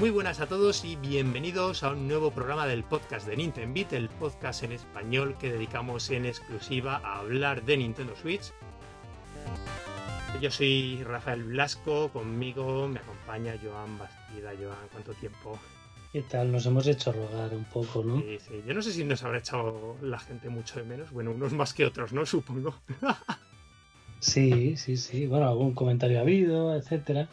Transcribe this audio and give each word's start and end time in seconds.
Muy 0.00 0.08
buenas 0.08 0.40
a 0.40 0.46
todos 0.46 0.86
y 0.86 0.96
bienvenidos 0.96 1.82
a 1.82 1.90
un 1.90 2.08
nuevo 2.08 2.30
programa 2.30 2.66
del 2.66 2.84
podcast 2.84 3.26
de 3.26 3.36
Nintendo 3.36 3.74
Beat, 3.74 3.92
el 3.92 4.08
podcast 4.08 4.62
en 4.62 4.72
español 4.72 5.36
que 5.38 5.52
dedicamos 5.52 6.08
en 6.08 6.24
exclusiva 6.24 7.02
a 7.04 7.18
hablar 7.18 7.62
de 7.66 7.76
Nintendo 7.76 8.16
Switch. 8.16 8.50
Yo 10.40 10.50
soy 10.50 11.02
Rafael 11.04 11.44
Blasco, 11.44 12.08
conmigo 12.14 12.88
me 12.88 12.98
acompaña 12.98 13.58
Joan 13.62 13.98
Bastida. 13.98 14.52
Joan, 14.58 14.88
¿cuánto 14.90 15.12
tiempo? 15.12 15.58
¿Qué 16.14 16.22
tal? 16.22 16.50
Nos 16.50 16.64
hemos 16.64 16.86
hecho 16.86 17.12
rogar 17.12 17.52
un 17.52 17.64
poco, 17.64 18.02
¿no? 18.02 18.22
Sí, 18.22 18.38
sí. 18.38 18.62
Yo 18.66 18.72
no 18.72 18.80
sé 18.80 18.94
si 18.94 19.04
nos 19.04 19.22
habrá 19.22 19.40
echado 19.40 19.98
la 20.00 20.18
gente 20.18 20.48
mucho 20.48 20.78
de 20.78 20.86
menos. 20.86 21.10
Bueno, 21.10 21.32
unos 21.32 21.52
más 21.52 21.74
que 21.74 21.84
otros, 21.84 22.14
¿no? 22.14 22.24
Supongo. 22.24 22.74
sí, 24.18 24.78
sí, 24.78 24.96
sí. 24.96 25.26
Bueno, 25.26 25.46
algún 25.46 25.74
comentario 25.74 26.20
ha 26.20 26.22
habido, 26.22 26.74
etcétera. 26.74 27.28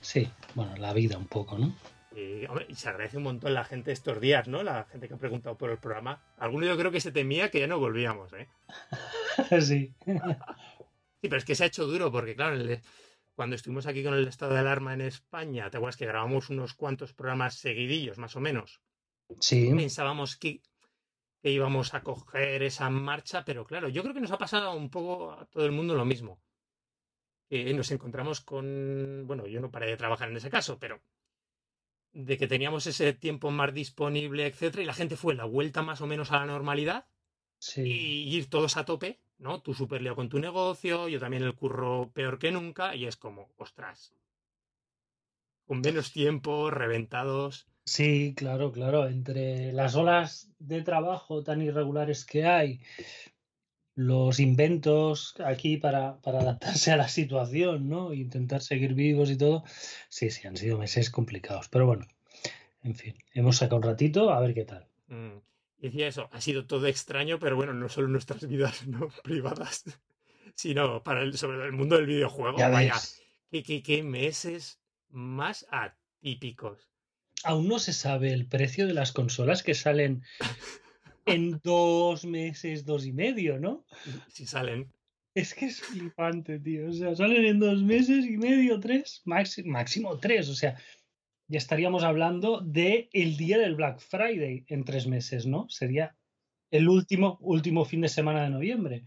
Sí, 0.00 0.30
bueno, 0.54 0.74
la 0.78 0.94
vida 0.94 1.18
un 1.18 1.26
poco, 1.26 1.58
¿no? 1.58 1.74
Y, 2.18 2.74
se 2.74 2.88
agradece 2.88 3.16
un 3.16 3.22
montón 3.24 3.54
la 3.54 3.64
gente 3.64 3.92
estos 3.92 4.20
días, 4.20 4.48
¿no? 4.48 4.62
La 4.62 4.84
gente 4.84 5.08
que 5.08 5.14
ha 5.14 5.18
preguntado 5.18 5.56
por 5.56 5.70
el 5.70 5.78
programa. 5.78 6.22
Alguno 6.38 6.66
yo 6.66 6.76
creo 6.76 6.90
que 6.90 7.00
se 7.00 7.12
temía 7.12 7.50
que 7.50 7.60
ya 7.60 7.66
no 7.66 7.78
volvíamos, 7.78 8.32
¿eh? 8.32 8.48
sí. 9.60 9.94
sí, 10.04 11.22
pero 11.22 11.36
es 11.36 11.44
que 11.44 11.54
se 11.54 11.64
ha 11.64 11.68
hecho 11.68 11.86
duro 11.86 12.10
porque, 12.10 12.34
claro, 12.34 12.56
el, 12.56 12.80
cuando 13.34 13.54
estuvimos 13.54 13.86
aquí 13.86 14.02
con 14.02 14.14
el 14.14 14.26
estado 14.26 14.54
de 14.54 14.60
alarma 14.60 14.94
en 14.94 15.02
España, 15.02 15.70
¿te 15.70 15.76
acuerdas 15.76 15.96
que 15.96 16.06
grabamos 16.06 16.50
unos 16.50 16.74
cuantos 16.74 17.12
programas 17.12 17.54
seguidillos, 17.54 18.18
más 18.18 18.34
o 18.34 18.40
menos? 18.40 18.80
Sí. 19.38 19.72
Pensábamos 19.76 20.36
que, 20.36 20.60
íbamos 21.42 21.94
a 21.94 22.02
coger 22.02 22.64
esa 22.64 22.90
marcha, 22.90 23.44
pero 23.44 23.64
claro, 23.64 23.88
yo 23.88 24.02
creo 24.02 24.12
que 24.12 24.20
nos 24.20 24.32
ha 24.32 24.38
pasado 24.38 24.74
un 24.74 24.90
poco 24.90 25.32
a 25.32 25.46
todo 25.46 25.64
el 25.64 25.70
mundo 25.70 25.94
lo 25.94 26.04
mismo. 26.04 26.40
nos 27.50 27.90
encontramos 27.92 28.40
con, 28.40 29.22
bueno, 29.26 29.46
yo 29.46 29.60
no 29.60 29.70
paré 29.70 29.86
de 29.86 29.96
trabajar 29.96 30.30
en 30.30 30.36
ese 30.36 30.50
caso, 30.50 30.80
pero 30.80 31.00
de 32.18 32.36
que 32.36 32.48
teníamos 32.48 32.86
ese 32.86 33.12
tiempo 33.12 33.50
más 33.50 33.72
disponible, 33.72 34.46
etcétera, 34.46 34.82
y 34.82 34.86
la 34.86 34.94
gente 34.94 35.16
fue 35.16 35.34
la 35.34 35.44
vuelta 35.44 35.82
más 35.82 36.00
o 36.00 36.06
menos 36.06 36.32
a 36.32 36.38
la 36.38 36.46
normalidad 36.46 37.06
sí. 37.58 37.82
y 37.82 38.36
ir 38.36 38.50
todos 38.50 38.76
a 38.76 38.84
tope 38.84 39.20
¿no? 39.38 39.62
Tú 39.62 39.72
súper 39.74 40.02
lío 40.02 40.14
con 40.14 40.28
tu 40.28 40.38
negocio, 40.38 41.08
yo 41.08 41.20
también 41.20 41.42
el 41.42 41.54
curro 41.54 42.10
peor 42.12 42.38
que 42.38 42.50
nunca, 42.50 42.94
y 42.94 43.06
es 43.06 43.16
como, 43.16 43.48
ostras. 43.56 44.12
Con 45.66 45.80
menos 45.80 46.12
tiempo, 46.12 46.70
reventados. 46.70 47.68
Sí, 47.84 48.34
claro, 48.36 48.72
claro. 48.72 49.06
Entre 49.06 49.72
las 49.72 49.94
olas 49.94 50.50
de 50.58 50.82
trabajo 50.82 51.42
tan 51.42 51.62
irregulares 51.62 52.24
que 52.24 52.44
hay, 52.44 52.80
los 53.98 54.38
inventos 54.38 55.34
aquí 55.44 55.76
para, 55.76 56.20
para 56.20 56.38
adaptarse 56.38 56.92
a 56.92 56.96
la 56.96 57.08
situación, 57.08 57.88
¿no? 57.88 58.12
Intentar 58.14 58.62
seguir 58.62 58.94
vivos 58.94 59.28
y 59.28 59.36
todo. 59.36 59.64
Sí, 60.08 60.30
sí, 60.30 60.46
han 60.46 60.56
sido 60.56 60.78
meses 60.78 61.10
complicados. 61.10 61.68
Pero 61.68 61.86
bueno, 61.86 62.06
en 62.84 62.94
fin, 62.94 63.16
hemos 63.34 63.56
sacado 63.56 63.78
un 63.78 63.82
ratito 63.82 64.30
a 64.30 64.38
ver 64.38 64.54
qué 64.54 64.64
tal. 64.64 64.86
Mm. 65.08 65.38
Decía 65.78 66.06
eso, 66.06 66.28
ha 66.30 66.40
sido 66.40 66.64
todo 66.64 66.86
extraño, 66.86 67.40
pero 67.40 67.56
bueno, 67.56 67.74
no 67.74 67.88
solo 67.88 68.06
nuestras 68.06 68.46
vidas 68.46 68.86
¿no? 68.86 69.08
privadas, 69.24 69.82
sino 70.54 71.02
para 71.02 71.22
el, 71.22 71.36
sobre 71.36 71.66
el 71.66 71.72
mundo 71.72 71.96
del 71.96 72.06
videojuego. 72.06 72.56
Vaya, 72.56 72.94
¿qué, 73.50 74.02
meses 74.04 74.78
más 75.10 75.66
atípicos. 75.72 76.88
Aún 77.42 77.66
no 77.66 77.80
se 77.80 77.92
sabe 77.92 78.32
el 78.32 78.46
precio 78.46 78.86
de 78.86 78.94
las 78.94 79.10
consolas 79.10 79.64
que 79.64 79.74
salen 79.74 80.22
en 81.28 81.60
dos 81.62 82.24
meses, 82.24 82.84
dos 82.84 83.06
y 83.06 83.12
medio, 83.12 83.58
¿no? 83.58 83.84
Si 84.28 84.46
salen. 84.46 84.92
Es 85.34 85.54
que 85.54 85.66
es 85.66 85.80
flipante, 85.80 86.58
tío. 86.58 86.88
O 86.88 86.92
sea, 86.92 87.14
salen 87.14 87.44
en 87.44 87.58
dos 87.58 87.82
meses 87.82 88.24
y 88.26 88.36
medio, 88.36 88.80
tres, 88.80 89.22
máximo, 89.24 89.72
máximo 89.72 90.18
tres. 90.18 90.48
O 90.48 90.54
sea, 90.54 90.76
ya 91.46 91.58
estaríamos 91.58 92.02
hablando 92.02 92.60
de 92.60 93.08
el 93.12 93.36
día 93.36 93.58
del 93.58 93.74
Black 93.74 94.00
Friday 94.00 94.64
en 94.68 94.84
tres 94.84 95.06
meses, 95.06 95.46
¿no? 95.46 95.68
Sería 95.68 96.16
el 96.70 96.88
último, 96.88 97.38
último 97.40 97.84
fin 97.84 98.02
de 98.02 98.08
semana 98.08 98.42
de 98.42 98.50
noviembre. 98.50 99.04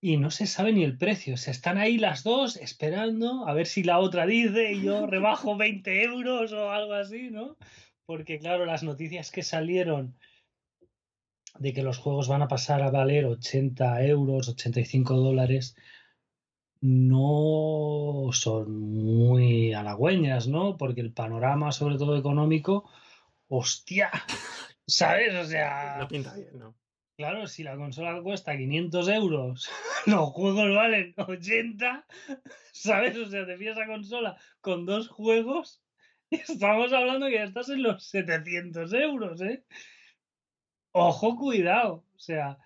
Y 0.00 0.18
no 0.18 0.30
se 0.30 0.46
sabe 0.46 0.72
ni 0.72 0.84
el 0.84 0.98
precio. 0.98 1.34
O 1.34 1.36
sea, 1.38 1.52
están 1.52 1.78
ahí 1.78 1.96
las 1.96 2.22
dos 2.22 2.56
esperando 2.56 3.48
a 3.48 3.54
ver 3.54 3.66
si 3.66 3.82
la 3.82 3.98
otra 3.98 4.26
dice 4.26 4.72
y 4.72 4.82
yo 4.82 5.06
rebajo 5.06 5.56
20 5.56 6.02
euros 6.02 6.52
o 6.52 6.70
algo 6.70 6.92
así, 6.92 7.30
¿no? 7.30 7.56
Porque 8.06 8.38
claro, 8.38 8.66
las 8.66 8.82
noticias 8.82 9.30
que 9.30 9.42
salieron 9.42 10.16
de 11.58 11.72
que 11.72 11.82
los 11.82 11.98
juegos 11.98 12.28
van 12.28 12.42
a 12.42 12.48
pasar 12.48 12.82
a 12.82 12.90
valer 12.90 13.26
80 13.26 14.04
euros, 14.04 14.48
85 14.48 15.14
dólares, 15.14 15.76
no 16.80 18.28
son 18.32 18.78
muy 18.78 19.72
halagüeñas, 19.72 20.48
¿no? 20.48 20.76
Porque 20.76 21.00
el 21.00 21.12
panorama, 21.12 21.72
sobre 21.72 21.96
todo 21.96 22.18
económico, 22.18 22.90
hostia, 23.48 24.10
¿sabes? 24.86 25.34
O 25.34 25.44
sea... 25.46 25.96
No 25.98 26.08
pinta 26.08 26.34
bien, 26.34 26.58
¿no? 26.58 26.76
Claro, 27.16 27.46
si 27.46 27.62
la 27.62 27.76
consola 27.76 28.20
cuesta 28.22 28.56
500 28.56 29.08
euros, 29.08 29.70
los 30.06 30.30
juegos 30.30 30.74
valen 30.74 31.14
80, 31.16 32.06
¿sabes? 32.72 33.16
O 33.16 33.30
sea, 33.30 33.46
te 33.46 33.56
fías 33.56 33.78
a 33.78 33.86
consola 33.86 34.36
con 34.60 34.84
dos 34.84 35.08
juegos 35.08 35.83
estamos 36.48 36.92
hablando 36.92 37.26
que 37.26 37.34
ya 37.34 37.44
estás 37.44 37.68
en 37.68 37.82
los 37.82 38.04
700 38.04 38.92
euros, 38.94 39.40
¿eh? 39.42 39.64
Ojo, 40.92 41.36
cuidado. 41.36 42.04
O 42.14 42.18
sea, 42.18 42.58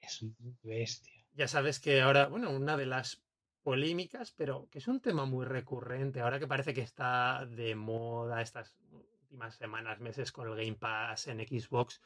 es 0.00 0.24
bestia. 0.62 1.12
Ya 1.32 1.48
sabes 1.48 1.80
que 1.80 2.00
ahora, 2.00 2.28
bueno, 2.28 2.50
una 2.50 2.76
de 2.76 2.86
las 2.86 3.24
polémicas, 3.62 4.32
pero 4.32 4.68
que 4.70 4.78
es 4.78 4.88
un 4.88 5.00
tema 5.00 5.24
muy 5.24 5.44
recurrente. 5.46 6.20
Ahora 6.20 6.38
que 6.38 6.46
parece 6.46 6.74
que 6.74 6.82
está 6.82 7.46
de 7.46 7.74
moda 7.74 8.42
estas 8.42 8.76
últimas 8.92 9.56
semanas, 9.56 10.00
meses 10.00 10.30
con 10.30 10.48
el 10.48 10.56
Game 10.56 10.76
Pass 10.76 11.26
en 11.26 11.40
Xbox, 11.40 12.00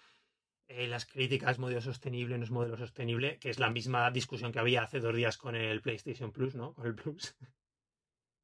eh, 0.69 0.87
las 0.87 1.05
críticas, 1.05 1.59
modelo 1.59 1.81
sostenible, 1.81 2.39
no 2.39 2.45
es 2.45 2.51
modelo 2.51 2.77
sostenible, 2.77 3.39
que 3.39 3.51
es 3.51 3.59
la 3.59 3.71
misma 3.71 4.11
discusión 4.11 4.53
que 4.53 4.59
había 4.59 4.83
hace 4.83 5.01
dos 5.01 5.15
días 5.15 5.37
con 5.37 5.57
el 5.57 5.81
PlayStation 5.81 6.31
Plus, 6.31 6.55
¿no? 6.55 6.75
Con 6.75 6.87
el 6.87 6.95
Plus. 6.95 7.35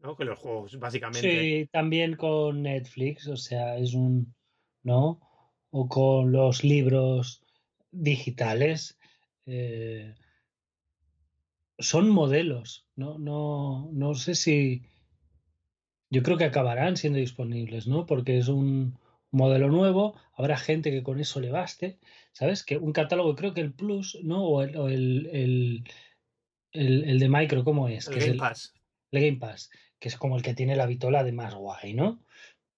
¿No? 0.00 0.16
Con 0.16 0.26
los 0.26 0.38
juegos, 0.38 0.78
básicamente. 0.78 1.20
Sí, 1.20 1.68
también 1.72 2.16
con 2.16 2.62
Netflix, 2.62 3.26
o 3.28 3.36
sea, 3.36 3.76
es 3.78 3.94
un. 3.94 4.34
¿No? 4.82 5.20
O 5.70 5.88
con 5.88 6.32
los 6.32 6.62
libros 6.62 7.42
digitales. 7.90 8.98
Eh, 9.46 10.14
son 11.78 12.10
modelos. 12.10 12.86
No, 12.96 13.18
no, 13.18 13.88
no 13.92 14.14
sé 14.14 14.34
si. 14.34 14.82
Yo 16.10 16.22
creo 16.22 16.36
que 16.36 16.44
acabarán 16.44 16.96
siendo 16.96 17.18
disponibles, 17.18 17.86
¿no? 17.86 18.06
Porque 18.06 18.38
es 18.38 18.48
un 18.48 18.98
modelo 19.34 19.68
nuevo, 19.68 20.14
habrá 20.34 20.56
gente 20.56 20.90
que 20.90 21.02
con 21.02 21.20
eso 21.20 21.40
le 21.40 21.50
baste, 21.50 21.98
¿sabes? 22.32 22.62
Que 22.62 22.78
un 22.78 22.92
catálogo, 22.92 23.34
creo 23.34 23.52
que 23.52 23.60
el 23.60 23.72
Plus, 23.72 24.18
¿no? 24.22 24.44
O 24.44 24.62
el, 24.62 25.26
el, 25.26 25.84
el, 26.72 27.18
de 27.18 27.28
Micro, 27.28 27.64
¿cómo 27.64 27.88
es? 27.88 28.06
El 28.06 28.14
que 28.14 28.20
Game 28.20 28.32
es 28.32 28.38
Pass. 28.38 28.73
El 29.14 29.24
Game 29.24 29.38
Pass, 29.38 29.70
que 29.98 30.08
es 30.08 30.16
como 30.16 30.36
el 30.36 30.42
que 30.42 30.54
tiene 30.54 30.76
la 30.76 30.86
vitola 30.86 31.22
de 31.22 31.32
más 31.32 31.54
guay, 31.54 31.94
¿no? 31.94 32.20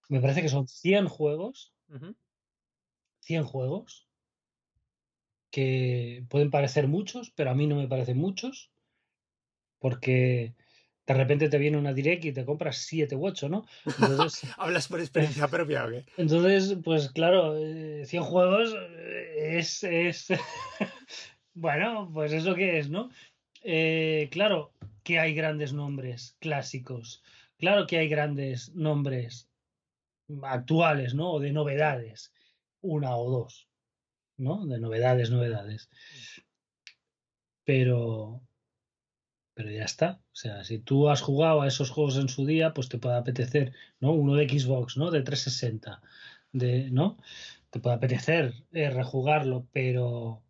Me 0.09 0.21
parece 0.21 0.43
que 0.43 0.49
son 0.49 0.69
100 0.69 1.09
juegos. 1.09 1.73
100 3.21 3.45
juegos. 3.45 4.07
Que 5.51 6.25
pueden 6.29 6.51
parecer 6.51 6.89
muchos, 6.89 7.31
pero 7.31 7.51
a 7.51 7.55
mí 7.55 7.67
no 7.67 7.77
me 7.77 7.89
parecen 7.89 8.19
muchos 8.19 8.71
porque 9.79 10.55
de 11.07 11.15
repente 11.15 11.49
te 11.49 11.59
viene 11.59 11.79
una 11.79 11.93
direct 11.93 12.25
y 12.25 12.33
te 12.33 12.45
compras 12.45 12.79
7 12.79 13.15
u 13.17 13.27
8, 13.27 13.49
¿no? 13.49 13.67
Entonces, 13.85 14.51
¿Hablas 14.59 14.89
por 14.89 15.01
experiencia 15.01 15.49
propia 15.49 15.87
o 15.87 15.91
qué? 15.91 16.05
Entonces, 16.17 16.77
pues 16.85 17.11
claro, 17.11 17.57
100 17.57 18.05
eh, 18.05 18.19
juegos 18.21 18.75
eh, 18.75 19.59
es... 19.59 19.85
es 19.85 20.29
bueno, 21.55 22.11
pues 22.13 22.33
eso 22.33 22.55
que 22.55 22.79
es, 22.79 22.91
¿no? 22.91 23.11
Eh, 23.63 24.29
claro 24.31 24.76
que 25.07 25.21
hay 25.21 25.35
grandes 25.35 25.73
nombres 25.73 26.37
clásicos, 26.41 27.23
claro 27.59 27.87
que 27.87 27.97
hay 27.97 28.09
grandes 28.09 28.75
nombres 28.75 29.49
actuales, 30.43 31.15
¿no? 31.15 31.35
O 31.35 31.39
de 31.39 31.53
novedades, 31.53 32.33
una 32.81 33.17
o 33.17 33.31
dos, 33.31 33.69
¿no? 34.37 34.67
De 34.67 34.81
novedades, 34.81 35.31
novedades. 35.31 35.89
Pero, 37.63 38.43
pero 39.55 39.71
ya 39.71 39.85
está. 39.85 40.21
O 40.33 40.37
sea, 40.37 40.65
si 40.65 40.81
tú 40.81 41.09
has 41.09 41.21
jugado 41.21 41.63
a 41.63 41.69
esos 41.69 41.91
juegos 41.91 42.17
en 42.17 42.29
su 42.29 42.45
día, 42.45 42.75
pues 42.75 42.89
te 42.89 42.99
puede 42.99 43.17
apetecer, 43.17 43.75
¿no? 44.01 44.11
Uno 44.11 44.35
de 44.35 44.49
Xbox, 44.49 44.97
¿no? 44.97 45.13
De 45.13 45.23
360, 45.23 46.03
de, 46.51 46.91
¿no? 46.91 47.17
Te 47.71 47.79
puede 47.79 47.95
apetecer 47.95 48.55
eh, 48.73 48.91
rejugarlo, 48.91 49.69
pero, 49.73 50.43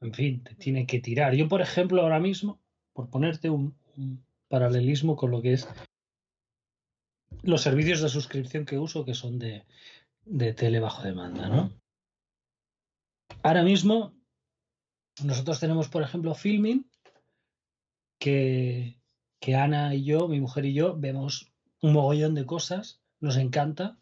en 0.00 0.12
fin, 0.12 0.42
te 0.42 0.54
tiene 0.54 0.86
que 0.86 1.00
tirar. 1.00 1.34
Yo, 1.34 1.48
por 1.48 1.60
ejemplo, 1.60 2.02
ahora 2.02 2.20
mismo, 2.20 2.60
por 2.92 3.08
ponerte 3.08 3.50
un, 3.50 3.74
paralelismo 4.48 5.16
con 5.16 5.30
lo 5.30 5.42
que 5.42 5.54
es 5.54 5.68
los 7.42 7.62
servicios 7.62 8.00
de 8.00 8.08
suscripción 8.08 8.64
que 8.64 8.78
uso, 8.78 9.04
que 9.04 9.14
son 9.14 9.38
de, 9.38 9.64
de 10.24 10.52
tele 10.52 10.80
bajo 10.80 11.02
demanda, 11.02 11.48
¿no? 11.48 11.72
Ahora 13.42 13.62
mismo, 13.62 14.12
nosotros 15.24 15.60
tenemos, 15.60 15.88
por 15.88 16.02
ejemplo, 16.02 16.34
Filming, 16.34 16.88
que, 18.18 18.98
Ana 19.54 19.94
y 19.94 20.04
yo, 20.04 20.28
mi 20.28 20.40
mujer 20.40 20.64
y 20.64 20.74
yo, 20.74 20.96
vemos 20.96 21.52
un 21.80 21.92
mogollón 21.92 22.34
de 22.34 22.46
cosas, 22.46 23.00
nos 23.20 23.36
encanta, 23.36 23.98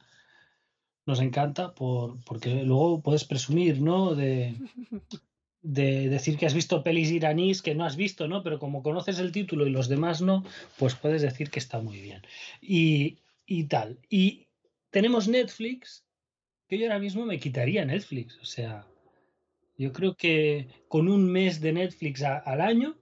nos 1.06 1.20
encanta 1.20 1.74
por, 1.74 2.18
porque 2.24 2.64
luego 2.64 3.02
puedes 3.02 3.24
presumir, 3.24 3.82
¿no? 3.82 4.14
De, 4.14 4.56
de 5.64 6.10
decir 6.10 6.36
que 6.36 6.44
has 6.44 6.52
visto 6.52 6.84
pelis 6.84 7.10
iraníes 7.10 7.62
que 7.62 7.74
no 7.74 7.86
has 7.86 7.96
visto, 7.96 8.28
¿no? 8.28 8.42
Pero 8.42 8.58
como 8.58 8.82
conoces 8.82 9.18
el 9.18 9.32
título 9.32 9.66
y 9.66 9.70
los 9.70 9.88
demás 9.88 10.20
no, 10.20 10.44
pues 10.78 10.94
puedes 10.94 11.22
decir 11.22 11.50
que 11.50 11.58
está 11.58 11.80
muy 11.80 12.00
bien. 12.00 12.22
Y, 12.60 13.18
y 13.46 13.64
tal. 13.64 13.98
Y 14.10 14.46
tenemos 14.90 15.26
Netflix, 15.26 16.04
que 16.68 16.78
yo 16.78 16.84
ahora 16.84 16.98
mismo 16.98 17.24
me 17.24 17.40
quitaría 17.40 17.82
Netflix. 17.86 18.38
O 18.42 18.44
sea, 18.44 18.86
yo 19.78 19.90
creo 19.94 20.16
que 20.16 20.68
con 20.86 21.08
un 21.08 21.32
mes 21.32 21.62
de 21.62 21.72
Netflix 21.72 22.22
al 22.22 22.60
año, 22.60 22.98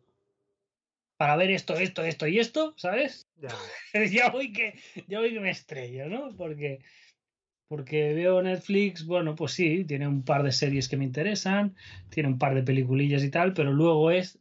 para 1.16 1.34
ver 1.34 1.50
esto, 1.50 1.74
esto, 1.74 2.04
esto 2.04 2.28
y 2.28 2.38
esto, 2.38 2.74
¿sabes? 2.76 3.26
Ya. 3.40 3.50
ya, 4.12 4.30
voy 4.30 4.52
que, 4.52 4.78
ya 5.08 5.18
voy 5.18 5.32
que 5.32 5.40
me 5.40 5.50
estrello, 5.50 6.08
¿no? 6.08 6.36
Porque, 6.36 6.78
porque 7.72 8.12
veo 8.12 8.42
Netflix, 8.42 9.06
bueno, 9.06 9.34
pues 9.34 9.52
sí, 9.52 9.86
tiene 9.86 10.06
un 10.06 10.24
par 10.24 10.42
de 10.42 10.52
series 10.52 10.90
que 10.90 10.98
me 10.98 11.06
interesan, 11.06 11.74
tiene 12.10 12.28
un 12.28 12.38
par 12.38 12.54
de 12.54 12.62
peliculillas 12.62 13.24
y 13.24 13.30
tal, 13.30 13.54
pero 13.54 13.72
luego 13.72 14.10
es 14.10 14.38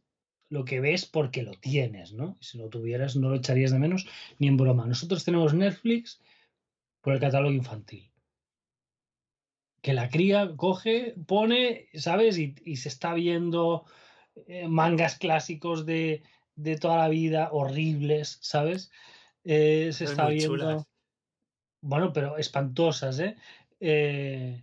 lo 0.50 0.66
que 0.66 0.80
ves 0.80 1.06
porque 1.06 1.42
lo 1.42 1.52
tienes, 1.52 2.12
¿no? 2.12 2.36
Si 2.42 2.58
lo 2.58 2.68
tuvieras 2.68 3.16
no 3.16 3.30
lo 3.30 3.36
echarías 3.36 3.72
de 3.72 3.78
menos 3.78 4.06
ni 4.38 4.48
en 4.48 4.58
broma. 4.58 4.84
Nosotros 4.84 5.24
tenemos 5.24 5.54
Netflix 5.54 6.20
por 7.00 7.14
el 7.14 7.20
catálogo 7.20 7.54
infantil. 7.54 8.12
Que 9.80 9.94
la 9.94 10.10
cría 10.10 10.52
coge, 10.54 11.14
pone, 11.26 11.88
¿sabes? 11.94 12.36
Y, 12.36 12.54
y 12.66 12.76
se 12.76 12.90
está 12.90 13.14
viendo 13.14 13.86
eh, 14.46 14.68
mangas 14.68 15.16
clásicos 15.16 15.86
de, 15.86 16.22
de, 16.54 16.76
toda 16.76 16.98
la 16.98 17.08
vida, 17.08 17.48
horribles, 17.50 18.36
¿sabes? 18.42 18.90
Eh, 19.42 19.88
se 19.94 20.04
está 20.04 20.28
viendo... 20.28 20.86
Bueno, 21.82 22.12
pero 22.12 22.38
espantosas, 22.38 23.18
¿eh? 23.18 23.36
eh 23.80 24.62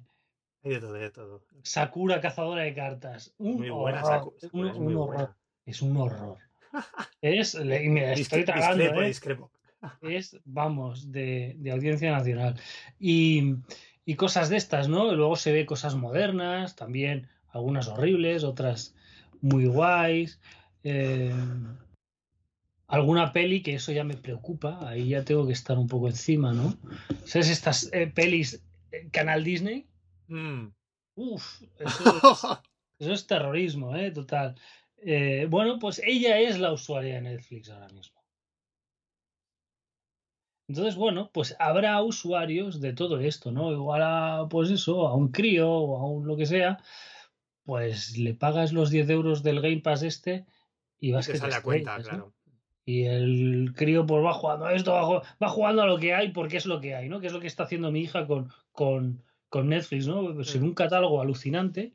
Hay 0.64 0.72
de 0.72 0.80
todo, 0.80 0.94
de 0.94 1.12
todo. 1.12 1.44
Sakura, 1.62 2.22
cazadora 2.22 2.64
de 2.64 2.74
cartas. 2.74 3.34
Un 3.38 3.58
muy 3.58 3.70
buena, 3.70 4.04
horror. 4.04 4.34
Sakura, 4.40 4.50
un, 4.54 4.68
es 4.70 4.76
un 4.78 4.96
horror. 4.96 5.08
buena. 5.08 5.38
Es 5.66 5.82
un 5.82 5.98
horror. 5.98 6.38
es, 7.22 7.56
y 7.56 7.90
me 7.90 8.14
estoy 8.14 8.46
tragando, 8.46 8.84
discrepo, 8.84 9.02
¿eh? 9.02 9.08
discrepo. 9.08 9.52
es, 10.02 10.38
vamos, 10.46 11.12
de, 11.12 11.56
de 11.60 11.72
audiencia 11.72 12.12
nacional. 12.12 12.56
Y, 13.00 13.56
y, 14.06 14.16
cosas 14.16 14.50
de 14.50 14.58
estas, 14.58 14.88
¿no? 14.88 15.14
Luego 15.14 15.36
se 15.36 15.52
ve 15.52 15.66
cosas 15.66 15.96
modernas, 15.96 16.76
también 16.76 17.28
algunas 17.50 17.88
horribles, 17.88 18.44
otras 18.44 18.96
muy 19.42 19.66
guays. 19.66 20.40
Eh, 20.84 21.34
alguna 22.90 23.32
peli 23.32 23.62
que 23.62 23.76
eso 23.76 23.92
ya 23.92 24.04
me 24.04 24.18
preocupa, 24.18 24.80
ahí 24.90 25.10
ya 25.10 25.24
tengo 25.24 25.46
que 25.46 25.54
estar 25.54 25.78
un 25.78 25.88
poco 25.88 26.08
encima, 26.08 26.54
¿no? 26.54 26.76
¿Sabes 27.24 27.50
estas 27.50 27.90
eh, 27.94 28.08
pelis 28.08 28.64
eh, 28.92 29.10
Canal 29.12 29.44
Disney? 29.44 29.88
Mm. 30.28 30.68
Uf, 31.16 31.62
eso 31.78 32.18
es, 32.18 32.44
eso 33.00 33.14
es 33.14 33.28
terrorismo, 33.28 33.96
¿eh? 33.96 34.12
Total. 34.12 34.56
Eh, 34.98 35.48
bueno, 35.50 35.78
pues 35.80 36.02
ella 36.04 36.40
es 36.40 36.60
la 36.60 36.74
usuaria 36.74 37.16
de 37.16 37.22
Netflix 37.22 37.70
ahora 37.70 37.90
mismo. 37.90 38.20
Entonces, 40.68 40.96
bueno, 40.96 41.32
pues 41.34 41.56
habrá 41.60 42.02
usuarios 42.02 42.80
de 42.80 42.94
todo 42.94 43.20
esto, 43.20 43.52
¿no? 43.52 43.72
Igual 43.72 44.02
a, 44.04 44.48
pues 44.50 44.70
eso, 44.72 45.08
a 45.08 45.16
un 45.16 45.30
crío 45.30 45.72
o 45.72 45.98
a 45.98 46.06
un 46.06 46.28
lo 46.28 46.38
que 46.38 46.46
sea, 46.46 46.80
pues 47.64 48.18
le 48.18 48.34
pagas 48.34 48.74
los 48.74 48.90
10 48.90 49.10
euros 49.10 49.44
del 49.44 49.62
Game 49.62 49.82
Pass 49.82 50.04
este 50.04 50.46
y 51.00 51.12
vas 51.12 51.28
Y 51.28 51.28
te 51.28 51.32
que 51.34 51.38
sale 51.40 51.52
te 51.54 51.58
a 51.58 51.62
cuenta, 51.64 51.98
claro. 52.02 52.34
Y 52.92 53.04
el 53.06 53.74
crío 53.76 54.06
pues 54.06 54.24
va 54.26 54.34
jugando 54.34 54.66
a 54.66 54.74
esto, 54.74 54.94
va, 54.94 55.04
ju- 55.04 55.24
va 55.44 55.50
jugando 55.50 55.82
a 55.84 55.86
lo 55.86 55.98
que 56.00 56.14
hay 56.14 56.30
porque 56.32 56.58
es 56.58 56.66
lo 56.66 56.80
que 56.82 56.96
hay, 56.96 57.08
¿no? 57.08 57.20
Que 57.20 57.28
es 57.28 57.34
lo 57.34 57.40
que 57.40 57.46
está 57.48 57.64
haciendo 57.64 57.92
mi 57.92 58.02
hija 58.02 58.26
con, 58.26 58.50
con, 58.72 59.22
con 59.50 59.70
Netflix, 59.70 60.08
¿no? 60.08 60.44
Sin 60.44 60.62
Mm. 60.62 60.66
un 60.66 60.74
catálogo 60.74 61.22
alucinante. 61.22 61.92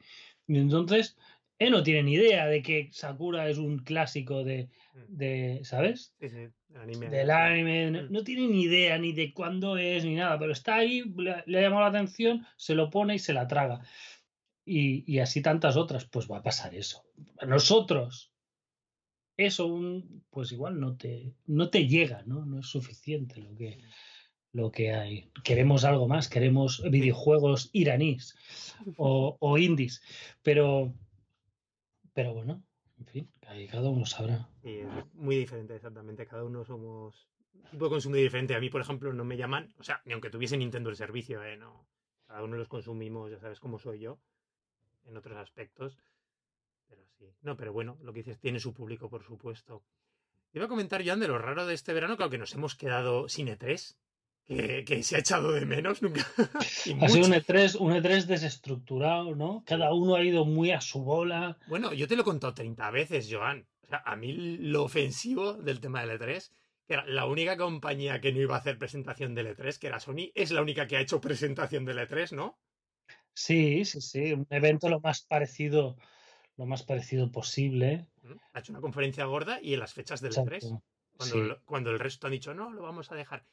Y 0.47 0.57
entonces, 0.59 1.17
él 1.59 1.71
no 1.73 1.83
tiene 1.83 2.03
ni 2.05 2.13
idea 2.15 2.47
de 2.47 2.63
que 2.63 2.91
Sakura 2.93 3.49
es 3.49 3.59
un 3.59 3.79
clásico 3.79 4.45
de, 4.45 4.69
Mm. 4.95 5.17
de 5.17 5.61
¿sabes? 5.65 6.15
Sí, 6.21 6.29
sí, 6.29 6.49
anime. 6.77 7.09
Del 7.09 7.31
anime. 7.31 7.91
No, 7.91 8.03
Mm. 8.03 8.13
no 8.13 8.23
tiene 8.23 8.47
ni 8.47 8.63
idea 8.63 8.97
ni 8.99 9.13
de 9.13 9.33
cuándo 9.33 9.77
es 9.77 10.05
ni 10.05 10.15
nada, 10.15 10.39
pero 10.39 10.53
está 10.53 10.77
ahí, 10.77 11.03
le, 11.17 11.43
le 11.47 11.59
ha 11.59 11.63
llamado 11.63 11.83
la 11.83 11.89
atención, 11.89 12.47
se 12.57 12.77
lo 12.77 12.89
pone 12.91 13.17
y 13.17 13.19
se 13.19 13.33
la 13.33 13.49
traga. 13.49 13.81
Y, 14.65 15.03
y 15.13 15.19
así 15.19 15.43
tantas 15.43 15.77
otras, 15.77 16.05
pues 16.05 16.31
va 16.31 16.39
a 16.39 16.43
pasar 16.43 16.73
eso. 16.75 17.03
A 17.41 17.47
nosotros, 17.47 18.31
eso 19.37 19.67
un, 19.67 20.25
pues 20.31 20.53
igual 20.53 20.81
no 20.81 20.97
te, 20.97 21.35
no 21.47 21.71
te 21.71 21.87
llega, 21.87 22.23
¿no? 22.27 22.45
No 22.45 22.61
es 22.61 22.67
suficiente 22.67 23.41
lo 23.41 23.55
que, 23.55 23.79
lo 24.53 24.71
que 24.71 24.93
hay. 24.93 25.31
Queremos 25.43 25.85
algo 25.85 26.09
más, 26.09 26.29
queremos 26.29 26.83
videojuegos 26.91 27.71
iraníes 27.73 28.37
o, 28.97 29.37
o 29.41 29.59
indies, 29.59 30.03
pero, 30.43 30.95
pero 32.13 32.35
bueno, 32.35 32.63
en 32.99 33.07
fin, 33.07 33.31
ahí 33.49 33.67
cada 33.67 33.91
uno 33.91 34.07
sabrá. 34.07 34.49
Y 34.63 34.79
es 34.79 34.89
muy 35.15 35.37
diferente, 35.37 35.75
exactamente. 35.75 36.27
Cada 36.27 36.45
uno 36.45 36.65
somos 36.65 37.29
un 37.55 37.71
tipo 37.71 37.85
de 37.87 37.91
consumo 37.91 38.17
diferente. 38.17 38.55
A 38.55 38.61
mí, 38.61 38.71
por 38.71 38.81
ejemplo, 38.81 39.13
no 39.13 39.25
me 39.25 39.37
llaman, 39.37 39.75
o 39.79 39.83
sea, 39.83 40.01
ni 40.05 40.13
aunque 40.13 40.31
tuviese 40.31 40.57
Nintendo 40.57 40.91
el 40.91 40.97
servicio, 40.97 41.43
¿eh? 41.43 41.57
No. 41.57 41.87
Cada 42.27 42.43
uno 42.43 42.57
los 42.57 42.69
consumimos, 42.69 43.31
ya 43.31 43.39
sabes 43.39 43.61
cómo 43.61 43.79
soy 43.79 44.01
yo, 44.01 44.19
en 45.05 45.17
otros 45.17 45.37
aspectos. 45.37 45.99
Pero 46.89 47.03
sí. 47.19 47.27
No, 47.43 47.57
pero 47.57 47.73
bueno, 47.73 47.99
lo 48.03 48.13
que 48.13 48.21
dices, 48.21 48.39
tiene 48.39 48.61
su 48.61 48.73
público, 48.73 49.09
por 49.09 49.23
supuesto. 49.25 49.83
Iba 50.53 50.67
a 50.67 50.69
comentar, 50.69 51.05
Joan, 51.05 51.21
de 51.21 51.29
lo 51.29 51.39
raro 51.39 51.67
de 51.67 51.75
este 51.75 51.93
verano, 51.93 52.17
claro 52.17 52.31
que 52.31 52.39
nos 52.39 52.55
hemos 52.55 52.77
quedado 52.77 53.29
sin 53.29 53.49
E3, 53.49 53.97
que, 54.45 54.85
que 54.85 55.03
se 55.03 55.17
ha 55.17 55.19
echado 55.19 55.53
de 55.53 55.67
menos 55.67 56.03
nunca. 56.03 56.25
y 56.87 56.93
Ha 57.05 57.09
sido 57.09 57.25
un 57.25 57.33
mucho. 57.33 57.41
E3, 57.41 57.81
un 57.81 57.93
E3 57.93 58.25
desestructurado, 58.27 59.35
¿no? 59.35 59.65
Cada 59.67 59.93
uno 59.93 60.15
ha 60.15 60.23
ido 60.23 60.45
muy 60.45 60.71
a 60.71 60.81
su 60.81 61.03
bola. 61.03 61.59
Bueno, 61.67 61.93
yo 61.93 62.07
te 62.07 62.15
lo 62.15 62.23
he 62.23 62.25
contado 62.25 62.55
30 62.55 62.91
veces, 62.91 63.29
Joan. 63.31 63.67
O 63.83 63.87
sea, 63.87 64.03
a 64.05 64.17
mí 64.17 64.33
lo 64.33 64.85
ofensivo 64.85 65.55
del 65.55 65.81
tema 65.81 66.05
del 66.05 66.21
E3, 66.21 66.53
que 66.87 66.95
era 66.95 67.07
la 67.07 67.27
única 67.27 67.57
compañía 67.57 68.21
que 68.21 68.33
no 68.33 68.41
iba 68.41 68.55
a 68.55 68.59
hacer 68.59 68.79
presentación 68.79 69.35
del 69.35 69.57
E3, 69.57 69.79
que 69.79 69.87
era 69.87 70.01
Sony, 70.01 70.31
es 70.35 70.51
la 70.53 70.63
única 70.63 70.87
que 70.87 70.97
ha 70.97 71.01
hecho 71.01 71.21
presentación 71.21 71.85
del 71.85 71.99
E3, 71.99 72.33
¿no? 72.33 72.59
Sí, 73.33 73.85
sí, 73.85 74.01
sí, 74.01 74.33
un 74.33 74.47
evento 74.51 74.89
lo 74.89 75.01
más 75.01 75.23
parecido, 75.23 75.97
lo 76.57 76.67
más 76.67 76.83
parecido 76.83 77.31
posible. 77.33 78.07
¿Mm? 78.23 78.33
Ha 78.53 78.59
hecho 78.61 78.73
una 78.73 78.81
conferencia 78.81 79.25
gorda 79.25 79.59
y 79.61 79.75
en 79.75 79.81
las 79.81 79.93
fechas 79.95 80.21
del 80.21 80.33
E3, 80.33 80.55
Exacto. 80.55 80.83
cuando, 81.17 81.35
Sí. 81.35 81.41
el- 81.41 81.57
cuando 81.65 81.91
el 81.91 81.99
resto 81.99 82.27
han 82.27 82.33
dicho, 82.33 82.55
no, 82.55 82.73
lo 82.73 82.83
vamos 82.83 83.11
a 83.13 83.15
dejar. 83.15 83.45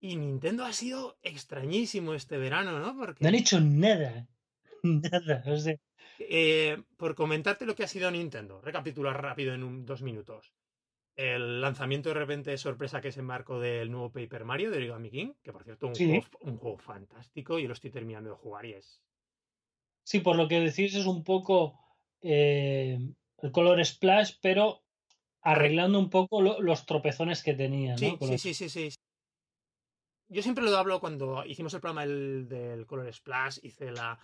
Y 0.00 0.16
Nintendo 0.16 0.64
ha 0.64 0.72
sido 0.72 1.16
extrañísimo 1.22 2.14
este 2.14 2.36
verano, 2.36 2.78
¿no? 2.78 2.96
Porque... 2.96 3.22
No 3.22 3.28
han 3.28 3.34
hecho 3.36 3.60
nada, 3.60 4.26
nada. 4.82 5.42
O 5.46 5.56
sea, 5.56 5.76
Eh, 6.18 6.80
por 6.96 7.14
comentarte 7.16 7.66
lo 7.66 7.74
que 7.74 7.82
ha 7.84 7.88
sido 7.88 8.08
Nintendo, 8.10 8.60
recapitular 8.60 9.20
rápido 9.20 9.52
en 9.54 9.64
un- 9.64 9.84
dos 9.86 10.02
minutos. 10.02 10.52
El 11.16 11.60
lanzamiento 11.60 12.08
de 12.10 12.14
repente 12.16 12.50
de 12.50 12.58
sorpresa 12.58 13.00
que 13.00 13.10
se 13.12 13.20
embarcó 13.20 13.58
del 13.60 13.90
nuevo 13.90 14.10
Paper 14.12 14.44
Mario 14.44 14.70
de 14.70 14.76
Origami 14.78 15.10
King, 15.10 15.32
que 15.42 15.52
por 15.52 15.64
cierto 15.64 15.86
un, 15.88 15.94
Sí. 15.94 16.06
juego, 16.06 16.26
un 16.40 16.56
juego 16.58 16.78
fantástico 16.78 17.58
y 17.58 17.66
lo 17.66 17.72
estoy 17.72 17.90
terminando 17.90 18.30
de 18.30 18.36
jugar 18.36 18.66
y 18.66 18.72
es... 18.74 19.00
sí, 20.04 20.20
por 20.20 20.36
lo 20.36 20.46
que 20.48 20.60
decís 20.60 20.94
es 20.94 21.06
un 21.06 21.24
poco 21.24 21.80
eh, 22.26 22.98
el 23.42 23.52
color 23.52 23.84
splash, 23.84 24.36
pero 24.40 24.82
arreglando 25.42 25.98
un 25.98 26.08
poco 26.10 26.40
lo- 26.40 26.60
los 26.60 26.86
tropezones 26.86 27.42
que 27.42 27.52
tenía, 27.54 27.92
¿no? 27.92 27.98
Sí, 27.98 28.16
sí, 28.20 28.38
sí, 28.38 28.54
sí, 28.54 28.68
sí. 28.70 28.88
Yo 30.28 30.42
siempre 30.42 30.64
lo 30.64 30.76
hablo 30.76 31.00
cuando 31.00 31.44
hicimos 31.44 31.74
el 31.74 31.80
programa 31.80 32.06
del, 32.06 32.48
del 32.48 32.86
Color 32.86 33.12
Splash, 33.12 33.58
hice 33.62 33.92
la... 33.92 34.18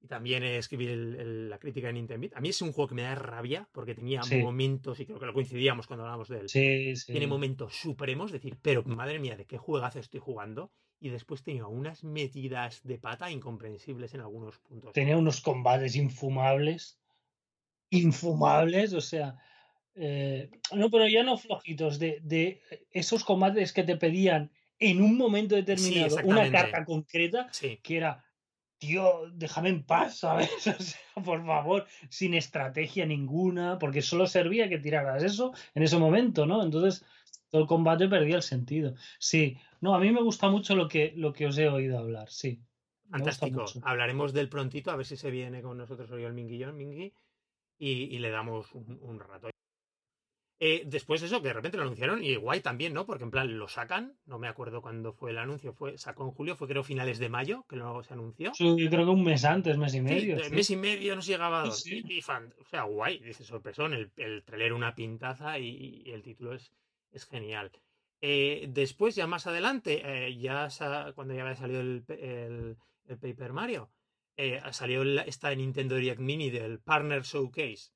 Y 0.00 0.08
también 0.08 0.42
escribí 0.42 0.86
el- 0.86 1.14
el- 1.16 1.50
la 1.50 1.58
crítica 1.58 1.88
en 1.88 1.94
Nintendo. 1.96 2.28
A 2.34 2.40
mí 2.40 2.48
es 2.48 2.60
un 2.62 2.72
juego 2.72 2.88
que 2.88 2.94
me 2.94 3.02
da 3.02 3.14
rabia 3.14 3.68
porque 3.72 3.94
tenía 3.94 4.22
Sí. 4.22 4.36
momentos, 4.38 4.98
y 5.00 5.06
creo 5.06 5.18
que 5.20 5.26
lo 5.26 5.32
coincidíamos 5.34 5.86
cuando 5.86 6.04
hablamos 6.04 6.28
de 6.28 6.40
él, 6.40 6.48
Sí, 6.48 6.96
sí. 6.96 7.12
tiene 7.12 7.26
momentos 7.28 7.74
supremos, 7.74 8.32
decir, 8.32 8.56
pero 8.62 8.82
madre 8.84 9.18
mía, 9.20 9.36
¿de 9.36 9.44
qué 9.46 9.58
juegazo 9.58 9.98
estoy 10.00 10.18
jugando? 10.20 10.72
Y 11.00 11.10
después 11.10 11.42
tenía 11.42 11.66
unas 11.66 12.02
metidas 12.04 12.80
de 12.84 12.98
pata 12.98 13.30
incomprensibles 13.30 14.14
en 14.14 14.20
algunos 14.20 14.58
puntos. 14.60 14.92
Tenía 14.92 15.16
unos 15.16 15.40
combates 15.40 15.94
infumables. 15.96 16.98
Infumables, 17.92 18.92
o 18.94 19.00
sea. 19.00 19.36
eh, 19.94 20.50
no, 20.74 20.90
pero 20.90 21.06
ya 21.06 21.22
no 21.22 21.36
flojitos, 21.36 21.98
de, 21.98 22.20
de 22.22 22.60
esos 22.90 23.24
combates 23.24 23.72
que 23.72 23.84
te 23.84 23.96
pedían 23.96 24.50
en 24.78 25.00
un 25.02 25.16
momento 25.16 25.54
determinado 25.54 26.16
una 26.24 26.50
carta 26.50 26.84
concreta 26.84 27.48
Sí, 27.52 27.78
que 27.82 27.98
era, 27.98 28.24
tío, 28.78 29.30
déjame 29.32 29.68
en 29.68 29.84
paz, 29.84 30.18
¿sabes? 30.18 30.50
O 30.66 30.82
sea, 30.82 31.22
por 31.24 31.44
favor, 31.44 31.86
sin 32.08 32.34
estrategia 32.34 33.06
ninguna, 33.06 33.78
porque 33.78 34.02
solo 34.02 34.26
servía 34.26 34.68
que 34.68 34.78
tiraras 34.78 35.22
eso 35.22 35.52
en 35.74 35.82
ese 35.82 35.98
momento, 35.98 36.46
¿no? 36.46 36.62
Entonces, 36.62 37.04
todo 37.50 37.62
el 37.62 37.68
combate 37.68 38.08
perdía 38.08 38.36
el 38.36 38.42
sentido. 38.42 38.94
Sí, 39.18 39.58
no, 39.80 39.94
a 39.94 40.00
mí 40.00 40.10
me 40.10 40.22
gusta 40.22 40.48
mucho 40.48 40.74
lo 40.74 40.88
que, 40.88 41.12
lo 41.14 41.32
que 41.32 41.46
os 41.46 41.58
he 41.58 41.68
oído 41.68 41.98
hablar, 41.98 42.30
sí. 42.30 42.62
Fantástico. 43.10 43.66
Hablaremos 43.82 44.32
del 44.32 44.48
prontito, 44.48 44.90
a 44.90 44.96
ver 44.96 45.04
si 45.04 45.18
se 45.18 45.30
viene 45.30 45.60
con 45.60 45.76
nosotros 45.76 46.10
hoy 46.10 46.24
el 46.24 46.32
Minguillón, 46.32 46.76
Mingui, 46.78 47.12
y, 47.78 48.14
y 48.14 48.18
le 48.18 48.30
damos 48.30 48.72
un, 48.74 48.98
un 49.02 49.18
rato. 49.20 49.50
Eh, 50.64 50.84
después 50.86 51.20
de 51.20 51.26
eso, 51.26 51.42
que 51.42 51.48
de 51.48 51.54
repente 51.54 51.76
lo 51.76 51.82
anunciaron, 51.82 52.22
y 52.22 52.36
guay 52.36 52.60
también, 52.60 52.94
¿no? 52.94 53.04
Porque 53.04 53.24
en 53.24 53.32
plan 53.32 53.58
lo 53.58 53.66
sacan, 53.66 54.16
no 54.26 54.38
me 54.38 54.46
acuerdo 54.46 54.80
cuándo 54.80 55.12
fue 55.12 55.32
el 55.32 55.38
anuncio, 55.38 55.72
fue 55.72 55.98
sacó 55.98 56.22
en 56.24 56.30
julio, 56.30 56.54
fue 56.54 56.68
creo 56.68 56.84
finales 56.84 57.18
de 57.18 57.28
mayo, 57.28 57.64
que 57.68 57.74
luego 57.74 58.04
se 58.04 58.12
anunció. 58.12 58.54
Sí, 58.54 58.76
yo 58.78 58.88
creo 58.88 59.04
que 59.04 59.10
un 59.10 59.24
mes 59.24 59.44
antes, 59.44 59.76
mes 59.76 59.92
y 59.96 60.00
medio. 60.00 60.38
sí. 60.38 60.50
mes 60.54 60.70
y 60.70 60.76
medio 60.76 61.16
nos 61.16 61.26
llegaba 61.26 61.62
a 61.62 61.64
dos. 61.64 61.82
Sí. 61.82 62.02
Y, 62.06 62.18
y 62.18 62.22
fan- 62.22 62.54
o 62.60 62.64
sea, 62.64 62.84
guay, 62.84 63.18
dice 63.18 63.42
sorpresón, 63.42 63.92
el, 63.92 64.12
el 64.16 64.44
trailer 64.44 64.72
una 64.72 64.94
pintaza 64.94 65.58
y, 65.58 66.02
y 66.06 66.10
el 66.12 66.22
título 66.22 66.54
es, 66.54 66.70
es 67.10 67.26
genial. 67.26 67.72
Eh, 68.20 68.66
después, 68.68 69.16
ya 69.16 69.26
más 69.26 69.48
adelante, 69.48 70.00
eh, 70.28 70.36
ya 70.38 70.70
sa- 70.70 71.12
cuando 71.16 71.34
ya 71.34 71.42
había 71.42 71.56
salido 71.56 71.80
el, 71.80 72.04
el- 72.06 72.76
el 73.08 73.18
Paper 73.18 73.52
Mario, 73.52 73.90
eh, 74.36 74.60
salió 74.72 75.02
esta 75.20 75.54
Nintendo 75.54 75.96
Direct 75.96 76.20
Mini 76.20 76.50
del 76.50 76.78
Partner 76.80 77.22
Showcase, 77.22 77.90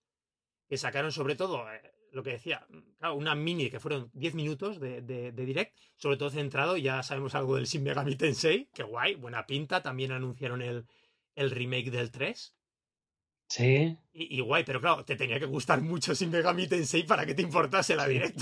que 0.69 0.77
sacaron 0.77 1.13
sobre 1.13 1.37
todo 1.37 1.71
eh, 1.73 1.81
lo 2.13 2.23
que 2.23 2.31
decía, 2.31 2.67
claro, 2.99 3.15
una 3.15 3.35
mini 3.35 3.71
que 3.71 3.81
fueron 3.81 4.11
10 4.15 4.35
minutos 4.35 4.81
de, 4.81 5.03
de- 5.03 5.33
de 5.33 5.45
direct, 5.45 5.77
sobre 5.97 6.17
todo 6.17 6.31
centrado, 6.31 6.77
ya 6.77 7.03
sabemos 7.03 7.35
algo 7.35 7.57
del 7.57 7.67
Shin 7.67 7.83
Megami 7.83 8.17
Tensei, 8.17 8.69
que 8.73 8.83
guay, 8.83 9.15
buena 9.17 9.47
pinta, 9.47 9.83
también 9.83 10.13
anunciaron 10.13 10.63
el, 10.63 10.87
el 11.35 11.51
remake 11.51 11.91
del 11.91 12.11
3. 12.11 12.55
Sí, 13.49 13.97
Y, 14.13 14.37
y 14.37 14.41
guay, 14.41 14.65
pero 14.65 14.81
claro, 14.81 15.05
te 15.05 15.15
tenía 15.15 15.39
que 15.39 15.47
gustar 15.47 15.81
mucho 15.81 16.15
Shin 16.15 16.31
Megami 16.31 16.67
Tensei 16.67 17.05
para 17.05 17.25
que 17.25 17.35
te 17.35 17.43
importase 17.43 17.95
la 17.95 18.07
Sí. 18.07 18.13
direct. 18.13 18.41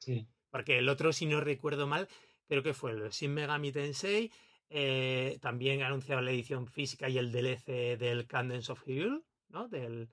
sí. 0.00 0.26
Porque 0.50 0.78
el 0.78 0.88
otro, 0.88 1.12
si 1.12 1.26
no 1.26 1.40
recuerdo 1.40 1.86
mal, 1.86 2.08
creo 2.48 2.62
que 2.62 2.72
fue 2.74 2.92
el 2.92 3.10
Shin 3.10 3.32
Megami 3.34 3.72
Tensei. 3.72 4.30
Eh, 4.70 5.38
también 5.40 5.82
anunciaron 5.82 6.24
la 6.24 6.30
edición 6.32 6.66
física 6.66 7.08
y 7.08 7.18
el 7.18 7.32
DLC 7.32 7.96
del 7.98 8.26
Candence 8.26 8.70
of 8.72 8.82
Hyrule, 8.86 9.22
¿no? 9.48 9.68
Del, 9.68 10.08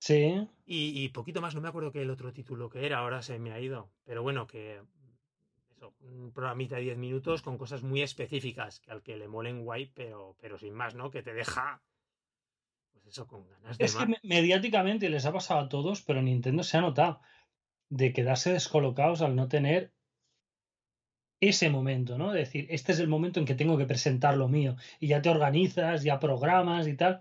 Sí, 0.00 0.48
y, 0.64 1.02
y 1.04 1.08
poquito 1.10 1.40
más, 1.40 1.54
no 1.54 1.60
me 1.60 1.68
acuerdo 1.68 1.92
qué 1.92 2.02
el 2.02 2.10
otro 2.10 2.32
título 2.32 2.68
que 2.70 2.86
era, 2.86 2.98
ahora 2.98 3.22
se 3.22 3.38
me 3.38 3.52
ha 3.52 3.60
ido. 3.60 3.90
Pero 4.04 4.22
bueno, 4.22 4.46
que 4.46 4.80
eso, 5.76 5.94
un 6.00 6.32
programita 6.32 6.76
de 6.76 6.82
10 6.82 6.98
minutos 6.98 7.42
con 7.42 7.58
cosas 7.58 7.82
muy 7.82 8.02
específicas, 8.02 8.80
que 8.80 8.90
al 8.90 9.02
que 9.02 9.16
le 9.16 9.28
molen 9.28 9.64
guay, 9.64 9.86
pero, 9.94 10.36
pero 10.40 10.58
sin 10.58 10.74
más, 10.74 10.94
¿no? 10.94 11.10
Que 11.10 11.22
te 11.22 11.34
deja, 11.34 11.82
pues 12.92 13.06
eso, 13.06 13.26
con 13.26 13.46
ganas 13.48 13.80
de 13.80 13.84
Es 13.86 13.92
que 13.96 13.98
más. 13.98 14.08
me- 14.08 14.20
mediáticamente 14.22 15.08
les 15.10 15.26
ha 15.26 15.32
pasado 15.32 15.60
a 15.60 15.68
todos, 15.68 16.02
pero 16.02 16.22
Nintendo 16.22 16.62
se 16.62 16.76
ha 16.78 16.80
notado 16.80 17.20
de 17.90 18.12
quedarse 18.12 18.52
descolocados 18.52 19.22
al 19.22 19.36
no 19.36 19.48
tener 19.48 19.94
ese 21.40 21.70
momento, 21.70 22.18
¿no? 22.18 22.32
De 22.32 22.40
decir, 22.40 22.66
este 22.70 22.92
es 22.92 22.98
el 23.00 23.08
momento 23.08 23.40
en 23.40 23.46
que 23.46 23.54
tengo 23.54 23.78
que 23.78 23.86
presentar 23.86 24.36
lo 24.36 24.48
mío. 24.48 24.76
Y 24.98 25.08
ya 25.08 25.22
te 25.22 25.30
organizas, 25.30 26.02
ya 26.02 26.18
programas 26.18 26.86
y 26.86 26.94
tal. 26.96 27.20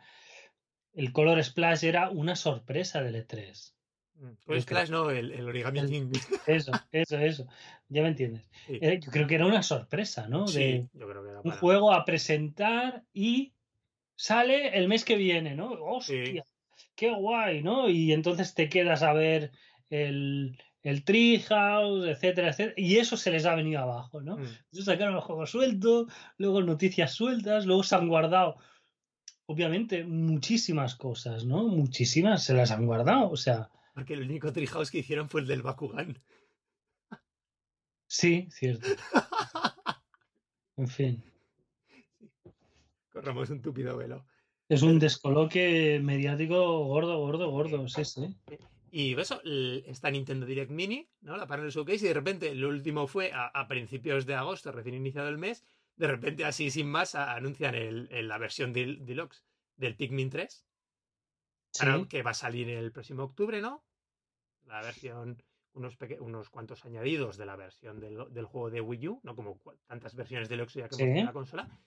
El 0.94 1.14
Color 1.14 1.44
Splash 1.44 1.86
era 1.86 2.10
una 2.10 2.36
sorpresa 2.36 3.02
del 3.02 3.16
E3. 3.16 3.74
Mm, 4.16 4.32
Pues 4.46 4.66
Clash 4.66 4.90
no, 4.90 5.10
el, 5.10 5.32
el 5.32 5.48
Origami 5.48 5.80
El-. 5.80 6.10
Eso, 6.48 6.72
eso, 6.92 7.18
eso. 7.18 7.48
Ya 7.88 8.02
me 8.02 8.10
entiendes. 8.10 8.44
Sí, 8.68 8.80
Eh, 8.82 9.00
Yo 9.02 9.12
creo 9.12 9.28
que 9.28 9.36
era 9.36 9.46
una 9.46 9.64
sorpresa, 9.64 10.28
¿no? 10.28 10.48
sí, 10.48 10.60
De 10.60 10.90
yo 10.94 11.08
creo 11.08 11.24
que 11.24 11.30
era 11.30 11.42
un 11.42 11.52
juego 11.52 11.94
a 11.94 12.04
presentar 12.04 13.04
y 13.14 13.54
sale 14.16 14.78
el 14.78 14.90
mes 14.90 15.06
que 15.06 15.16
viene, 15.16 15.56
¿no? 15.56 15.72
¡Hostia! 15.72 16.44
¡Qué 16.96 17.12
guay! 17.14 17.64
¿no? 17.64 17.90
Y 17.90 18.12
entonces 18.12 18.54
te 18.54 18.68
quedas 18.68 19.04
a 19.04 19.14
ver 19.14 19.52
el, 19.90 20.62
el 20.84 21.04
Treehouse, 21.04 22.06
etcétera, 22.08 22.50
etcétera. 22.50 22.74
Y 22.78 22.98
eso 22.98 23.18
se 23.18 23.32
les 23.32 23.46
ha 23.46 23.56
venido 23.56 23.82
abajo, 23.82 24.22
¿no? 24.22 24.38
Mm, 24.38 24.42
Entonces 24.46 24.86
sacaron 24.86 25.16
el 25.16 25.22
juego 25.22 25.46
suelto, 25.46 26.08
luego 26.38 26.62
noticias 26.62 27.14
sueltas, 27.14 27.66
luego 27.66 27.84
se 27.84 27.96
han 27.96 28.08
guardado, 28.08 28.58
obviamente, 29.46 30.04
muchísimas 30.04 30.96
cosas, 30.96 31.46
¿no? 31.46 31.64
Muchísimas 31.68 32.44
se 32.44 32.54
las 32.54 32.72
han 32.72 32.86
guardado. 32.86 33.30
O 33.30 33.38
sea, 33.38 33.70
Porque 33.94 34.14
el 34.14 34.24
único 34.24 34.54
Treehouse 34.54 34.92
que 34.92 35.00
hicieron 35.00 35.28
fue 35.30 35.42
el 35.42 35.48
del 35.48 35.62
Bakugan. 35.64 36.18
sí, 38.08 38.48
cierto. 38.52 38.88
En 40.78 40.88
fin. 40.88 41.24
Corramos 43.12 43.50
un 43.50 43.62
tupido 43.62 43.98
velo. 43.98 44.26
Es 44.70 44.82
un 44.82 44.98
descoloque 45.00 46.00
mediático 46.02 46.86
gordo, 46.86 47.18
gordo, 47.20 47.50
gordo. 47.50 47.88
Sí, 47.90 48.06
sí. 48.06 48.38
Y 48.92 49.20
eso, 49.20 49.42
el- 49.44 49.84
esta 49.88 50.10
Nintendo 50.12 50.46
Direct 50.46 50.72
Mini, 50.72 51.10
¿no? 51.22 51.38
La 51.38 51.48
Partner 51.48 51.70
Showcase, 51.72 52.06
y 52.06 52.08
de 52.08 52.14
repente, 52.14 52.56
lo 52.56 52.70
último 52.70 53.08
fue 53.08 53.32
a, 53.32 53.46
a 53.48 53.68
principios 53.68 54.26
de 54.26 54.36
agosto, 54.36 54.72
recién 54.72 54.96
iniciado 54.96 55.30
el 55.30 55.38
mes, 55.38 55.64
de 55.96 56.08
repente, 56.08 56.46
así 56.46 56.72
sin 56.72 56.90
más, 56.90 57.16
a- 57.16 57.34
anuncian 57.36 57.76
el, 57.76 58.08
el- 58.12 58.28
la 58.28 58.38
versión 58.38 58.74
del- 58.74 59.06
deluxe 59.06 59.44
del 59.76 59.96
Pikmin 59.96 60.30
3, 60.30 60.66
Sí, 61.72 61.86
ahora 61.86 62.08
que 62.10 62.24
va 62.24 62.32
a 62.32 62.34
salir 62.34 62.68
el 62.70 62.92
próximo 62.92 63.24
octubre, 63.24 63.62
¿no? 63.62 63.86
La 64.66 64.82
versión, 64.82 65.44
unos, 65.74 65.98
unos 66.20 66.50
cuantos 66.50 66.84
añadidos 66.84 67.38
de 67.38 67.46
la 67.46 67.56
versión 67.56 68.00
del, 68.00 68.18
del 68.34 68.46
juego 68.46 68.70
de 68.72 68.82
Wii 68.82 69.08
U, 69.08 69.20
no 69.24 69.36
como 69.36 69.60
tantas 69.86 70.16
versiones 70.16 70.50
deluxe 70.50 70.80
ya 70.80 70.90
que 70.90 70.96
Sí. 70.96 71.04
hemos 71.04 71.26
la 71.26 71.34
consola. 71.34 71.80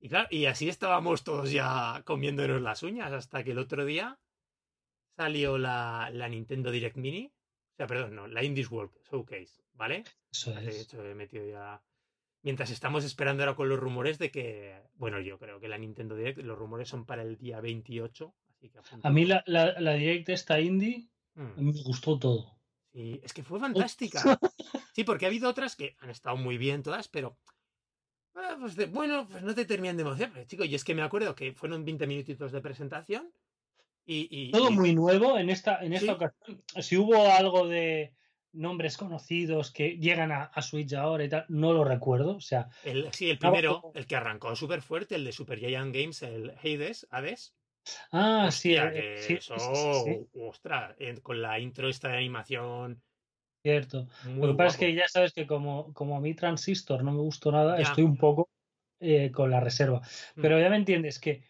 Y 0.00 0.08
claro, 0.08 0.26
y 0.30 0.46
así 0.46 0.68
estábamos 0.68 1.22
todos 1.24 1.52
ya 1.52 2.02
comiéndonos 2.04 2.60
las 2.60 2.82
uñas 2.82 3.12
hasta 3.12 3.44
que 3.44 3.52
el 3.52 3.58
otro 3.58 3.84
día 3.84 4.18
salió 5.16 5.58
la, 5.58 6.10
la 6.12 6.28
Nintendo 6.28 6.70
Direct 6.70 6.96
Mini. 6.96 7.26
O 7.26 7.76
sea, 7.76 7.86
perdón, 7.86 8.14
no, 8.14 8.26
la 8.26 8.42
Indies 8.44 8.70
World 8.70 8.92
Showcase, 9.10 9.62
¿vale? 9.74 10.04
eso 10.32 10.52
De 10.54 10.68
es. 10.68 10.80
hecho, 10.82 11.04
he 11.04 11.14
metido 11.14 11.46
ya. 11.46 11.82
Mientras 12.42 12.70
estamos 12.70 13.04
esperando 13.04 13.42
ahora 13.42 13.54
con 13.56 13.68
los 13.68 13.78
rumores 13.78 14.18
de 14.18 14.30
que. 14.30 14.80
Bueno, 14.94 15.20
yo 15.20 15.38
creo 15.38 15.60
que 15.60 15.68
la 15.68 15.78
Nintendo 15.78 16.14
Direct, 16.16 16.38
los 16.38 16.58
rumores 16.58 16.88
son 16.88 17.04
para 17.06 17.22
el 17.22 17.36
día 17.38 17.60
28. 17.60 18.34
Así 18.50 18.70
que 18.70 18.78
A 19.02 19.10
mí 19.10 19.24
la, 19.26 19.42
la, 19.46 19.78
la 19.80 19.92
Direct 19.94 20.28
esta 20.30 20.60
indie 20.60 21.08
Mm, 21.34 21.64
me 21.64 21.72
gustó 21.84 22.18
todo. 22.18 22.58
sí, 22.92 23.20
es 23.22 23.32
que 23.32 23.42
fue 23.44 23.60
fantástica. 23.60 24.20
Sí, 24.94 25.04
porque 25.04 25.24
ha 25.24 25.28
habido 25.28 25.48
otras 25.48 25.76
que 25.76 25.96
han 26.00 26.10
estado 26.10 26.36
muy 26.36 26.58
bien 26.58 26.82
todas, 26.82 27.08
pero. 27.08 27.38
ah, 28.34 28.56
pues 28.58 28.74
de- 28.76 28.86
bueno, 28.86 29.28
pues 29.30 29.42
no 29.44 29.54
te 29.54 29.64
terminan 29.64 29.96
de 29.96 30.02
emocionar. 30.02 30.46
Chico, 30.46 30.64
y 30.64 30.74
es 30.74 30.82
que 30.84 30.94
me 30.94 31.02
acuerdo 31.02 31.34
que 31.34 31.52
fueron 31.52 31.84
20 31.84 32.06
minutitos 32.08 32.50
de 32.52 32.60
presentación. 32.60 33.32
Y, 34.06 34.28
y- 34.30 34.50
Todo 34.50 34.70
y- 34.70 34.74
muy 34.74 34.94
nuevo 34.94 35.38
en 35.38 35.50
esta, 35.50 35.84
en 35.84 35.92
esta 35.92 36.06
Sí. 36.06 36.12
ocasión. 36.12 36.62
Si 36.80 36.96
hubo 36.96 37.30
algo 37.30 37.68
de 37.68 38.12
nombres 38.52 38.96
conocidos 38.96 39.70
que 39.72 39.96
llegan 39.98 40.32
a, 40.32 40.44
a 40.44 40.62
Switch 40.62 40.92
ahora 40.94 41.22
y 41.24 41.28
tal, 41.28 41.44
no 41.48 41.72
lo 41.72 41.84
recuerdo. 41.84 42.36
O 42.36 42.40
sea, 42.40 42.68
El, 42.84 43.12
sí, 43.12 43.30
el 43.30 43.38
primero, 43.38 43.80
como- 43.80 43.94
el 43.94 44.06
que 44.06 44.16
arrancó 44.16 44.56
súper 44.56 44.82
fuerte, 44.82 45.14
el 45.14 45.24
de 45.24 45.32
Super 45.32 45.58
Giant 45.60 45.94
Games, 45.94 46.22
el 46.22 46.50
Hades, 46.50 47.06
Hades. 47.10 47.54
ah, 48.12 48.46
Hostia, 48.48 48.88
sí, 48.88 48.94
que 48.94 49.14
eh, 49.14 49.22
sí, 49.22 49.34
eso, 49.34 49.54
sí, 49.58 50.10
sí, 50.32 50.40
ostras, 50.40 50.96
con 51.22 51.40
la 51.40 51.58
intro 51.60 51.88
esta 51.88 52.08
de 52.08 52.16
animación. 52.18 53.00
cierto. 53.62 54.08
Muy 54.24 54.46
Lo 54.46 54.48
que 54.48 54.54
pasa 54.54 54.68
es 54.70 54.76
que 54.78 54.94
ya 54.94 55.06
sabes 55.06 55.32
que 55.34 55.46
como, 55.46 55.92
como 55.92 56.16
a 56.16 56.20
mí 56.20 56.34
Transistor 56.34 57.04
no 57.04 57.12
me 57.12 57.20
gustó 57.20 57.52
nada, 57.52 57.76
Ya. 57.76 57.82
estoy 57.82 58.04
un 58.04 58.16
poco 58.16 58.48
eh, 59.00 59.30
con 59.30 59.50
la 59.50 59.60
reserva. 59.60 60.00
Mm. 60.34 60.40
Pero 60.42 60.58
ya 60.60 60.68
me 60.70 60.76
entiendes 60.76 61.18
que, 61.20 61.44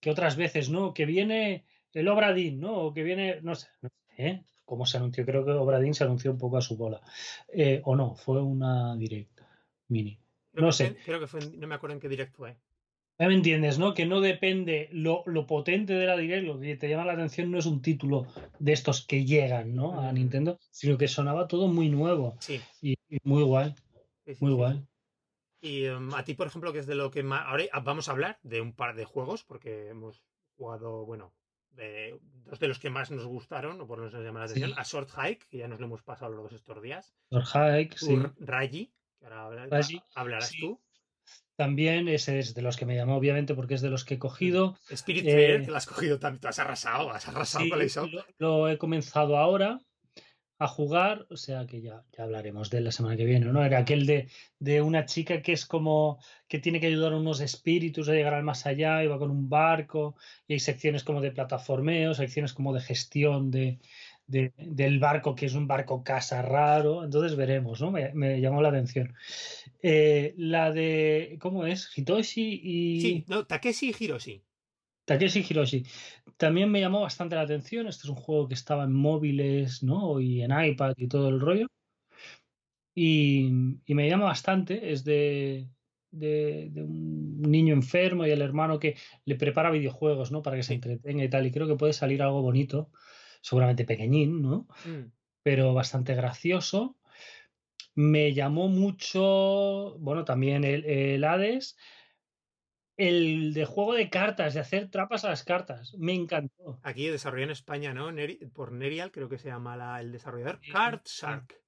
que 0.00 0.10
otras 0.10 0.36
veces, 0.36 0.70
¿no? 0.70 0.94
Que 0.94 1.06
viene 1.06 1.64
el 1.92 2.08
Obradín, 2.08 2.60
¿no? 2.60 2.74
O 2.78 2.92
que 2.94 3.02
viene, 3.02 3.40
no 3.42 3.54
sé, 3.54 3.68
no 3.82 3.88
sé, 3.88 4.26
¿eh? 4.26 4.44
¿Cómo 4.64 4.86
se 4.86 4.98
anunció? 4.98 5.24
Creo 5.26 5.44
que 5.44 5.50
Obradín 5.52 5.94
se 5.94 6.04
anunció 6.04 6.30
un 6.30 6.38
poco 6.38 6.56
a 6.56 6.62
su 6.62 6.76
bola. 6.76 7.00
Eh, 7.52 7.80
o 7.84 7.96
no, 7.96 8.14
fue 8.14 8.40
una 8.42 8.96
directa 8.96 9.48
mini. 9.88 10.18
Creo 10.52 10.66
no 10.66 10.72
sé. 10.72 10.90
fue- 10.90 11.02
creo 11.04 11.20
que 11.20 11.26
fue, 11.26 11.40
no 11.56 11.66
me 11.66 11.74
acuerdo 11.74 11.94
en 11.94 12.00
qué 12.00 12.08
direct 12.08 12.34
fue. 12.36 12.56
Ya 13.18 13.28
me 13.28 13.34
entiendes, 13.34 13.78
¿no? 13.78 13.92
Que 13.92 14.06
no 14.06 14.20
depende 14.22 14.88
lo, 14.92 15.22
lo 15.26 15.46
potente 15.46 15.92
de 15.92 16.06
la 16.06 16.16
Direct, 16.16 16.46
lo 16.46 16.58
que 16.58 16.76
te 16.76 16.88
llama 16.88 17.04
la 17.04 17.12
atención 17.12 17.50
no 17.50 17.58
es 17.58 17.66
un 17.66 17.82
título 17.82 18.26
de 18.58 18.72
estos 18.72 19.06
que 19.06 19.26
llegan, 19.26 19.74
¿no? 19.74 20.00
A. 20.00 20.10
Nintendo, 20.12 20.58
sino 20.70 20.96
que 20.96 21.06
sonaba 21.06 21.46
todo 21.46 21.68
muy 21.68 21.90
nuevo 21.90 22.36
Sí, 22.40 22.58
y, 22.80 22.94
y 23.10 23.18
muy 23.24 23.42
guay, 23.42 23.74
sí, 24.24 24.34
sí, 24.34 24.40
muy 24.40 24.52
sí, 24.52 24.56
guay. 24.56 24.86
Y 25.60 25.84
em, 25.84 26.14
a 26.14 26.24
ti, 26.24 26.32
por 26.34 26.46
ejemplo, 26.46 26.72
que 26.72 26.78
es 26.78 26.86
de 26.86 26.94
lo 26.94 27.10
que 27.10 27.22
más. 27.22 27.42
Ahora 27.46 27.64
vamos 27.84 28.08
a 28.08 28.12
hablar 28.12 28.38
de 28.42 28.62
un 28.62 28.72
par 28.72 28.96
de 28.96 29.04
juegos, 29.04 29.44
porque 29.44 29.88
hemos 29.88 30.22
jugado, 30.56 31.04
bueno, 31.04 31.34
de 31.80 32.20
dos 32.44 32.58
de 32.60 32.68
los 32.68 32.78
que 32.78 32.90
más 32.90 33.10
nos 33.10 33.26
gustaron, 33.26 33.80
o 33.80 33.86
por 33.86 33.98
lo 33.98 34.04
menos 34.04 34.14
nos 34.14 34.24
llaman 34.24 34.42
la 34.42 34.48
Sí. 34.48 34.52
atención. 34.54 34.78
A 34.78 34.82
Short 34.84 35.10
Hike, 35.10 35.46
que 35.48 35.58
ya 35.58 35.68
nos 35.68 35.80
lo 35.80 35.86
hemos 35.86 36.02
pasado 36.02 36.32
los 36.32 36.44
dos 36.44 36.52
estos 36.52 36.80
días. 36.82 37.14
Lord 37.30 37.46
Hike, 37.46 37.98
sí. 37.98 38.16
Raji, 38.38 38.92
que 39.18 39.26
ahora 39.26 39.66
Raji, 39.66 40.00
hablarás 40.14 40.48
sí. 40.48 40.60
tú. 40.60 40.80
También 41.56 42.08
ese 42.08 42.38
es 42.38 42.54
de 42.54 42.62
los 42.62 42.76
que 42.76 42.86
me 42.86 42.96
llamó, 42.96 43.16
obviamente, 43.16 43.54
porque 43.54 43.74
es 43.74 43.82
de 43.82 43.90
los 43.90 44.04
que 44.04 44.14
he 44.14 44.18
cogido. 44.18 44.78
Spirit 44.88 45.26
Eh, 45.26 45.32
Fair, 45.32 45.64
que 45.64 45.70
la 45.70 45.78
has 45.78 45.86
cogido 45.86 46.18
también. 46.18 46.40
Tú 46.40 46.48
has 46.48 46.58
arrasado, 46.58 47.10
has 47.10 47.28
arrasado 47.28 47.64
Sí, 47.64 47.70
con 47.70 47.78
la 47.78 47.84
lo, 48.10 48.24
lo 48.38 48.68
he 48.68 48.78
comenzado 48.78 49.36
ahora 49.36 49.78
a 50.60 50.68
jugar, 50.68 51.26
o 51.30 51.36
sea 51.36 51.66
que 51.66 51.80
ya, 51.82 52.04
ya 52.16 52.24
hablaremos 52.24 52.70
de 52.70 52.78
él 52.78 52.84
la 52.84 52.92
semana 52.92 53.16
que 53.16 53.24
viene, 53.24 53.46
¿no? 53.46 53.64
Era 53.64 53.78
aquel 53.78 54.06
de, 54.06 54.28
de 54.58 54.82
una 54.82 55.06
chica 55.06 55.42
que 55.42 55.52
es 55.52 55.66
como 55.66 56.20
que 56.48 56.58
tiene 56.60 56.80
que 56.80 56.88
ayudar 56.88 57.14
a 57.14 57.16
unos 57.18 57.40
espíritus 57.40 58.08
a 58.08 58.12
llegar 58.12 58.34
al 58.34 58.44
más 58.44 58.66
allá 58.66 59.02
y 59.02 59.06
va 59.08 59.18
con 59.18 59.30
un 59.30 59.48
barco 59.48 60.16
y 60.46 60.52
hay 60.54 60.60
secciones 60.60 61.02
como 61.04 61.20
de 61.22 61.32
plataformeo, 61.32 62.14
secciones 62.14 62.52
como 62.52 62.74
de 62.74 62.80
gestión 62.82 63.50
de, 63.50 63.78
de- 64.26 64.52
del 64.56 64.98
barco, 65.00 65.34
que 65.34 65.46
es 65.46 65.54
un 65.54 65.66
barco 65.66 66.04
casa 66.04 66.42
raro, 66.42 67.04
entonces 67.04 67.36
veremos, 67.36 67.80
¿no? 67.80 67.90
Me, 67.90 68.12
me 68.14 68.40
llamó 68.40 68.60
la 68.62 68.68
atención. 68.68 69.14
Eh, 69.82 70.34
la 70.36 70.72
de, 70.72 71.38
¿cómo 71.40 71.66
es? 71.66 71.90
Hitoshi 71.96 72.60
y... 72.62 73.00
Sí, 73.00 73.24
no, 73.28 73.46
Takeshi 73.46 73.90
y 73.90 74.04
Hiroshi. 74.04 74.44
Takeshi 75.04 75.44
Hiroshi. 75.48 75.84
También 76.36 76.70
me 76.70 76.80
llamó 76.80 77.00
bastante 77.00 77.36
la 77.36 77.42
atención. 77.42 77.86
Este 77.86 78.04
es 78.04 78.08
un 78.08 78.16
juego 78.16 78.48
que 78.48 78.54
estaba 78.54 78.84
en 78.84 78.92
móviles, 78.92 79.82
¿no? 79.82 80.20
Y 80.20 80.42
en 80.42 80.52
iPad 80.52 80.94
y 80.96 81.08
todo 81.08 81.28
el 81.28 81.40
rollo. 81.40 81.66
Y, 82.94 83.50
me 83.88 84.08
llama 84.08 84.26
bastante. 84.26 84.92
Es 84.92 85.04
de, 85.04 85.68
de, 86.10 86.70
un 86.76 87.42
niño 87.42 87.74
enfermo 87.74 88.26
y 88.26 88.30
el 88.30 88.42
hermano 88.42 88.78
que 88.78 88.96
le 89.24 89.36
prepara 89.36 89.70
videojuegos, 89.70 90.32
¿no? 90.32 90.42
Para 90.42 90.56
que 90.56 90.62
se 90.62 90.74
entretenga 90.74 91.24
y 91.24 91.30
tal. 91.30 91.46
Y 91.46 91.52
creo 91.52 91.66
que 91.66 91.76
puede 91.76 91.92
salir 91.92 92.22
algo 92.22 92.42
bonito. 92.42 92.90
Seguramente 93.42 93.84
pequeñín, 93.84 94.42
¿no? 94.42 94.68
Mm. 94.84 95.12
Pero 95.42 95.74
bastante 95.74 96.14
gracioso. 96.14 96.96
Me 97.94 98.32
llamó 98.32 98.68
mucho, 98.68 99.96
bueno, 99.98 100.24
también 100.24 100.64
el, 100.64 100.84
el 100.84 101.24
Hades 101.24 101.76
el 103.00 103.54
de 103.54 103.64
juego 103.64 103.94
de 103.94 104.10
cartas, 104.10 104.52
de 104.52 104.60
hacer 104.60 104.90
trapas 104.90 105.24
a 105.24 105.30
las 105.30 105.42
cartas. 105.42 105.94
Me 105.96 106.12
encantó. 106.12 106.78
Aquí 106.82 107.06
desarrolló 107.06 107.44
en 107.44 107.50
España, 107.50 107.94
¿no? 107.94 108.10
por 108.52 108.72
Nerial, 108.72 109.10
creo 109.10 109.30
que 109.30 109.38
se 109.38 109.48
llama 109.48 109.98
el 110.00 110.12
desarrollador. 110.12 110.60
Card 110.70 111.00
Shark. 111.06 111.58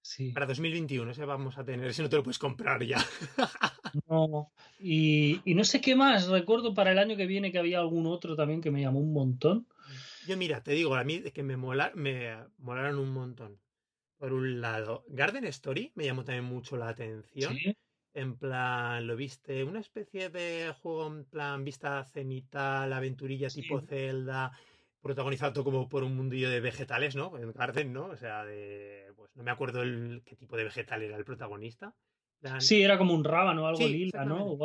Sí. 0.00 0.30
Para 0.30 0.46
2021, 0.46 1.10
ese 1.10 1.24
vamos 1.24 1.58
a 1.58 1.64
tener, 1.64 1.88
ese 1.88 2.02
no 2.02 2.08
te 2.08 2.16
lo 2.16 2.22
puedes 2.22 2.38
comprar 2.38 2.84
ya. 2.84 2.98
no. 4.08 4.52
Y, 4.78 5.40
no 5.46 5.64
sé 5.64 5.80
qué 5.80 5.96
más. 5.96 6.28
Recuerdo 6.28 6.72
para 6.72 6.92
el 6.92 6.98
año 6.98 7.16
que 7.16 7.26
viene 7.26 7.50
que 7.50 7.58
había 7.58 7.80
algún 7.80 8.06
otro 8.06 8.36
también 8.36 8.60
que 8.60 8.70
me 8.70 8.82
llamó 8.82 9.00
un 9.00 9.12
montón. 9.12 9.66
Yo, 10.28 10.36
mira, 10.36 10.62
te 10.62 10.72
digo, 10.72 10.94
a 10.94 11.02
mí 11.02 11.20
que 11.32 11.42
me, 11.42 11.56
mola, 11.56 11.90
me 11.96 12.36
molaron 12.58 12.98
un 13.00 13.12
montón. 13.12 13.58
Por 14.18 14.32
un 14.32 14.60
lado, 14.60 15.04
Garden 15.08 15.46
Story 15.46 15.90
me 15.96 16.04
llamó 16.04 16.22
también 16.22 16.44
mucho 16.44 16.76
la 16.76 16.88
atención. 16.90 17.56
¿Sí? 17.56 17.76
En 18.14 18.36
plan, 18.36 19.06
¿lo 19.06 19.16
viste? 19.16 19.64
Una 19.64 19.80
especie 19.80 20.30
de 20.30 20.72
juego 20.80 21.08
en 21.08 21.24
plan 21.24 21.64
vista 21.64 22.04
cenital, 22.04 22.92
aventurilla 22.92 23.48
tipo 23.48 23.80
Zelda, 23.80 24.52
protagonizado 25.00 25.64
como 25.64 25.88
por 25.88 26.04
un 26.04 26.16
mundillo 26.16 26.48
de 26.48 26.60
vegetales, 26.60 27.16
¿no? 27.16 27.36
En 27.36 27.52
Garden, 27.52 27.92
¿no? 27.92 28.06
O 28.06 28.16
sea, 28.16 28.44
de. 28.44 29.12
Pues 29.16 29.34
no 29.34 29.42
me 29.42 29.50
acuerdo 29.50 29.82
el, 29.82 30.22
qué 30.24 30.36
tipo 30.36 30.56
de 30.56 30.64
vegetal 30.64 31.02
era 31.02 31.16
el 31.16 31.24
protagonista. 31.24 31.94
Sí, 32.58 32.82
era 32.82 32.98
como 32.98 33.14
un 33.14 33.24
rábano 33.24 33.64
o 33.64 33.66
algo 33.66 33.86
lila, 33.86 34.24
¿no? 34.24 34.56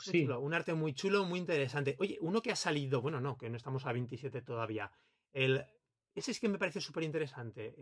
sí. 0.00 0.24
un 0.26 0.54
arte 0.54 0.74
muy 0.74 0.94
chulo, 0.94 1.24
muy 1.24 1.40
interesante. 1.40 1.96
Oye, 1.98 2.16
uno 2.20 2.40
que 2.40 2.52
ha 2.52 2.56
salido, 2.56 3.02
bueno, 3.02 3.20
no, 3.20 3.36
que 3.36 3.50
no 3.50 3.56
estamos 3.56 3.86
a 3.86 3.92
27 3.92 4.40
todavía. 4.42 4.90
El, 5.32 5.64
ese 6.14 6.30
es 6.30 6.40
que 6.40 6.48
me 6.48 6.58
parece 6.58 6.80
súper 6.80 7.02
interesante. 7.02 7.74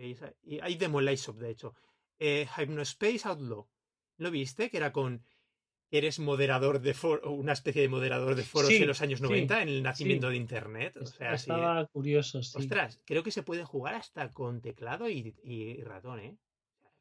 Hay 0.63 0.75
demo 0.77 1.01
en 1.01 1.07
de 1.07 1.51
hecho. 1.51 1.75
Eh, 2.19 2.47
Hypnospace 2.57 3.29
Outlaw. 3.29 3.69
¿Lo 4.19 4.31
viste? 4.31 4.71
Que 4.71 4.77
era 4.77 4.93
con. 4.93 5.23
Eres 5.89 6.19
moderador 6.19 6.81
de 6.81 6.95
foro, 6.95 7.31
una 7.31 7.53
especie 7.53 7.81
de 7.81 7.89
moderador 7.89 8.35
de 8.35 8.43
foros 8.43 8.73
en 8.73 8.89
los 8.89 9.03
años 9.03 9.21
90, 9.21 9.63
en 9.63 9.69
el 9.69 9.83
nacimiento 9.85 10.29
de 10.29 10.37
Internet. 10.37 10.97
O 10.97 11.07
sea, 11.07 11.35
Estaba 11.35 11.87
curioso, 11.87 12.43
sí. 12.43 12.59
Ostras, 12.59 13.01
creo 13.05 13.23
que 13.23 13.31
se 13.31 13.45
puede 13.45 13.65
jugar 13.65 13.95
hasta 13.95 14.33
con 14.33 14.61
teclado 14.61 15.09
y, 15.09 15.81
ratón, 15.85 16.19
¿eh? 16.19 16.37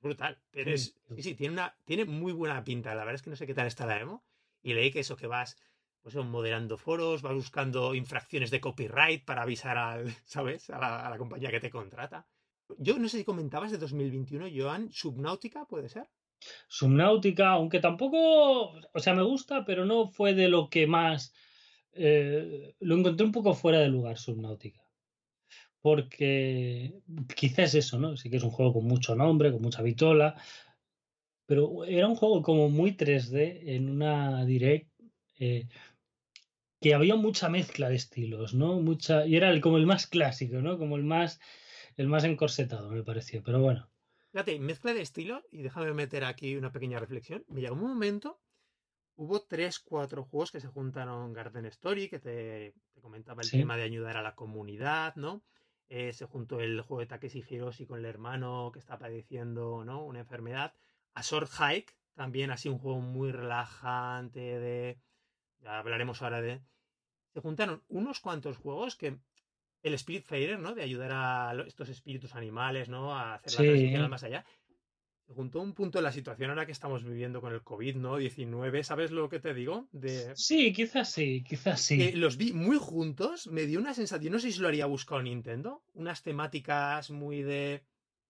Brutal. 0.01 0.39
Pero 0.51 0.69
es, 0.69 0.95
sí, 1.15 1.24
sí, 1.24 1.34
tiene, 1.34 1.53
una, 1.53 1.75
tiene 1.84 2.05
muy 2.05 2.31
buena 2.31 2.63
pinta. 2.63 2.93
La 2.93 3.05
verdad 3.05 3.15
es 3.15 3.22
que 3.24 3.31
no 3.31 3.36
sé 3.36 3.48
qué 3.48 3.55
tal 3.55 3.65
está 3.65 3.88
la 3.88 3.98
demo. 3.98 4.24
Y 4.62 4.75
leí 4.75 4.91
que 4.91 5.00
eso, 5.00 5.15
que 5.17 5.25
vas 5.25 5.57
pues, 6.03 6.15
moderando 6.15 6.77
foros, 6.77 7.24
vas 7.24 7.34
buscando 7.34 7.95
infracciones 7.95 8.51
de 8.51 8.62
copyright 8.62 9.25
para 9.25 9.41
avisar 9.41 9.79
al, 9.79 10.13
¿sabes? 10.25 10.69
A 10.69 10.77
la, 10.77 11.07
a 11.07 11.10
la 11.10 11.17
compañía 11.17 11.50
que 11.50 11.60
te 11.60 11.72
contrata. 11.72 12.27
Yo 12.77 13.00
no 13.00 13.10
sé 13.10 13.17
si 13.17 13.24
comentabas 13.24 13.72
de 13.72 13.79
2021, 13.79 14.48
Joan, 14.55 14.91
Subnautica, 14.91 15.65
¿puede 15.65 15.89
ser? 15.89 16.08
Subnáutica, 16.67 17.49
aunque 17.49 17.79
tampoco, 17.79 18.71
o 18.93 18.99
sea, 18.99 19.13
me 19.13 19.23
gusta, 19.23 19.65
pero 19.65 19.86
no 19.86 20.08
fue 20.08 20.34
de 20.34 20.47
lo 20.47 20.69
que 20.69 20.88
más... 20.88 21.34
Eh, 21.93 22.75
lo 22.79 22.97
encontré 22.97 23.25
un 23.25 23.31
poco 23.31 23.53
fuera 23.53 23.79
de 23.79 23.88
lugar, 23.88 24.17
Subnáutica. 24.17 24.81
Porque 25.81 27.01
quizás 27.36 27.75
eso, 27.75 27.99
¿no? 27.99 28.17
Sí 28.17 28.29
que 28.29 28.38
es 28.38 28.43
un 28.43 28.51
juego 28.51 28.73
con 28.73 28.86
mucho 28.86 29.15
nombre, 29.15 29.51
con 29.51 29.62
mucha 29.62 29.81
vitola, 29.81 30.36
pero 31.45 31.86
era 31.86 32.08
un 32.08 32.15
juego 32.15 32.41
como 32.41 32.69
muy 32.69 32.91
3D 32.95 33.75
en 33.75 33.89
una 33.89 34.45
direct 34.45 34.89
eh, 35.39 35.67
que 36.81 36.93
había 36.93 37.15
mucha 37.15 37.49
mezcla 37.49 37.89
de 37.89 37.95
estilos, 37.95 38.53
¿no? 38.53 38.79
Mucha 38.81 39.25
y 39.25 39.36
era 39.36 39.49
el, 39.49 39.62
como 39.62 39.77
el 39.77 39.86
más 39.86 40.08
clásico, 40.08 40.58
¿no? 40.62 40.77
Como 40.77 40.95
el 40.97 41.03
más 41.03 41.39
el 41.97 42.08
más 42.08 42.23
encorsetado 42.25 42.89
me 42.91 43.03
pareció, 43.03 43.41
pero 43.43 43.62
bueno. 43.62 43.89
Fíjate, 44.36 44.60
mezcla 44.60 44.93
de 44.93 45.00
estilo, 45.00 45.45
y 45.50 45.62
déjame 45.62 45.93
meter 45.93 46.26
aquí 46.26 46.58
una 46.58 46.69
pequeña 46.69 47.00
reflexión. 47.00 47.45
Me 47.48 47.62
llegó 47.62 47.76
un 47.76 47.88
momento, 47.88 48.41
hubo 49.15 49.39
tres, 49.43 49.80
cuatro 49.80 50.26
juegos 50.26 50.52
que 50.52 50.60
se 50.60 50.67
juntaron 50.67 51.32
Garden 51.32 51.65
Story, 51.67 52.10
que 52.10 52.19
te, 52.19 52.76
comentaba 53.00 53.43
el 53.43 53.50
tema 53.50 53.78
de 53.78 53.84
ayudar 53.84 54.17
a 54.17 54.21
la 54.21 54.36
comunidad, 54.36 55.15
¿no? 55.15 55.45
Eh, 55.88 56.12
se 56.12 56.26
juntó 56.26 56.60
el 56.60 56.82
juego 56.82 57.00
de 57.00 57.06
Takeshi 57.06 57.45
Hiroshi 57.50 57.86
con 57.86 58.00
el 58.00 58.04
hermano 58.04 58.71
que 58.74 58.80
está 58.80 59.00
padeciendo, 59.00 59.86
¿no? 59.86 60.04
Una 60.04 60.19
enfermedad. 60.19 60.74
A 61.13 61.24
Sword 61.24 61.48
Hike, 61.48 61.95
también 62.13 62.52
así 62.52 62.67
un 62.67 62.80
juego 62.80 63.00
muy 63.00 63.32
relajante 63.32 64.41
de... 64.41 65.00
Ya 65.60 65.80
hablaremos 65.80 66.21
ahora 66.21 66.41
de... 66.41 66.62
Se 67.34 67.39
juntaron 67.39 67.86
unos 67.88 68.19
cuantos 68.19 68.58
juegos 68.58 68.98
que 68.98 69.17
el 69.86 69.93
Spirit 69.93 70.26
Fader, 70.26 70.60
¿no? 70.60 70.74
De 70.74 70.82
ayudar 70.82 71.12
a 71.13 71.54
estos 71.67 71.89
espíritus 71.89 72.34
animales, 72.34 72.89
¿no? 72.89 73.15
A 73.15 73.36
hacer 73.36 73.52
la 73.52 73.71
transición 73.71 74.10
más 74.10 74.24
allá. 74.24 74.43
Junto 75.28 75.60
a 75.60 75.63
un 75.63 75.74
punto 75.74 76.00
de 76.00 76.04
la 76.04 76.12
situación 76.12 76.50
ahora 76.50 76.65
que 76.65 76.71
estamos 76.71 77.04
viviendo 77.04 77.39
con 77.39 77.54
el 77.54 77.62
COVID, 77.62 77.95
¿no? 77.95 78.17
19, 78.17 78.84
¿sabes 78.84 79.12
lo 79.12 79.30
que 79.30 79.39
te 79.39 79.54
digo? 79.54 79.88
De... 79.91 80.36
Sí, 80.36 80.74
quizás 80.74 81.12
sí, 81.12 81.43
quizás 81.43 81.82
sí. 81.82 82.12
los 82.13 82.38
vi 82.38 82.52
muy 82.54 82.78
juntos, 82.78 83.48
me 83.48 83.65
dio 83.65 83.80
una 83.80 83.93
sensación, 83.93 84.34
no 84.34 84.39
sé 84.39 84.52
si 84.52 84.60
lo 84.60 84.67
haría 84.67 84.86
buscado 84.88 85.21
Nintendo, 85.21 85.84
unas 85.93 86.21
temáticas 86.24 87.12
muy 87.12 87.43
de... 87.43 87.84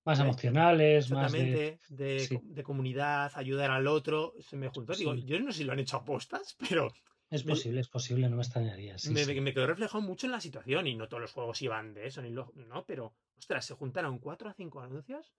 Más 0.06 0.20
emocionales, 0.20 1.10
más 1.10 1.32
de... 1.32 1.80
De, 1.90 2.42
de, 2.44 2.64
comunidad, 2.64 3.32
ayudar 3.36 3.72
al 3.72 3.88
otro, 3.88 4.34
se 4.40 4.56
me 4.56 4.70
juntó. 4.70 4.94
Digo, 4.94 5.16
yo 5.16 5.40
no 5.40 5.52
sé 5.52 5.60
si 5.60 5.64
lo 5.64 5.74
han 5.74 5.80
hecho 5.80 5.98
a 5.98 6.06
postas, 6.06 6.56
pero 6.70 6.94
es 7.30 7.44
posible, 7.44 7.82
es 7.82 7.88
posible, 7.88 8.30
no 8.30 8.36
me 8.36 8.44
extrañaría. 8.44 8.96
me, 9.10 9.54
quedó 9.54 9.68
reflejado 9.68 10.02
mucho 10.02 10.28
en 10.28 10.32
la 10.32 10.40
situación 10.40 10.88
y 10.88 10.96
no 10.96 11.08
todos 11.08 11.22
los 11.22 11.32
juegos 11.32 11.62
iban 11.62 11.94
de 11.94 12.08
eso, 12.08 12.22
ni 12.22 12.30
lo, 12.30 12.52
no, 12.56 12.86
pero, 12.86 13.14
ostras, 13.38 13.66
se 13.66 13.74
juntaron 13.74 14.20
cuatro 14.20 14.50
a 14.50 14.54
cinco 14.54 14.82
anuncios. 14.82 15.34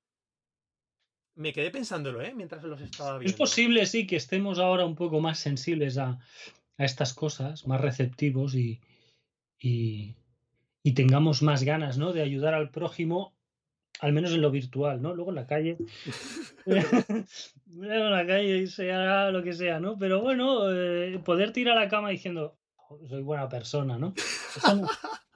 Me 1.36 1.52
quedé 1.52 1.70
pensándolo, 1.70 2.22
¿eh? 2.22 2.34
Mientras 2.34 2.64
los 2.64 2.80
estaba 2.80 3.18
viendo. 3.18 3.30
Es 3.30 3.36
posible, 3.36 3.86
sí, 3.86 4.06
que 4.06 4.16
estemos 4.16 4.58
ahora 4.58 4.84
un 4.84 4.96
poco 4.96 5.20
más 5.20 5.38
sensibles 5.38 5.98
a, 5.98 6.18
a 6.78 6.84
estas 6.84 7.14
cosas, 7.14 7.66
más 7.66 7.80
receptivos 7.80 8.54
y, 8.54 8.80
y, 9.58 10.16
y, 10.82 10.92
tengamos 10.94 11.42
más 11.42 11.62
ganas, 11.62 11.98
¿no? 11.98 12.12
De 12.12 12.22
ayudar 12.22 12.54
al 12.54 12.70
prójimo 12.70 13.35
al 14.00 14.12
menos 14.12 14.32
en 14.32 14.42
lo 14.42 14.50
virtual, 14.50 15.00
¿no? 15.00 15.14
Luego 15.14 15.30
en 15.30 15.36
la 15.36 15.46
calle. 15.46 15.78
en 16.66 18.10
la 18.10 18.26
calle 18.26 18.58
y 18.58 18.66
sea 18.66 19.30
lo 19.30 19.42
que 19.42 19.52
sea, 19.52 19.80
¿no? 19.80 19.98
Pero 19.98 20.20
bueno, 20.20 20.72
eh, 20.72 21.18
poder 21.24 21.52
tirar 21.52 21.76
a 21.76 21.84
la 21.84 21.88
cama 21.88 22.10
diciendo, 22.10 22.56
soy 23.08 23.22
buena 23.22 23.48
persona, 23.48 23.98
¿no? 23.98 24.14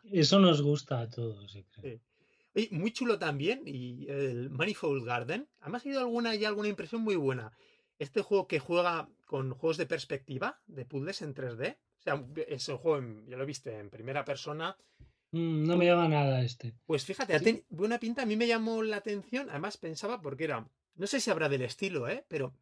Eso, 0.05 0.41
nos 0.41 0.61
gusta 0.63 1.01
a 1.01 1.09
todos, 1.09 1.57
creo. 1.71 2.01
muy 2.73 2.93
chulo 2.93 3.19
también, 3.19 3.63
y 3.65 4.07
el 4.09 4.51
Manifold 4.51 5.05
Garden. 5.05 5.49
Además, 5.61 5.83
ha 5.83 5.85
sido 5.85 6.01
alguna 6.01 6.35
y 6.35 6.45
alguna 6.45 6.69
impresión 6.69 7.03
muy 7.03 7.17
buena. 7.17 7.53
Este 7.99 8.23
juego 8.23 8.47
que 8.47 8.59
juega 8.59 9.09
con 9.27 9.53
juegos 9.53 9.77
de 9.77 9.87
perspectiva, 9.87 10.61
de 10.67 10.85
puzzles 10.85 11.23
en 11.23 11.35
3D. 11.35 11.77
O 11.77 12.03
sea, 12.03 12.25
es 12.49 12.69
un 12.69 12.79
juego, 12.79 13.25
ya 13.29 13.37
lo 13.37 13.47
viste, 13.47 13.79
en 13.79 13.91
primera 13.91 14.25
persona, 14.25 14.77
Mm, 15.33 15.65
no 15.67 15.77
me 15.77 15.87
llama 15.87 16.09
nada 16.09 16.43
este. 16.43 16.75
Pues 16.87 17.05
fíjate, 17.05 17.65
buena 17.69 17.99
pinta, 17.99 18.23
a 18.23 18.27
mí 18.27 18.37
me 18.37 18.47
llamó 18.47 18.83
la 18.83 18.97
atención, 18.97 19.49
además 19.51 19.77
pensaba 19.77 20.21
porque 20.21 20.45
era, 20.45 20.69
no 20.95 21.07
sé 21.07 21.21
si 21.21 21.31
habrá 21.31 21.49
del 21.49 21.63
estilo, 21.63 22.09
¿eh? 22.09 22.25
Pero, 22.29 22.55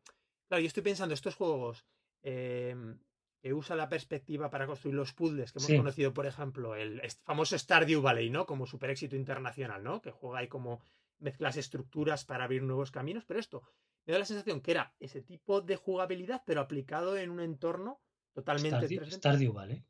claro, 0.49 0.61
yo 0.61 0.67
estoy 0.67 0.83
pensando, 0.83 1.15
estos 1.15 1.35
juegos 1.35 1.87
em, 2.23 2.99
que 3.41 3.55
usan 3.55 3.79
la 3.79 3.89
perspectiva 3.89 4.51
para 4.51 4.67
construir 4.67 4.95
los 4.95 5.15
puzzles, 5.15 5.53
que 5.53 5.61
hemos 5.61 5.73
conocido, 5.73 6.13
por 6.13 6.27
ejemplo, 6.27 6.75
el 6.75 7.01
famoso 7.25 7.59
Stardew 7.59 8.03
Valley, 8.03 8.31
¿no? 8.31 8.47
Como 8.47 8.67
super 8.67 8.91
éxito 8.91 9.17
internacional, 9.17 9.83
¿no? 9.83 10.03
Que 10.03 10.11
juega 10.11 10.41
ahí 10.41 10.49
como 10.49 10.81
mezclas 11.21 11.57
estructuras 11.57 12.25
para 12.25 12.45
abrir 12.45 12.63
nuevos 12.63 12.91
caminos, 12.91 13.25
pero 13.25 13.41
esto 13.41 13.63
me 14.05 14.13
da 14.13 14.21
la 14.21 14.25
sensación 14.25 14.61
que 14.61 14.71
era 14.71 14.95
ese 15.01 15.23
tipo 15.23 15.61
de 15.61 15.77
jugabilidad, 15.77 16.43
pero 16.47 16.61
aplicado 16.61 17.17
en 17.17 17.31
un 17.31 17.41
entorno 17.41 18.01
totalmente 18.33 18.87
Stardew, 18.87 19.11
Stardew 19.11 19.53
Valley. 19.53 19.85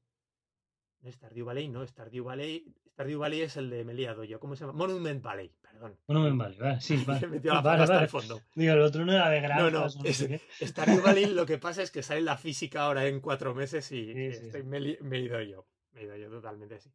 Stardew 1.07 1.45
Valley, 1.45 1.69
no, 1.69 1.87
Stardew 1.87 2.25
Valley. 2.25 2.75
Stardew 2.93 3.19
Valley 3.19 3.43
es 3.43 3.57
el 3.57 3.71
de 3.71 3.85
Meliado 3.85 4.25
yo. 4.25 4.41
¿Cómo 4.41 4.57
se 4.57 4.65
llama? 4.65 4.77
Monument 4.77 5.23
Valley, 5.23 5.53
perdón. 5.63 5.97
Monument 6.09 6.39
Valley, 6.39 6.59
vale, 6.59 6.81
sí, 6.81 6.97
vale. 7.07 7.21
Se 7.21 7.29
metió 7.29 7.55
la 7.55 7.61
vale, 7.61 7.83
hasta 7.85 8.03
el 8.03 8.09
fondo. 8.09 8.43
Digo, 8.55 8.73
el 8.73 8.81
otro 8.81 9.05
no 9.05 9.13
era 9.13 9.31
de 9.31 9.41
gran. 9.41 9.59
No, 9.59 9.71
no. 9.71 9.89
Stardew 9.89 11.03
Valley 11.03 11.27
lo 11.27 11.47
que 11.47 11.59
pasa 11.59 11.83
es 11.83 11.91
que 11.91 12.03
sale 12.03 12.21
la 12.21 12.37
física 12.37 12.83
ahora 12.83 13.07
en 13.07 13.21
cuatro 13.21 13.55
meses 13.55 13.91
y, 13.93 14.13
me, 14.65 14.79
he 14.79 15.21
ido 15.21 15.41
yo. 15.43 15.67
Me 15.93 16.01
he 16.01 16.05
ido 16.05 16.17
yo 16.17 16.31
totalmente 16.31 16.77
así. 16.77 16.91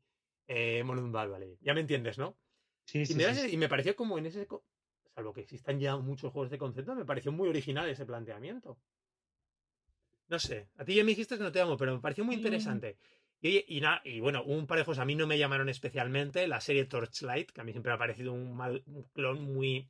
Eh, 0.47 0.83
Monument 0.83 1.13
Valley. 1.13 1.57
Ya 1.61 1.73
me 1.73 1.81
entiendes, 1.81 2.17
¿no? 2.17 2.37
Sí, 2.85 3.05
sí, 3.05 3.13
y, 3.13 3.15
me 3.15 3.49
y 3.49 3.57
me 3.57 3.69
pareció 3.69 3.95
como 3.95 4.17
en 4.17 4.25
ese. 4.25 4.47
Salvo 5.15 5.31
que 5.31 5.41
existan 5.41 5.79
ya 5.79 5.95
muchos 5.95 6.33
juegos 6.33 6.49
de 6.49 6.57
concepto, 6.57 6.95
me 6.95 7.05
pareció 7.05 7.31
muy 7.31 7.47
original 7.47 7.87
ese 7.87 8.05
planteamiento. 8.05 8.79
No 10.27 10.39
sé, 10.39 10.69
a 10.77 10.83
ti 10.85 10.95
ya 10.95 11.03
me 11.03 11.09
dijiste 11.09 11.37
que 11.37 11.43
no 11.43 11.51
te 11.51 11.61
amo, 11.61 11.77
pero 11.77 11.93
me 11.93 12.01
pareció 12.01 12.23
muy 12.25 12.37
Mm. 12.37 12.41
Y, 13.45 13.65
y, 13.67 13.81
na- 13.81 14.01
y 14.05 14.21
bueno, 14.21 14.41
un 14.43 14.65
par 14.67 14.77
de 14.77 14.85
juegos 14.85 14.99
a 14.99 15.05
mí 15.05 15.15
no 15.15 15.27
me 15.27 15.37
llamaron 15.37 15.67
especialmente. 15.67 16.47
La 16.47 16.61
serie 16.61 16.85
Torchlight, 16.85 17.51
que 17.51 17.59
a 17.59 17.65
mí 17.65 17.73
siempre 17.73 17.89
me 17.91 17.95
ha 17.95 17.99
parecido 17.99 18.31
un, 18.31 18.55
mal, 18.55 18.83
un 18.87 19.03
clon 19.13 19.41
muy, 19.43 19.89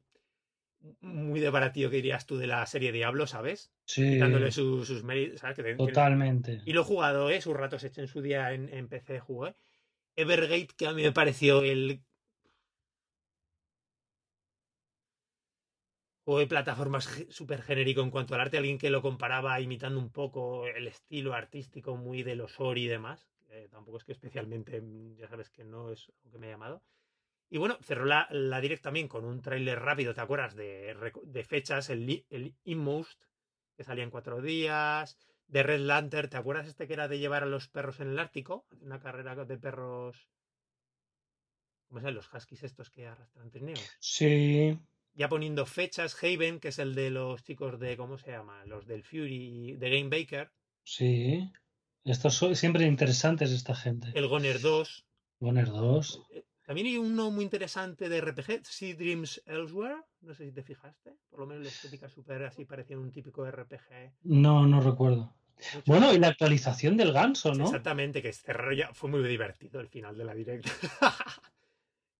muy 1.01 1.39
de 1.39 1.51
baratillo 1.51 1.91
que 1.91 1.97
dirías 1.97 2.25
tú 2.25 2.37
de 2.37 2.47
la 2.47 2.65
serie 2.65 2.91
Diablo, 2.91 3.27
¿sabes? 3.27 3.71
Sí, 3.85 4.17
Dándole 4.17 4.51
su- 4.51 4.83
sus 4.85 5.03
méritos, 5.03 5.41
¿sabes? 5.41 5.55
Que- 5.55 5.63
que- 5.63 5.75
totalmente. 5.77 6.61
y 6.65 6.73
lo 6.73 6.81
he 6.81 6.83
jugado, 6.85 7.29
¿eh? 7.29 7.41
Sus 7.41 7.55
ratos 7.55 7.83
hecho 7.83 8.01
en 8.01 8.07
su 8.07 8.21
día 8.23 8.53
en, 8.53 8.69
en 8.73 8.87
PC 8.89 9.19
jugué. 9.19 9.55
Evergate, 10.15 10.69
que 10.75 10.87
a 10.87 10.93
mí 10.93 11.03
me 11.03 11.11
pareció 11.11 11.61
el 11.61 12.01
juego 16.25 16.39
de 16.39 16.47
plataformas 16.47 17.05
súper 17.29 17.61
genérico 17.61 18.01
en 18.01 18.09
cuanto 18.09 18.33
al 18.33 18.41
arte. 18.41 18.57
Alguien 18.57 18.77
que 18.79 18.89
lo 18.89 19.01
comparaba 19.03 19.59
imitando 19.61 19.99
un 19.99 20.09
poco 20.11 20.65
el 20.67 20.87
estilo 20.87 21.33
artístico 21.33 21.97
muy 21.97 22.23
de 22.23 22.35
los 22.35 22.59
Ori 22.59 22.85
y 22.85 22.87
demás. 22.87 23.29
Eh, 23.53 23.67
tampoco 23.69 23.97
es 23.97 24.03
que 24.03 24.11
especialmente, 24.13 24.81
mm, 24.81 25.15
ya 25.15 25.27
sabes 25.27 25.49
que 25.49 25.63
no 25.63 25.91
es 25.91 26.11
lo 26.23 26.31
que 26.31 26.39
me 26.39 26.47
ha 26.47 26.51
llamado. 26.51 26.83
Y 27.49 27.59
bueno, 27.59 27.77
cerró 27.83 28.05
la, 28.05 28.27
la 28.31 28.59
direct 28.61 28.81
también 28.83 29.07
con 29.07 29.25
un 29.25 29.41
tráiler 29.41 29.79
rápido, 29.79 30.15
¿te 30.15 30.21
acuerdas? 30.21 30.55
De, 30.55 31.45
fechas, 31.47 31.89
el, 31.91 32.25
el 32.29 32.55
Inmost, 32.63 33.25
que 33.75 33.83
salía 33.83 34.03
en 34.03 34.09
cuatro 34.09 34.41
días. 34.41 35.17
De 35.47 35.61
Red 35.61 35.81
Lantern, 35.81 36.29
¿te 36.29 36.37
acuerdas 36.37 36.67
este 36.67 36.87
que 36.87 36.93
era 36.93 37.07
de 37.07 37.19
llevar 37.19 37.43
a 37.43 37.47
los 37.47 37.67
perros 37.67 37.99
en 37.99 38.07
el 38.09 38.17
Ártico? 38.19 38.65
Una 38.81 38.99
carrera 38.99 39.35
de 39.45 39.57
perros. 39.59 40.29
¿Cómo 41.87 42.01
se? 42.01 42.11
Los 42.11 42.33
huskies 42.33 42.63
estos 42.63 42.89
que 42.89 43.05
arrastran 43.05 43.51
trineos. 43.51 43.99
Sí, 43.99 44.79
Ya 45.13 45.29
poniendo 45.29 45.65
fechas, 45.67 46.17
Haven, 46.23 46.59
que 46.59 46.69
es 46.69 46.79
el 46.79 46.95
de 46.95 47.11
los 47.11 47.43
chicos 47.43 47.79
de. 47.79 47.97
¿Cómo 47.97 48.17
se 48.17 48.31
llama? 48.31 48.65
Los 48.65 48.87
del 48.87 49.03
Fury, 49.03 49.75
de 49.77 49.89
Game 49.91 50.09
Baker. 50.09 50.51
sí. 50.83 51.51
Estos 52.05 52.33
son 52.35 52.55
siempre 52.55 52.85
interesantes 52.85 53.51
esta 53.51 53.75
gente. 53.75 54.07
El 54.13 54.27
Goner 54.27 54.59
2. 54.59 55.05
Goner 55.39 55.67
2. 55.67 56.21
Eh, 56.31 56.43
También 56.65 56.87
hay 56.87 56.97
uno 56.97 57.31
muy 57.31 57.43
interesante 57.43 58.09
de 58.09 58.19
RPG, 58.21 58.65
Sea 58.65 58.95
Dreams 58.95 59.41
Elsewhere. 59.45 60.01
No 60.21 60.33
sé 60.33 60.45
si 60.45 60.51
te 60.51 60.63
fijaste. 60.63 61.13
Por 61.29 61.39
lo 61.39 61.45
menos 61.47 61.63
la 61.63 61.69
estética 61.69 62.09
súper 62.09 62.43
así 62.43 62.65
parecía 62.65 62.97
un 62.97 63.11
típico 63.11 63.45
RPG. 63.49 64.13
No, 64.23 64.65
no 64.67 64.81
recuerdo. 64.81 65.33
Mucho- 65.75 65.83
Bueno, 65.85 66.13
y 66.13 66.17
la 66.19 66.27
actualización 66.29 66.97
del 66.97 67.13
ganso, 67.13 67.53
¿no? 67.53 67.65
Exactamente, 67.65 68.21
que 68.21 68.33
cerró 68.33 68.73
ya. 68.73 68.93
Fue 68.93 69.09
muy 69.09 69.25
divertido 69.27 69.79
el 69.79 69.87
final 69.87 70.17
de 70.17 70.25
la 70.25 70.33
directa. 70.33 70.71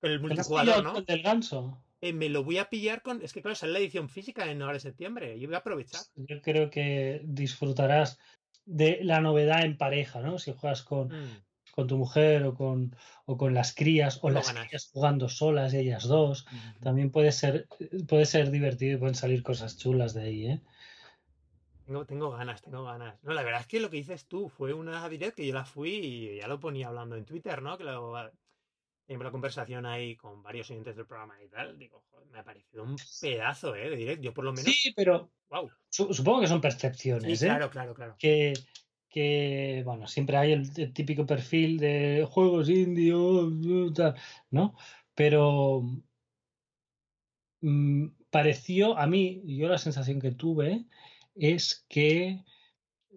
Con 0.02 0.12
el 0.12 0.20
¿Te 0.20 0.26
has 0.26 0.50
multijugador, 0.50 0.84
¿no? 0.84 0.98
el 0.98 1.06
del 1.06 1.22
ganso? 1.22 1.82
Eh, 2.02 2.12
me 2.12 2.28
lo 2.28 2.44
voy 2.44 2.58
a 2.58 2.70
pillar 2.70 3.02
con. 3.02 3.22
Es 3.22 3.32
que 3.32 3.42
claro, 3.42 3.56
sale 3.56 3.72
la 3.72 3.80
edición 3.80 4.10
física 4.10 4.52
en 4.52 4.62
ahora 4.62 4.74
de 4.74 4.80
septiembre. 4.82 5.38
Y 5.38 5.46
voy 5.46 5.56
a 5.56 5.60
aprovechar. 5.60 6.02
Yo 6.16 6.42
creo 6.42 6.70
que 6.70 7.22
disfrutarás 7.24 8.20
de 8.66 9.00
la 9.04 9.22
novedad 9.22 9.64
en 9.64 9.78
pareja, 9.78 10.22
¿no? 10.22 10.40
Si 10.40 10.54
juegas 10.54 10.84
con, 10.84 11.10
Mm, 11.10 11.44
con 11.72 11.88
tu 11.88 11.98
mujer 11.98 12.44
o 12.46 12.54
con, 12.56 12.96
o 13.26 13.38
con 13.38 13.54
las 13.54 13.74
crías, 13.74 14.20
o 14.22 14.30
las 14.30 14.48
ganas. 14.48 14.68
crías 14.68 14.90
jugando 14.94 15.28
solas, 15.30 15.74
ellas 15.74 16.04
dos. 16.08 16.46
También 16.82 17.12
puede 17.12 17.32
ser, 17.32 17.68
puede 18.08 18.26
ser 18.26 18.52
divertido 18.52 18.96
y 18.96 19.00
pueden 19.00 19.16
salir 19.16 19.44
cosas 19.44 19.78
chulas 19.78 20.14
de 20.14 20.22
ahí, 20.24 20.48
¿eh? 20.48 20.62
Tengo, 21.86 22.06
tengo 22.06 22.32
ganas, 22.32 22.62
tengo 22.62 22.84
ganas. 22.84 23.22
No, 23.24 23.34
la 23.34 23.44
verdad 23.44 23.62
es 23.62 23.68
que 23.68 23.80
lo 23.80 23.90
que 23.90 23.98
dices 23.98 24.28
tú 24.28 24.50
fue 24.50 24.74
una 24.74 25.08
direct 25.10 25.36
que 25.36 25.48
yo 25.48 25.54
la 25.54 25.66
fui 25.66 25.92
y 25.92 26.38
ya 26.38 26.48
lo 26.48 26.60
ponía 26.60 26.88
hablando 26.88 27.16
en 27.16 27.26
Twitter, 27.26 27.62
¿no? 27.62 27.78
Que 27.78 27.84
lo. 27.84 28.14
Siempre 29.06 29.26
la 29.26 29.32
conversación 29.32 29.86
ahí 29.86 30.16
con 30.16 30.42
varios 30.42 30.70
oyentes 30.72 30.96
del 30.96 31.06
programa 31.06 31.42
y 31.44 31.50
tal. 31.50 31.78
Digo, 31.78 32.04
joder, 32.10 32.28
me 32.30 32.40
ha 32.40 32.44
parecido 32.44 32.84
un 32.84 32.96
pedazo, 33.22 33.76
¿eh? 33.76 33.90
De 33.90 33.96
direct. 33.98 34.22
Yo 34.24 34.34
por 34.34 34.46
lo 34.46 34.52
menos. 34.54 34.74
Sí, 34.74 34.94
pero 34.96 35.30
¡Wow! 35.50 35.70
su- 35.90 36.14
supongo 36.14 36.42
que 36.42 36.48
son 36.48 36.60
Sí, 36.60 36.62
percepciones, 36.62 37.42
¿eh? 37.44 37.48
claro, 37.48 37.70
claro, 37.70 37.94
claro. 37.94 38.16
que, 38.18 38.54
que, 39.10 39.82
bueno, 39.86 40.08
siempre 40.08 40.38
hay 40.38 40.54
el, 40.54 40.62
el 40.78 40.94
típico 40.94 41.26
perfil 41.26 41.78
de 41.80 42.26
juegos 42.30 42.70
indios, 42.70 43.52
¿no? 44.50 44.76
Pero 45.16 45.84
mm, 47.62 48.08
pareció, 48.30 48.98
a 48.98 49.08
mí, 49.08 49.42
yo 49.46 49.68
la 49.68 49.78
sensación 49.78 50.20
que 50.20 50.32
tuve 50.32 50.86
es 51.36 51.86
que 51.90 52.44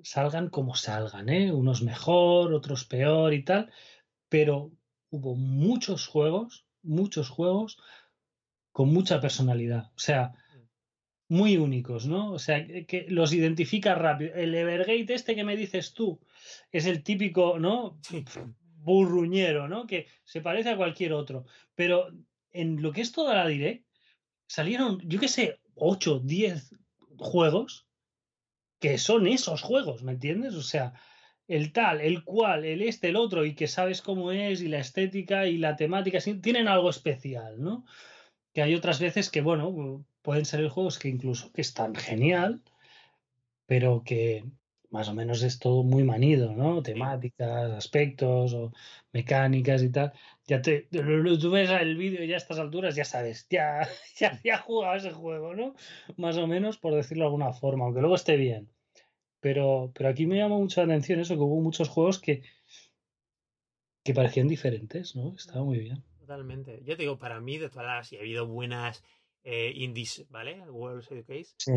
salgan 0.03 0.51
como 0.51 0.75
salgan, 0.77 1.29
¿eh? 1.31 1.53
Unos 1.53 1.83
mejor, 1.83 2.55
otros 2.55 2.85
peor 2.87 3.35
y 3.35 3.45
tal, 3.45 3.73
pero 4.29 4.73
hubo 5.11 5.35
muchos 5.35 6.07
juegos, 6.07 6.67
muchos 6.83 7.29
juegos 7.29 7.79
con 8.73 8.93
mucha 8.93 9.21
personalidad. 9.21 9.91
O 9.97 9.99
sea, 9.99 10.35
muy 11.29 11.57
únicos, 11.57 12.07
¿no? 12.07 12.33
O 12.33 12.39
sea, 12.39 12.67
que, 12.67 13.07
los 13.09 13.33
identifica 13.33 13.95
rápido. 13.95 14.35
El 14.35 14.55
Evergate 14.55 15.15
este 15.15 15.35
que 15.35 15.45
me 15.45 15.57
dices 15.57 15.93
tú 15.93 16.21
es 16.71 16.87
el 16.87 17.03
típico, 17.03 17.59
¿no? 17.59 17.99
Sí. 18.03 18.25
Burruñero, 18.79 19.69
¿no? 19.69 19.87
Que 19.87 20.07
se 20.25 20.41
parece 20.41 20.71
a 20.71 20.77
cualquier 20.77 21.13
otro. 21.13 21.47
Pero 21.75 22.11
en 22.53 22.81
lo 22.83 22.93
que 22.93 23.01
es 23.01 23.13
toda 23.13 23.35
la 23.35 23.49
Direct, 23.49 23.85
salieron, 24.47 25.01
yo 25.05 25.19
qué 25.19 25.29
sé, 25.29 25.61
8, 25.75 26.21
10 26.21 26.75
juegos 27.19 27.87
que 28.79 28.99
son 28.99 29.27
esos 29.27 29.63
juegos, 29.63 30.03
¿me 30.03 30.13
entiendes? 30.13 30.55
O 30.55 30.63
sea, 30.63 30.93
el 31.49 31.73
tal, 31.73 32.01
el 32.01 32.25
cual, 32.25 32.65
el 32.65 32.83
este, 32.83 33.09
el 33.09 33.17
otro, 33.17 33.45
y 33.45 33.55
que 33.55 33.69
sabes 33.69 34.03
cómo 34.03 34.33
es, 34.33 34.61
y 34.63 34.69
la 34.69 34.79
estética 34.79 35.47
y 35.47 35.59
la 35.59 35.77
temática, 35.77 36.19
tienen 36.43 36.69
algo 36.69 36.91
especial, 36.91 37.61
¿no? 37.61 37.85
Que 38.53 38.63
hay 38.63 38.75
otras 38.75 39.01
veces 39.01 39.31
que, 39.31 39.41
bueno, 39.43 40.05
pueden 40.23 40.45
salir 40.45 40.69
juegos 40.69 40.99
que 40.99 41.09
incluso 41.09 41.53
que 41.53 41.61
están 41.63 41.95
genial, 41.95 42.63
pero 43.67 44.03
que 44.05 44.45
más 44.91 45.09
o 45.09 45.15
menos 45.15 45.43
es 45.43 45.59
todo 45.59 45.83
muy 45.83 46.05
manido, 46.05 46.55
¿no? 46.55 46.83
Temáticas, 46.83 47.71
aspectos 47.73 48.55
o 48.55 48.73
mecánicas 49.13 49.83
y 49.83 49.91
tal. 49.91 50.13
Ya 50.47 50.63
te, 50.63 50.89
tú 50.91 51.51
ves 51.51 51.71
el 51.71 51.97
vídeo 51.97 52.25
ya 52.25 52.35
a 52.35 52.39
estas 52.39 52.59
alturas 52.59 52.95
ya 52.97 53.05
sabes, 53.05 53.47
ya, 53.51 53.87
ya, 54.19 54.41
ya 54.43 54.59
jugado 54.59 54.97
ese 54.97 55.13
juego, 55.13 55.55
¿no? 55.55 55.75
Más 56.17 56.37
o 56.37 56.47
menos, 56.47 56.79
por 56.79 56.95
decirlo 56.95 57.25
de 57.25 57.27
alguna 57.27 57.53
forma, 57.53 57.85
aunque 57.85 58.01
luego 58.01 58.17
esté 58.17 58.37
bien. 58.37 58.71
Pero, 59.41 59.93
pero 59.95 60.09
aquí 60.09 60.27
me 60.27 60.37
llama 60.37 60.57
mucho 60.57 60.81
la 60.81 60.93
atención 60.93 61.21
eso, 61.21 61.35
que 61.35 61.41
hubo 61.41 61.61
muchos 61.61 61.89
juegos 61.89 62.19
que, 62.19 62.43
que 64.03 64.15
parecían 64.15 64.49
diferentes, 64.49 65.15
¿no? 65.15 65.35
Estaba 65.37 65.65
muy 65.65 65.79
bien. 65.79 66.03
Totalmente. 66.19 66.83
Yo 66.85 66.97
te 66.97 67.03
digo, 67.03 67.19
para 67.19 67.41
mí, 67.41 67.59
de 67.59 67.69
todas 67.69 67.87
las. 67.87 68.13
Y 68.13 68.17
ha 68.17 68.21
habido 68.21 68.47
buenas 68.47 69.05
eh, 69.45 69.73
indies, 69.75 70.25
¿vale? 70.29 70.61
World 70.69 71.05
Showcase. 71.05 71.55
Sí. 71.59 71.73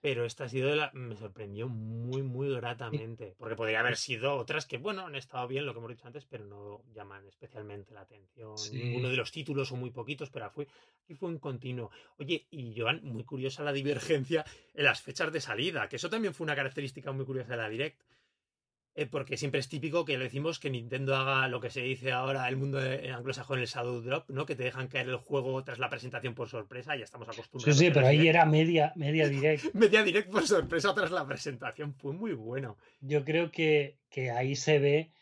Pero 0.00 0.24
esta 0.24 0.44
ha 0.44 0.48
sido 0.48 0.70
de 0.70 0.76
la. 0.76 0.90
Me 0.94 1.14
sorprendió 1.14 1.68
muy, 1.68 2.22
muy 2.22 2.54
gratamente. 2.54 3.34
Porque 3.38 3.54
podría 3.54 3.80
haber 3.80 3.96
sido 3.96 4.36
otras 4.36 4.64
que, 4.64 4.78
bueno, 4.78 5.06
han 5.06 5.14
estado 5.14 5.46
bien, 5.46 5.66
lo 5.66 5.74
que 5.74 5.78
hemos 5.78 5.90
dicho 5.90 6.06
antes, 6.06 6.24
pero 6.24 6.44
no 6.44 6.82
llaman 6.94 7.26
especialmente 7.26 7.92
la 7.92 8.00
atención. 8.02 8.56
Sí. 8.56 8.78
Ninguno 8.78 9.10
de 9.10 9.16
los 9.16 9.30
títulos 9.30 9.72
o 9.72 9.76
muy 9.76 9.90
poquitos, 9.90 10.30
pero 10.30 10.50
fue, 10.50 10.68
aquí 11.04 11.14
fue 11.14 11.28
un 11.28 11.38
continuo. 11.38 11.90
Oye, 12.18 12.46
y 12.50 12.74
Joan, 12.78 13.00
muy 13.04 13.24
curiosa 13.24 13.62
la 13.62 13.72
divergencia 13.72 14.44
en 14.74 14.84
las 14.84 15.02
fechas 15.02 15.30
de 15.32 15.40
salida, 15.40 15.88
que 15.88 15.96
eso 15.96 16.08
también 16.08 16.32
fue 16.32 16.44
una 16.44 16.56
característica 16.56 17.12
muy 17.12 17.26
curiosa 17.26 17.50
de 17.50 17.56
la 17.58 17.68
Direct. 17.68 18.00
Eh, 18.96 19.06
porque 19.06 19.36
siempre 19.36 19.60
es 19.60 19.68
típico 19.68 20.04
que 20.04 20.18
le 20.18 20.24
decimos 20.24 20.58
que 20.58 20.68
Nintendo 20.68 21.14
haga 21.14 21.46
lo 21.46 21.60
que 21.60 21.70
se 21.70 21.80
dice 21.80 22.10
ahora 22.10 22.48
el 22.48 22.56
mundo 22.56 22.78
de- 22.78 23.12
anglosajón, 23.12 23.60
el 23.60 23.66
Shadow 23.66 24.00
Drop, 24.00 24.28
¿no? 24.30 24.46
Que 24.46 24.56
te 24.56 24.64
dejan 24.64 24.88
caer 24.88 25.08
el 25.08 25.16
juego 25.16 25.62
tras 25.62 25.78
la 25.78 25.88
presentación 25.88 26.34
por 26.34 26.48
sorpresa, 26.48 26.96
ya 26.96 27.04
estamos 27.04 27.28
Sí, 27.28 27.34
acostumbrados. 27.40 27.78
sí, 27.78 27.86
a 27.86 27.92
pero 27.92 28.06
ahí 28.08 28.18
Direct. 28.18 28.34
era 28.36 28.44
media, 28.46 28.92
media 28.96 29.28
direct. 29.28 29.64
Media 29.74 30.02
direct 30.02 30.28
por 30.30 30.44
sorpresa 30.46 30.92
tras 30.92 31.12
la 31.12 31.24
presentación. 31.24 31.94
Fue 31.94 32.12
muy 32.12 32.32
bueno. 32.32 32.76
Yo 33.00 33.24
creo 33.24 33.52
que, 33.52 33.96
que 34.10 34.32
ahí 34.32 34.56
se 34.56 34.80
ve 34.80 35.12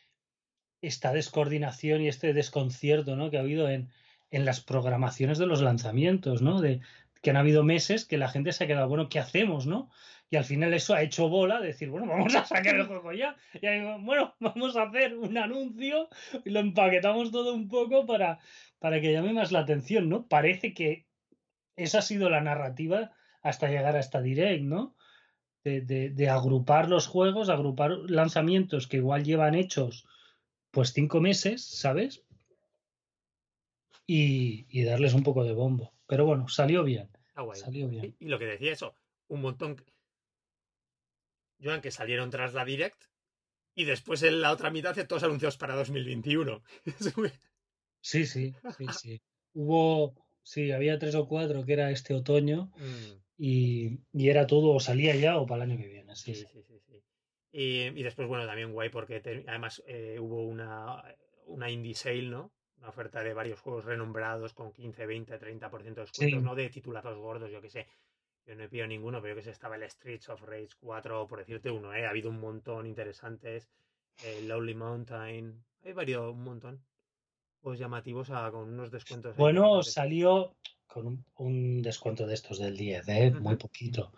esta 0.80 1.12
descoordinación 1.12 2.00
y 2.02 2.08
este 2.08 2.32
desconcierto 2.32 3.16
¿no? 3.16 3.30
que 3.30 3.36
ha 3.36 3.40
habido 3.40 3.68
en, 3.68 3.90
en 4.30 4.44
las 4.44 4.60
programaciones 4.60 5.36
de 5.38 5.46
los 5.46 5.60
lanzamientos, 5.60 6.40
¿no? 6.40 6.60
De 6.60 6.80
que 7.22 7.30
han 7.30 7.36
habido 7.36 7.64
meses 7.64 8.04
que 8.04 8.18
la 8.18 8.28
gente 8.28 8.52
se 8.52 8.64
ha 8.64 8.66
quedado, 8.66 8.88
bueno, 8.88 9.08
¿qué 9.08 9.18
hacemos, 9.18 9.66
no? 9.66 9.90
Y 10.30 10.36
al 10.36 10.44
final 10.44 10.74
eso 10.74 10.94
ha 10.94 11.02
hecho 11.02 11.28
bola, 11.28 11.60
de 11.60 11.68
decir, 11.68 11.88
bueno, 11.88 12.06
vamos 12.06 12.34
a 12.34 12.44
sacar 12.44 12.74
el 12.76 12.86
juego 12.86 13.12
ya. 13.12 13.36
Y 13.60 13.66
ahí, 13.66 13.80
bueno, 14.00 14.34
vamos 14.40 14.76
a 14.76 14.82
hacer 14.82 15.16
un 15.16 15.38
anuncio 15.38 16.08
y 16.44 16.50
lo 16.50 16.60
empaquetamos 16.60 17.30
todo 17.30 17.54
un 17.54 17.68
poco 17.68 18.04
para, 18.06 18.38
para 18.78 19.00
que 19.00 19.12
llame 19.12 19.32
más 19.32 19.52
la 19.52 19.60
atención, 19.60 20.08
¿no? 20.08 20.26
Parece 20.26 20.74
que 20.74 21.06
esa 21.76 21.98
ha 21.98 22.02
sido 22.02 22.28
la 22.28 22.40
narrativa 22.40 23.12
hasta 23.42 23.68
llegar 23.68 23.96
a 23.96 24.00
esta 24.00 24.20
direct, 24.20 24.64
¿no? 24.64 24.94
De, 25.64 25.80
de, 25.80 26.10
de 26.10 26.28
agrupar 26.28 26.88
los 26.88 27.06
juegos, 27.06 27.48
agrupar 27.48 27.90
lanzamientos 27.90 28.86
que 28.86 28.98
igual 28.98 29.24
llevan 29.24 29.54
hechos 29.54 30.06
pues 30.70 30.92
cinco 30.92 31.20
meses, 31.20 31.64
¿sabes? 31.64 32.24
Y, 34.06 34.66
y 34.70 34.84
darles 34.84 35.14
un 35.14 35.22
poco 35.22 35.44
de 35.44 35.52
bombo. 35.52 35.92
Pero 36.08 36.24
bueno, 36.26 36.48
salió 36.48 36.82
bien. 36.82 37.08
Guay. 37.36 37.60
Salió 37.60 37.88
bien. 37.88 38.16
Y, 38.18 38.24
y 38.24 38.28
lo 38.28 38.38
que 38.38 38.46
decía 38.46 38.72
eso, 38.72 38.94
un 39.28 39.42
montón. 39.42 39.76
Joan, 41.62 41.80
que 41.80 41.90
salieron 41.90 42.30
tras 42.30 42.54
la 42.54 42.64
Direct 42.64 43.04
y 43.74 43.84
después 43.84 44.22
en 44.22 44.40
la 44.40 44.52
otra 44.52 44.70
mitad 44.70 44.92
hace 44.92 45.04
todos 45.04 45.22
anuncios 45.22 45.56
para 45.56 45.76
2021. 45.76 46.62
Es 46.84 47.16
muy- 47.16 47.30
Sí, 48.00 48.26
sí, 48.26 48.54
sí, 48.76 48.86
sí. 48.92 49.20
Hubo, 49.54 50.14
sí, 50.42 50.72
había 50.72 50.98
tres 50.98 51.14
o 51.14 51.28
cuatro 51.28 51.64
que 51.64 51.74
era 51.74 51.90
este 51.90 52.14
otoño 52.14 52.70
Mm, 52.76 53.18
y, 53.36 53.98
y 54.12 54.30
era 54.30 54.46
todo 54.46 54.70
o 54.74 54.80
salía 54.80 55.14
ya 55.14 55.36
o 55.36 55.46
para 55.46 55.64
el 55.64 55.70
año 55.70 55.80
que 55.80 55.88
viene. 55.88 56.16
Sí, 56.16 56.34
sí, 56.34 56.46
sí. 56.46 56.48
sí, 56.52 56.62
sí, 56.62 56.80
sí. 56.86 57.02
Y, 57.52 58.02
después, 58.02 58.28
bueno, 58.28 58.46
también 58.46 58.72
guay 58.72 58.88
porque 58.88 59.22
además 59.46 59.82
eh, 59.86 60.18
hubo 60.20 60.42
una, 60.42 61.02
una 61.46 61.70
indie 61.70 61.94
sale, 61.94 62.22
¿no? 62.22 62.52
Una 62.78 62.90
oferta 62.90 63.22
de 63.22 63.34
varios 63.34 63.60
juegos 63.60 63.84
renombrados 63.84 64.52
con 64.54 64.72
15, 64.72 65.06
20, 65.06 65.40
30% 65.40 65.94
de 65.94 66.00
descuentos, 66.00 66.42
no 66.42 66.54
de 66.54 66.68
titulazos 66.70 67.16
gordos, 67.18 67.50
yo 67.50 67.60
que 67.60 67.70
sé. 67.70 67.86
Yo 68.46 68.54
no 68.54 68.62
he 68.62 68.68
pillado 68.68 68.88
ninguno, 68.88 69.20
pero 69.20 69.34
yo 69.34 69.36
que 69.36 69.42
sé, 69.42 69.50
estaba 69.50 69.76
el 69.76 69.90
Streets 69.90 70.28
of 70.28 70.42
Rage 70.42 70.70
4, 70.80 71.26
por 71.26 71.38
decirte 71.40 71.70
uno, 71.70 71.92
¿eh? 71.92 72.06
Ha 72.06 72.10
habido 72.10 72.30
un 72.30 72.40
montón 72.40 72.86
interesantes. 72.86 73.68
El 74.24 74.48
Lonely 74.48 74.74
Mountain, 74.74 75.64
hay 75.84 75.92
varios, 75.92 76.32
un 76.32 76.44
montón. 76.44 76.82
Juegos 77.60 77.78
llamativos 77.78 78.28
con 78.28 78.72
unos 78.72 78.90
descuentos. 78.90 79.36
Bueno, 79.36 79.82
salió 79.82 80.54
con 80.86 81.24
un, 81.36 81.82
descuento 81.82 82.26
de 82.26 82.34
estos 82.34 82.58
del 82.58 82.76
10, 82.76 83.08
¿eh? 83.08 83.30
Muy 83.32 83.56
poquito. 83.56 84.12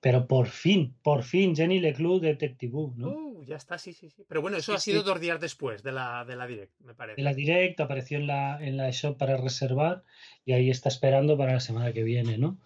Pero 0.00 0.26
por 0.26 0.46
fin, 0.46 0.94
por 1.02 1.22
fin, 1.22 1.54
Jenny 1.54 1.80
Leclue 1.80 2.20
Detective, 2.20 2.92
¿no? 2.96 3.08
Uh, 3.08 3.27
ya 3.48 3.56
está, 3.56 3.78
sí, 3.78 3.92
sí, 3.92 4.10
sí. 4.10 4.24
Pero 4.28 4.42
bueno, 4.42 4.58
eso 4.58 4.74
ha 4.74 4.78
sido 4.78 5.02
dos 5.02 5.20
días 5.20 5.40
después 5.40 5.82
de 5.82 5.92
la, 5.92 6.24
de 6.24 6.36
la 6.36 6.46
Direct, 6.46 6.78
me 6.80 6.94
parece. 6.94 7.16
De 7.16 7.22
la 7.22 7.34
Direct, 7.34 7.80
apareció 7.80 8.18
en 8.18 8.26
la, 8.26 8.58
en 8.60 8.76
la 8.76 8.90
shop 8.90 9.16
para 9.16 9.36
reservar 9.36 10.04
y 10.44 10.52
ahí 10.52 10.70
está 10.70 10.88
esperando 10.88 11.36
para 11.36 11.54
la 11.54 11.60
semana 11.60 11.92
que 11.92 12.02
viene, 12.04 12.38
¿no? 12.38 12.58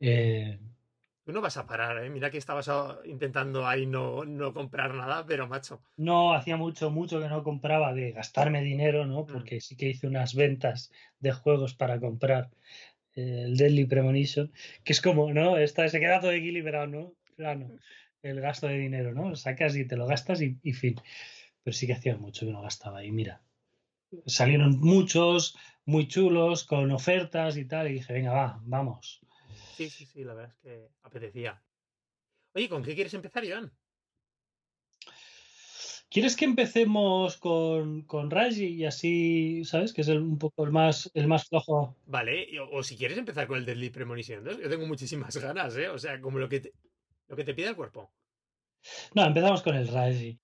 Eh... 0.00 0.58
Tú 1.24 1.32
no 1.32 1.40
vas 1.40 1.56
a 1.56 1.66
parar, 1.66 2.04
¿eh? 2.04 2.10
Mira 2.10 2.30
que 2.30 2.38
estabas 2.38 2.68
intentando 3.04 3.64
ahí 3.64 3.86
no, 3.86 4.24
no, 4.24 4.52
comprar 4.52 4.92
nada, 4.92 5.24
pero 5.24 5.46
macho. 5.46 5.80
No, 5.96 6.34
hacía 6.34 6.56
mucho, 6.56 6.90
mucho 6.90 7.20
que 7.20 7.28
no 7.28 7.44
compraba 7.44 7.94
de 7.94 8.10
gastarme 8.10 8.60
dinero, 8.62 9.06
¿no? 9.06 9.22
Mm. 9.22 9.26
Porque 9.26 9.60
sí 9.60 9.76
que 9.76 9.88
hice 9.90 10.08
unas 10.08 10.34
ventas 10.34 10.90
de 11.20 11.30
juegos 11.30 11.74
para 11.74 12.00
comprar 12.00 12.50
el 13.14 13.56
Deadly 13.56 13.84
Premonition, 13.84 14.52
que 14.82 14.92
es 14.92 15.00
como, 15.00 15.32
¿no? 15.32 15.58
Esta, 15.58 15.88
se 15.88 16.00
queda 16.00 16.20
todo 16.20 16.32
equilibrado, 16.32 16.88
¿no? 16.88 17.14
Claro, 17.36 17.68
el 18.22 18.40
gasto 18.40 18.66
de 18.66 18.78
dinero, 18.78 19.12
¿no? 19.12 19.30
Lo 19.30 19.36
sacas 19.36 19.76
y 19.76 19.86
te 19.86 19.96
lo 19.96 20.06
gastas 20.06 20.40
y, 20.40 20.72
fin. 20.72 21.00
Pero 21.62 21.74
sí 21.74 21.86
que 21.86 21.94
hacía 21.94 22.16
mucho 22.16 22.46
que 22.46 22.52
no 22.52 22.62
gastaba. 22.62 23.04
Y 23.04 23.10
mira, 23.10 23.42
salieron 24.26 24.78
muchos, 24.80 25.56
muy 25.84 26.08
chulos, 26.08 26.64
con 26.64 26.90
ofertas 26.90 27.56
y 27.56 27.64
tal, 27.64 27.90
y 27.90 27.94
dije, 27.94 28.12
venga, 28.12 28.32
va, 28.32 28.60
vamos. 28.64 29.20
Sí, 29.76 29.90
sí, 29.90 30.06
sí, 30.06 30.24
la 30.24 30.34
verdad 30.34 30.54
es 30.54 30.60
que 30.62 30.88
apetecía. 31.02 31.62
Oye, 32.54 32.68
¿con 32.68 32.82
qué 32.82 32.94
quieres 32.94 33.14
empezar, 33.14 33.44
Joan? 33.48 33.72
¿Quieres 36.10 36.36
que 36.36 36.44
empecemos 36.44 37.38
con, 37.38 38.02
con 38.02 38.30
Raji 38.30 38.66
y 38.66 38.84
así, 38.84 39.64
sabes, 39.64 39.94
que 39.94 40.02
es 40.02 40.08
un 40.08 40.36
poco 40.36 40.66
el 40.66 40.70
más, 40.70 41.10
el 41.14 41.26
más 41.26 41.48
flojo? 41.48 41.96
Vale, 42.04 42.48
o, 42.70 42.82
si 42.82 42.98
quieres 42.98 43.16
empezar 43.16 43.46
con 43.46 43.56
el 43.56 43.64
Deadly 43.64 43.88
Premonition 43.88 44.44
yo 44.44 44.68
tengo 44.68 44.86
muchísimas 44.86 45.34
ganas, 45.38 45.74
¿eh? 45.78 45.88
O 45.88 45.98
sea, 45.98 46.20
como 46.20 46.38
lo 46.38 46.50
que 46.50 46.60
te, 46.60 46.74
lo 47.32 47.36
que 47.36 47.44
te 47.44 47.54
pide 47.54 47.68
el 47.68 47.76
cuerpo. 47.76 48.12
No, 49.14 49.24
empezamos 49.24 49.62
con 49.62 49.74
el 49.74 49.88
Raji. 49.88 50.38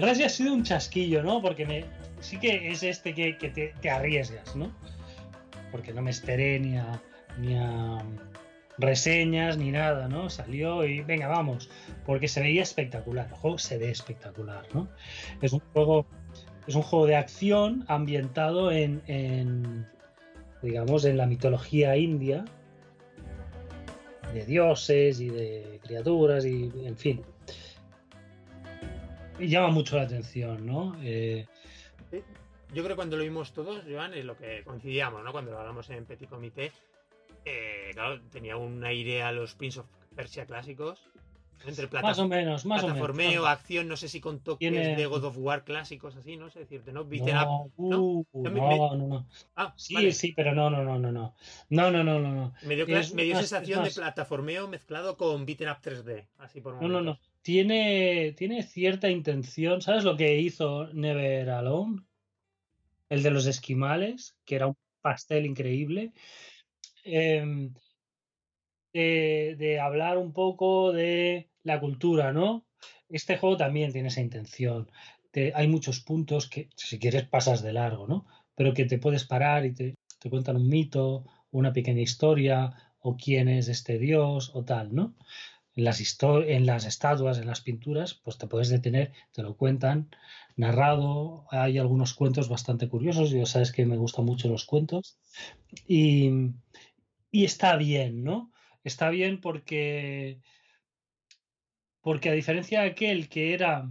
Resi 0.00 0.24
ha 0.24 0.28
sido 0.28 0.52
un 0.52 0.62
chasquillo, 0.62 1.22
¿no? 1.22 1.40
Porque 1.40 1.66
me, 1.66 1.84
sí 2.20 2.38
que 2.38 2.70
es 2.70 2.82
este 2.82 3.14
que, 3.14 3.32
te, 3.80 3.90
arriesgas, 3.90 4.56
¿no? 4.56 4.72
Porque 5.70 5.92
no 5.92 6.02
me 6.02 6.10
esperé 6.10 6.58
ni 6.60 6.76
a, 6.76 7.00
ni 7.38 7.56
a 7.56 7.98
reseñas 8.78 9.56
ni 9.56 9.70
nada, 9.70 10.08
¿no? 10.08 10.30
Salió 10.30 10.84
y 10.84 11.00
venga, 11.02 11.28
vamos, 11.28 11.70
porque 12.06 12.28
se 12.28 12.40
veía 12.40 12.62
espectacular. 12.62 13.28
El 13.28 13.36
juego 13.36 13.58
se 13.58 13.78
ve 13.78 13.90
espectacular, 13.90 14.66
¿no? 14.72 14.88
Es 15.42 15.52
un 15.52 15.60
juego, 15.72 16.06
es 16.66 16.74
un 16.74 16.82
juego 16.82 17.06
de 17.06 17.16
acción 17.16 17.84
ambientado 17.88 18.72
en, 18.72 19.02
en 19.06 19.86
digamos, 20.62 21.04
en 21.04 21.16
la 21.16 21.26
mitología 21.26 21.96
india, 21.96 22.44
de 24.32 24.44
dioses 24.44 25.20
y 25.20 25.28
de 25.28 25.80
criaturas 25.82 26.44
y, 26.44 26.72
en 26.84 26.96
fin, 26.96 27.22
llama 29.38 29.68
mucho 29.68 29.96
la 29.96 30.02
atención, 30.02 30.66
¿no? 30.66 30.96
Eh, 31.02 31.46
yo 32.72 32.82
creo 32.82 32.88
que 32.88 32.96
cuando 32.96 33.16
lo 33.16 33.22
vimos 33.22 33.52
todos, 33.52 33.82
Joan, 33.88 34.14
es 34.14 34.24
lo 34.24 34.36
que 34.36 34.62
coincidíamos, 34.64 35.22
¿no? 35.22 35.32
Cuando 35.32 35.52
lo 35.52 35.60
hablamos 35.60 35.88
en 35.90 36.04
Petit 36.04 36.28
Comité, 36.28 36.72
eh, 37.44 37.90
claro, 37.92 38.20
tenía 38.32 38.56
un 38.56 38.84
aire 38.84 39.22
a 39.22 39.32
los 39.32 39.54
Prince 39.54 39.80
of 39.80 39.86
Persia 40.14 40.46
clásicos. 40.46 41.00
Entre 41.66 41.88
más 42.02 42.18
o 42.18 42.28
menos, 42.28 42.66
más 42.66 42.82
plataformeo, 42.82 43.28
o 43.40 43.44
menos. 43.44 43.48
acción, 43.48 43.88
no 43.88 43.96
sé 43.96 44.08
si 44.08 44.20
con 44.20 44.40
toques 44.40 44.70
de 44.70 45.06
God 45.06 45.24
of 45.24 45.38
War 45.38 45.64
clásicos, 45.64 46.14
así, 46.14 46.36
no 46.36 46.50
sé 46.50 46.58
decirte, 46.58 46.92
¿no? 46.92 47.04
no, 47.04 47.70
uh, 47.76 48.22
¿no? 48.34 48.50
no, 48.50 48.96
no, 48.96 49.26
Ah, 49.54 49.72
sí, 49.76 50.12
sí, 50.12 50.32
pero 50.36 50.54
no, 50.54 50.68
no, 50.68 50.84
no, 50.84 50.98
no, 50.98 51.10
no. 51.10 51.34
No, 51.70 51.90
no, 51.90 52.04
no, 52.04 52.18
no, 52.18 52.52
Me 52.64 52.74
dio, 52.74 53.36
sensación 53.36 53.84
de 53.84 53.90
plataformeo 53.92 54.68
mezclado 54.68 55.16
con 55.16 55.46
beaten 55.46 55.70
up 55.70 55.78
3D, 55.82 56.26
así 56.38 56.60
por 56.60 56.82
No, 56.82 56.88
no, 56.88 57.00
no 57.00 57.18
tiene, 57.44 58.32
tiene 58.38 58.62
cierta 58.62 59.10
intención. 59.10 59.82
¿Sabes 59.82 60.02
lo 60.02 60.16
que 60.16 60.40
hizo 60.40 60.88
Never 60.94 61.50
Alone? 61.50 62.00
El 63.10 63.22
de 63.22 63.30
los 63.30 63.46
esquimales, 63.46 64.34
que 64.46 64.56
era 64.56 64.66
un 64.66 64.76
pastel 65.02 65.44
increíble. 65.44 66.14
Em, 67.04 67.74
de, 68.94 69.78
hablar 69.78 70.16
un 70.16 70.32
poco 70.32 70.92
de 70.92 71.50
la 71.62 71.80
cultura, 71.80 72.32
¿no? 72.32 72.66
Este 73.10 73.36
juego 73.36 73.58
también 73.58 73.92
tiene 73.92 74.08
esa 74.08 74.22
intención. 74.22 74.90
hay 75.54 75.68
muchos 75.68 76.00
puntos 76.00 76.48
que, 76.48 76.70
si 76.76 76.98
quieres, 76.98 77.24
pasas 77.28 77.62
de 77.62 77.74
largo, 77.74 78.06
¿no? 78.06 78.26
Pero 78.54 78.72
que 78.72 78.86
te 78.86 78.98
puedes 78.98 79.24
parar 79.24 79.66
y 79.66 79.74
te, 79.74 79.96
te 80.18 80.30
cuentan 80.30 80.56
un 80.56 80.68
mito, 80.68 81.26
una 81.50 81.72
pequeña 81.74 82.00
historia, 82.00 82.72
o 83.00 83.16
quién 83.16 83.48
es 83.48 83.68
este 83.68 83.98
dios, 83.98 84.50
o 84.54 84.64
tal, 84.64 84.94
¿no? 84.94 85.14
En 85.76 85.84
las, 85.84 86.18
en 86.22 86.66
las 86.66 86.84
estatuas, 86.84 87.38
en 87.38 87.46
las 87.46 87.60
pinturas, 87.60 88.14
pues 88.14 88.38
te 88.38 88.46
puedes 88.46 88.68
detener, 88.68 89.12
te 89.32 89.42
lo 89.42 89.56
cuentan 89.56 90.08
narrado. 90.56 91.46
Hay 91.50 91.78
algunos 91.78 92.14
cuentos 92.14 92.48
bastante 92.48 92.88
curiosos, 92.88 93.30
ya 93.30 93.46
sabes 93.46 93.72
que 93.72 93.86
me 93.86 93.96
gustan 93.96 94.24
mucho 94.24 94.48
los 94.48 94.64
cuentos. 94.64 95.18
Y, 95.86 96.30
y 97.30 97.44
está 97.44 97.76
bien, 97.76 98.22
¿no? 98.22 98.52
Está 98.84 99.10
bien 99.10 99.40
porque, 99.40 100.40
porque 102.00 102.28
a 102.28 102.32
diferencia 102.32 102.82
de 102.82 102.90
aquel 102.90 103.28
que 103.28 103.54
era, 103.54 103.90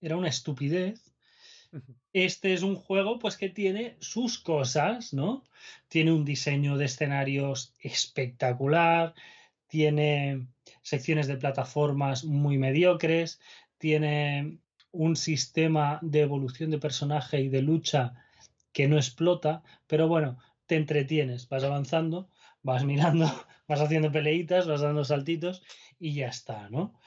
era 0.00 0.16
una 0.16 0.28
estupidez, 0.28 1.12
este 2.12 2.54
es 2.54 2.62
un 2.62 2.76
juego 2.76 3.18
pues 3.18 3.36
que 3.36 3.48
tiene 3.48 3.96
sus 3.98 4.38
cosas, 4.38 5.12
¿no? 5.12 5.44
Tiene 5.88 6.12
un 6.12 6.24
diseño 6.24 6.76
de 6.76 6.84
escenarios 6.84 7.74
espectacular, 7.80 9.14
tiene 9.66 10.48
secciones 10.82 11.26
de 11.26 11.36
plataformas 11.36 12.24
muy 12.24 12.58
mediocres, 12.58 13.40
tiene 13.78 14.58
un 14.90 15.16
sistema 15.16 15.98
de 16.02 16.20
evolución 16.20 16.70
de 16.70 16.78
personaje 16.78 17.40
y 17.40 17.48
de 17.48 17.62
lucha 17.62 18.14
que 18.72 18.88
no 18.88 18.96
explota, 18.96 19.62
pero 19.86 20.08
bueno, 20.08 20.38
te 20.66 20.76
entretienes, 20.76 21.48
vas 21.48 21.64
avanzando, 21.64 22.28
vas 22.62 22.84
mirando, 22.84 23.26
vas 23.68 23.80
haciendo 23.80 24.12
peleitas, 24.12 24.66
vas 24.66 24.80
dando 24.80 25.04
saltitos 25.04 25.62
y 25.98 26.14
ya 26.14 26.28
está, 26.28 26.68
¿no? 26.70 26.98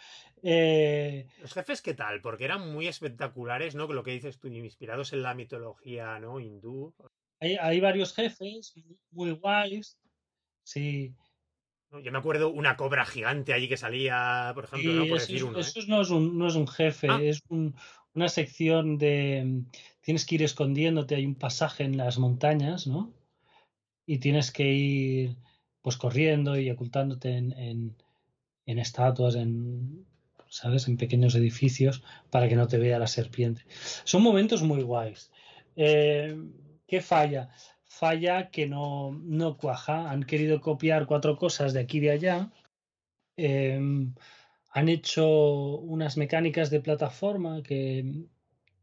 Eh, 0.44 1.28
¿Los 1.42 1.54
jefes 1.54 1.82
qué 1.82 1.94
tal? 1.94 2.22
Porque 2.22 2.46
eran 2.46 2.72
muy 2.72 2.88
espectaculares, 2.88 3.76
¿no? 3.76 3.88
Lo 3.88 4.04
que 4.04 4.12
dices 4.12 4.40
tú, 4.40 4.48
inspirados 4.48 5.14
en 5.14 5.24
la 5.24 5.34
mitología, 5.34 6.20
¿no? 6.20 6.40
Hindú. 6.40 6.94
Hay, 7.40 7.80
varios 7.80 8.14
jefes 8.14 8.74
muy 9.12 9.32
guays. 9.32 9.98
Sí. 10.64 11.14
Yo 12.04 12.12
me 12.12 12.18
acuerdo 12.18 12.50
una 12.50 12.76
cobra 12.76 13.06
gigante 13.06 13.54
allí 13.54 13.70
que 13.70 13.78
salía, 13.78 14.52
por 14.54 14.66
ejemplo, 14.66 14.94
¿no? 14.94 15.08
Por 15.08 15.18
eso, 15.18 15.28
decir 15.28 15.44
uno, 15.46 15.60
eso 15.60 15.80
¿eh? 15.80 15.86
no, 15.88 16.02
es 16.02 16.10
un, 16.10 16.38
no, 16.38 16.48
es 16.48 16.56
un, 16.56 16.68
jefe, 16.68 17.08
ah. 17.10 17.20
es 17.22 17.42
una 17.50 18.30
sección 18.30 18.98
de. 18.98 19.64
Tienes 20.02 20.26
que 20.26 20.36
ir 20.36 20.44
escondiéndote, 20.44 21.16
hay 21.16 21.26
un 21.26 21.36
pasaje 21.36 21.84
en 21.84 21.98
las 21.98 22.18
montañas, 22.18 22.88
¿no? 22.88 23.14
Y 24.06 24.20
tienes 24.20 24.52
que 24.52 24.72
ir 24.72 25.38
pues 25.82 25.98
corriendo 25.98 26.60
y 26.60 26.70
ocultándote 26.70 27.38
en, 27.38 27.54
en, 27.54 27.96
en 28.66 28.80
estatuas, 28.80 29.36
en, 29.36 30.06
¿sabes? 30.50 30.88
En 30.88 30.98
pequeños 30.98 31.36
edificios 31.36 32.04
para 32.30 32.50
que 32.50 32.56
no 32.56 32.68
te 32.68 32.78
vea 32.78 33.00
la 33.00 33.08
serpiente. 33.08 33.64
Son 34.04 34.22
momentos 34.22 34.62
muy 34.62 34.82
guays. 34.82 35.32
Eh, 35.76 36.38
¿Qué 36.88 37.02
falla? 37.02 37.50
Falla 37.88 38.52
que 38.52 38.68
no, 38.68 39.12
no 39.24 39.58
cuaja. 39.58 40.10
Han 40.12 40.24
querido 40.24 40.62
copiar 40.62 41.08
cuatro 41.08 41.38
cosas 41.38 41.74
de 41.74 41.80
aquí 41.82 41.98
y 41.98 42.02
de 42.02 42.12
allá. 42.12 42.52
Em, 43.38 44.14
han 44.72 44.90
hecho 44.90 45.78
unas 45.80 46.18
mecánicas 46.18 46.70
de 46.70 46.82
plataforma 46.82 47.64
que, 47.64 48.26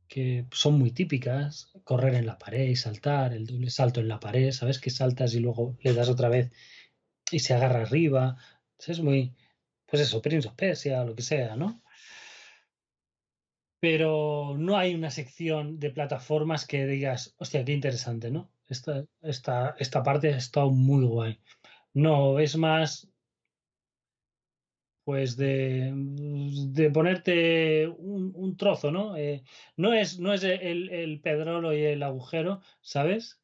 que 0.08 0.46
son 0.52 0.78
muy 0.78 0.90
típicas. 0.90 1.70
Correr 1.84 2.14
en 2.14 2.26
la 2.26 2.38
pared 2.38 2.68
y 2.68 2.76
saltar, 2.76 3.32
el 3.32 3.46
doble 3.46 3.70
salto 3.70 4.00
en 4.00 4.08
la 4.08 4.20
pared, 4.20 4.50
¿sabes? 4.52 4.80
Que 4.80 4.90
saltas 4.90 5.34
y 5.34 5.40
luego 5.40 5.76
le 5.82 5.92
das 5.94 6.08
otra 6.08 6.28
vez 6.28 6.52
y 7.30 7.40
se 7.40 7.54
agarra 7.54 7.82
arriba. 7.82 8.36
Es 8.86 9.00
muy, 9.00 9.34
pues 9.86 10.02
eso, 10.02 10.20
Prince 10.22 10.48
of 10.48 10.54
Persia, 10.54 11.04
lo 11.04 11.14
que 11.14 11.22
sea, 11.22 11.56
¿no? 11.56 11.82
Pero 13.80 14.56
no 14.58 14.76
hay 14.76 14.94
una 14.94 15.10
sección 15.10 15.78
de 15.78 15.90
plataformas 15.90 16.66
que 16.66 16.86
digas, 16.86 17.34
hostia, 17.38 17.64
qué 17.64 17.72
interesante, 17.72 18.30
¿no? 18.30 18.53
Esta, 18.68 19.04
esta, 19.22 19.76
esta 19.78 20.02
parte 20.02 20.32
ha 20.32 20.36
estado 20.36 20.70
muy 20.70 21.04
guay. 21.04 21.40
No, 21.92 22.38
es 22.38 22.56
más, 22.56 23.08
pues 25.04 25.36
de, 25.36 25.92
de 25.94 26.90
ponerte 26.90 27.88
un, 27.88 28.56
trozo, 28.56 28.90
¿no? 28.90 29.16
Eh, 29.16 29.42
no 29.76 29.92
es, 29.92 30.18
no 30.18 30.32
es 30.32 30.42
el, 30.44 30.90
el, 30.90 31.20
pedrolo 31.20 31.74
y 31.74 31.84
el 31.84 32.02
agujero, 32.02 32.62
¿sabes? 32.80 33.40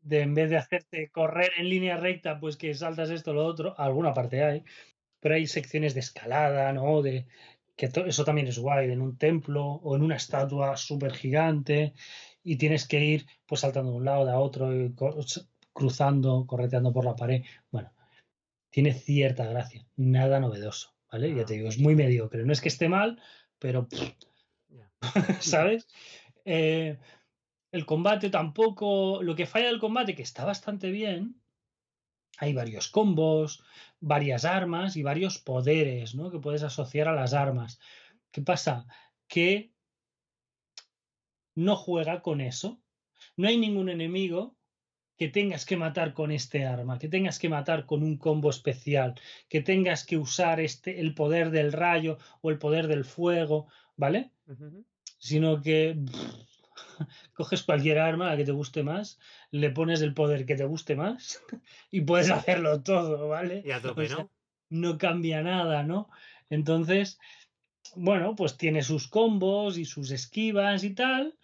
De 0.00 0.20
en 0.22 0.34
vez 0.34 0.50
de 0.50 0.56
hacerte 0.58 1.10
correr 1.10 1.52
en 1.58 1.68
línea 1.68 1.96
recta, 1.96 2.40
pues 2.40 2.56
que 2.56 2.74
saltas 2.74 3.10
esto 3.10 3.30
o 3.30 3.34
lo 3.34 3.46
otro, 3.46 3.74
alguna 3.78 4.12
parte 4.14 4.42
hay, 4.42 4.64
pero 5.20 5.36
hay 5.36 5.46
secciones 5.46 5.94
de 5.94 6.00
escalada, 6.00 6.72
¿no? 6.72 7.02
De, 7.02 7.26
que 7.76 7.90
eso 8.06 8.24
también 8.24 8.48
es 8.48 8.58
guay, 8.58 8.90
en 8.90 9.00
un 9.00 9.16
templo 9.16 9.64
o 9.64 9.96
en 9.96 10.02
una 10.02 10.16
estatua 10.16 10.76
súper 10.76 11.12
gigante 11.12 11.94
y 12.44 12.56
tienes 12.56 12.86
que 12.86 13.02
ir 13.02 13.26
pues 13.46 13.62
saltando 13.62 13.90
de 13.90 13.96
un 13.96 14.04
lado 14.04 14.30
a 14.30 14.38
otro, 14.38 14.70
cruzando, 15.72 16.46
correteando 16.46 16.92
por 16.92 17.04
la 17.04 17.16
pared. 17.16 17.42
Bueno, 17.70 17.90
tiene 18.70 18.92
cierta 18.92 19.46
gracia, 19.46 19.86
nada 19.96 20.38
novedoso, 20.38 20.94
¿vale? 21.10 21.34
Ya 21.34 21.44
te 21.44 21.54
digo, 21.54 21.68
es 21.68 21.78
muy 21.78 21.96
mediocre. 21.96 22.44
No 22.44 22.52
es 22.52 22.60
que 22.60 22.68
esté 22.68 22.88
mal, 22.88 23.20
pero... 23.58 23.88
¿Sabes? 25.40 25.88
Eh, 26.44 26.98
el 27.72 27.86
combate 27.86 28.30
tampoco, 28.30 29.22
lo 29.22 29.34
que 29.34 29.46
falla 29.46 29.66
del 29.66 29.80
combate, 29.80 30.14
que 30.14 30.22
está 30.22 30.44
bastante 30.44 30.90
bien, 30.90 31.40
hay 32.38 32.52
varios 32.52 32.88
combos, 32.88 33.64
varias 34.00 34.44
armas 34.44 34.96
y 34.96 35.02
varios 35.02 35.38
poderes 35.38 36.14
¿no? 36.14 36.30
que 36.30 36.38
puedes 36.38 36.62
asociar 36.62 37.08
a 37.08 37.14
las 37.14 37.32
armas. 37.32 37.80
¿Qué 38.30 38.42
pasa? 38.42 38.86
Que 39.28 39.73
no 41.54 41.76
juega 41.76 42.22
con 42.22 42.40
eso. 42.40 42.80
No 43.36 43.48
hay 43.48 43.56
ningún 43.56 43.88
enemigo 43.88 44.56
que 45.16 45.28
tengas 45.28 45.64
que 45.64 45.76
matar 45.76 46.12
con 46.12 46.32
este 46.32 46.66
arma, 46.66 46.98
que 46.98 47.08
tengas 47.08 47.38
que 47.38 47.48
matar 47.48 47.86
con 47.86 48.02
un 48.02 48.16
combo 48.16 48.50
especial, 48.50 49.14
que 49.48 49.60
tengas 49.60 50.04
que 50.04 50.16
usar 50.16 50.60
este, 50.60 51.00
el 51.00 51.14
poder 51.14 51.50
del 51.50 51.72
rayo 51.72 52.18
o 52.40 52.50
el 52.50 52.58
poder 52.58 52.88
del 52.88 53.04
fuego, 53.04 53.68
¿vale? 53.96 54.32
Sino 55.18 55.62
que 55.62 55.96
coges 57.34 57.62
cualquier 57.62 57.98
arma 58.00 58.32
a 58.32 58.36
que 58.36 58.44
te 58.44 58.52
guste 58.52 58.82
más, 58.82 59.20
le 59.52 59.70
pones 59.70 60.02
el 60.02 60.14
poder 60.14 60.46
que 60.46 60.56
te 60.56 60.64
guste 60.64 60.96
más 60.96 61.40
y 61.90 62.00
puedes 62.00 62.30
hacerlo 62.30 62.82
todo, 62.82 63.28
¿vale? 63.28 63.62
Y 63.64 63.70
a 63.70 63.80
tope, 63.80 64.08
¿no? 64.08 64.30
no 64.68 64.98
cambia 64.98 65.42
nada, 65.42 65.84
¿no? 65.84 66.08
Entonces, 66.50 67.18
bueno, 67.96 68.34
pues 68.36 68.56
tiene 68.56 68.82
sus 68.82 69.08
combos 69.08 69.78
y 69.78 69.84
sus 69.84 70.10
esquivas 70.10 70.84
y 70.84 70.94
tal, 70.94 71.36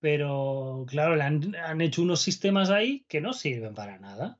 pero 0.00 0.84
claro, 0.88 1.16
le 1.16 1.22
han, 1.22 1.56
han 1.56 1.80
hecho 1.80 2.02
unos 2.02 2.20
sistemas 2.20 2.70
ahí 2.70 3.04
que 3.08 3.20
no 3.20 3.32
sirven 3.32 3.74
para 3.74 3.98
nada. 3.98 4.38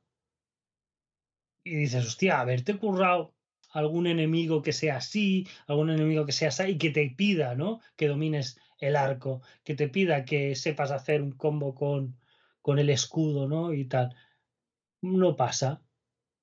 Y 1.63 1.75
dices, 1.75 2.05
hostia, 2.05 2.39
haberte 2.39 2.77
currado 2.77 3.33
algún 3.71 4.07
enemigo 4.07 4.61
que 4.61 4.73
sea 4.73 4.97
así, 4.97 5.47
algún 5.67 5.89
enemigo 5.89 6.25
que 6.25 6.31
sea 6.31 6.49
así 6.49 6.63
y 6.63 6.77
que 6.77 6.89
te 6.89 7.09
pida, 7.09 7.55
¿no? 7.55 7.81
Que 7.95 8.07
domines 8.07 8.59
el 8.79 8.95
arco, 8.95 9.41
que 9.63 9.75
te 9.75 9.89
pida 9.89 10.25
que 10.25 10.55
sepas 10.55 10.91
hacer 10.91 11.21
un 11.21 11.33
combo 11.33 11.75
con, 11.75 12.17
con 12.61 12.79
el 12.79 12.89
escudo, 12.89 13.47
¿no? 13.47 13.73
Y 13.73 13.85
tal. 13.85 14.15
No 15.01 15.35
pasa, 15.35 15.81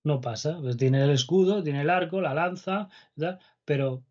no 0.05 0.21
pasa. 0.21 0.59
Pues 0.61 0.77
tiene 0.77 1.03
el 1.03 1.11
escudo, 1.11 1.63
tiene 1.63 1.83
el 1.83 1.91
arco, 1.91 2.21
la 2.21 2.35
lanza, 2.35 2.89
pero... 3.65 4.05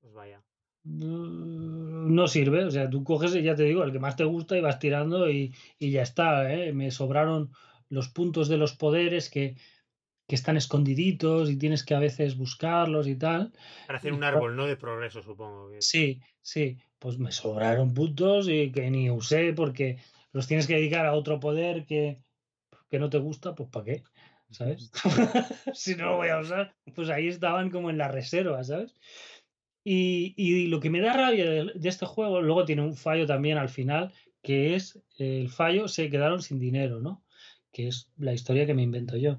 Pues 0.00 0.14
vaya. 0.14 0.42
No 0.84 2.28
sirve, 2.28 2.64
o 2.64 2.70
sea, 2.70 2.88
tú 2.88 3.02
coges, 3.02 3.32
ya 3.32 3.56
te 3.56 3.64
digo, 3.64 3.82
el 3.82 3.92
que 3.92 3.98
más 3.98 4.16
te 4.16 4.24
gusta 4.24 4.56
y 4.56 4.60
vas 4.60 4.78
tirando 4.78 5.28
y, 5.28 5.52
y 5.78 5.90
ya 5.90 6.02
está, 6.02 6.52
¿eh? 6.52 6.72
Me 6.72 6.90
sobraron 6.92 7.50
los 7.88 8.08
puntos 8.08 8.48
de 8.48 8.56
los 8.56 8.74
poderes 8.74 9.28
que, 9.28 9.56
que 10.28 10.34
están 10.34 10.56
escondiditos 10.56 11.50
y 11.50 11.56
tienes 11.56 11.84
que 11.84 11.94
a 11.94 11.98
veces 11.98 12.36
buscarlos 12.36 13.08
y 13.08 13.16
tal. 13.16 13.52
Para 13.86 13.98
hacer 13.98 14.12
un 14.12 14.22
árbol, 14.22 14.54
¿no? 14.54 14.66
De 14.66 14.76
progreso, 14.76 15.22
supongo. 15.22 15.70
Sí, 15.80 16.20
sí. 16.40 16.78
Pues 16.98 17.18
me 17.18 17.32
sobraron 17.32 17.92
puntos 17.92 18.48
y 18.48 18.72
que 18.72 18.90
ni 18.90 19.10
usé 19.10 19.52
porque 19.52 19.98
los 20.32 20.46
tienes 20.46 20.66
que 20.66 20.74
dedicar 20.74 21.06
a 21.06 21.14
otro 21.14 21.40
poder 21.40 21.84
que, 21.84 22.22
que 22.88 22.98
no 22.98 23.10
te 23.10 23.18
gusta, 23.18 23.54
pues 23.54 23.68
¿para 23.70 23.84
qué? 23.84 24.02
¿Sabes? 24.50 24.90
si 25.74 25.96
no 25.96 26.06
lo 26.06 26.16
voy 26.16 26.28
a 26.28 26.40
usar, 26.40 26.74
pues 26.94 27.10
ahí 27.10 27.28
estaban 27.28 27.70
como 27.70 27.90
en 27.90 27.98
la 27.98 28.08
reserva, 28.08 28.62
¿sabes? 28.64 28.94
Y, 29.84 30.34
y 30.36 30.66
lo 30.66 30.80
que 30.80 30.90
me 30.90 31.00
da 31.00 31.12
rabia 31.12 31.48
de, 31.48 31.72
de, 31.74 31.88
este 31.88 32.06
juego, 32.06 32.40
luego 32.40 32.64
tiene 32.64 32.82
un 32.82 32.96
fallo 32.96 33.26
también 33.26 33.58
al 33.58 33.68
final, 33.68 34.12
que 34.42 34.74
es 34.74 35.00
el 35.18 35.48
fallo, 35.48 35.88
se 35.88 36.10
quedaron 36.10 36.42
sin 36.42 36.58
dinero, 36.58 37.00
¿no? 37.00 37.24
que 37.76 37.88
es 37.88 38.10
la 38.16 38.32
historia 38.32 38.64
que 38.64 38.72
me 38.72 38.82
invento 38.82 39.18
yo. 39.18 39.38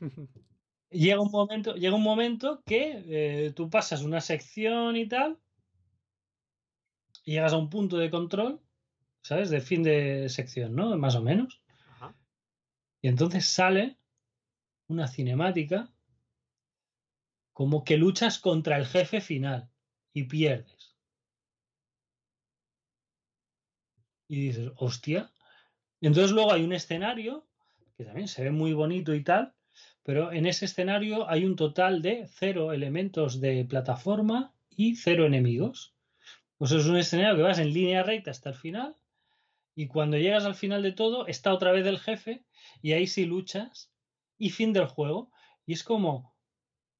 llega 0.90 1.20
un 1.20 1.30
momento, 1.30 1.74
llega 1.74 1.94
un 1.94 2.02
momento 2.02 2.62
que 2.64 3.04
eh, 3.06 3.52
tú 3.54 3.68
pasas 3.68 4.02
una 4.02 4.22
sección 4.22 4.96
y 4.96 5.06
tal, 5.06 5.36
y 7.24 7.32
llegas 7.32 7.52
a 7.52 7.58
un 7.58 7.68
punto 7.68 7.98
de 7.98 8.08
control, 8.08 8.62
¿sabes? 9.20 9.50
De 9.50 9.60
fin 9.60 9.82
de 9.82 10.30
sección, 10.30 10.74
¿no? 10.74 10.96
Más 10.96 11.14
o 11.14 11.20
menos. 11.20 11.60
Y 13.02 13.08
entonces 13.08 13.44
sale 13.44 13.98
una 14.88 15.06
cinemática 15.06 15.90
como 17.52 17.84
que 17.84 17.96
luchas 17.96 18.38
contra 18.38 18.76
el 18.76 18.86
jefe 18.86 19.20
final 19.20 19.70
y 20.12 20.24
pierdes. 20.24 20.96
Y 24.28 24.40
dices, 24.42 24.70
hostia. 24.76 25.32
entonces 26.00 26.32
luego 26.32 26.52
hay 26.52 26.62
un 26.62 26.72
escenario 26.72 27.46
que 27.96 28.04
también 28.04 28.28
se 28.28 28.44
ve 28.44 28.50
muy 28.50 28.72
bonito 28.72 29.14
y 29.14 29.24
tal, 29.24 29.54
pero 30.04 30.32
en 30.32 30.46
ese 30.46 30.66
escenario 30.66 31.28
hay 31.28 31.44
un 31.44 31.56
total 31.56 32.00
de 32.00 32.28
cero 32.28 32.72
elementos 32.72 33.40
de 33.40 33.64
plataforma 33.64 34.54
y 34.70 34.94
cero 34.94 35.26
enemigos. 35.26 35.94
Pues 36.58 36.70
es 36.72 36.86
un 36.86 36.96
escenario 36.96 37.36
que 37.36 37.42
vas 37.42 37.58
en 37.58 37.72
línea 37.72 38.04
recta 38.04 38.30
hasta 38.30 38.50
el 38.50 38.54
final 38.54 38.96
y 39.74 39.88
cuando 39.88 40.16
llegas 40.16 40.44
al 40.44 40.54
final 40.54 40.82
de 40.82 40.92
todo 40.92 41.26
está 41.26 41.52
otra 41.52 41.72
vez 41.72 41.86
el 41.86 41.98
jefe 41.98 42.44
y 42.82 42.92
ahí 42.92 43.06
sí 43.06 43.24
luchas 43.26 43.90
y 44.38 44.50
fin 44.50 44.72
del 44.72 44.86
juego. 44.86 45.30
Y 45.66 45.72
es 45.74 45.84
como, 45.84 46.34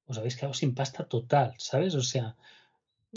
os 0.05 0.17
habéis 0.17 0.35
quedado 0.35 0.53
sin 0.53 0.75
pasta 0.75 1.07
total, 1.07 1.53
¿sabes? 1.57 1.95
O 1.95 2.01
sea, 2.01 2.35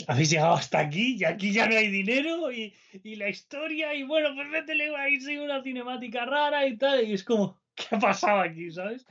habéis 0.07 0.31
llegado 0.31 0.53
hasta 0.53 0.79
aquí 0.79 1.17
y 1.19 1.23
aquí 1.23 1.53
ya 1.53 1.67
no 1.67 1.75
hay 1.75 1.89
dinero 1.89 2.51
y, 2.51 2.73
y 3.03 3.15
la 3.15 3.29
historia 3.29 3.93
y 3.93 4.03
bueno, 4.03 4.33
pues 4.33 4.47
métele 4.47 4.95
ahí 4.95 5.19
sí 5.19 5.37
una 5.37 5.61
cinemática 5.61 6.25
rara 6.25 6.65
y 6.65 6.77
tal. 6.77 7.07
Y 7.07 7.13
es 7.13 7.23
como, 7.23 7.59
¿qué 7.75 7.95
ha 7.95 7.99
pasado 7.99 8.41
aquí? 8.41 8.71
¿Sabes? 8.71 9.05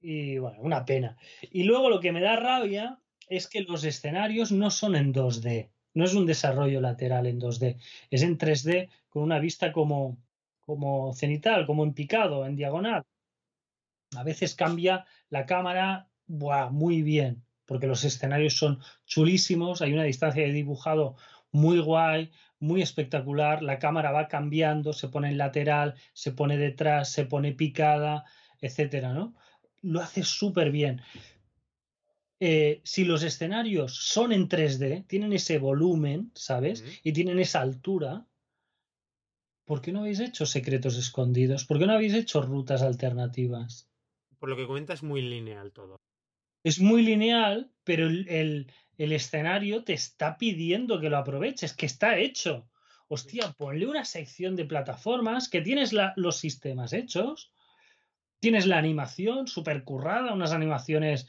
Y 0.00 0.38
bueno, 0.38 0.58
una 0.60 0.84
pena. 0.84 1.16
Y 1.50 1.64
luego 1.64 1.90
lo 1.90 2.00
que 2.00 2.12
me 2.12 2.20
da 2.20 2.36
rabia 2.36 2.98
es 3.28 3.48
que 3.48 3.62
los 3.62 3.84
escenarios 3.84 4.50
no 4.50 4.70
son 4.70 4.96
en 4.96 5.12
2D. 5.12 5.70
No 5.94 6.04
es 6.04 6.14
un 6.14 6.26
desarrollo 6.26 6.80
lateral 6.80 7.26
en 7.26 7.40
2D. 7.40 7.76
Es 8.10 8.22
en 8.22 8.38
3D 8.38 8.88
con 9.08 9.22
una 9.22 9.38
vista 9.38 9.72
como, 9.72 10.18
como 10.60 11.12
cenital, 11.12 11.66
como 11.66 11.84
en 11.84 11.94
picado, 11.94 12.46
en 12.46 12.56
diagonal. 12.56 13.04
A 14.16 14.24
veces 14.24 14.54
cambia 14.54 15.06
la 15.28 15.46
cámara 15.46 16.08
buah, 16.26 16.70
muy 16.70 17.02
bien, 17.02 17.44
porque 17.66 17.86
los 17.86 18.04
escenarios 18.04 18.56
son 18.56 18.80
chulísimos, 19.06 19.82
hay 19.82 19.92
una 19.92 20.04
distancia 20.04 20.42
de 20.42 20.52
dibujado 20.52 21.16
muy 21.52 21.80
guay, 21.80 22.30
muy 22.58 22.82
espectacular, 22.82 23.62
la 23.62 23.78
cámara 23.78 24.12
va 24.12 24.28
cambiando, 24.28 24.92
se 24.92 25.08
pone 25.08 25.28
en 25.28 25.38
lateral, 25.38 25.94
se 26.12 26.32
pone 26.32 26.56
detrás, 26.56 27.10
se 27.10 27.24
pone 27.24 27.52
picada, 27.52 28.24
etcétera, 28.60 29.12
¿no? 29.12 29.34
Lo 29.82 30.00
hace 30.00 30.22
súper 30.22 30.70
bien. 30.70 31.00
Eh, 32.38 32.80
si 32.84 33.04
los 33.04 33.22
escenarios 33.22 33.94
son 33.94 34.32
en 34.32 34.48
3D, 34.48 35.06
tienen 35.06 35.32
ese 35.32 35.58
volumen, 35.58 36.32
¿sabes? 36.34 36.84
Y 37.02 37.12
tienen 37.12 37.38
esa 37.38 37.60
altura, 37.60 38.26
¿por 39.64 39.82
qué 39.82 39.92
no 39.92 40.00
habéis 40.00 40.20
hecho 40.20 40.46
secretos 40.46 40.96
escondidos? 40.96 41.64
¿Por 41.64 41.78
qué 41.78 41.86
no 41.86 41.92
habéis 41.92 42.14
hecho 42.14 42.40
rutas 42.40 42.82
alternativas? 42.82 43.89
Por 44.40 44.48
lo 44.48 44.56
que 44.56 44.66
comentas, 44.66 45.00
es 45.00 45.02
muy 45.02 45.22
lineal 45.22 45.70
todo. 45.70 46.00
Es 46.64 46.80
muy 46.80 47.02
lineal, 47.02 47.72
pero 47.84 48.08
el, 48.08 48.72
escenario 48.96 49.84
te 49.84 49.92
está 49.92 50.36
pidiendo 50.38 50.98
que 50.98 51.10
lo 51.10 51.18
aproveches, 51.18 51.74
que 51.74 51.86
está 51.86 52.18
hecho. 52.18 52.68
Hostia, 53.08 53.52
ponle 53.52 53.86
una 53.86 54.04
sección 54.04 54.56
de 54.56 54.64
plataformas 54.64 55.48
que 55.48 55.60
tienes 55.60 55.94
los 56.16 56.36
sistemas 56.38 56.92
hechos, 56.92 57.52
tienes 58.40 58.66
la 58.66 58.78
animación 58.78 59.46
súper 59.46 59.84
currada, 59.84 60.32
unas 60.32 60.52
animaciones 60.52 61.28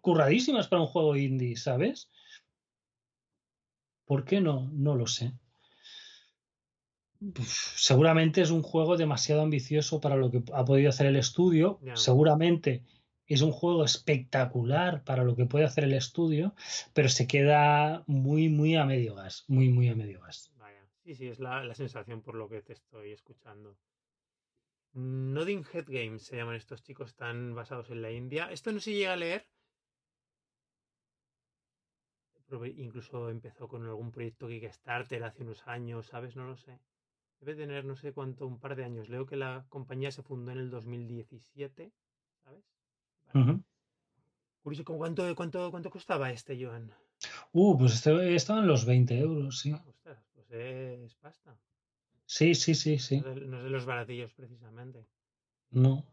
curradísimas 0.00 0.68
para 0.68 0.82
un 0.82 0.88
juego 0.88 1.16
indie, 1.16 1.56
¿sabes? 1.56 2.10
¿Por 4.04 4.24
qué 4.24 4.40
no? 4.40 4.70
No 4.72 4.94
lo 4.94 5.06
sé 5.06 5.32
seguramente 7.42 8.40
es 8.40 8.50
un 8.50 8.62
juego 8.62 8.96
demasiado 8.96 9.42
ambicioso 9.42 10.00
para 10.00 10.16
lo 10.16 10.30
que 10.30 10.42
ha 10.52 10.64
podido 10.64 10.90
hacer 10.90 11.06
el 11.06 11.16
estudio. 11.16 11.80
Seguramente 11.94 12.82
es 13.26 13.42
un 13.42 13.52
juego 13.52 13.84
espectacular 13.84 15.02
para 15.04 15.24
lo 15.24 15.34
que 15.34 15.46
puede 15.46 15.64
hacer 15.64 15.84
el 15.84 15.94
estudio, 15.94 16.54
pero 16.94 17.08
se 17.08 17.26
queda 17.26 18.04
muy, 18.06 18.48
muy 18.48 18.76
a 18.76 18.84
medio 18.84 19.14
gas. 19.14 19.44
Muy, 19.48 19.68
muy 19.68 19.88
a 19.88 19.94
medio 19.94 20.20
gas. 20.20 20.52
Sí, 21.06 21.14
sí, 21.14 21.28
es 21.28 21.38
la, 21.38 21.72
sensación 21.72 22.20
por 22.20 22.34
lo 22.34 22.48
que 22.48 22.62
te 22.62 22.72
estoy 22.72 23.12
escuchando. 23.12 23.78
Nodding 24.92 25.64
Head 25.72 25.84
Games 25.86 26.24
se 26.24 26.36
llaman 26.36 26.56
estos 26.56 26.82
chicos, 26.82 27.10
están 27.10 27.54
basados 27.54 27.90
en 27.90 28.02
la 28.02 28.10
India. 28.10 28.50
Esto 28.50 28.72
no 28.72 28.80
se 28.80 28.92
llega 28.92 29.12
a 29.12 29.16
leer. 29.16 29.46
Incluso 32.76 33.30
empezó 33.30 33.68
con 33.68 33.84
algún 33.86 34.10
proyecto 34.10 34.48
Kickstarter 34.48 35.22
hace 35.22 35.44
unos 35.44 35.66
años, 35.68 36.06
¿sabes? 36.06 36.34
No 36.34 36.48
lo 36.48 36.56
sé. 36.56 36.80
Debe 37.40 37.54
tener 37.54 37.84
no 37.84 37.96
sé 37.96 38.12
cuánto, 38.12 38.46
un 38.46 38.58
par 38.58 38.76
de 38.76 38.84
años. 38.84 39.08
Leo 39.08 39.26
que 39.26 39.36
la 39.36 39.66
compañía 39.68 40.10
se 40.10 40.22
fundó 40.22 40.52
en 40.52 40.58
el 40.58 40.70
2017, 40.70 41.92
¿sabes? 42.42 42.64
Curioso, 44.62 44.84
¿cuánto, 44.84 45.34
cuánto, 45.36 45.70
¿cuánto 45.70 45.90
costaba 45.90 46.30
este, 46.30 46.62
Joan? 46.62 46.92
Uh, 47.52 47.78
pues 47.78 47.94
este, 47.94 48.34
estaba 48.34 48.60
en 48.60 48.66
los 48.66 48.84
20 48.84 49.18
euros, 49.18 49.60
sí. 49.60 49.72
Ah, 49.72 49.84
pues 50.34 50.50
es 50.50 51.14
pasta. 51.16 51.56
Sí, 52.24 52.54
sí, 52.54 52.74
sí, 52.74 52.98
sí. 52.98 53.20
No 53.20 53.30
es 53.30 53.64
de, 53.64 53.70
los 53.70 53.86
baratillos, 53.86 54.32
precisamente. 54.34 55.06
No. 55.70 56.04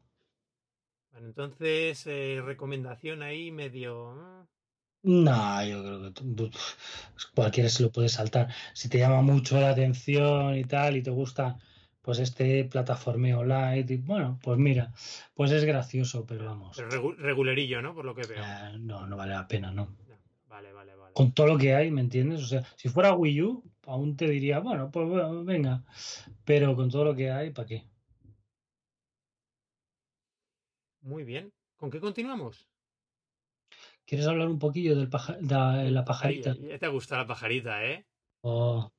Bueno, 1.12 1.28
entonces, 1.28 2.06
eh, 2.08 2.42
recomendación 2.44 3.24
ahí 3.24 3.52
medio. 3.52 4.48
No, 5.04 5.66
yo 5.66 5.84
creo 5.84 6.14
que 6.14 6.58
cualquiera 7.36 7.70
se 7.70 7.84
lo 7.84 7.92
puede 7.92 8.08
saltar. 8.08 8.48
Si 8.74 8.88
te 8.88 9.00
llama 9.00 9.22
mucho 9.22 9.60
la 9.60 9.72
atención 9.72 10.56
y 10.56 10.64
tal, 10.64 10.96
y 10.96 11.04
te 11.04 11.12
gusta 11.12 11.60
pues 12.02 12.20
este 12.20 12.66
plataformeo 12.66 13.44
light, 13.44 13.90
y, 13.92 13.98
bueno, 13.98 14.40
pues 14.42 14.58
mira, 14.58 14.92
pues 15.36 15.52
es 15.52 15.64
gracioso, 15.64 16.26
pero 16.26 16.46
vamos. 16.46 16.78
regulerillo, 17.18 17.82
¿no? 17.82 17.94
Por 17.94 18.06
lo 18.06 18.16
que 18.16 18.28
veo. 18.28 18.44
Eh, 18.44 18.78
no, 18.80 19.08
no 19.08 19.16
vale 19.16 19.34
la 19.34 19.48
pena, 19.48 19.72
no. 19.72 19.88
Vale, 20.48 20.72
vale, 20.74 20.96
vale. 20.96 21.14
Con 21.14 21.34
todo 21.34 21.48
lo 21.48 21.58
que 21.58 21.76
hay, 21.76 21.92
¿me 21.92 22.02
entiendes? 22.02 22.42
O 22.42 22.46
sea, 22.46 22.64
si 22.76 22.90
fuera 22.90 23.14
Wii 23.14 23.42
U, 23.42 23.64
aún 23.86 24.16
te 24.16 24.28
diría, 24.30 24.60
bueno, 24.60 24.92
pues 24.92 25.08
venga. 25.46 25.84
Pero 26.46 26.76
con 26.76 26.90
todo 26.90 27.06
lo 27.06 27.16
que 27.16 27.32
hay, 27.32 27.52
¿para 27.52 27.68
qué? 27.68 27.86
Muy 31.02 31.24
bien. 31.24 31.52
¿Con 31.78 31.90
qué 31.90 32.00
continuamos? 32.00 32.68
¿Quieres 34.06 34.28
hablar 34.28 34.50
un 34.50 34.60
poquillo 34.60 34.96
del 34.96 35.10
de 35.10 35.92
la 35.92 36.06
pajarita? 36.06 36.56
ya 36.56 36.78
te 36.78 36.88
gusta 36.88 37.18
la 37.18 37.28
pajarita, 37.28 37.86
¿eh? 37.86 38.06
Oh. 38.42 38.92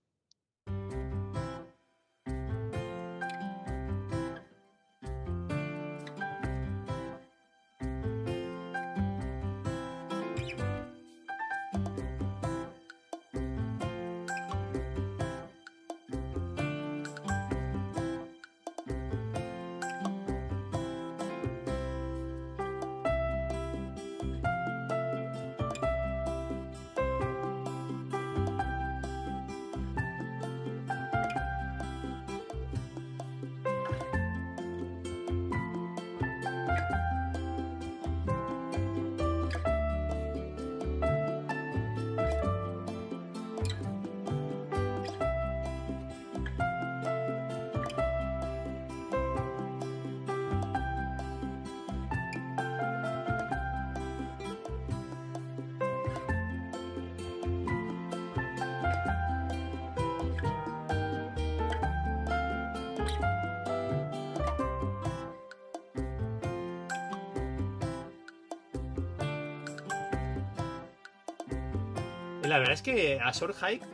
La 72.47 72.59
verdad 72.59 72.75
es 72.75 72.83
que 72.83 73.21
a 73.21 73.33
Hike 73.33 73.85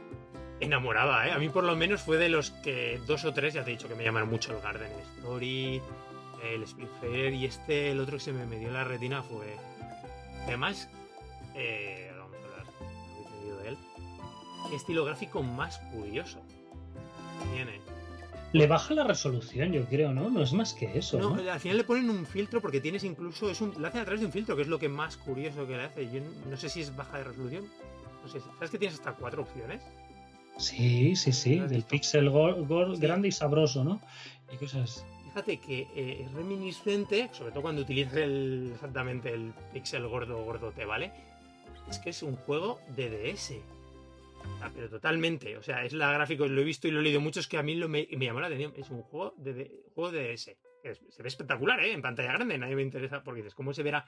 enamoraba, 0.61 1.27
¿eh? 1.29 1.33
A 1.33 1.39
mí 1.39 1.49
por 1.49 1.65
lo 1.65 1.77
menos 1.77 2.03
fue 2.03 2.19
de 2.19 2.29
los 2.29 2.51
que 2.51 3.01
dos 3.07 3.25
o 3.25 3.33
tres, 3.33 3.55
ya 3.55 3.65
te 3.65 3.71
he 3.71 3.77
dicho 3.77 3.89
que 3.89 3.95
me 3.95 4.05
llamaron 4.05 4.29
mucho 4.29 4.55
el 4.55 4.61
Garden 4.61 4.93
Story, 5.19 5.81
el 6.45 6.67
Splitfire 6.67 7.35
y 7.35 7.47
este, 7.47 7.93
el 7.93 8.01
otro 8.01 8.19
que 8.19 8.25
se 8.25 8.33
me 8.33 8.59
dio 8.59 8.71
la 8.71 8.85
retina 8.85 9.23
fue... 9.23 9.57
Además, 10.47 10.89
eh, 11.55 12.13
vamos 12.19 12.37
a 12.43 12.61
hablar, 12.61 13.63
de 13.63 13.69
él. 13.69 13.79
Estilo 14.75 15.05
gráfico 15.05 15.43
más 15.43 15.79
curioso. 15.93 16.41
Tiene. 17.55 17.81
Le 18.53 18.67
baja 18.67 18.95
la 18.95 19.05
resolución, 19.05 19.73
yo 19.73 19.85
creo, 19.85 20.13
¿no? 20.13 20.29
No 20.29 20.43
es 20.43 20.53
más 20.53 20.75
que 20.75 20.99
eso. 20.99 21.19
No, 21.19 21.35
al 21.51 21.61
final 21.61 21.77
le 21.77 21.85
ponen 21.85 22.11
un 22.11 22.27
filtro 22.27 22.61
porque 22.61 22.81
tienes 22.81 23.05
incluso. 23.05 23.49
Es 23.49 23.61
un, 23.61 23.75
lo 23.79 23.87
hacen 23.87 24.01
a 24.01 24.05
través 24.05 24.21
de 24.21 24.27
un 24.27 24.33
filtro, 24.33 24.57
que 24.57 24.63
es 24.63 24.69
lo 24.69 24.79
que 24.79 24.89
más 24.89 25.17
curioso 25.17 25.67
que 25.67 25.77
le 25.77 25.85
hace. 25.85 26.11
Yo 26.11 26.21
no 26.49 26.57
sé 26.57 26.69
si 26.69 26.81
es 26.81 26.97
baja 26.97 27.19
de 27.19 27.25
resolución 27.25 27.69
¿sabes 28.29 28.71
que 28.71 28.79
tienes 28.79 28.99
hasta 28.99 29.13
cuatro 29.13 29.43
opciones? 29.43 29.83
Sí, 30.59 31.17
sí, 31.17 31.33
sí, 31.33 31.59
del 31.59 31.83
pixel 31.85 32.31
grande 32.99 33.29
y 33.29 33.33
sabroso, 33.33 33.83
¿no? 33.83 34.01
Y 34.53 34.57
cosas. 34.57 35.05
Fíjate 35.25 35.59
que 35.59 35.89
eh, 35.95 36.25
es 36.25 36.33
reminiscente, 36.33 37.31
sobre 37.33 37.53
todo 37.53 37.63
cuando 37.63 37.83
utilizas 37.83 38.15
el, 38.17 38.73
exactamente 38.75 39.33
el 39.33 39.55
pixel 39.73 40.07
gordo 40.07 40.45
gordote, 40.45 40.85
¿vale? 40.85 41.13
Es 41.89 41.99
que 41.99 42.11
es 42.11 42.23
un 42.23 42.37
juego 42.37 42.81
de 42.95 43.33
DS. 43.33 43.55
pero 44.75 44.91
totalmente. 44.91 45.57
O 45.57 45.63
sea, 45.63 45.85
es 45.85 45.93
la 45.93 46.13
gráfica, 46.13 46.45
lo 46.47 46.61
he 46.61 46.65
visto 46.65 46.89
y 46.89 46.91
lo 46.91 47.01
he 47.01 47.05
leído 47.05 47.21
mucho, 47.21 47.41
es 47.41 47.47
que 47.47 47.57
a 47.57 47.63
mí 47.63 47.75
lo 47.75 47.89
me, 47.89 48.07
llamó 48.07 48.41
la 48.41 48.49
atención. 48.49 48.75
Es 48.77 48.91
un 48.91 49.03
juego 49.03 49.35
de, 49.39 49.85
juego 49.95 50.11
de 50.11 50.33
DS. 50.33 50.51
se 51.09 51.23
ve 51.23 51.29
espectacular, 51.29 51.81
¿eh? 51.81 51.93
En 51.93 52.03
pantalla 52.03 52.33
grande, 52.33 52.59
nadie 52.59 52.77
me 52.77 52.83
interesa 52.83 53.23
porque 53.23 53.39
dices, 53.39 53.55
¿cómo 53.55 53.73
se 53.73 53.83
verá 53.83 54.05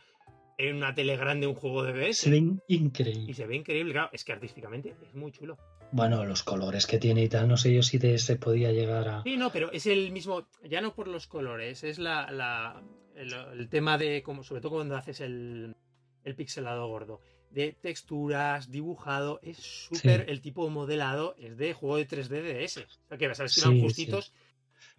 en 0.58 0.76
una 0.76 0.94
tele 0.94 1.16
grande 1.16 1.46
un 1.46 1.54
juego 1.54 1.82
de 1.82 1.92
DS. 1.92 2.18
Se 2.18 2.30
ve 2.30 2.42
increíble. 2.68 3.30
Y 3.30 3.34
se 3.34 3.46
ve 3.46 3.56
increíble, 3.56 3.92
claro, 3.92 4.10
es 4.12 4.24
que 4.24 4.32
artísticamente 4.32 4.94
es 5.02 5.14
muy 5.14 5.32
chulo. 5.32 5.58
Bueno, 5.92 6.24
los 6.24 6.42
colores 6.42 6.86
que 6.86 6.98
tiene 6.98 7.22
y 7.22 7.28
tal, 7.28 7.48
no 7.48 7.56
sé 7.56 7.74
yo 7.74 7.82
si 7.82 7.98
se 8.18 8.36
podía 8.36 8.72
llegar 8.72 9.08
a. 9.08 9.22
Sí, 9.22 9.36
no, 9.36 9.50
pero 9.50 9.70
es 9.72 9.86
el 9.86 10.10
mismo, 10.10 10.48
ya 10.64 10.80
no 10.80 10.94
por 10.94 11.08
los 11.08 11.26
colores, 11.26 11.84
es 11.84 11.98
la, 11.98 12.30
la 12.30 12.82
el, 13.14 13.68
tema 13.68 13.98
de, 13.98 14.22
como 14.22 14.42
sobre 14.42 14.60
todo 14.60 14.72
cuando 14.72 14.96
haces 14.96 15.20
el, 15.20 15.76
el 16.24 16.34
pixelado 16.34 16.88
gordo, 16.88 17.20
de 17.50 17.76
texturas, 17.80 18.70
dibujado, 18.70 19.38
es 19.42 19.58
súper, 19.58 20.26
el 20.28 20.40
tipo 20.40 20.68
modelado 20.70 21.34
es 21.38 21.56
de 21.56 21.74
juego 21.74 21.96
de 21.96 22.08
3D 22.08 22.64
DS. 22.64 22.78
O 22.78 23.08
sea 23.08 23.18
que 23.18 23.34
sabes 23.34 23.54
que 23.54 23.60
sí, 23.60 23.80
justitos. 23.80 24.32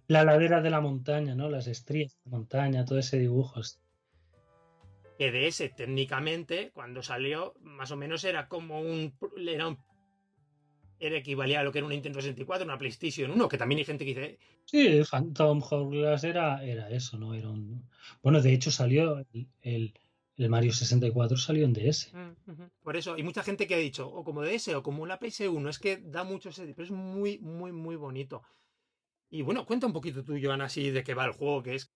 La 0.08 0.24
ladera 0.24 0.62
de 0.62 0.70
la 0.70 0.82
montaña, 0.82 1.34
¿no? 1.34 1.50
Las 1.50 1.68
estrías 1.68 2.12
de 2.12 2.32
la 2.32 2.38
montaña, 2.38 2.86
todo 2.86 3.00
ese 3.00 3.18
dibujo. 3.18 3.62
Que 5.18 5.32
de 5.32 5.48
ese, 5.48 5.70
técnicamente, 5.70 6.72
cuando 6.74 7.04
salió, 7.04 7.54
más 7.62 7.92
o 7.92 7.96
menos 7.96 8.24
era 8.24 8.48
como 8.48 8.82
un. 8.82 9.14
Era 9.38 9.68
un 9.68 9.78
era 11.06 11.18
equivalía 11.18 11.60
a 11.60 11.64
lo 11.64 11.72
que 11.72 11.80
era 11.80 11.86
una 11.86 11.96
Nintendo 11.96 12.22
64, 12.22 12.64
una 12.66 12.78
PlayStation 12.78 13.32
1, 13.32 13.50
que 13.50 13.58
también 13.58 13.80
hay 13.80 13.86
gente 13.86 14.06
que 14.06 14.14
dice. 14.14 14.40
Sí, 14.66 15.02
Phantom 15.10 15.62
Hourglass 15.62 16.24
era, 16.24 16.64
era 16.64 16.90
eso, 16.90 17.18
¿no? 17.18 17.34
Era 17.34 17.50
un... 17.50 17.90
Bueno, 18.22 18.42
de 18.42 18.54
hecho 18.54 18.72
salió 18.72 19.26
el, 19.62 19.94
el, 20.38 20.50
Mario 20.50 20.72
64 20.72 21.38
salió 21.38 21.66
en 21.66 21.74
DS. 21.74 22.14
Mm, 22.14 22.64
Por 22.82 22.96
eso, 22.96 23.16
hay 23.16 23.24
mucha 23.24 23.44
gente 23.44 23.68
que 23.68 23.76
ha 23.76 23.80
dicho, 23.80 24.08
o 24.08 24.24
como 24.24 24.44
DS 24.44 24.70
o 24.70 24.84
como 24.84 25.04
una 25.04 25.20
PS1, 25.20 25.70
es 25.70 25.80
que 25.80 25.98
da 25.98 26.24
mucho 26.24 26.50
ese, 26.50 26.66
pero 26.68 26.84
es 26.84 26.92
muy, 26.92 27.38
muy, 27.40 27.74
muy 27.74 27.98
bonito. 27.98 28.44
Y 29.30 29.42
bueno, 29.42 29.66
cuenta 29.66 29.88
un 29.88 29.94
poquito 29.94 30.24
tú, 30.24 30.38
Joan, 30.42 30.62
así 30.62 30.92
de 30.92 31.04
qué 31.04 31.14
va 31.14 31.26
el 31.26 31.34
juego, 31.34 31.64
que 31.64 31.76
es. 31.76 31.92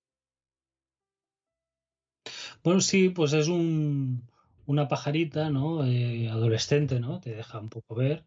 Bueno, 2.64 2.82
sí, 2.82 3.10
pues 3.10 3.34
es 3.34 3.48
un, 3.48 4.28
una 4.66 4.88
pajarita, 4.88 5.50
¿no? 5.50 5.86
Eh, 5.86 6.30
adolescente, 6.30 7.00
¿no? 7.00 7.20
Te 7.20 7.36
deja 7.36 7.60
un 7.60 7.70
poco 7.70 7.96
ver 7.96 8.26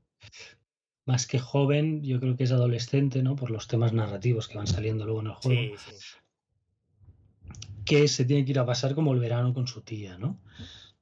más 1.10 1.26
que 1.26 1.38
joven, 1.38 2.02
yo 2.04 2.20
creo 2.20 2.36
que 2.36 2.44
es 2.44 2.52
adolescente, 2.52 3.22
¿no? 3.22 3.34
Por 3.34 3.50
los 3.50 3.66
temas 3.66 3.92
narrativos 3.92 4.46
que 4.46 4.58
van 4.58 4.68
saliendo 4.68 5.04
luego 5.04 5.20
en 5.20 5.26
el 5.26 5.32
juego. 5.34 5.76
Sí, 5.76 5.92
sí. 5.92 6.16
Que 7.84 8.06
se 8.06 8.24
tiene 8.24 8.44
que 8.44 8.52
ir 8.52 8.58
a 8.60 8.66
pasar 8.66 8.94
como 8.94 9.12
el 9.12 9.18
verano 9.18 9.52
con 9.52 9.66
su 9.66 9.82
tía, 9.82 10.18
¿no? 10.18 10.38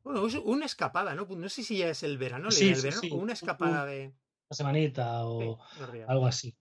Bueno, 0.02 0.26
es 0.26 0.34
una 0.36 0.64
escapada, 0.64 1.14
¿no? 1.14 1.26
No 1.26 1.48
sé 1.50 1.62
si 1.62 1.78
ya 1.78 1.90
es 1.90 2.02
el 2.02 2.16
verano, 2.16 2.50
sí, 2.50 2.70
el 2.70 2.80
verano 2.80 3.02
una 3.12 3.34
escapada 3.34 3.84
de. 3.84 4.06
Una 4.06 4.56
semanita 4.56 5.26
o 5.26 5.58
algo 6.06 6.26
así. 6.26 6.56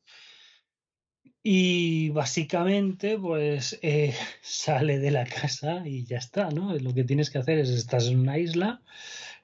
Y 1.50 2.10
básicamente, 2.10 3.18
pues 3.18 3.80
eh, 3.82 4.14
sale 4.42 5.00
de 5.00 5.12
la 5.12 5.24
casa 5.24 5.88
y 5.88 6.04
ya 6.04 6.18
está, 6.18 6.50
¿no? 6.50 6.76
Lo 6.76 6.94
que 6.94 7.06
tienes 7.06 7.30
que 7.30 7.38
hacer 7.38 7.58
es, 7.60 7.70
estás 7.70 8.08
en 8.08 8.20
una 8.20 8.38
isla, 8.38 8.82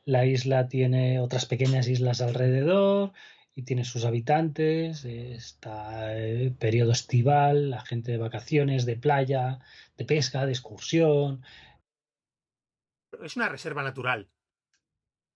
la 0.04 0.26
isla 0.26 0.68
tiene 0.68 1.22
otras 1.22 1.46
pequeñas 1.46 1.88
islas 1.88 2.20
alrededor, 2.20 3.14
y 3.56 3.64
tiene 3.64 3.86
sus 3.86 4.04
habitantes, 4.04 5.06
está 5.06 6.14
el 6.18 6.54
periodo 6.54 6.92
estival, 6.92 7.70
la 7.70 7.80
gente 7.86 8.12
de 8.12 8.18
vacaciones, 8.18 8.86
de 8.86 8.98
playa, 8.98 9.60
de 9.96 10.04
pesca, 10.04 10.46
de 10.46 10.52
excursión. 10.52 11.42
Es 13.24 13.38
una 13.38 13.48
reserva 13.48 13.82
natural. 13.82 14.30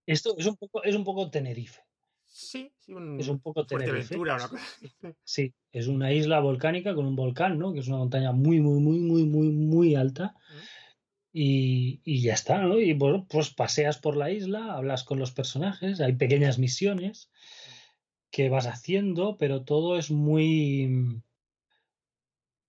Esto 0.05 0.35
es 0.37 0.45
un 0.45 0.57
poco, 0.57 0.83
es 0.83 0.95
un 0.95 1.05
poco 1.05 1.31
Tenerife. 1.31 1.86
Sí, 2.37 2.71
sí 2.77 2.93
un, 2.93 3.19
es 3.19 3.27
un 3.29 3.39
poco 3.39 3.65
Tenerife. 3.65 4.15
Una 4.15 4.37
cosa. 4.37 4.51
Sí, 5.23 5.55
es 5.71 5.87
una 5.87 6.13
isla 6.13 6.39
volcánica 6.39 6.93
con 6.93 7.07
un 7.07 7.15
volcán, 7.15 7.57
¿no? 7.57 7.73
Que 7.73 7.79
es 7.79 7.87
una 7.87 7.97
montaña 7.97 8.31
muy, 8.31 8.59
muy, 8.59 8.79
muy, 8.79 8.99
muy, 8.99 9.23
muy, 9.25 9.49
muy 9.49 9.95
alta. 9.95 10.35
Y, 11.33 11.99
y, 12.03 12.21
ya 12.21 12.35
está, 12.35 12.61
¿no? 12.61 12.79
Y 12.79 12.93
bueno, 12.93 13.25
pues 13.27 13.49
paseas 13.49 13.97
por 13.97 14.15
la 14.15 14.29
isla, 14.29 14.75
hablas 14.75 15.03
con 15.03 15.17
los 15.17 15.31
personajes, 15.31 15.99
hay 15.99 16.13
pequeñas 16.13 16.59
misiones 16.59 17.31
que 18.29 18.49
vas 18.49 18.67
haciendo, 18.67 19.37
pero 19.37 19.63
todo 19.63 19.97
es 19.97 20.11
muy... 20.11 20.87
Mm, 20.87 21.23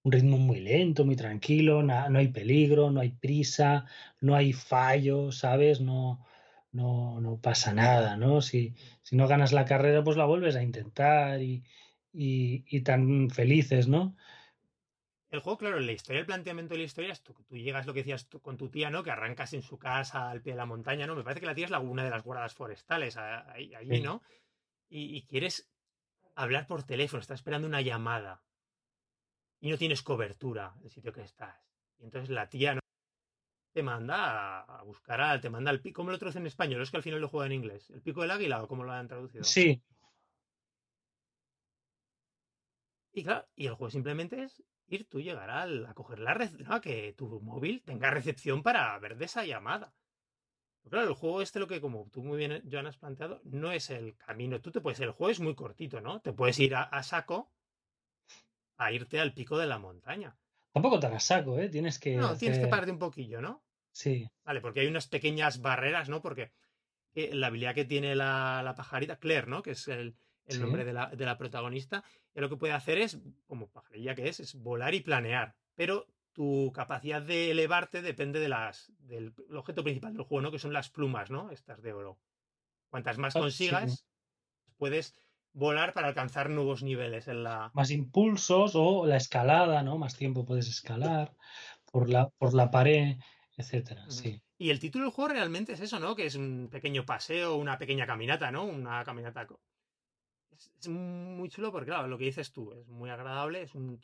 un 0.04 0.12
ritmo 0.12 0.38
muy 0.38 0.60
lento, 0.60 1.04
muy 1.04 1.16
tranquilo, 1.16 1.82
no 1.82 2.18
hay 2.18 2.28
peligro, 2.28 2.90
no 2.90 3.00
hay 3.00 3.10
prisa, 3.10 3.84
no 4.22 4.34
hay 4.34 4.54
fallo, 4.54 5.30
¿sabes? 5.30 5.82
No, 5.82 6.24
no, 6.78 7.20
no 7.20 7.40
pasa 7.40 7.74
nada, 7.74 8.16
¿no? 8.16 8.40
Si, 8.40 8.74
si, 9.02 9.16
no 9.16 9.28
ganas 9.28 9.52
la 9.52 9.64
carrera, 9.64 10.02
pues 10.02 10.16
la 10.16 10.24
vuelves 10.24 10.56
a 10.56 10.62
intentar 10.62 11.42
y, 11.42 11.64
y, 12.12 12.80
tan 12.82 13.30
felices, 13.30 13.88
¿no? 13.88 14.16
El 15.30 15.40
juego, 15.40 15.58
claro, 15.58 15.80
la 15.80 15.92
historia, 15.92 16.20
el 16.20 16.26
planteamiento 16.26 16.74
de 16.74 16.78
la 16.78 16.86
historia 16.86 17.12
es 17.12 17.22
tú, 17.22 17.34
tú 17.46 17.56
llegas, 17.56 17.86
lo 17.86 17.92
que 17.92 18.00
decías 18.00 18.28
con 18.40 18.56
tu 18.56 18.70
tía, 18.70 18.88
¿no? 18.88 19.02
Que 19.02 19.10
arrancas 19.10 19.52
en 19.52 19.62
su 19.62 19.78
casa 19.78 20.30
al 20.30 20.40
pie 20.40 20.54
de 20.54 20.58
la 20.58 20.66
montaña, 20.66 21.06
¿no? 21.06 21.14
Me 21.14 21.22
parece 21.22 21.40
que 21.40 21.46
la 21.46 21.54
tía 21.54 21.66
es 21.66 21.70
la, 21.70 21.80
una 21.80 22.04
de 22.04 22.10
las 22.10 22.22
guardas 22.22 22.54
forestales 22.54 23.16
allí, 23.16 24.00
¿no? 24.00 24.22
y, 24.90 25.22
quieres 25.26 25.70
hablar 26.34 26.66
por 26.66 26.82
teléfono, 26.82 27.20
estás 27.20 27.40
esperando 27.40 27.66
una 27.66 27.82
llamada 27.82 28.42
y 29.60 29.70
no 29.70 29.76
tienes 29.76 30.02
cobertura 30.02 30.74
del 30.80 30.90
sitio 30.90 31.12
que 31.12 31.22
estás. 31.22 31.56
Y 31.98 32.04
entonces 32.04 32.30
la 32.30 32.48
tía 32.48 32.74
no 32.74 32.80
te 33.78 33.82
manda 33.84 34.60
a, 34.60 34.82
buscar, 34.82 35.20
a, 35.20 35.40
te 35.40 35.50
manda 35.50 35.70
el 35.70 35.80
pico. 35.80 36.00
¿Cómo 36.00 36.10
lo 36.10 36.18
traducen 36.18 36.42
en 36.42 36.48
español? 36.48 36.82
Es 36.82 36.90
que 36.90 36.96
al 36.96 37.02
final 37.04 37.20
lo 37.20 37.28
juega 37.28 37.46
en 37.46 37.52
inglés. 37.52 37.88
¿El 37.90 38.02
pico 38.02 38.22
del 38.22 38.32
águila 38.32 38.60
o 38.60 38.66
cómo 38.66 38.82
lo 38.82 38.90
han 38.90 39.06
traducido? 39.06 39.44
Sí. 39.44 39.80
Y 43.12 43.22
claro, 43.22 43.46
y 43.54 43.66
el 43.66 43.74
juego 43.74 43.90
simplemente 43.90 44.42
es 44.42 44.64
ir 44.88 45.08
tú 45.08 45.20
llegar 45.20 45.48
a 45.50 45.94
coger 45.94 46.18
la 46.18 46.34
red, 46.34 46.50
a 46.66 46.80
que 46.80 47.12
tu 47.12 47.40
móvil 47.40 47.84
tenga 47.84 48.10
recepción 48.10 48.64
para 48.64 48.98
ver 48.98 49.16
de 49.16 49.26
esa 49.26 49.44
llamada 49.44 49.94
claro, 50.88 51.08
el 51.08 51.14
juego 51.14 51.40
este, 51.40 51.60
lo 51.60 51.68
que 51.68 51.80
como 51.80 52.08
tú 52.10 52.24
muy 52.24 52.36
bien, 52.36 52.62
Joan, 52.70 52.86
has 52.86 52.96
planteado, 52.96 53.40
no 53.44 53.70
es 53.70 53.90
el 53.90 54.16
camino. 54.16 54.60
Tú 54.60 54.72
te 54.72 54.80
puedes, 54.80 54.98
el 55.00 55.12
juego 55.12 55.30
es 55.30 55.40
muy 55.40 55.54
cortito, 55.54 56.00
¿no? 56.00 56.20
Te 56.20 56.32
puedes 56.32 56.58
ir 56.58 56.74
a, 56.74 57.02
saco 57.02 57.52
a 58.76 58.92
irte 58.92 59.20
al 59.20 59.34
pico 59.34 59.58
de 59.58 59.66
la 59.66 59.78
montaña. 59.78 60.36
Tampoco 60.72 60.98
tan 61.00 61.14
a 61.14 61.20
saco, 61.20 61.58
¿eh? 61.58 61.68
Tienes 61.68 61.98
que. 61.98 62.16
No, 62.16 62.36
tienes 62.36 62.58
que 62.58 62.66
pararte 62.66 62.92
un 62.92 62.98
poquillo, 62.98 63.40
¿no? 63.40 63.62
Sí. 63.98 64.30
Vale, 64.44 64.60
porque 64.60 64.78
hay 64.78 64.86
unas 64.86 65.08
pequeñas 65.08 65.60
barreras, 65.60 66.08
¿no? 66.08 66.22
Porque 66.22 66.52
eh, 67.16 67.34
la 67.34 67.48
habilidad 67.48 67.74
que 67.74 67.84
tiene 67.84 68.14
la, 68.14 68.72
pajarita, 68.76 69.16
Claire, 69.16 69.48
¿no? 69.48 69.60
Que 69.60 69.72
es 69.72 69.88
el, 69.88 70.14
nombre 70.60 70.84
de 70.84 70.92
la, 70.92 71.08
de 71.08 71.26
la 71.26 71.36
protagonista, 71.36 72.04
y 72.32 72.38
lo 72.38 72.48
que 72.48 72.56
puede 72.56 72.74
hacer 72.74 72.98
es, 72.98 73.18
como 73.48 73.66
pajarilla 73.66 74.14
que 74.14 74.28
es, 74.28 74.38
es 74.38 74.54
volar 74.54 74.94
y 74.94 75.00
planear. 75.00 75.56
Pero 75.74 76.06
tu 76.32 76.70
capacidad 76.72 77.20
de 77.20 77.50
elevarte 77.50 78.00
depende 78.00 78.38
de 78.38 78.48
las, 78.48 78.92
del 79.00 79.34
objeto 79.52 79.82
principal 79.82 80.12
del 80.12 80.22
juego, 80.22 80.42
¿no? 80.42 80.52
Que 80.52 80.60
son 80.60 80.72
las 80.72 80.90
plumas, 80.90 81.32
¿no? 81.32 81.50
Estas 81.50 81.82
de 81.82 81.92
oro. 81.92 82.20
Cuantas 82.90 83.18
más 83.18 83.34
ah, 83.34 83.40
consigas, 83.40 84.06
puedes 84.76 85.12
volar 85.54 85.92
para 85.92 86.06
alcanzar 86.06 86.50
nuevos 86.50 86.84
niveles 86.84 87.26
en 87.26 87.42
la. 87.42 87.72
Más 87.74 87.90
impulsos 87.90 88.76
o 88.76 89.06
la 89.06 89.16
escalada, 89.16 89.82
¿no? 89.82 89.98
Más 89.98 90.16
tiempo 90.16 90.44
puedes 90.44 90.68
escalar 90.68 91.34
por 91.90 92.08
la, 92.08 92.28
por 92.28 92.54
la 92.54 92.70
pared, 92.70 93.16
etcétera. 93.58 94.08
Sí. 94.08 94.40
Y 94.56 94.70
el 94.70 94.80
título 94.80 95.04
del 95.04 95.12
juego 95.12 95.34
realmente 95.34 95.74
es 95.74 95.80
eso, 95.80 96.00
¿no? 96.00 96.16
Que 96.16 96.26
es 96.26 96.34
un 96.34 96.68
pequeño 96.70 97.04
paseo, 97.04 97.56
una 97.56 97.76
pequeña 97.76 98.06
caminata, 98.06 98.50
¿no? 98.50 98.64
Una 98.64 99.04
caminata. 99.04 99.46
Es, 100.50 100.72
es 100.80 100.88
muy 100.88 101.50
chulo 101.50 101.70
porque, 101.70 101.90
claro, 101.90 102.08
lo 102.08 102.16
que 102.16 102.24
dices 102.24 102.52
tú, 102.52 102.72
es 102.72 102.88
muy 102.88 103.10
agradable, 103.10 103.62
es 103.62 103.74
un 103.74 104.00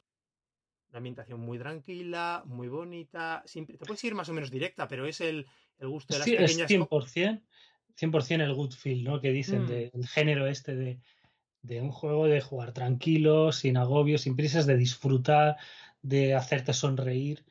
una 0.95 0.99
ambientación 0.99 1.41
muy 1.41 1.59
tranquila, 1.59 2.45
muy 2.47 2.69
bonita. 2.69 3.43
Siempre, 3.47 3.77
te 3.77 3.85
puedes 3.85 4.05
ir 4.05 4.15
más 4.15 4.29
o 4.29 4.33
menos 4.33 4.51
directa, 4.53 4.87
pero 4.87 5.07
es 5.07 5.21
el, 5.21 5.45
gusto 5.81 6.15
de 6.15 6.19
las 6.21 6.25
sí, 6.25 6.37
pequeñas. 6.37 6.71
Es 6.71 6.79
100%, 6.79 7.43
100% 7.99 8.43
el 8.45 8.55
good 8.55 8.73
feel, 8.73 9.03
¿no? 9.03 9.21
Que 9.21 9.33
dicen 9.33 9.65
mm. 9.65 9.67
del 9.67 10.07
género 10.07 10.47
este 10.47 10.77
de, 10.77 11.01
de, 11.63 11.81
un 11.81 11.91
juego 11.91 12.27
de 12.27 12.41
jugar 12.41 12.73
tranquilo, 12.73 13.51
sin 13.51 13.77
agobio, 13.77 14.19
sin 14.19 14.37
prisas, 14.37 14.67
de 14.67 14.77
disfrutar, 14.77 15.57
de 16.01 16.37
hacerte 16.37 16.73
sonreír 16.73 17.45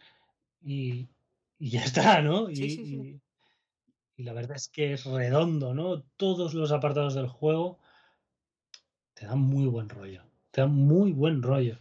y, 0.62 1.10
y 1.64 1.70
ya 1.70 1.82
está, 1.82 2.22
¿no? 2.22 2.50
Y, 2.50 2.56
sí, 2.58 2.70
sí. 2.72 3.22
y 4.18 4.24
la 4.24 4.34
verdad 4.34 4.58
es 4.58 4.68
que 4.68 4.92
es 4.92 5.06
redondo, 5.06 5.74
¿no? 5.74 6.04
Todos 6.18 6.54
los 6.54 6.74
apartados 6.74 7.16
del 7.16 7.28
juego 7.28 7.80
te 9.14 9.26
dan 9.26 9.40
muy 9.40 9.66
buen 9.68 9.88
rollo. 9.88 10.26
Te 10.52 10.60
dan 10.60 10.72
muy 10.72 11.14
buen 11.14 11.42
rollo. 11.42 11.80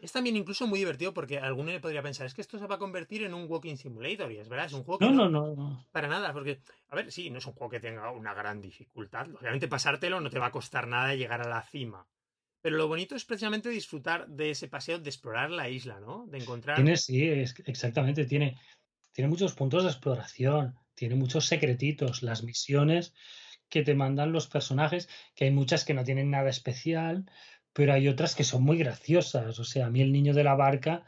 Es 0.00 0.10
también 0.10 0.34
incluso 0.34 0.66
muy 0.66 0.80
divertido 0.80 1.14
porque 1.14 1.38
alguno 1.38 1.70
le 1.70 1.78
podría 1.78 2.02
pensar, 2.02 2.26
es 2.26 2.34
que 2.34 2.40
esto 2.40 2.58
se 2.58 2.66
va 2.66 2.74
a 2.74 2.78
convertir 2.80 3.22
en 3.22 3.32
un 3.34 3.48
walking 3.48 3.76
simulator 3.76 4.32
y 4.32 4.38
es 4.38 4.48
verdad, 4.48 4.66
es 4.66 4.72
un 4.72 4.82
juego 4.82 4.98
que 4.98 5.04
no, 5.04 5.28
no, 5.28 5.54
no, 5.54 5.86
para 5.92 6.08
nada, 6.08 6.32
porque, 6.32 6.58
a 6.88 6.96
ver, 6.96 7.12
sí, 7.12 7.30
no 7.30 7.38
es 7.38 7.46
un 7.46 7.52
juego 7.52 7.70
que 7.70 7.80
tenga 7.80 8.10
una 8.10 8.34
gran 8.34 8.60
dificultad, 8.62 9.28
obviamente 9.38 9.68
pasártelo 9.68 10.18
no 10.18 10.30
te 10.30 10.38
va 10.38 10.46
a 10.46 10.50
costar 10.50 10.88
nada 10.88 11.14
llegar 11.14 11.42
a 11.42 11.50
la 11.50 11.62
cima, 11.62 12.08
pero 12.62 12.78
lo 12.78 12.88
bonito 12.88 13.14
es 13.14 13.26
precisamente 13.26 13.68
disfrutar 13.68 14.26
de 14.26 14.52
ese 14.52 14.68
paseo, 14.68 14.98
de 14.98 15.10
explorar 15.10 15.50
la 15.50 15.68
isla, 15.68 16.00
¿no? 16.00 16.26
De 16.28 16.38
encontrar... 16.38 16.76
Tiene, 16.76 16.96
sí, 16.96 17.22
exactamente, 17.66 18.24
tiene, 18.24 18.58
tiene 19.12 19.28
muchos 19.28 19.54
puntos 19.54 19.84
de 19.84 19.90
exploración, 19.90 20.76
tiene 20.94 21.14
muchos 21.14 21.46
secretitos, 21.46 22.22
las 22.22 22.42
misiones 22.42 23.14
que 23.68 23.82
te 23.82 23.94
mandan 23.94 24.32
los 24.32 24.48
personajes, 24.48 25.08
que 25.34 25.44
hay 25.46 25.50
muchas 25.50 25.84
que 25.84 25.94
no 25.94 26.04
tienen 26.04 26.30
nada 26.30 26.50
especial, 26.50 27.24
pero 27.72 27.92
hay 27.92 28.08
otras 28.08 28.34
que 28.34 28.44
son 28.44 28.64
muy 28.64 28.78
graciosas. 28.78 29.58
O 29.58 29.64
sea, 29.64 29.86
a 29.86 29.90
mí 29.90 30.02
el 30.02 30.12
niño 30.12 30.34
de 30.34 30.44
la 30.44 30.54
barca, 30.54 31.04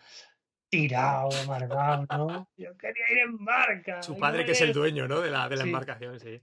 tirado, 0.69 1.29
amargado, 1.43 2.07
¿no? 2.11 2.49
Yo 2.57 2.77
quería 2.77 3.05
ir 3.13 3.19
en 3.19 3.45
barca. 3.45 4.03
Su 4.03 4.17
padre, 4.17 4.45
que 4.45 4.53
es 4.53 4.61
el 4.61 4.73
dueño, 4.73 5.09
¿no? 5.09 5.21
De 5.21 5.31
la, 5.31 5.49
de 5.49 5.57
la 5.57 5.65
embarcación, 5.65 6.19
sí. 6.21 6.41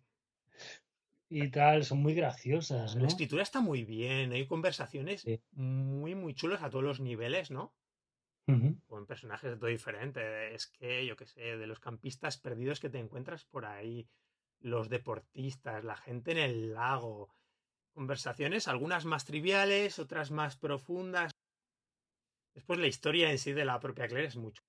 Y 1.31 1.49
tal, 1.49 1.85
son 1.85 1.99
muy 1.99 2.15
graciosas, 2.15 2.95
¿no? 2.95 3.03
La 3.03 3.07
escritura 3.07 3.43
está 3.43 3.61
muy 3.61 3.85
bien, 3.85 4.31
hay 4.31 4.47
conversaciones 4.47 5.25
muy, 5.51 6.15
muy 6.15 6.33
chulas 6.33 6.63
a 6.63 6.69
todos 6.69 6.83
los 6.83 6.99
niveles, 6.99 7.51
¿no? 7.51 7.73
Con 8.87 9.05
personajes 9.05 9.49
de 9.51 9.57
todo 9.57 9.69
diferente. 9.69 10.53
Es 10.53 10.67
que, 10.67 11.05
yo 11.05 11.15
qué 11.15 11.25
sé, 11.25 11.57
de 11.57 11.67
los 11.67 11.79
campistas 11.79 12.37
perdidos 12.37 12.79
que 12.79 12.89
te 12.89 12.99
encuentras 12.99 13.45
por 13.45 13.65
ahí, 13.65 14.07
los 14.59 14.89
deportistas, 14.89 15.83
la 15.83 15.95
gente 15.95 16.31
en 16.31 16.37
el 16.37 16.73
lago, 16.73 17.33
conversaciones, 17.93 18.67
algunas 18.67 19.05
más 19.05 19.25
triviales, 19.25 19.99
otras 19.99 20.31
más 20.31 20.57
profundas. 20.57 21.31
Después 22.53 22.79
la 22.79 22.87
historia 22.87 23.31
en 23.31 23.37
sí 23.37 23.53
de 23.53 23.65
la 23.65 23.79
propia 23.79 24.07
Claire 24.07 24.27
es 24.27 24.35
mucho. 24.35 24.61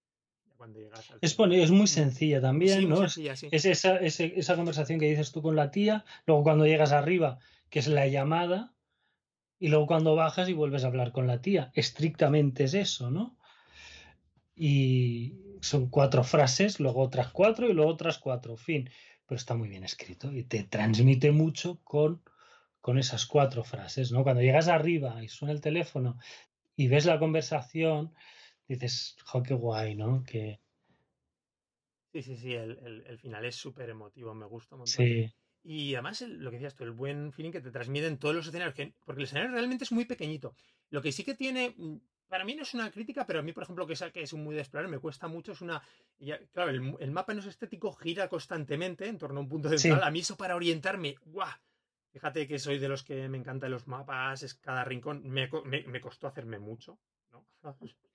Cuando 0.56 0.78
llegas 0.78 1.10
al 1.10 1.18
Es, 1.22 1.38
es 1.38 1.70
muy 1.70 1.86
sencilla 1.86 2.40
también, 2.40 2.80
Sí, 2.80 2.86
¿no? 2.86 2.96
sencilla, 2.98 3.34
sí. 3.34 3.48
Es 3.50 3.64
esa, 3.64 3.96
esa 3.96 4.56
conversación 4.56 5.00
que 5.00 5.08
dices 5.08 5.32
tú 5.32 5.40
con 5.40 5.56
la 5.56 5.70
tía, 5.70 6.04
luego 6.26 6.42
cuando 6.42 6.66
llegas 6.66 6.92
arriba, 6.92 7.38
que 7.70 7.78
es 7.78 7.88
la 7.88 8.06
llamada, 8.06 8.74
y 9.58 9.68
luego 9.68 9.86
cuando 9.86 10.14
bajas 10.14 10.48
y 10.48 10.52
vuelves 10.52 10.84
a 10.84 10.88
hablar 10.88 11.12
con 11.12 11.26
la 11.26 11.40
tía. 11.40 11.70
Estrictamente 11.74 12.64
es 12.64 12.74
eso, 12.74 13.10
¿no? 13.10 13.38
Y 14.68 15.38
son 15.62 15.88
cuatro 15.90 16.24
frases, 16.24 16.80
luego 16.80 17.00
otras 17.02 17.30
cuatro 17.32 17.68
y 17.68 17.72
luego 17.74 17.90
otras 17.92 18.18
cuatro, 18.18 18.56
fin. 18.56 18.90
Pero 19.26 19.36
está 19.36 19.54
muy 19.56 19.68
bien 19.68 19.84
escrito 19.84 20.32
y 20.32 20.44
te 20.44 20.64
transmite 20.64 21.32
mucho 21.32 21.80
con, 21.84 22.22
con 22.80 22.98
esas 22.98 23.26
cuatro 23.26 23.64
frases, 23.64 24.12
¿no? 24.12 24.22
Cuando 24.24 24.42
llegas 24.42 24.68
arriba 24.68 25.22
y 25.24 25.28
suena 25.28 25.52
el 25.52 25.60
teléfono 25.62 26.18
y 26.76 26.88
ves 26.88 27.06
la 27.06 27.18
conversación, 27.20 28.14
dices, 28.68 29.16
jo, 29.26 29.42
qué 29.42 29.54
guay, 29.54 29.96
¿no? 29.96 30.24
Que 30.24 30.60
Sí, 32.12 32.22
sí, 32.22 32.36
sí, 32.36 32.54
el, 32.54 32.78
el- 32.78 33.06
el 33.06 33.18
final 33.18 33.44
es 33.44 33.54
súper 33.56 33.88
emotivo, 33.90 34.34
me 34.34 34.46
gusta 34.46 34.76
montón. 34.76 35.14
sí, 35.14 35.32
Y 35.62 35.94
además, 35.94 36.22
el- 36.22 36.38
lo 36.38 36.50
que 36.50 36.56
decías 36.56 36.74
tú, 36.74 36.84
el 36.84 36.90
buen 36.92 37.32
feeling 37.32 37.52
que 37.52 37.60
te 37.60 37.70
transmiten 37.70 38.18
todos 38.18 38.34
los 38.34 38.46
escenarios, 38.48 38.74
que- 38.74 38.94
porque 39.04 39.20
el 39.20 39.24
escenario 39.26 39.52
realmente 39.52 39.84
es 39.84 39.92
muy 39.92 40.04
pequeñito. 40.06 40.54
Lo 40.90 41.02
que 41.02 41.12
sí 41.12 41.24
que 41.24 41.34
tiene, 41.34 41.74
mm, 41.76 41.96
para 42.30 42.44
mí 42.44 42.54
no 42.54 42.62
es 42.62 42.72
una 42.72 42.90
crítica, 42.90 43.26
pero 43.26 43.40
a 43.40 43.42
mí, 43.42 43.52
por 43.52 43.64
ejemplo, 43.64 43.86
que 43.86 43.92
es, 43.92 44.02
que 44.14 44.22
es 44.22 44.32
muy 44.34 44.54
de 44.54 44.62
explorar, 44.62 44.88
me 44.88 44.98
cuesta 45.00 45.28
mucho, 45.28 45.52
es 45.52 45.60
una... 45.60 45.82
ya- 46.18 46.38
claro, 46.52 46.70
el, 46.70 46.94
el 47.00 47.10
mapa 47.10 47.34
no 47.34 47.40
es 47.40 47.46
estético, 47.46 47.92
gira 47.92 48.28
constantemente 48.28 49.06
en 49.08 49.18
torno 49.18 49.40
a 49.40 49.42
un 49.42 49.48
punto 49.48 49.68
Sí. 49.68 49.78
central. 49.78 50.04
A 50.04 50.10
mí 50.10 50.20
eso 50.20 50.36
para 50.36 50.56
orientarme, 50.56 51.16
¡guau! 51.26 51.50
Fíjate 52.12 52.48
que 52.48 52.58
soy 52.58 52.78
de 52.78 52.88
los 52.88 53.02
que 53.04 53.28
me 53.28 53.36
encantan 53.38 53.70
los 53.70 53.86
mapas, 53.86 54.42
es 54.42 54.54
cada 54.54 54.84
rincón, 54.84 55.22
me- 55.28 55.48
me 55.86 56.00
costó 56.00 56.26
hacerme 56.28 56.58
mucho, 56.58 56.98
¿no? 57.32 57.46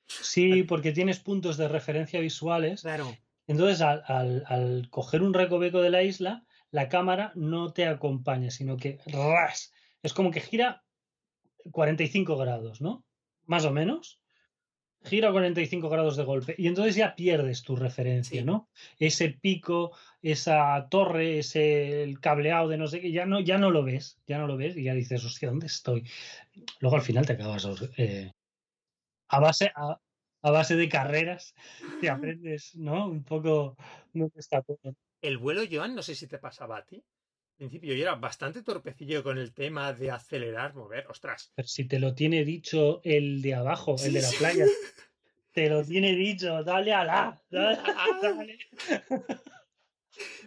sí, 0.08 0.64
porque 0.68 0.92
tienes 0.92 1.20
puntos 1.20 1.58
de 1.58 1.68
referencia 1.68 2.20
visuales 2.20 2.82
Claro, 2.82 3.16
Entonces, 3.48 3.82
al, 3.82 4.04
al- 4.08 4.44
al 4.48 4.90
coger 4.90 5.22
un 5.22 5.34
recoveco 5.34 5.82
de 5.82 5.90
la 5.92 6.04
isla, 6.04 6.44
la 6.72 6.90
cámara 6.90 7.32
no 7.36 7.72
te 7.74 7.86
acompaña, 7.88 8.50
sino 8.50 8.76
que 8.78 8.98
ras, 9.06 9.72
es 10.04 10.14
como 10.14 10.32
que 10.32 10.42
gira 10.42 10.84
45 11.72 12.38
grados, 12.38 12.82
¿no? 12.82 13.04
Más 13.46 13.66
o 13.66 13.72
menos. 13.72 14.20
Gira 15.04 15.32
45 15.32 15.88
grados 15.88 16.18
de 16.18 16.24
golpe. 16.24 16.56
Y 16.58 16.68
entonces 16.68 16.96
ya 16.96 17.16
pierdes 17.16 17.62
tu 17.62 17.76
referencia, 17.76 18.42
Sí. 18.42 18.46
¿no? 18.46 18.70
Ese 18.98 19.30
pico, 19.30 19.96
esa 20.24 20.88
torre, 20.90 21.40
ese 21.40 22.02
el 22.02 22.20
cableado 22.20 22.68
de 22.70 22.78
no 22.78 22.88
sé 22.88 23.02
qué, 23.02 23.12
ya 23.12 23.28
no, 23.28 23.40
ya 23.40 23.60
no 23.60 23.70
lo 23.70 23.84
ves, 23.84 24.20
ya 24.26 24.40
no 24.40 24.48
lo 24.48 24.58
ves 24.58 24.76
y 24.78 24.84
ya 24.84 24.96
dices, 24.96 25.24
hostia, 25.24 25.50
¿dónde 25.50 25.68
estoy? 25.68 26.10
Luego 26.80 26.96
al 26.96 27.04
final 27.04 27.26
te 27.28 27.34
acabas 27.34 27.68
eh, 27.98 28.32
a 29.28 29.40
base, 29.40 29.72
a, 29.76 30.00
a 30.42 30.52
base 30.52 30.76
de 30.76 30.90
carreras 30.90 31.54
te 32.02 32.10
aprendes, 32.10 32.76
¿no? 32.76 33.08
Un 33.08 33.24
poco 33.24 33.76
dónde 34.12 34.40
está 34.40 34.64
todo. 34.64 34.96
El 35.22 35.38
vuelo, 35.38 35.62
Joan, 35.72 35.94
no 35.94 36.02
sé 36.02 36.16
si 36.16 36.26
te 36.28 36.40
pasaba 36.40 36.78
a 36.78 36.86
ti. 36.86 37.04
Principio 37.58 37.94
yo 37.94 38.02
era 38.04 38.16
bastante 38.16 38.62
torpecillo 38.62 39.24
con 39.24 39.38
el 39.38 39.54
tema 39.54 39.94
de 39.94 40.12
acelerar, 40.12 40.76
mover. 40.76 41.08
Ostras. 41.08 41.52
Pero 41.56 41.68
si 41.68 41.86
te 41.86 42.00
lo 42.00 42.14
tiene 42.14 42.44
dicho 42.44 43.02
el 43.04 43.42
de 43.42 43.56
abajo, 43.56 43.96
el 44.04 44.14
de 44.14 44.22
la 44.22 44.28
sí. 44.28 44.38
playa, 44.38 44.66
te 45.52 45.70
lo 45.70 45.84
tiene 45.86 46.14
dicho, 46.16 46.64
dale 46.64 46.94
a 46.94 47.06
la, 47.06 47.42
dale, 47.50 47.80
dale. 48.22 48.58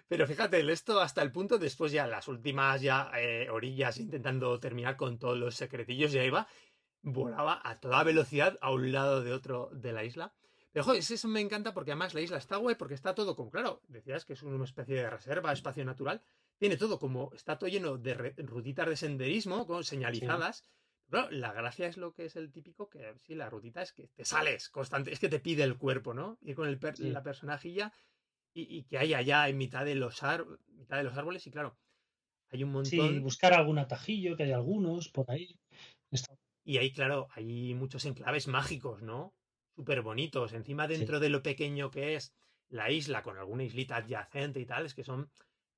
Pero 0.08 0.26
fíjate, 0.26 0.72
esto 0.72 1.00
hasta 1.00 1.22
el 1.22 1.32
punto, 1.32 1.58
después 1.58 1.92
ya 1.92 2.06
las 2.06 2.28
últimas 2.28 2.80
ya 2.80 3.10
eh, 3.16 3.48
orillas 3.50 3.98
intentando 3.98 4.58
terminar 4.58 4.96
con 4.96 5.18
todos 5.18 5.38
los 5.38 5.54
secretillos, 5.54 6.12
ya 6.12 6.24
iba, 6.24 6.48
volaba 7.02 7.60
a 7.62 7.78
toda 7.78 8.02
velocidad 8.04 8.58
a 8.60 8.70
un 8.70 8.90
lado 8.92 9.22
de 9.22 9.32
otro 9.32 9.70
de 9.72 9.92
la 9.92 10.04
isla. 10.04 10.34
Pero 10.72 10.84
joder, 10.84 11.00
eso 11.00 11.28
me 11.28 11.40
encanta 11.40 11.74
porque 11.74 11.92
además 11.92 12.14
la 12.14 12.20
isla 12.20 12.38
está 12.38 12.56
guay 12.56 12.74
porque 12.74 12.94
está 12.94 13.14
todo 13.14 13.36
como, 13.36 13.50
claro, 13.50 13.82
decías 13.88 14.24
que 14.24 14.34
es 14.34 14.42
una 14.42 14.64
especie 14.64 14.96
de 14.96 15.10
reserva, 15.10 15.52
espacio 15.52 15.84
natural, 15.84 16.22
tiene 16.58 16.76
todo 16.76 16.98
como, 16.98 17.30
está 17.34 17.58
todo 17.58 17.70
lleno 17.70 17.98
de 17.98 18.14
rutitas 18.38 18.88
de 18.88 18.96
senderismo, 18.96 19.66
con 19.66 19.84
señalizadas. 19.84 20.64
Claro, 21.10 21.30
la 21.30 21.52
gracia 21.52 21.86
es 21.86 21.96
lo 21.96 22.12
que 22.12 22.26
es 22.26 22.36
el 22.36 22.52
típico, 22.52 22.88
que 22.90 23.14
sí, 23.22 23.34
la 23.34 23.48
rutita 23.48 23.80
es 23.82 23.92
que 23.92 24.08
te 24.08 24.24
sales 24.26 24.68
constante, 24.68 25.12
es 25.12 25.20
que 25.20 25.28
te 25.30 25.40
pide 25.40 25.62
el 25.64 25.78
cuerpo, 25.78 26.12
¿no? 26.14 26.38
Ir 26.42 26.54
con 26.54 26.68
el 26.68 26.78
per- 26.78 26.98
Sí. 26.98 27.08
la 27.08 27.22
personajilla 27.22 27.92
y, 28.54 28.76
y 28.78 28.84
que 28.86 28.98
hay 28.98 29.14
allá 29.14 29.48
en 29.48 29.58
mitad 29.58 29.84
de 29.86 29.94
los 29.96 30.20
mitad 30.68 30.98
de 30.98 31.04
los 31.04 31.16
árboles 31.16 31.46
y 31.46 31.50
claro, 31.50 31.78
hay 32.50 32.64
un 32.64 32.72
Sí, 32.82 33.18
montón 33.18 33.20
buscar 33.20 33.52
algún 33.54 33.78
atajillo, 33.78 34.36
que 34.36 34.44
hay 34.44 34.52
algunos 34.52 35.08
por 35.10 35.30
ahí. 35.30 35.58
Está- 36.10 36.36
y 36.64 36.78
ahí 36.78 36.92
claro, 36.92 37.28
hay 37.32 37.74
muchos 37.74 38.04
enclaves 38.04 38.48
mágicos, 38.48 39.02
¿no? 39.02 39.34
Súper 39.76 40.02
bonitos, 40.02 40.52
encima 40.52 40.88
Sí. 40.88 40.88
dentro 40.88 41.20
de 41.20 41.28
lo 41.30 41.42
pequeño 41.42 41.90
que 41.90 42.14
es 42.16 42.34
la 42.68 42.90
isla 42.90 43.22
con 43.22 43.38
alguna 43.38 43.64
islita 43.64 43.96
adyacente 43.96 44.60
y 44.60 44.66
tal, 44.66 44.86
es 44.86 44.94
que 44.94 45.04
son 45.04 45.30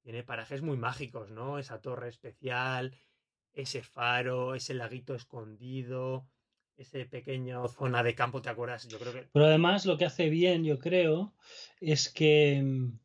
tiene 0.03 0.23
parajes 0.23 0.63
muy 0.63 0.77
mágicos, 0.77 1.31
¿no? 1.31 1.59
Esa 1.59 1.81
torre 1.81 2.09
especial, 2.09 2.97
ese 3.53 3.83
faro, 3.83 4.55
ese 4.55 4.75
laguito 4.75 5.15
escondido, 5.15 6.27
ese 6.77 7.05
pequeño 7.05 7.69
zona 7.69 8.03
de 8.03 8.15
campo, 8.15 8.41
¿te 8.41 8.49
acuerdas? 8.49 8.89
Yo 8.89 8.99
creo 8.99 9.13
que 9.13 9.29
Pero 9.33 9.47
además 9.47 9.85
lo 9.87 9.99
que 9.99 10.07
hace 10.07 10.31
bien, 10.31 10.65
yo 10.65 10.79
creo, 10.79 11.35
es 11.81 12.09
que 12.11 12.63
mm, 12.63 12.99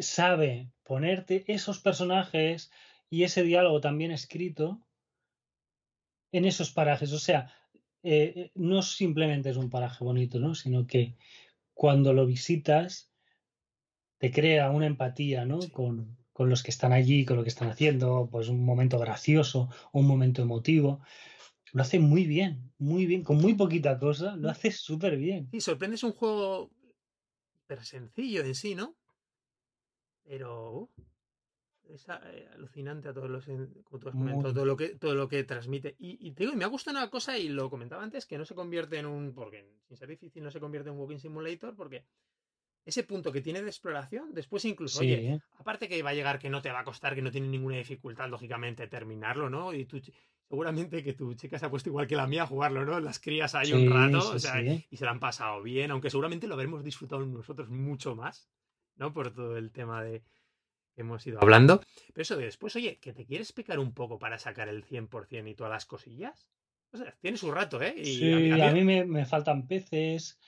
sabe 0.00 0.70
ponerte 0.82 1.44
esos 1.52 1.80
personajes 1.80 2.70
y 3.10 3.24
ese 3.24 3.42
diálogo 3.42 3.80
también 3.80 4.10
escrito 4.10 4.80
en 6.32 6.46
esos 6.46 6.70
parajes. 6.70 7.12
O 7.12 7.18
sea, 7.18 7.52
eh, 8.02 8.32
eh, 8.34 8.50
no 8.54 8.80
simplemente 8.80 9.50
es 9.50 9.58
un 9.58 9.68
paraje 9.68 10.02
bonito, 10.02 10.40
¿no? 10.40 10.54
Sino 10.54 10.86
que 10.86 11.14
cuando 11.74 12.14
lo 12.14 12.24
visitas 12.24 13.11
te 14.22 14.30
crea 14.30 14.70
una 14.70 14.86
empatía, 14.86 15.44
¿no? 15.44 15.58
Con, 15.72 16.16
con 16.32 16.48
los 16.48 16.62
que 16.62 16.70
están 16.70 16.92
allí, 16.92 17.24
con 17.24 17.36
lo 17.36 17.42
que 17.42 17.48
están 17.48 17.68
haciendo, 17.68 18.28
pues 18.30 18.48
un 18.48 18.64
momento 18.64 18.96
gracioso, 19.00 19.68
un 19.92 20.06
momento 20.06 20.42
emotivo. 20.42 21.00
Lo 21.72 21.82
hace 21.82 21.98
muy 21.98 22.24
bien, 22.24 22.72
muy 22.78 23.04
bien, 23.04 23.24
con 23.24 23.38
muy 23.38 23.54
poquita 23.54 23.98
cosa, 23.98 24.36
lo 24.36 24.48
hace 24.48 24.70
súper 24.70 25.16
bien. 25.16 25.48
Sí, 25.50 25.60
sorprende, 25.60 25.96
es 25.96 26.04
un 26.04 26.12
juego 26.12 26.70
súper 27.52 27.84
sencillo 27.84 28.44
en 28.44 28.54
sí, 28.54 28.76
¿no? 28.76 28.94
Pero 30.22 30.72
uh, 30.72 30.90
es 31.88 32.06
eh, 32.08 32.48
alucinante 32.54 33.08
a 33.08 33.12
todos 33.12 33.28
los, 33.28 33.44
como 33.44 33.98
tú 33.98 34.08
has 34.08 34.14
comentado, 34.14 34.54
todo 34.54 34.66
lo 34.66 34.76
que, 34.76 34.90
todo 34.90 35.16
lo 35.16 35.26
que 35.26 35.42
transmite. 35.42 35.96
Y, 35.98 36.28
y 36.28 36.30
te 36.30 36.44
digo, 36.44 36.52
y 36.52 36.56
me 36.56 36.64
ha 36.64 36.68
gustado 36.68 36.96
una 36.96 37.10
cosa, 37.10 37.36
y 37.36 37.48
lo 37.48 37.68
comentaba 37.68 38.04
antes, 38.04 38.24
que 38.24 38.38
no 38.38 38.44
se 38.44 38.54
convierte 38.54 38.98
en 38.98 39.06
un, 39.06 39.34
porque 39.34 39.68
sin 39.88 39.96
ser 39.96 40.08
difícil 40.10 40.44
no 40.44 40.52
se 40.52 40.60
convierte 40.60 40.90
en 40.90 40.94
un 40.94 41.00
walking 41.00 41.18
simulator, 41.18 41.74
porque 41.74 42.04
ese 42.84 43.04
punto 43.04 43.30
que 43.30 43.40
tiene 43.40 43.62
de 43.62 43.68
exploración, 43.68 44.34
después 44.34 44.64
incluso, 44.64 45.00
Sí, 45.00 45.06
oye, 45.06 45.34
¿eh? 45.34 45.40
aparte 45.58 45.88
que 45.88 46.02
va 46.02 46.10
a 46.10 46.14
llegar 46.14 46.38
que 46.38 46.50
no 46.50 46.60
te 46.60 46.70
va 46.70 46.80
a 46.80 46.84
costar, 46.84 47.14
que 47.14 47.22
no 47.22 47.30
tiene 47.30 47.48
ninguna 47.48 47.76
dificultad, 47.76 48.28
lógicamente, 48.28 48.88
terminarlo, 48.88 49.48
¿no? 49.48 49.72
Y 49.72 49.84
tú, 49.84 50.00
seguramente 50.48 51.02
que 51.02 51.12
tu 51.12 51.34
chica 51.34 51.58
se 51.58 51.66
ha 51.66 51.70
puesto 51.70 51.88
igual 51.88 52.06
que 52.06 52.16
la 52.16 52.26
mía 52.26 52.42
a 52.42 52.46
jugarlo, 52.46 52.84
¿no? 52.84 52.98
Las 53.00 53.18
crías 53.18 53.54
ahí 53.54 53.72
un 53.72 53.90
rato, 53.90 54.20
sí, 54.20 54.36
o 54.36 54.38
sea, 54.38 54.60
y 54.62 54.96
se 54.96 55.04
lo 55.04 55.10
han 55.10 55.20
pasado 55.20 55.62
bien, 55.62 55.90
aunque 55.90 56.10
seguramente 56.10 56.46
lo 56.46 56.54
habremos 56.54 56.82
disfrutado 56.82 57.24
nosotros 57.24 57.68
mucho 57.70 58.16
más, 58.16 58.48
¿no? 58.96 59.12
Por 59.12 59.32
todo 59.32 59.56
el 59.56 59.70
tema 59.70 60.02
de 60.02 60.24
que 60.94 61.00
hemos 61.00 61.26
ido 61.26 61.40
hablando. 61.40 61.80
Pero 62.08 62.22
eso 62.22 62.36
de 62.36 62.44
después, 62.44 62.74
oye, 62.76 62.98
que 62.98 63.12
te 63.12 63.24
quieres 63.24 63.52
picar 63.52 63.78
un 63.78 63.94
poco 63.94 64.18
para 64.18 64.38
sacar 64.38 64.68
el 64.68 64.84
100% 64.84 65.48
y 65.48 65.54
todas 65.54 65.72
las 65.72 65.86
cosillas. 65.86 66.48
O 66.92 66.98
sea, 66.98 67.16
tiene 67.22 67.38
su 67.38 67.50
rato, 67.50 67.80
¿eh? 67.80 67.94
Y 67.96 68.04
Sí, 68.04 68.50
a 68.60 68.70
mí 68.72 68.84
me, 68.84 69.06
me 69.06 69.24
faltan 69.24 69.66
peces. 69.66 70.38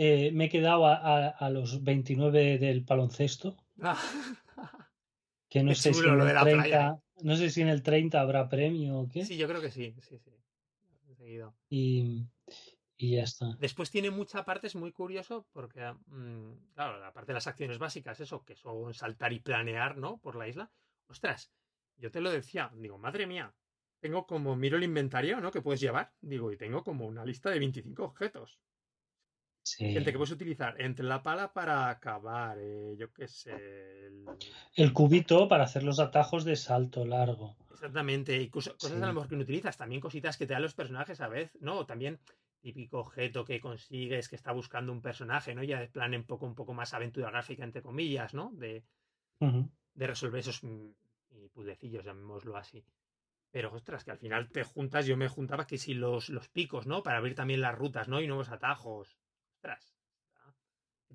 Eh, 0.00 0.30
me 0.32 0.44
he 0.44 0.48
quedado 0.48 0.86
a, 0.86 0.94
a- 0.94 1.28
a 1.28 1.50
los 1.50 1.82
29 1.82 2.58
del 2.58 2.82
baloncesto, 2.82 3.56
que 5.50 5.64
no 5.64 5.74
sé 5.74 5.92
si 5.92 6.06
en 6.08 6.20
el 6.20 6.34
la 6.34 6.44
playa, 6.44 6.78
30, 6.78 7.02
no 7.22 7.36
sé 7.36 7.50
si 7.50 7.62
en 7.62 7.68
el 7.68 7.82
30 7.82 8.20
habrá 8.20 8.48
premio 8.48 9.00
o 9.00 9.08
qué. 9.08 9.24
Sí, 9.24 9.36
yo 9.36 9.48
creo 9.48 9.60
que 9.60 9.72
sí, 9.72 9.94
sí, 10.00 10.18
sí. 10.18 10.30
Y 13.00 13.16
ya 13.16 13.22
está. 13.22 13.56
Después 13.58 13.90
tiene 13.90 14.10
mucha 14.10 14.44
parte, 14.44 14.66
es 14.68 14.76
muy 14.76 14.92
curioso, 14.92 15.46
porque, 15.52 15.80
mm, 16.06 16.74
claro, 16.74 17.00
la 17.00 17.12
parte 17.12 17.28
de 17.32 17.34
las 17.34 17.46
acciones 17.46 17.78
básicas, 17.78 18.20
eso, 18.20 18.44
que 18.44 18.56
son 18.56 18.92
saltar 18.94 19.32
y 19.32 19.40
planear, 19.40 19.96
¿no? 19.96 20.18
Por 20.18 20.36
la 20.36 20.48
isla. 20.48 20.70
Ostras, 21.08 21.52
yo 21.96 22.10
te 22.10 22.20
lo 22.20 22.30
decía, 22.30 22.70
digo, 22.74 22.98
madre 22.98 23.26
mía, 23.26 23.54
tengo 24.00 24.26
como, 24.26 24.56
miro 24.56 24.76
el 24.76 24.84
inventario, 24.84 25.40
¿no? 25.40 25.50
Que 25.50 25.62
puedes 25.62 25.80
llevar, 25.80 26.12
digo, 26.20 26.52
y 26.52 26.56
tengo 26.56 26.82
como 26.82 27.06
una 27.06 27.24
lista 27.24 27.50
de 27.50 27.58
25 27.58 28.04
objetos. 28.04 28.60
Sí. 29.76 29.92
Gente 29.92 30.12
que 30.12 30.18
puedes 30.18 30.32
utilizar 30.32 30.80
entre 30.80 31.04
la 31.04 31.22
pala 31.22 31.52
para 31.52 31.88
acabar, 31.90 32.58
eh, 32.60 32.96
yo 32.98 33.12
qué 33.12 33.28
sé. 33.28 33.52
el- 34.06 34.24
El 34.74 34.92
cubito 34.92 35.48
para 35.48 35.64
hacer 35.64 35.82
los 35.82 36.00
atajos 36.00 36.44
de 36.44 36.56
salto 36.56 37.04
largo. 37.04 37.56
Exactamente, 37.70 38.36
y 38.40 38.48
cosas, 38.48 38.74
Sí. 38.78 38.92
a 38.92 38.98
lo 39.06 39.12
mejor 39.12 39.28
que 39.28 39.36
no 39.36 39.42
utilizas, 39.42 39.76
también 39.76 40.00
cositas 40.00 40.36
que 40.36 40.46
te 40.46 40.52
dan 40.54 40.62
los 40.62 40.74
personajes 40.74 41.20
a 41.20 41.28
vez, 41.28 41.50
¿no? 41.60 41.86
También 41.86 42.18
típico 42.60 42.98
objeto 42.98 43.44
que 43.44 43.60
consigues 43.60 44.28
que 44.28 44.36
está 44.36 44.52
buscando 44.52 44.92
un 44.92 45.00
personaje, 45.02 45.54
¿no? 45.54 45.62
Ya 45.62 45.78
de 45.80 45.88
plan 45.88 46.14
un 46.14 46.24
poco, 46.24 46.46
un 46.46 46.54
poco 46.56 46.74
más 46.74 46.92
aventura 46.94 47.30
gráfica, 47.30 47.62
entre 47.64 47.82
comillas, 47.82 48.34
¿no? 48.34 48.50
De, 48.54 48.84
resolver 49.94 50.40
esos 50.40 50.62
mm, 50.64 50.88
y 51.30 51.48
puzzlecillos, 51.48 52.04
llamémoslo 52.04 52.56
así. 52.56 52.84
Pero, 53.50 53.72
ostras, 53.72 54.04
que 54.04 54.10
al 54.10 54.18
final 54.18 54.50
te 54.50 54.64
juntas, 54.64 55.06
yo 55.06 55.16
me 55.16 55.28
juntaba 55.28 55.66
que 55.66 55.78
si 55.78 55.94
los, 55.94 56.28
los 56.30 56.48
picos, 56.48 56.86
¿no? 56.86 57.02
Para 57.02 57.18
abrir 57.18 57.34
también 57.34 57.60
las 57.60 57.76
rutas, 57.76 58.08
¿no? 58.08 58.20
Y 58.20 58.26
nuevos 58.26 58.50
atajos. 58.50 59.18
Ostras. 59.58 59.92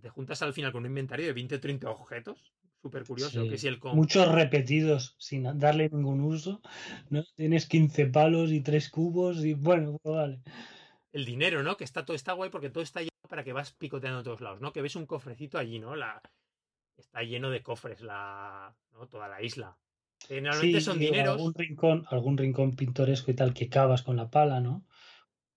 Te 0.01 0.09
juntas 0.09 0.41
al 0.41 0.53
final 0.53 0.71
con 0.73 0.81
un 0.81 0.87
inventario 0.87 1.25
de 1.27 1.33
20 1.33 1.55
o 1.55 1.59
30 1.61 1.89
objetos. 1.89 2.53
Súper 2.81 3.05
curioso. 3.05 3.43
Sí. 3.43 3.49
Que 3.49 3.57
si 3.57 3.67
el 3.67 3.79
com- 3.79 3.95
Muchos 3.95 4.27
repetidos 4.29 5.15
sin 5.17 5.43
darle 5.57 5.89
ningún 5.89 6.19
uso. 6.19 6.61
¿no? 7.09 7.23
Tienes 7.35 7.67
15 7.67 8.07
palos 8.07 8.51
y 8.51 8.59
3 8.59 8.89
cubos 8.89 9.45
y 9.45 9.53
bueno, 9.53 9.97
pues 10.03 10.15
vale. 10.15 10.41
el 11.13 11.23
dinero, 11.25 11.63
¿no? 11.63 11.77
Que 11.77 11.85
está 11.85 12.03
todo 12.03 12.15
está 12.15 12.33
guay 12.33 12.49
porque 12.49 12.69
todo 12.69 12.83
está 12.83 12.99
lleno 12.99 13.11
para 13.29 13.45
que 13.45 13.53
vas 13.53 13.71
picoteando 13.71 14.19
a 14.19 14.23
todos 14.23 14.41
lados, 14.41 14.59
¿no? 14.59 14.73
Que 14.73 14.81
ves 14.81 14.97
un 14.97 15.05
cofrecito 15.05 15.57
allí, 15.57 15.79
¿no? 15.79 15.95
La, 15.95 16.21
está 16.97 17.23
lleno 17.23 17.49
de 17.49 17.63
cofres 17.63 18.01
la, 18.01 18.75
¿no? 18.91 19.07
Toda 19.07 19.29
la 19.29 19.41
isla. 19.41 19.77
Que 20.27 20.41
normalmente 20.41 20.79
Sí, 20.79 20.85
son 20.85 20.99
dineros. 20.99 21.35
Algún 21.37 21.53
rincón, 21.53 22.05
algún 22.09 22.37
rincón 22.37 22.75
pintoresco 22.75 23.31
y 23.31 23.35
tal 23.35 23.53
que 23.53 23.69
cavas 23.69 24.01
con 24.03 24.17
la 24.17 24.29
pala, 24.29 24.59
¿no? 24.59 24.85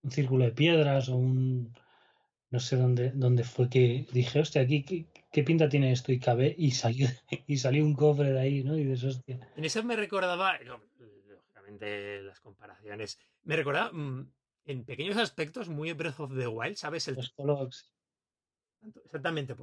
Un 0.03 0.11
círculo 0.11 0.45
de 0.45 0.51
piedras 0.51 1.09
o 1.09 1.17
un. 1.17 1.73
No 2.49 2.59
sé 2.59 2.77
dónde, 2.77 3.11
dónde 3.13 3.43
fue 3.43 3.69
que 3.69 4.07
dije, 4.13 4.39
hostia, 4.39 4.61
aquí, 4.61 4.83
¿qué, 4.83 5.05
qué 5.31 5.43
pinta 5.43 5.67
tiene 5.67 5.91
esto? 5.91 6.11
Y 6.13 6.19
cavé 6.19 6.55
y 6.57 6.71
salió, 6.71 7.07
y 7.47 7.57
salió 7.57 7.83
un 7.83 7.93
cofre 7.93 8.31
de 8.31 8.39
ahí, 8.39 8.63
¿no? 8.63 8.77
Y 8.77 8.85
dices, 8.85 9.03
hostia. 9.15 9.39
En 9.55 9.65
eso 9.65 9.83
me 9.83 9.95
recordaba, 9.95 10.57
no, 10.59 10.81
lógicamente 11.27 12.21
las 12.21 12.39
comparaciones, 12.39 13.19
me 13.43 13.55
recordaba 13.55 13.91
mm, 13.91 14.31
en 14.65 14.85
pequeños 14.85 15.17
aspectos 15.17 15.67
muy 15.67 15.91
Breath 15.93 16.19
of 16.21 16.37
the 16.37 16.47
Wild, 16.47 16.75
¿sabes? 16.77 17.07
El, 17.09 17.15
Los 17.15 17.31
colocs. 17.31 17.93
exactamente. 19.05 19.55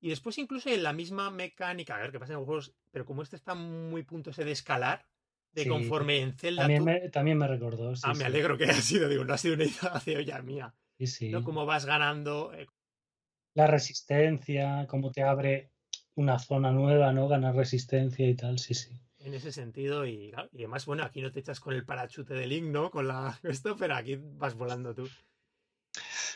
Y 0.00 0.08
después 0.08 0.36
incluso 0.38 0.68
en 0.70 0.82
la 0.82 0.92
misma 0.92 1.30
mecánica, 1.30 1.96
a 1.96 2.00
ver 2.00 2.12
qué 2.12 2.18
pasa 2.18 2.32
en 2.32 2.38
los 2.38 2.46
juegos, 2.46 2.74
pero 2.90 3.04
como 3.04 3.22
este 3.22 3.36
está 3.36 3.54
muy 3.54 4.02
puntos 4.02 4.36
de 4.36 4.50
escalar, 4.50 5.06
de 5.52 5.64
Sí, 5.64 5.68
conforme 5.68 6.20
en 6.20 6.32
Zelda 6.36 6.62
También 6.62 6.80
tú- 6.80 6.84
me, 6.86 7.08
también 7.10 7.38
me 7.38 7.46
recordó. 7.46 7.94
sí, 7.94 8.02
Ah, 8.06 8.14
me 8.14 8.24
alegro 8.24 8.56
que 8.56 8.64
haya 8.64 8.80
sido, 8.80 9.08
digo, 9.08 9.24
no 9.24 9.34
ha 9.34 9.38
sido 9.38 9.54
una 9.54 9.64
idea 9.64 9.92
de 10.06 10.16
olla 10.16 10.42
mía. 10.42 10.74
Sí, 10.98 11.06
sí. 11.06 11.30
¿no? 11.30 11.42
Como 11.42 11.66
vas 11.66 11.84
ganando, 11.86 12.52
eh, 12.54 12.66
La 13.54 13.66
resistencia, 13.66 14.86
cómo 14.90 15.10
te 15.10 15.22
abre 15.22 15.70
una 16.16 16.38
zona 16.38 16.70
nueva, 16.70 17.14
¿no? 17.14 17.28
Ganar 17.28 17.54
resistencia 17.56 18.28
y 18.28 18.34
tal, 18.36 18.58
sí, 18.58 18.74
sí. 18.74 19.00
en 19.20 19.32
ese 19.34 19.52
sentido 19.52 20.04
y, 20.06 20.32
y 20.52 20.58
además, 20.58 20.84
bueno, 20.86 21.02
aquí 21.04 21.22
no 21.22 21.32
te 21.32 21.40
echas 21.40 21.60
con 21.60 21.72
el 21.74 21.86
parachute 21.86 22.34
de 22.34 22.46
Link, 22.46 22.66
¿no? 22.66 22.90
Con 22.90 23.08
la 23.08 23.38
esto, 23.42 23.74
pero 23.76 23.94
aquí 23.94 24.16
vas 24.20 24.54
volando 24.54 24.94
tú. 24.94 25.08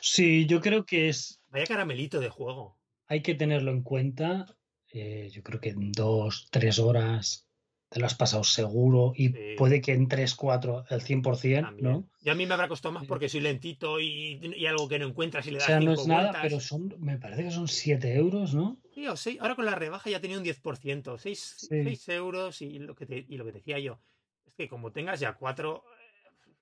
Sí, 0.01 0.47
yo 0.47 0.61
creo 0.61 0.85
que 0.87 1.09
es. 1.11 1.41
Vaya 1.49 1.67
caramelito 1.67 2.21
de 2.21 2.29
juego. 2.31 2.79
Hay 3.09 3.23
que 3.23 3.35
tenerlo 3.35 3.71
en 3.73 3.83
cuenta. 3.83 4.47
eh, 4.93 5.29
yo 5.33 5.43
creo 5.43 5.61
que 5.61 5.71
en 5.71 5.91
dos, 5.93 6.49
tres 6.51 6.79
horas 6.79 7.46
te 7.89 8.01
lo 8.01 8.07
has 8.07 8.15
pasado 8.15 8.45
seguro 8.45 9.13
y 9.17 9.31
Sí. 9.31 9.57
puede 9.57 9.81
que 9.81 9.93
en 9.93 10.09
tres, 10.09 10.35
cuatro, 10.35 10.85
el 10.91 11.03
100%, 11.03 11.63
También. 11.63 12.03
¿no? 12.03 12.09
Y 12.23 12.31
a 12.31 12.35
mí 12.35 12.47
me 12.47 12.55
habrá 12.55 12.69
costado 12.69 12.93
más 12.93 13.07
porque 13.07 13.29
soy 13.29 13.41
lentito 13.41 14.01
y, 14.01 14.41
y 14.63 14.67
algo 14.67 14.89
que 14.89 14.99
no 14.99 15.07
encuentras 15.07 15.47
y 15.47 15.51
le 15.51 15.59
O 15.59 15.61
das 15.61 15.67
sea, 15.67 15.81
no 15.81 15.91
cinco 15.91 16.03
es 16.03 16.07
nada, 16.09 16.33
pero 16.43 16.61
son, 16.61 16.95
me 16.99 17.19
parece 17.19 17.45
que 17.45 17.51
son 17.51 17.69
7 17.69 18.15
euros, 18.15 18.55
¿no? 18.55 18.67
Sí, 18.95 19.07
o 19.09 19.17
seis- 19.17 19.39
ahora 19.41 19.55
con 19.57 19.67
la 19.67 19.75
rebaja 19.75 20.11
ya 20.11 20.21
tenía 20.21 20.39
un 20.39 20.43
10%, 20.45 21.19
6, 21.19 21.69
Sí. 21.69 21.77
euros 22.09 22.63
y 22.63 22.79
lo, 22.79 22.95
que 22.95 23.07
te, 23.07 23.17
y 23.29 23.37
lo 23.37 23.45
que 23.45 23.53
decía 23.53 23.79
yo. 23.79 24.01
Es 24.47 24.55
que 24.55 24.69
como 24.69 24.93
tengas 24.93 25.21
ya 25.21 25.35
4, 25.37 25.85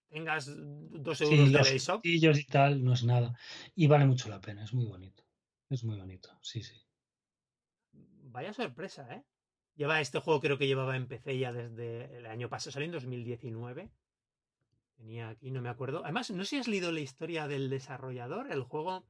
tengas 0.09 0.51
2 1.07 1.21
Sí, 1.21 1.25
euros 1.29 1.53
de 1.53 1.61
Laysop, 1.63 2.03
castillos 2.03 2.39
y 2.39 2.45
tal, 2.45 2.85
no 2.85 2.93
es 2.93 3.03
nada. 3.05 3.37
Y 3.75 3.87
vale 3.89 4.07
mucho 4.07 4.29
la 4.29 4.41
pena, 4.41 4.63
es 4.65 4.73
muy 4.75 4.87
bonito. 4.87 5.25
Es 5.71 5.83
muy 5.85 5.99
bonito, 5.99 6.39
sí, 6.43 6.63
sí. 6.63 6.75
vaya 8.33 8.53
sorpresa, 8.53 9.07
¿eh? 9.15 9.25
Lleva 9.77 10.01
este 10.01 10.21
juego, 10.21 10.41
creo 10.41 10.57
que 10.59 10.67
llevaba 10.67 10.97
en 10.97 11.09
PC 11.09 11.39
ya 11.39 11.53
desde 11.53 12.17
el 12.19 12.27
año 12.27 12.49
pasado, 12.49 12.71
salió 12.73 12.87
en 12.87 12.93
2019. 12.93 13.91
Tenía 14.97 15.29
aquí, 15.31 15.51
no 15.51 15.61
me 15.61 15.69
acuerdo. 15.69 16.03
Además, 16.05 16.31
no 16.31 16.45
sé 16.45 16.51
si 16.51 16.57
has 16.59 16.69
leído 16.69 16.93
la 16.93 17.01
historia 17.01 17.49
del 17.49 17.69
desarrollador. 17.69 18.53
El 18.53 18.63
juego 18.63 19.05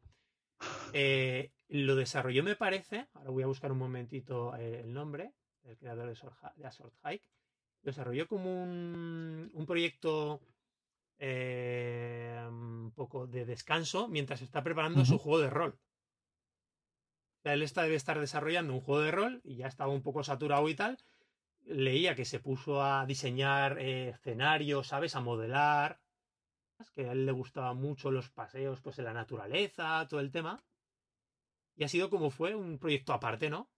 eh, 0.94 1.52
lo 1.68 1.94
desarrolló, 1.96 2.42
me 2.42 2.56
parece. 2.56 3.06
Ahora 3.14 3.30
voy 3.30 3.42
a 3.42 3.46
buscar 3.46 3.70
un 3.72 3.78
momentito 3.78 4.56
eh, 4.56 4.80
el 4.82 4.92
nombre 4.94 5.34
del 5.62 5.76
creador 5.76 6.08
de, 6.08 6.14
Sword 6.16 6.34
Ha- 6.42 6.54
de 6.56 6.70
Sword 6.72 6.92
Hike. 7.04 7.28
Lo 7.82 7.90
desarrolló 7.90 8.26
como 8.26 8.62
un, 8.62 9.50
un 9.52 9.66
proyecto 9.66 10.40
eh, 11.18 12.42
un 12.48 12.92
poco 12.94 13.26
de 13.26 13.44
descanso 13.44 14.08
mientras 14.08 14.40
está 14.40 14.62
preparando 14.62 15.04
su 15.04 15.18
juego 15.18 15.38
de 15.40 15.50
rol. 15.50 15.78
Él 17.44 17.62
está, 17.62 17.82
debe 17.82 17.94
estar 17.96 18.18
desarrollando 18.18 18.72
un 18.72 18.80
juego 18.80 19.02
de 19.02 19.10
rol 19.10 19.40
y 19.44 19.56
ya 19.56 19.66
estaba 19.66 19.92
un 19.92 20.02
poco 20.02 20.24
saturado 20.24 20.68
y 20.68 20.74
tal. 20.74 20.98
Leía 21.66 22.14
que 22.14 22.24
se 22.24 22.40
puso 22.40 22.82
a 22.82 23.04
diseñar 23.06 23.78
eh, 23.78 24.10
escenarios, 24.10 24.88
¿sabes? 24.88 25.14
A 25.16 25.20
modelar. 25.20 26.00
Que 26.94 27.08
a 27.08 27.12
él 27.12 27.24
le 27.26 27.32
gustaban 27.32 27.76
mucho 27.76 28.10
los 28.10 28.30
paseos 28.30 28.80
pues, 28.80 28.98
en 28.98 29.04
la 29.04 29.12
naturaleza, 29.12 30.06
todo 30.08 30.20
el 30.20 30.30
tema. 30.32 30.64
Y 31.76 31.84
ha 31.84 31.88
sido 31.88 32.10
como 32.10 32.30
fue 32.30 32.54
un 32.54 32.78
proyecto 32.78 33.12
aparte, 33.12 33.48
¿no? 33.50 33.70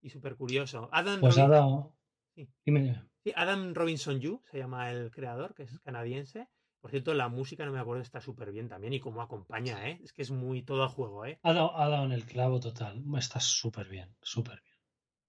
Y 0.00 0.10
súper 0.10 0.36
curioso. 0.36 0.88
Adam, 0.92 1.20
Pues 1.20 1.36
ha 1.38 1.42
Robin- 1.42 1.50
dado. 1.52 1.96
Sí. 2.34 2.48
Dime, 2.64 2.80
dime. 2.82 3.04
sí, 3.22 3.32
Adam 3.36 3.74
Robinson 3.74 4.18
Yu 4.20 4.40
se 4.50 4.58
llama 4.58 4.90
el 4.92 5.10
creador, 5.10 5.54
que 5.54 5.64
es 5.64 5.78
canadiense. 5.80 6.48
Por 6.80 6.90
cierto, 6.90 7.12
la 7.14 7.28
música, 7.28 7.66
no 7.66 7.72
me 7.72 7.78
acuerdo, 7.78 8.02
está 8.02 8.20
súper 8.20 8.52
bien 8.52 8.68
también 8.68 8.92
y 8.94 9.00
cómo 9.00 9.20
acompaña, 9.20 9.88
¿eh? 9.88 10.00
Es 10.02 10.12
que 10.12 10.22
es 10.22 10.30
muy 10.30 10.62
todo 10.62 10.82
a 10.82 10.88
juego, 10.88 11.26
¿eh? 11.26 11.38
Ha 11.42 11.52
dado, 11.52 11.76
ha 11.76 11.88
dado 11.88 12.04
en 12.06 12.12
el 12.12 12.24
clavo 12.24 12.58
total. 12.58 13.02
Está 13.18 13.38
súper 13.40 13.88
bien, 13.88 14.14
súper 14.22 14.62
bien. 14.62 14.70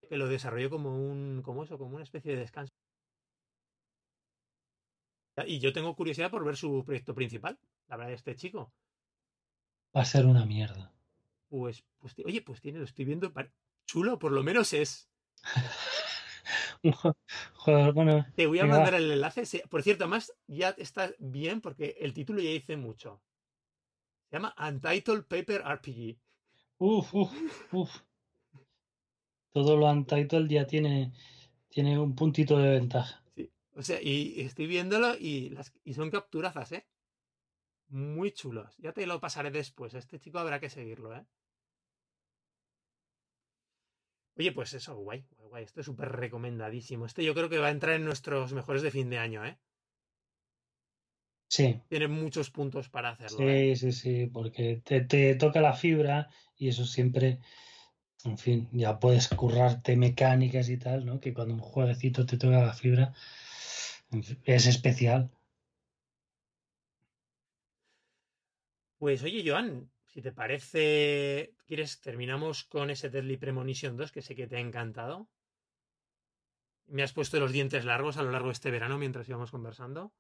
que 0.10 0.18
lo 0.18 0.28
desarrolló 0.28 0.70
como 0.70 0.96
un 0.96 1.42
como 1.44 1.64
eso 1.64 1.78
como 1.78 1.96
una 1.96 2.04
especie 2.04 2.34
de 2.34 2.40
descanso 2.40 2.74
y 5.48 5.60
yo 5.60 5.74
tengo 5.74 5.96
curiosidad 5.96 6.30
por 6.30 6.44
ver 6.44 6.56
su 6.56 6.84
proyecto 6.86 7.16
principal 7.16 7.58
la 7.88 7.98
verdad 7.98 8.10
de 8.10 8.16
este 8.16 8.36
chico 8.36 8.72
Va 9.96 10.02
a 10.02 10.06
ser 10.06 10.26
una 10.26 10.46
mierda. 10.46 10.92
pues, 11.50 11.84
pues 12.00 12.16
oye 12.26 12.42
pues 12.42 12.62
tiene 12.62 12.80
lo 12.80 12.86
estoy 12.86 13.06
viendo 13.06 13.34
chulo 13.86 14.20
por 14.20 14.32
lo 14.32 14.44
menos 14.44 14.74
es 14.74 15.10
Joder, 17.54 17.94
bueno, 17.94 18.26
te 18.36 18.48
voy 18.48 18.60
a 18.60 18.66
mandar 18.66 18.94
el 18.96 19.12
enlace 19.12 19.44
por 19.70 19.84
cierto 19.84 20.06
además 20.06 20.34
ya 20.48 20.70
está 20.78 21.12
bien 21.20 21.62
porque 21.62 21.96
el 22.00 22.14
título 22.14 22.42
ya 22.42 22.50
dice 22.50 22.78
mucho. 22.78 23.22
Se 24.30 24.38
llama 24.38 24.56
Untitled 24.58 25.24
Paper 25.26 25.62
RPG 25.62 26.18
Uf, 26.80 27.14
uf, 27.14 27.32
uf. 27.74 28.02
Todo 29.54 29.78
lo 29.78 29.92
Untitled 29.92 30.50
ya 30.50 30.66
tiene, 30.66 31.12
tiene 31.70 32.00
un 32.00 32.16
puntito 32.16 32.58
de 32.58 32.70
ventaja. 32.70 33.22
sí 33.36 33.52
o 33.76 33.84
sea 33.84 34.02
y 34.02 34.42
estoy 34.42 34.68
viéndolo 34.68 35.16
y 35.18 35.50
las 35.50 35.74
y 35.84 35.94
son 35.94 36.10
capturazas 36.10 36.72
eh 36.72 36.86
muy 37.92 38.32
chulos. 38.32 38.74
Ya 38.78 38.94
te 38.94 39.06
lo 39.06 39.20
pasaré 39.20 39.52
después. 39.52 39.94
Este 39.94 40.18
chico 40.18 40.40
habrá 40.40 40.60
que 40.60 40.70
seguirlo 40.70 41.16
eh 41.16 41.26
Oye, 44.38 44.52
pues 44.52 44.74
eso, 44.74 44.96
guay, 44.96 45.24
guay, 45.38 45.50
guay. 45.50 45.64
Esto 45.64 45.82
es 45.82 45.86
súper 45.86 46.10
recomendadísimo. 46.10 47.06
Este 47.06 47.24
yo 47.24 47.34
creo 47.34 47.50
que 47.50 47.60
va 47.60 47.68
a 47.68 47.72
entrar 47.72 47.96
en 47.96 48.06
nuestros 48.06 48.54
mejores 48.54 48.82
de 48.82 48.92
fin 48.92 49.10
de 49.10 49.18
año, 49.20 49.46
¿eh? 49.46 49.58
Sí, 51.50 51.82
Tiene 51.90 52.08
muchos 52.08 52.50
puntos 52.50 52.88
para 52.90 53.10
hacerlo. 53.10 53.50
¿eh? 53.50 53.76
sí, 53.76 53.92
sí, 53.92 53.92
sí, 53.92 54.26
porque 54.28 54.82
te, 54.86 55.02
te 55.02 55.36
toca 55.36 55.60
la 55.60 55.74
fibra 55.74 56.30
y 56.58 56.70
eso 56.70 56.86
siempre, 56.86 57.40
en 58.24 58.38
fin, 58.38 58.70
ya 58.72 59.00
puedes 59.00 59.28
currarte 59.28 59.98
mecánicas 59.98 60.70
y 60.70 60.78
tal, 60.78 61.06
¿no? 61.06 61.20
Que 61.20 61.34
cuando 61.34 61.54
un 61.54 61.60
jueguecito 61.60 62.26
te 62.26 62.38
toca 62.38 62.66
la 62.66 62.74
fibra, 62.74 63.14
es 64.46 64.66
especial. 64.68 65.30
Pues 69.00 69.22
oye, 69.24 69.44
Joan, 69.46 69.92
si 70.12 70.22
te 70.22 70.34
parece, 70.34 71.56
¿quieres 71.66 72.02
terminamos 72.02 72.66
con 72.66 72.90
ese 72.90 73.10
Deadly 73.10 73.38
Premonition 73.38 73.96
2 73.96 74.12
que 74.12 74.22
sé 74.22 74.36
que 74.36 74.46
te 74.46 74.58
ha 74.58 74.60
encantado? 74.60 75.30
Me 76.88 77.02
has 77.02 77.14
puesto 77.14 77.40
los 77.40 77.54
dientes 77.54 77.86
largos 77.86 78.18
a 78.18 78.24
lo 78.24 78.32
largo 78.32 78.48
de 78.48 78.54
este 78.54 78.72
verano 78.72 78.98
mientras 78.98 79.30
íbamos 79.30 79.52
conversando. 79.52 80.12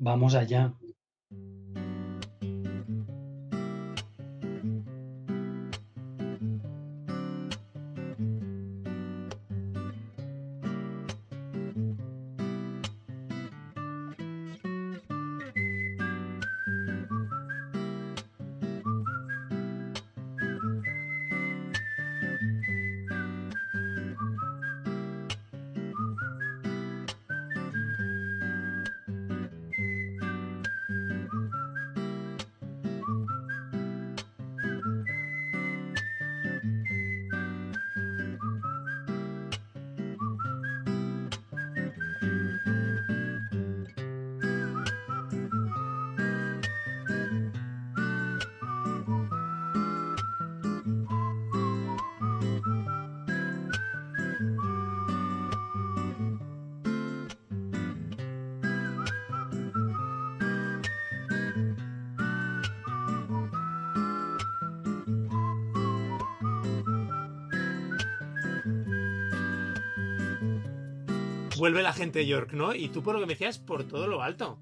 Vamos 0.00 0.34
allá. 0.34 0.74
Vuelve 71.68 71.82
la 71.82 71.92
gente 71.92 72.20
de 72.20 72.26
York, 72.26 72.52
¿no? 72.54 72.74
Y 72.74 72.88
tú 72.88 73.02
por 73.02 73.14
lo 73.14 73.20
que 73.20 73.26
me 73.26 73.34
decías, 73.34 73.58
por 73.58 73.84
todo 73.84 74.06
lo 74.06 74.22
alto. 74.22 74.58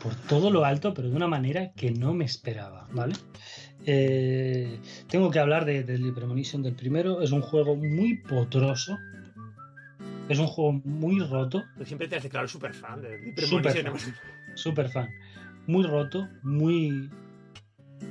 Por 0.00 0.14
todo 0.14 0.50
lo 0.52 0.64
alto, 0.64 0.94
pero 0.94 1.08
de 1.08 1.16
una 1.16 1.26
manera 1.26 1.72
que 1.72 1.90
no 1.90 2.14
me 2.14 2.24
esperaba, 2.24 2.86
¿vale? 2.92 3.14
Eh, 3.84 4.78
tengo 5.08 5.32
que 5.32 5.40
hablar 5.40 5.64
de, 5.64 5.82
de 5.82 6.12
Premonition 6.12 6.62
del 6.62 6.76
primero. 6.76 7.22
Es 7.22 7.32
un 7.32 7.40
juego 7.40 7.74
muy 7.74 8.18
potroso. 8.18 8.96
Es 10.28 10.38
un 10.38 10.46
juego 10.46 10.80
muy 10.84 11.18
roto. 11.20 11.64
Tú 11.76 11.84
siempre 11.84 12.06
te 12.06 12.14
has 12.14 12.22
declarado 12.22 12.48
súper 12.48 12.72
fan 12.72 13.02
de 13.02 13.32
Premonition. 13.34 13.98
fan. 13.98 14.14
Súper 14.54 14.88
fan. 14.90 15.08
Muy 15.66 15.84
roto, 15.84 16.28
muy. 16.42 17.10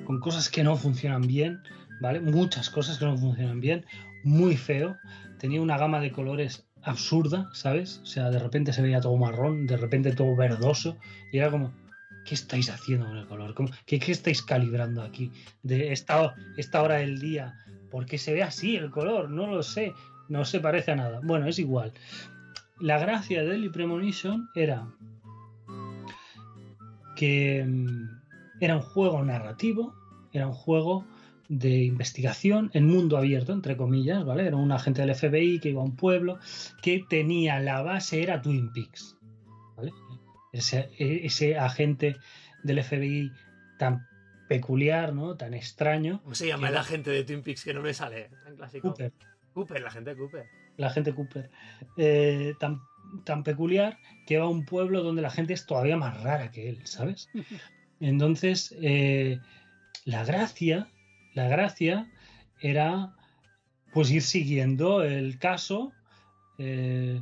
con 0.03 0.19
cosas 0.19 0.49
que 0.49 0.63
no 0.63 0.75
funcionan 0.75 1.21
bien, 1.21 1.61
¿vale? 2.01 2.19
Muchas 2.19 2.69
cosas 2.69 2.97
que 2.97 3.05
no 3.05 3.17
funcionan 3.17 3.61
bien. 3.61 3.85
Muy 4.25 4.57
feo. 4.57 4.97
Tenía 5.39 5.61
una 5.61 5.77
gama 5.77 6.01
de 6.01 6.11
colores 6.11 6.66
absurda, 6.87 7.49
¿sabes? 7.53 7.99
O 8.03 8.05
sea, 8.05 8.29
de 8.29 8.39
repente 8.39 8.73
se 8.73 8.81
veía 8.81 9.01
todo 9.01 9.17
marrón, 9.17 9.67
de 9.67 9.77
repente 9.77 10.11
todo 10.13 10.35
verdoso. 10.35 10.97
Y 11.31 11.37
era 11.37 11.51
como, 11.51 11.71
¿qué 12.25 12.33
estáis 12.35 12.69
haciendo 12.69 13.05
con 13.07 13.17
el 13.17 13.27
color? 13.27 13.53
¿Cómo- 13.53 13.69
¿Qué, 13.85 13.97
estáis 14.07 14.41
calibrando 14.41 15.01
aquí? 15.01 15.31
De 15.63 15.91
esta, 15.91 16.33
esta 16.57 16.81
hora 16.81 16.95
del 16.95 17.19
día. 17.19 17.53
¿Por 17.91 18.05
qué 18.05 18.17
se 18.17 18.33
ve 18.33 18.43
así 18.43 18.75
el 18.75 18.89
color? 18.89 19.29
No 19.29 19.47
lo 19.47 19.63
sé. 19.63 19.93
No 20.29 20.43
se 20.45 20.59
parece 20.59 20.91
a 20.91 20.95
nada. 20.95 21.21
Bueno, 21.23 21.47
es 21.47 21.59
igual. 21.59 21.93
La 22.79 22.99
gracia 22.99 23.41
de 23.41 23.47
Deadly 23.49 23.69
Premonition 23.69 24.49
era 24.55 24.87
que 27.15 27.65
mm, 27.65 28.09
era 28.59 28.75
un 28.75 28.81
juego 28.81 29.23
narrativo, 29.23 29.95
era 30.33 30.47
un 30.47 30.53
juego 30.53 31.05
de 31.49 31.83
investigación 31.83 32.69
en 32.73 32.87
mundo 32.87 33.17
abierto, 33.17 33.53
entre 33.53 33.77
comillas, 33.77 34.25
¿vale? 34.25 34.45
Era 34.47 34.57
un 34.57 34.71
agente 34.71 35.01
del 35.01 35.15
FBI 35.15 35.59
que 35.59 35.69
iba 35.69 35.81
a 35.81 35.85
un 35.85 35.95
pueblo 35.95 36.39
que 36.81 37.05
tenía 37.09 37.59
la 37.59 37.81
base, 37.81 38.21
era 38.21 38.41
Twin 38.41 38.71
Peaks, 38.73 39.17
¿vale? 39.75 39.93
Ese, 40.51 40.89
ese 40.97 41.57
agente 41.57 42.17
del 42.63 42.83
FBI 42.83 43.31
tan 43.77 44.07
peculiar, 44.47 45.13
¿no? 45.13 45.35
Tan 45.35 45.53
extraño. 45.53 46.21
¿Cómo 46.23 46.35
se 46.35 46.47
llama 46.47 46.69
el 46.69 46.77
agente 46.77 47.11
de 47.11 47.23
Twin 47.23 47.43
Peaks 47.43 47.63
que 47.63 47.73
no 47.73 47.81
me 47.81 47.93
sale? 47.93 48.29
Tan 48.43 48.55
clásico. 48.55 48.89
Cooper, 48.89 49.13
Cooper, 49.53 49.81
la 49.81 49.91
gente 49.91 50.15
Cooper. 50.15 50.45
la 50.77 50.89
gente 50.89 51.13
Cooper, 51.13 51.49
eh, 51.97 52.53
tan, 52.59 52.81
tan 53.23 53.43
peculiar 53.43 53.97
que 54.25 54.37
va 54.37 54.45
a 54.45 54.49
un 54.49 54.65
pueblo 54.65 55.03
donde 55.03 55.21
la 55.21 55.29
gente 55.29 55.53
es 55.53 55.65
todavía 55.65 55.97
más 55.97 56.21
rara 56.21 56.51
que 56.51 56.69
él, 56.69 56.81
¿sabes? 56.85 57.29
Entonces, 57.99 58.75
eh, 58.81 59.39
la 60.05 60.23
gracia, 60.23 60.89
la 61.33 61.47
gracia 61.47 62.09
era 62.61 63.15
pues 63.93 64.11
ir 64.11 64.21
siguiendo 64.21 65.03
el 65.03 65.39
caso 65.39 65.91
eh, 66.57 67.21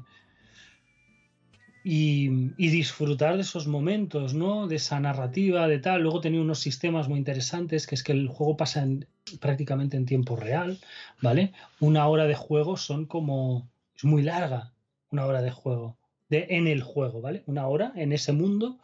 y, 1.83 2.29
disfrutar 2.57 3.35
de 3.35 3.43
esos 3.43 3.67
momentos, 3.67 4.33
¿no? 4.33 4.67
De 4.67 4.77
esa 4.77 4.99
narrativa, 4.99 5.67
de 5.67 5.79
tal. 5.79 6.01
Luego 6.01 6.19
tenía 6.19 6.41
unos 6.41 6.59
sistemas 6.59 7.07
muy 7.07 7.19
interesantes, 7.19 7.85
que 7.85 7.93
es 7.93 8.03
que 8.03 8.11
el 8.11 8.27
juego 8.27 8.57
pasa 8.57 8.81
en- 8.81 9.07
prácticamente 9.39 9.95
en 9.95 10.07
tiempo 10.07 10.35
real, 10.35 10.79
¿vale? 11.21 11.53
Una 11.79 12.07
hora 12.07 12.25
de 12.25 12.35
juego 12.35 12.75
son 12.75 13.05
como... 13.05 13.69
es 13.95 14.03
muy 14.03 14.23
larga, 14.23 14.73
una 15.11 15.25
hora 15.27 15.43
de 15.43 15.51
juego, 15.51 15.97
de, 16.27 16.47
en 16.49 16.67
el 16.67 16.81
juego, 16.81 17.21
¿vale? 17.21 17.43
Una 17.45 17.67
hora 17.67 17.93
en 17.95 18.13
ese 18.13 18.33
mundo 18.33 18.79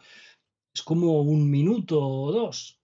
es 0.74 0.84
como 0.84 1.22
un 1.22 1.50
minuto 1.50 2.00
o 2.00 2.32
dos. 2.32 2.81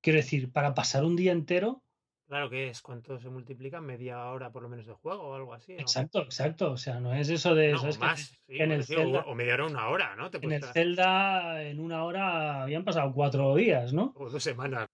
Quiero 0.00 0.18
decir, 0.18 0.52
para 0.52 0.74
pasar 0.74 1.04
un 1.04 1.16
día 1.16 1.32
entero, 1.32 1.82
Claro 2.28 2.50
que 2.50 2.68
es. 2.68 2.82
¿Cuánto 2.82 3.18
se 3.18 3.30
multiplica? 3.30 3.80
Media 3.80 4.26
hora 4.26 4.52
por 4.52 4.62
lo 4.62 4.68
menos 4.68 4.86
de 4.86 4.92
juego 4.92 5.30
o 5.30 5.34
algo 5.34 5.54
así. 5.54 5.72
¿no? 5.72 5.80
exacto, 5.80 6.20
exacto. 6.22 6.72
O 6.72 6.76
sea, 6.76 7.00
no 7.00 7.14
es 7.14 7.30
eso 7.30 7.54
de... 7.54 7.72
No, 7.72 7.78
¿sabes 7.78 7.98
más. 7.98 8.20
sí, 8.20 8.36
en 8.50 8.72
el 8.72 8.80
decir, 8.80 8.98
Zelda- 8.98 9.24
o 9.26 9.34
media 9.34 9.54
hora 9.54 9.66
una 9.66 9.88
hora, 9.88 10.14
¿no? 10.14 10.30
Te 10.30 10.36
En 10.36 10.52
el 10.52 10.62
Zelda, 10.62 11.62
en 11.62 11.80
una 11.80 12.04
hora 12.04 12.62
habían 12.64 12.84
pasado 12.84 13.12
cuatro 13.14 13.56
días, 13.56 13.94
¿no? 13.94 14.12
o 14.14 14.28
dos 14.28 14.42
semanas. 14.42 14.86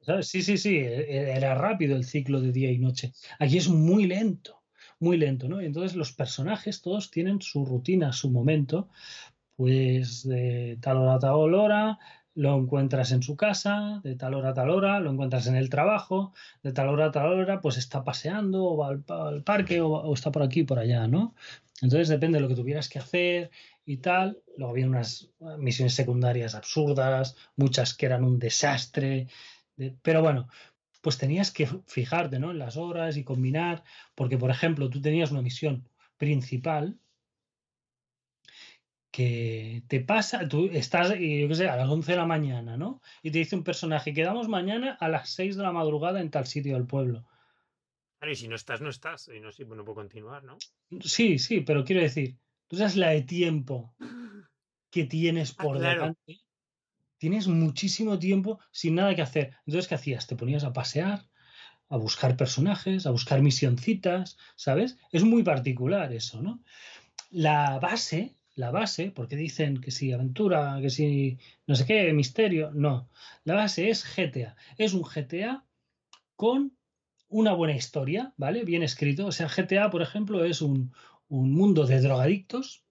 ¿Sabes? 0.00 0.28
Sí, 0.28 0.42
sí, 0.42 0.58
sí, 0.58 0.78
e- 0.78 1.30
era 1.30 1.54
rápido 1.54 1.96
el 1.96 2.04
ciclo 2.04 2.40
de 2.40 2.50
día 2.50 2.72
y 2.72 2.78
noche. 2.78 3.12
Aquí 3.38 3.56
es 3.56 3.68
muy 3.68 4.06
lento, 4.06 4.64
muy 4.98 5.16
lento, 5.16 5.48
¿no? 5.48 5.62
Y 5.62 5.66
entonces 5.66 5.96
los 5.96 6.12
personajes 6.12 6.82
todos 6.82 7.10
tienen 7.10 7.40
su 7.40 7.64
rutina, 7.64 8.12
su 8.12 8.30
momento, 8.30 8.88
pues 9.56 10.26
de 10.28 10.78
tal 10.80 10.98
hora 10.98 11.14
a 11.14 11.18
tal 11.18 11.54
hora 11.54 11.98
lo 12.42 12.56
encuentras 12.56 13.10
en 13.12 13.22
su 13.22 13.36
casa, 13.36 14.00
de 14.04 14.14
tal 14.14 14.34
hora 14.34 14.50
a 14.50 14.54
tal 14.54 14.70
hora 14.70 15.00
lo 15.00 15.10
encuentras 15.10 15.46
en 15.48 15.56
el 15.56 15.68
trabajo, 15.70 16.32
de 16.62 16.72
tal 16.72 16.88
hora 16.88 17.06
a 17.06 17.10
tal 17.10 17.26
hora 17.32 17.60
pues 17.60 17.76
está 17.78 18.04
paseando 18.04 18.64
o 18.64 18.76
va 18.76 18.88
al, 18.88 19.00
pa- 19.02 19.28
al 19.28 19.42
parque 19.42 19.80
o, 19.80 20.14
está 20.14 20.30
por 20.30 20.42
aquí 20.42 20.62
por 20.62 20.78
allá, 20.78 21.08
¿no? 21.08 21.34
Entonces 21.82 22.08
depende 22.08 22.36
de 22.38 22.42
lo 22.42 22.48
que 22.48 22.54
tuvieras 22.54 22.88
que 22.88 23.00
hacer 23.00 23.50
y 23.84 23.96
tal. 23.98 24.38
Luego 24.56 24.70
había 24.72 24.86
unas 24.86 25.30
eh, 25.40 25.56
misiones 25.58 25.94
secundarias 25.94 26.54
absurdas, 26.54 27.36
muchas 27.56 27.92
que 27.94 28.06
eran 28.06 28.22
un 28.24 28.38
desastre, 28.38 29.26
de- 29.76 29.96
pero 30.02 30.22
bueno, 30.22 30.48
pues 31.02 31.18
tenías 31.18 31.50
que 31.50 31.66
fijarte 31.86 32.38
¿no? 32.38 32.50
en 32.52 32.58
las 32.58 32.76
horas 32.76 33.16
y 33.16 33.24
combinar, 33.24 33.82
porque 34.14 34.38
por 34.38 34.50
ejemplo 34.50 34.88
tú 34.90 35.00
tenías 35.00 35.30
una 35.32 35.42
misión 35.42 35.88
principal 36.16 36.98
que 39.10 39.82
te 39.88 40.00
pasa, 40.00 40.48
tú 40.48 40.68
estás, 40.72 41.14
y 41.18 41.40
yo 41.42 41.48
qué 41.48 41.54
sé, 41.54 41.68
a 41.68 41.76
las 41.76 41.88
11 41.88 42.12
de 42.12 42.18
la 42.18 42.26
mañana, 42.26 42.76
¿no? 42.76 43.00
Y 43.22 43.30
te 43.30 43.38
dice 43.38 43.56
un 43.56 43.64
personaje, 43.64 44.12
quedamos 44.12 44.48
mañana 44.48 44.96
a 45.00 45.08
las 45.08 45.30
6 45.30 45.56
de 45.56 45.62
la 45.62 45.72
madrugada 45.72 46.20
en 46.20 46.30
tal 46.30 46.46
sitio 46.46 46.74
del 46.74 46.86
pueblo. 46.86 47.26
Claro, 48.18 48.32
y 48.32 48.36
si 48.36 48.46
no 48.46 48.54
estás, 48.54 48.80
no 48.80 48.90
estás. 48.90 49.26
Y 49.28 49.40
no, 49.40 49.50
sí, 49.50 49.64
bueno, 49.64 49.84
puedo 49.84 49.96
continuar, 49.96 50.44
¿no? 50.44 50.56
Sí, 51.04 51.38
sí, 51.38 51.60
pero 51.60 51.84
quiero 51.84 52.02
decir, 52.02 52.38
tú 52.66 52.76
sabes 52.76 52.96
la 52.96 53.10
de 53.10 53.22
tiempo 53.22 53.94
que 54.90 55.04
tienes 55.04 55.52
Ah, 55.56 55.64
por 55.64 55.78
claro. 55.78 56.02
delante. 56.02 56.38
Tienes 57.18 57.48
muchísimo 57.48 58.18
tiempo 58.18 58.60
sin 58.72 58.96
nada 58.96 59.14
que 59.14 59.22
hacer. 59.22 59.56
Entonces, 59.66 59.88
¿qué 59.88 59.96
hacías? 59.96 60.26
Te 60.26 60.36
ponías 60.36 60.64
a 60.64 60.72
pasear, 60.72 61.28
a 61.88 61.96
buscar 61.98 62.36
personajes, 62.36 63.06
a 63.06 63.12
buscar 63.12 63.42
misioncitas, 63.42 64.38
¿sabes? 64.56 64.98
Es 65.12 65.24
muy 65.24 65.42
particular 65.44 66.12
eso, 66.12 66.42
¿no? 66.42 66.62
La 67.30 67.78
base, 67.80 68.37
la 68.58 68.72
base, 68.72 69.12
porque 69.12 69.36
dicen 69.36 69.80
que 69.80 69.92
si 69.92 70.12
aventura, 70.12 70.78
que 70.82 70.90
si 70.90 71.38
no 71.68 71.76
sé 71.76 71.86
qué, 71.86 72.12
misterio, 72.12 72.72
no. 72.74 73.08
La 73.44 73.54
base 73.54 73.88
es 73.88 74.04
GTA. 74.04 74.56
Es 74.76 74.94
un 74.94 75.02
GTA 75.02 75.64
con 76.34 76.76
una 77.28 77.52
buena 77.52 77.76
historia, 77.76 78.32
¿vale? 78.36 78.64
Bien 78.64 78.82
escrito. 78.82 79.26
O 79.26 79.32
sea, 79.32 79.48
GTA, 79.48 79.90
por 79.90 80.02
ejemplo, 80.02 80.44
es 80.44 80.60
un, 80.60 80.92
un 81.28 81.52
mundo 81.52 81.86
de 81.86 82.00
drogadictos 82.00 82.82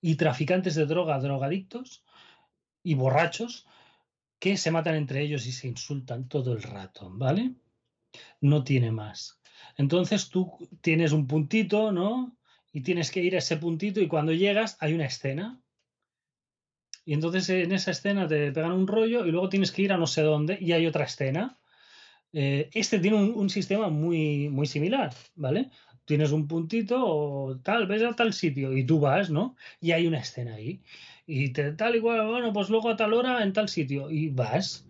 y 0.00 0.16
traficantes 0.16 0.74
de 0.74 0.86
droga, 0.86 1.20
drogadictos 1.20 2.04
y 2.82 2.94
borrachos 2.94 3.66
que 4.40 4.56
se 4.56 4.72
matan 4.72 4.96
entre 4.96 5.22
ellos 5.22 5.46
y 5.46 5.52
se 5.52 5.68
insultan 5.68 6.28
todo 6.28 6.52
el 6.52 6.62
rato, 6.62 7.10
¿vale? 7.12 7.54
No 8.40 8.64
tiene 8.64 8.90
más. 8.90 9.38
Entonces 9.76 10.30
tú 10.30 10.68
tienes 10.80 11.12
un 11.12 11.28
puntito, 11.28 11.92
¿no? 11.92 12.36
Y 12.76 12.82
tienes 12.82 13.10
que 13.10 13.22
ir 13.22 13.34
a 13.34 13.38
ese 13.38 13.56
puntito 13.56 14.02
y 14.02 14.06
cuando 14.06 14.34
llegas 14.34 14.76
hay 14.80 14.92
una 14.92 15.06
escena. 15.06 15.62
Y 17.06 17.14
entonces 17.14 17.48
en 17.48 17.72
esa 17.72 17.92
escena 17.92 18.28
te 18.28 18.52
pegan 18.52 18.72
un 18.72 18.86
rollo 18.86 19.24
y 19.24 19.30
luego 19.30 19.48
tienes 19.48 19.72
que 19.72 19.80
ir 19.80 19.94
a 19.94 19.96
no 19.96 20.06
sé 20.06 20.20
dónde 20.20 20.58
y 20.60 20.72
hay 20.72 20.86
otra 20.86 21.06
escena. 21.06 21.58
Eh, 22.34 22.68
este 22.74 22.98
tiene 22.98 23.16
un, 23.16 23.48
sistema 23.48 23.88
muy, 23.88 24.50
muy 24.50 24.66
similar, 24.66 25.14
¿vale? 25.36 25.70
Tienes 26.04 26.32
un 26.32 26.46
puntito 26.46 27.02
o 27.02 27.58
tal, 27.60 27.86
ves 27.86 28.02
a 28.02 28.14
tal 28.14 28.34
sitio 28.34 28.76
y 28.76 28.84
tú 28.84 29.00
vas, 29.00 29.30
¿no? 29.30 29.56
Y 29.80 29.92
hay 29.92 30.06
una 30.06 30.18
escena 30.18 30.56
ahí. 30.56 30.82
Y 31.26 31.54
te, 31.54 31.72
tal 31.72 31.96
igual, 31.96 32.26
bueno, 32.26 32.52
pues 32.52 32.68
luego 32.68 32.90
a 32.90 32.96
tal 32.96 33.14
hora 33.14 33.42
en 33.42 33.54
tal 33.54 33.70
sitio 33.70 34.10
y 34.10 34.28
vas. 34.28 34.86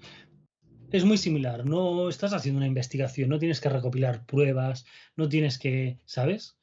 Es 0.91 1.05
muy 1.05 1.19
similar, 1.19 1.65
no 1.65 2.09
estás 2.09 2.33
haciendo 2.33 2.59
una 2.59 2.67
investigación, 2.67 3.29
no 3.29 3.39
tienes 3.39 3.61
que 3.61 3.69
recopilar 3.69 4.27
pruebas, 4.27 4.87
no 5.15 5.29
tienes 5.29 5.57
que, 5.57 6.01
¿sabes? 6.05 6.56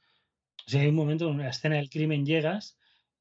O 0.67 0.69
sea, 0.71 0.81
hay 0.81 0.87
un 0.89 0.95
momento 0.95 1.27
en 1.27 1.35
una 1.35 1.49
escena 1.49 1.75
del 1.77 1.89
crimen 1.89 2.25
llegas 2.25 2.77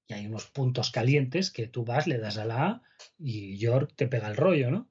y 0.06 0.14
hay 0.14 0.26
unos 0.26 0.46
puntos 0.50 0.90
calientes 0.90 1.50
que 1.50 1.66
tú 1.68 1.84
vas, 1.84 2.06
le 2.06 2.18
das 2.18 2.38
a 2.38 2.44
la 2.44 2.66
A 2.66 2.82
y 3.18 3.56
York 3.58 3.92
te 3.96 4.08
pega 4.08 4.28
el 4.28 4.36
rollo, 4.36 4.70
¿no? 4.70 4.90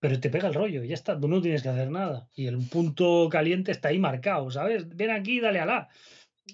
Pero 0.00 0.20
te 0.20 0.30
pega 0.30 0.48
el 0.48 0.54
rollo, 0.54 0.84
y 0.84 0.88
ya 0.88 0.94
está, 0.94 1.18
tú 1.18 1.26
no 1.28 1.40
tienes 1.40 1.62
que 1.62 1.70
hacer 1.70 1.90
nada. 1.90 2.28
Y 2.34 2.46
el 2.46 2.58
punto 2.68 3.28
caliente 3.30 3.72
está 3.72 3.88
ahí 3.88 3.98
marcado, 3.98 4.50
¿sabes? 4.50 4.88
Ven 4.88 5.10
aquí, 5.10 5.40
dale 5.40 5.60
a 5.60 5.66
la. 5.66 5.88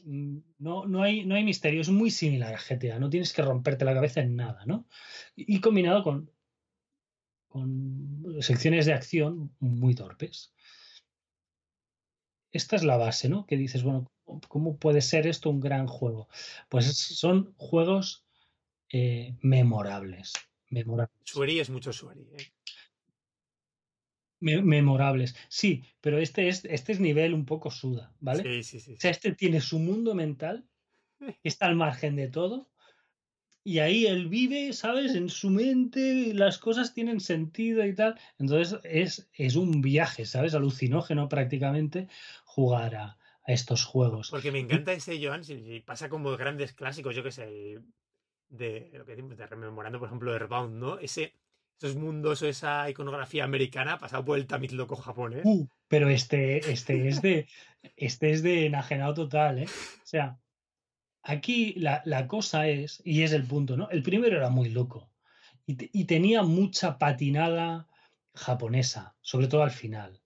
Mm, 0.04 0.38
No, 0.58 0.86
no, 0.86 1.02
hay, 1.02 1.24
no 1.26 1.34
hay 1.34 1.44
misterio, 1.44 1.80
es 1.80 1.88
muy 1.90 2.10
similar 2.10 2.54
a 2.54 2.58
GTA, 2.58 2.98
no 2.98 3.10
tienes 3.10 3.32
que 3.32 3.42
romperte 3.42 3.84
la 3.84 3.94
cabeza 3.94 4.20
en 4.20 4.36
nada, 4.36 4.64
¿no? 4.66 4.86
Y, 5.36 5.56
y 5.56 5.60
combinado 5.60 6.02
con, 6.02 6.30
con 7.48 8.24
secciones 8.40 8.86
de 8.86 8.94
acción 8.94 9.54
muy 9.60 9.94
torpes. 9.94 10.54
Esta 12.52 12.76
es 12.76 12.84
la 12.84 12.96
base, 12.96 13.28
¿no? 13.28 13.46
Que 13.46 13.56
dices, 13.56 13.82
bueno, 13.82 14.11
¿cómo 14.24 14.76
puede 14.76 15.00
ser 15.00 15.26
esto 15.26 15.50
un 15.50 15.60
gran 15.60 15.86
juego? 15.86 16.28
Pues 16.68 16.96
son 16.96 17.54
juegos 17.56 18.24
eh, 18.90 19.34
memorables. 19.40 20.32
Memorables. 20.68 21.16
Sueri 21.24 21.60
es 21.60 21.70
mucho 21.70 21.92
Sueri. 21.92 22.28
¿eh? 22.36 22.52
Me- 24.40 24.62
memorables. 24.62 25.36
Sí, 25.48 25.84
pero 26.00 26.18
este 26.18 26.48
es, 26.48 26.64
este 26.64 26.92
es 26.92 27.00
nivel 27.00 27.34
un 27.34 27.44
poco 27.44 27.70
suda, 27.70 28.12
¿vale? 28.20 28.42
Sí, 28.42 28.62
sí, 28.62 28.80
sí. 28.80 28.94
O 28.94 29.00
sea, 29.00 29.10
este 29.10 29.32
tiene 29.34 29.60
su 29.60 29.78
mundo 29.78 30.14
mental 30.14 30.68
está 31.42 31.66
al 31.66 31.76
margen 31.76 32.16
de 32.16 32.28
todo. 32.28 32.68
Y 33.64 33.78
ahí 33.78 34.06
él 34.06 34.28
vive, 34.28 34.72
¿sabes? 34.72 35.14
En 35.14 35.28
su 35.28 35.48
mente 35.48 36.34
las 36.34 36.58
cosas 36.58 36.94
tienen 36.94 37.20
sentido 37.20 37.86
y 37.86 37.94
tal. 37.94 38.18
Entonces 38.38 38.80
es, 38.82 39.28
es 39.34 39.54
un 39.54 39.80
viaje, 39.80 40.26
¿sabes? 40.26 40.54
Alucinógeno 40.54 41.28
prácticamente 41.28 42.08
jugar 42.44 42.96
a, 42.96 43.18
estos 43.46 43.84
juegos. 43.84 44.30
Porque 44.30 44.52
me 44.52 44.58
encanta 44.58 44.92
ese 44.92 45.24
Joan, 45.24 45.44
si, 45.44 45.80
pasa 45.80 46.08
como 46.08 46.36
grandes 46.36 46.72
clásicos, 46.72 47.14
yo 47.14 47.22
que 47.22 47.32
sé, 47.32 47.80
de 48.48 48.90
lo 48.94 49.04
que 49.04 49.12
decimos, 49.12 49.36
de 49.36 49.46
rememorando, 49.46 49.98
por 49.98 50.08
ejemplo, 50.08 50.32
Airbound, 50.32 50.74
¿no? 50.74 50.98
Ese, 50.98 51.34
esos 51.78 51.96
mundos 51.96 52.42
o 52.42 52.46
esa 52.46 52.88
iconografía 52.88 53.44
americana 53.44 53.98
pasado 53.98 54.24
por 54.24 54.38
el 54.38 54.46
tamiz 54.46 54.72
loco 54.72 54.96
japonés. 54.96 55.42
Uh, 55.44 55.66
pero 55.88 56.08
este, 56.08 56.58
este 56.70 57.08
es 57.08 57.22
de 57.22 57.48
este 57.96 58.30
es 58.30 58.42
de 58.42 58.66
enajenado 58.66 59.14
total, 59.14 59.58
¿eh? 59.58 59.66
O 59.66 60.06
sea, 60.06 60.38
aquí 61.22 61.74
la, 61.74 62.02
la, 62.04 62.28
cosa 62.28 62.68
es, 62.68 63.02
y 63.04 63.22
es 63.22 63.32
el 63.32 63.44
punto, 63.44 63.76
¿no? 63.76 63.90
El 63.90 64.02
primero 64.02 64.36
era 64.36 64.50
muy 64.50 64.70
loco 64.70 65.10
y, 65.66 65.76
y 65.98 66.04
tenía 66.04 66.42
mucha 66.42 66.98
patinada 66.98 67.88
japonesa, 68.34 69.14
sobre 69.20 69.48
todo 69.48 69.62
al 69.62 69.70
final. 69.70 70.20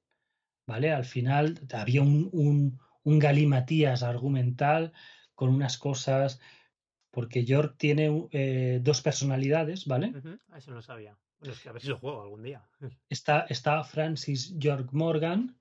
¿Vale? 0.66 0.90
Al 0.92 1.04
final 1.04 1.60
había 1.72 2.02
un, 2.02 2.28
un, 2.32 2.80
un 3.06 3.20
galimatías 3.20 4.02
argumental 4.02 4.92
con 5.36 5.48
unas 5.50 5.78
cosas, 5.78 6.40
porque 7.12 7.44
York 7.44 7.76
tiene 7.78 8.28
eh, 8.32 8.80
dos 8.82 9.00
personalidades, 9.00 9.86
¿vale? 9.86 10.12
Eso 10.56 10.72
no 10.72 10.82
sabía. 10.82 11.16
Bueno, 11.38 11.54
es 11.54 11.60
que 11.60 11.68
a 11.68 11.72
ver 11.72 11.82
si 11.82 11.88
lo 11.88 11.98
juego 11.98 12.20
algún 12.22 12.42
día. 12.42 12.68
Está, 13.08 13.46
está 13.48 13.84
Francis 13.84 14.58
York 14.58 14.88
Morgan, 14.90 15.56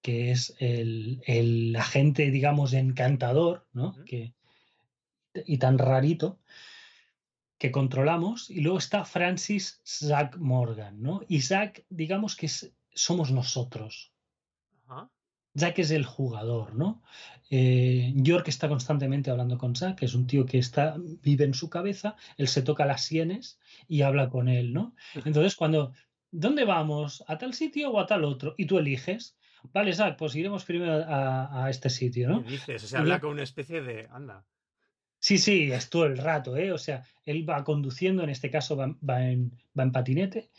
que 0.00 0.30
es 0.30 0.56
el, 0.60 1.22
el 1.26 1.76
agente, 1.76 2.30
digamos, 2.30 2.72
encantador, 2.72 3.66
¿no? 3.72 3.94
que, 4.06 4.34
y 5.34 5.58
tan 5.58 5.76
rarito 5.76 6.40
que 7.58 7.70
controlamos. 7.70 8.48
Y 8.48 8.62
luego 8.62 8.78
está 8.78 9.04
Francis 9.04 9.82
Zack 9.84 10.38
Morgan, 10.38 11.02
¿no? 11.02 11.20
Y 11.28 11.42
Zack, 11.42 11.84
digamos 11.90 12.34
que 12.34 12.48
somos 12.94 13.30
nosotros. 13.30 14.14
Ajá 14.86 15.10
que 15.74 15.82
es 15.82 15.90
el 15.90 16.04
jugador, 16.04 16.74
¿no? 16.74 17.02
Eh, 17.50 18.12
York 18.14 18.48
está 18.48 18.68
constantemente 18.68 19.30
hablando 19.30 19.56
con 19.56 19.74
Zack, 19.74 19.98
que 19.98 20.04
es 20.04 20.14
un 20.14 20.26
tío 20.26 20.44
que 20.44 20.58
está, 20.58 20.96
vive 20.98 21.44
en 21.44 21.54
su 21.54 21.70
cabeza, 21.70 22.16
él 22.36 22.48
se 22.48 22.62
toca 22.62 22.84
las 22.84 23.02
sienes 23.02 23.58
y 23.88 24.02
habla 24.02 24.28
con 24.28 24.48
él, 24.48 24.72
¿no? 24.72 24.94
Entonces, 25.24 25.56
cuando, 25.56 25.92
¿dónde 26.30 26.64
vamos? 26.64 27.24
¿A 27.26 27.38
tal 27.38 27.54
sitio 27.54 27.90
o 27.90 28.00
a 28.00 28.06
tal 28.06 28.24
otro? 28.24 28.54
Y 28.58 28.66
tú 28.66 28.78
eliges. 28.78 29.36
Vale, 29.72 29.94
Zack, 29.94 30.16
pues 30.16 30.36
iremos 30.36 30.64
primero 30.64 31.04
a, 31.08 31.68
este 31.70 31.90
sitio, 31.90 32.28
¿no? 32.28 32.40
dices? 32.42 32.84
O 32.84 32.86
sea, 32.86 33.00
habla 33.00 33.20
con 33.20 33.30
una 33.30 33.42
especie 33.42 33.82
de. 33.82 34.08
Anda. 34.10 34.44
Sí, 35.18 35.38
sí, 35.38 35.72
es 35.72 35.90
todo 35.90 36.06
el 36.06 36.16
rato, 36.16 36.56
¿eh? 36.56 36.70
O 36.70 36.78
sea, 36.78 37.04
él 37.24 37.48
va 37.48 37.64
conduciendo, 37.64 38.22
en 38.22 38.30
este 38.30 38.50
caso 38.50 38.76
va, 38.76 38.84
en, 39.24 39.50
va 39.76 39.82
en 39.82 39.92
patinete. 39.92 40.50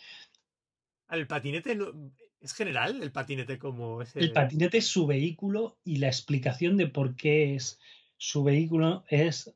Al 1.08 1.28
patinete 1.28 1.76
no, 1.76 2.12
¿Es 2.42 2.54
general 2.54 3.04
el 3.04 3.12
patinete 3.12 3.60
como 3.60 4.02
ese? 4.02 4.20
El 4.20 4.32
patinete 4.32 4.78
es 4.78 4.88
su 4.88 5.06
vehículo 5.06 5.78
y 5.84 5.98
la 5.98 6.08
explicación 6.08 6.78
de 6.78 6.88
por 6.88 7.16
qué 7.16 7.56
es 7.56 7.80
su 8.18 8.44
vehículo 8.44 9.04
es, 9.10 9.54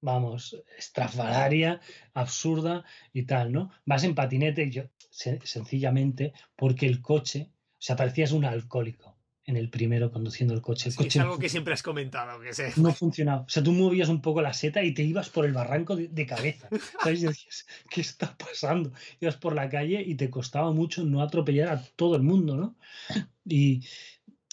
vamos, 0.00 0.62
estrafalaria, 0.78 1.80
absurda 2.14 2.84
y 3.12 3.24
tal, 3.24 3.52
¿no? 3.52 3.70
Vas 3.84 4.04
en 4.04 4.14
patinete 4.14 4.70
yo, 4.70 4.84
sencillamente 5.10 6.32
porque 6.56 6.86
el 6.86 7.02
coche, 7.02 7.50
o 7.52 7.82
sea, 7.82 7.96
parecías 7.96 8.32
un 8.32 8.44
alcohólico 8.44 9.13
en 9.46 9.56
el 9.56 9.68
primero 9.68 10.10
conduciendo 10.10 10.54
el 10.54 10.62
coche. 10.62 10.88
El 10.88 10.96
coche 10.96 11.18
es 11.18 11.24
algo 11.24 11.38
que 11.38 11.48
siempre 11.48 11.74
has 11.74 11.82
comentado. 11.82 12.40
Que. 12.40 12.72
No 12.80 12.92
funcionaba. 12.92 13.42
O 13.42 13.48
sea, 13.48 13.62
tú 13.62 13.72
movías 13.72 14.08
un 14.08 14.22
poco 14.22 14.40
la 14.40 14.52
seta 14.52 14.82
y 14.82 14.94
te 14.94 15.02
ibas 15.02 15.28
por 15.28 15.44
el 15.44 15.52
barranco 15.52 15.96
de, 15.96 16.26
cabeza. 16.26 16.68
¿Sabes? 17.02 17.22
Y 17.22 17.26
decías, 17.26 17.66
¿qué 17.90 18.00
está 18.00 18.36
pasando? 18.36 18.92
Ibas 19.20 19.36
por 19.36 19.54
la 19.54 19.68
calle 19.68 20.02
y 20.02 20.14
te 20.14 20.30
costaba 20.30 20.72
mucho 20.72 21.04
no 21.04 21.22
atropellar 21.22 21.68
a 21.68 21.82
todo 21.96 22.16
el 22.16 22.22
mundo, 22.22 22.56
¿no? 22.56 22.76
Y, 23.46 23.84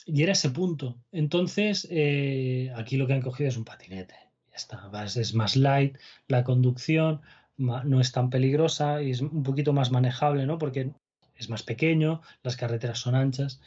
y 0.06 0.24
era 0.24 0.34
ese 0.34 0.50
punto. 0.50 0.98
Entonces, 1.14 1.88
eh, 1.90 2.72
aquí 2.76 2.98
lo 2.98 3.08
que 3.08 3.14
han 3.14 3.22
cogido 3.22 3.48
es 3.48 3.58
un 3.58 3.64
patinete. 3.64 4.16
Ya 4.50 4.56
está. 4.56 4.92
Es 5.06 5.34
más 5.34 5.56
light, 5.56 5.98
la 6.28 6.44
conducción 6.44 7.22
no 7.58 8.02
es 8.02 8.12
tan 8.12 8.30
peligrosa 8.30 9.02
y 9.02 9.12
es 9.12 9.22
un 9.22 9.44
poquito 9.44 9.72
más 9.72 9.92
manejable, 9.92 10.46
¿no? 10.46 10.58
Porque 10.58 10.92
es 11.36 11.50
más 11.50 11.64
pequeño, 11.64 12.22
las 12.44 12.58
carreteras 12.58 13.00
son 13.00 13.16
anchas. 13.16 13.62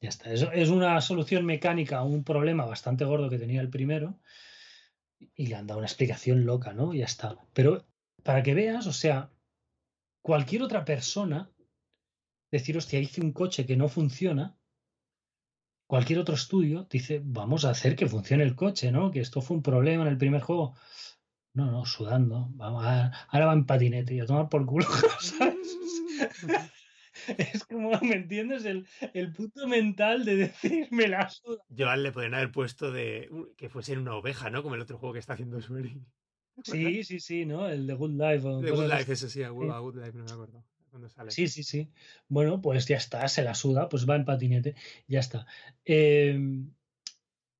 Ya 0.00 0.08
está. 0.08 0.32
Es, 0.32 0.68
una 0.70 1.00
solución 1.00 1.44
mecánica 1.44 1.98
a 1.98 2.04
un 2.04 2.24
problema 2.24 2.64
bastante 2.64 3.04
gordo 3.04 3.28
que 3.28 3.38
tenía 3.38 3.60
el 3.60 3.68
primero 3.68 4.18
y 5.34 5.48
le 5.48 5.56
han 5.56 5.66
dado 5.66 5.78
una 5.78 5.86
explicación 5.86 6.46
loca, 6.46 6.72
¿no? 6.72 6.94
Ya 6.94 7.04
está. 7.04 7.36
Pero 7.52 7.86
para 8.22 8.42
que 8.42 8.54
veas, 8.54 8.86
o 8.86 8.92
sea, 8.92 9.30
cualquier 10.22 10.62
otra 10.62 10.84
persona 10.86 11.50
decir, 12.50 12.78
hostia, 12.78 12.98
hice 12.98 13.20
un 13.20 13.32
coche 13.32 13.66
que 13.66 13.76
no 13.76 13.88
funciona, 13.88 14.56
cualquier 15.86 16.18
otro 16.18 16.34
estudio 16.34 16.86
dice, 16.90 17.20
vamos 17.22 17.64
a 17.64 17.70
hacer 17.70 17.94
que 17.94 18.06
funcione 18.06 18.42
el 18.42 18.56
coche, 18.56 18.90
¿no? 18.90 19.10
Que 19.10 19.20
esto 19.20 19.42
fue 19.42 19.58
un 19.58 19.62
problema 19.62 20.02
en 20.04 20.08
el 20.08 20.18
primer 20.18 20.40
juego. 20.40 20.74
No, 21.52 21.70
no, 21.70 21.84
sudando. 21.84 22.48
Vamos 22.52 22.84
ahora 22.84 23.46
va 23.46 23.52
en 23.52 23.66
patinete 23.66 24.14
y 24.14 24.20
a 24.20 24.26
tomar 24.26 24.48
por 24.48 24.64
culo. 24.64 24.86
Es 27.54 27.64
como, 27.64 27.90
¿me 28.00 28.16
entiendes? 28.16 28.64
El, 28.64 28.86
el 29.14 29.32
puto 29.32 29.66
mental 29.66 30.24
de 30.24 30.36
decirme 30.36 31.08
la 31.08 31.28
suda. 31.28 31.62
Joan 31.76 32.02
le 32.02 32.12
podrían 32.12 32.34
haber 32.34 32.52
puesto 32.52 32.90
de 32.90 33.30
que 33.56 33.68
fuese 33.68 33.96
una 33.96 34.14
oveja, 34.14 34.50
¿no? 34.50 34.62
Como 34.62 34.74
el 34.74 34.80
otro 34.80 34.98
juego 34.98 35.12
que 35.14 35.18
está 35.18 35.34
haciendo 35.34 35.60
Sueri. 35.60 36.00
Sí, 36.62 37.04
sí, 37.04 37.20
sí, 37.20 37.46
¿no? 37.46 37.70
El 37.70 37.86
de 37.86 37.94
Good 37.94 38.20
Life. 38.20 38.40
The 38.42 38.70
Good 38.72 38.92
Life, 38.92 39.12
eso 39.12 39.30
sí, 39.30 39.42
a 39.42 39.48
Good 39.48 39.96
Life, 39.96 40.12
no 40.12 40.24
me 40.24 40.32
acuerdo. 40.32 40.62
Cuando 40.90 41.08
sale. 41.08 41.30
Sí, 41.30 41.48
sí, 41.48 41.62
sí. 41.62 41.88
Bueno, 42.28 42.60
pues 42.60 42.86
ya 42.86 42.98
está, 42.98 43.26
se 43.28 43.42
la 43.42 43.54
suda, 43.54 43.88
pues 43.88 44.06
va 44.06 44.16
en 44.16 44.26
patinete, 44.26 44.74
ya 45.06 45.20
está. 45.20 45.46
Em, 45.86 46.70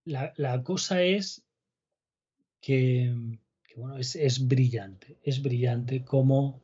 la, 0.05 0.35
la, 0.37 0.63
cosa 0.63 1.03
es 1.03 1.43
que, 2.61 3.15
que 3.63 3.75
bueno, 3.77 3.97
es, 3.97 4.17
es, 4.17 4.47
brillante, 4.47 5.19
es 5.23 5.41
brillante 5.41 6.05
como 6.05 6.61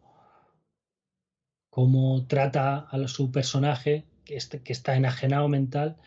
cómo 1.77 2.27
trata 2.27 2.89
a 2.91 3.07
su 3.07 3.31
personaje 3.31 4.07
que, 4.25 4.39
está 4.65 4.97
enajenado 4.97 5.47
mental 5.47 5.99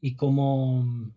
y 0.00 0.16
cómo, 0.16 1.12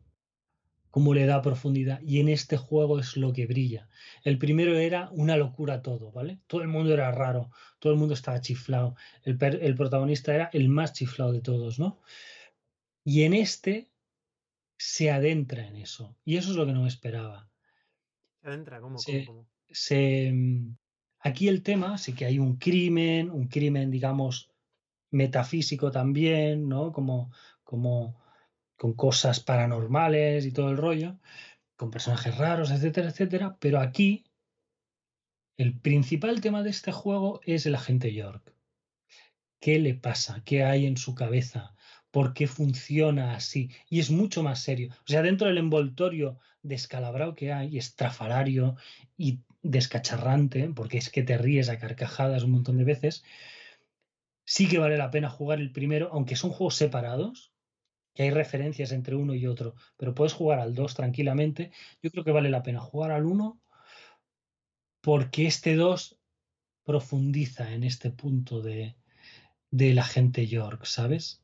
cómo 0.91 1.13
le 1.13 1.25
da 1.25 1.41
profundidad. 1.41 2.01
Y 2.01 2.19
en 2.19 2.27
este 2.27 2.57
juego 2.57 2.99
es 2.99 3.15
lo 3.15 3.31
que 3.31 3.45
brilla. 3.45 3.87
El 4.25 4.37
primero 4.37 4.77
era 4.77 5.07
una 5.11 5.37
locura 5.37 5.81
todo, 5.81 6.11
¿vale? 6.11 6.41
Todo 6.45 6.61
el 6.61 6.67
mundo 6.67 6.93
era 6.93 7.09
raro, 7.13 7.51
todo 7.79 7.93
el 7.93 7.97
mundo 7.97 8.15
estaba 8.15 8.41
chiflado. 8.41 8.97
El, 9.23 9.41
el 9.41 9.75
protagonista 9.75 10.35
era 10.35 10.49
el 10.51 10.67
más 10.67 10.91
chiflado 10.91 11.31
de 11.31 11.39
todos, 11.39 11.79
¿no? 11.79 12.01
Y 13.05 13.23
en 13.23 13.33
este 13.33 13.89
se 14.77 15.09
adentra 15.09 15.67
en 15.67 15.77
eso. 15.77 16.17
Y 16.25 16.35
eso 16.35 16.51
es 16.51 16.57
lo 16.57 16.65
que 16.65 16.73
no 16.73 16.81
me 16.81 16.89
esperaba. 16.89 17.49
¿Se 18.41 18.49
adentra? 18.49 18.81
¿Cómo? 18.81 18.97
¿Cómo, 19.25 19.47
se, 19.69 20.83
Aquí 21.25 21.47
el 21.47 21.63
tema 21.63 21.97
sí 21.97 22.13
que 22.13 22.25
hay 22.25 22.37
un 22.37 22.57
crimen, 22.57 23.31
un 23.31 23.47
crimen, 23.47 23.89
digamos, 23.89 24.51
metafísico 25.09 25.89
también, 25.89 26.69
¿no? 26.69 26.91
Como, 26.91 27.31
como 27.63 28.21
con 28.77 28.93
cosas 28.93 29.39
paranormales 29.39 30.45
y 30.45 30.51
todo 30.51 30.69
el 30.69 30.77
rollo, 30.77 31.17
con 31.77 31.89
personajes 31.89 32.37
raros, 32.37 32.69
etcétera, 32.69 33.09
etcétera. 33.09 33.57
Pero 33.59 33.79
aquí 33.79 34.23
el 35.57 35.79
principal 35.79 36.41
tema 36.41 36.61
de 36.61 36.69
este 36.69 36.91
juego 36.91 37.41
es 37.43 37.65
el 37.65 37.73
agente 37.73 38.13
York. 38.13 38.53
¿Qué 39.59 39.79
le 39.79 39.95
pasa? 39.95 40.43
¿Qué 40.45 40.63
hay 40.63 40.85
en 40.85 40.95
su 40.95 41.15
cabeza? 41.15 41.73
¿Por 42.11 42.35
qué 42.35 42.45
funciona 42.45 43.33
así? 43.33 43.71
Y 43.89 43.99
es 43.99 44.11
mucho 44.11 44.43
más 44.43 44.59
serio. 44.59 44.93
O 44.99 45.07
sea, 45.07 45.23
dentro 45.23 45.47
del 45.47 45.57
envoltorio 45.57 46.37
descalabrado 46.61 47.33
que 47.33 47.51
hay, 47.51 47.79
estrafalario 47.79 48.75
y 49.17 49.39
descacharrante, 49.65 50.69
porque 50.75 50.97
es 50.97 51.09
que 51.09 51.23
te 51.23 51.37
ríes 51.37 51.69
a 51.69 51.79
carcajadas 51.79 52.43
un 52.43 52.51
montón 52.51 52.77
de 52.77 52.83
veces, 52.83 53.23
sí 54.45 54.67
que 54.69 54.77
vale 54.77 54.97
la 54.97 55.09
pena 55.09 55.29
jugar 55.29 55.59
el 55.59 55.71
primero, 55.71 56.09
aunque 56.11 56.35
son 56.35 56.51
juegos 56.51 56.75
separados, 56.75 57.51
que 58.13 58.23
hay 58.23 58.29
referencias 58.29 58.91
entre 58.91 59.15
uno 59.15 59.33
y 59.33 59.47
otro, 59.47 59.75
pero 59.97 60.13
puedes 60.13 60.33
jugar 60.33 60.59
al 60.59 60.73
2 60.73 60.95
tranquilamente. 60.95 61.71
Yo 62.01 62.11
creo 62.11 62.23
que 62.23 62.31
vale 62.31 62.49
la 62.49 62.63
pena 62.63 62.79
jugar 62.79 63.11
al 63.11 63.25
1 63.25 63.59
porque 65.01 65.47
este 65.47 65.75
2 65.75 66.17
profundiza 66.83 67.73
en 67.73 67.83
este 67.83 68.11
punto 68.11 68.61
de, 68.61 68.95
de 69.71 69.93
la 69.93 70.03
gente 70.03 70.47
York, 70.47 70.85
¿sabes? 70.85 71.43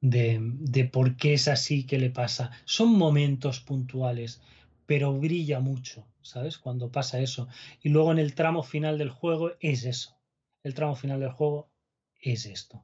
De, 0.00 0.38
de 0.40 0.84
por 0.84 1.16
qué 1.16 1.34
es 1.34 1.48
así 1.48 1.84
que 1.84 1.98
le 1.98 2.10
pasa. 2.10 2.52
Son 2.64 2.96
momentos 2.96 3.60
puntuales, 3.60 4.40
pero 4.88 5.12
brilla 5.12 5.60
mucho, 5.60 6.08
¿sabes? 6.22 6.56
Cuando 6.56 6.90
pasa 6.90 7.20
eso. 7.20 7.46
Y 7.82 7.90
luego 7.90 8.10
en 8.10 8.18
el 8.18 8.34
tramo 8.34 8.62
final 8.62 8.96
del 8.96 9.10
juego 9.10 9.52
es 9.60 9.84
eso. 9.84 10.18
El 10.62 10.72
tramo 10.72 10.96
final 10.96 11.20
del 11.20 11.30
juego 11.30 11.70
es 12.18 12.46
esto. 12.46 12.82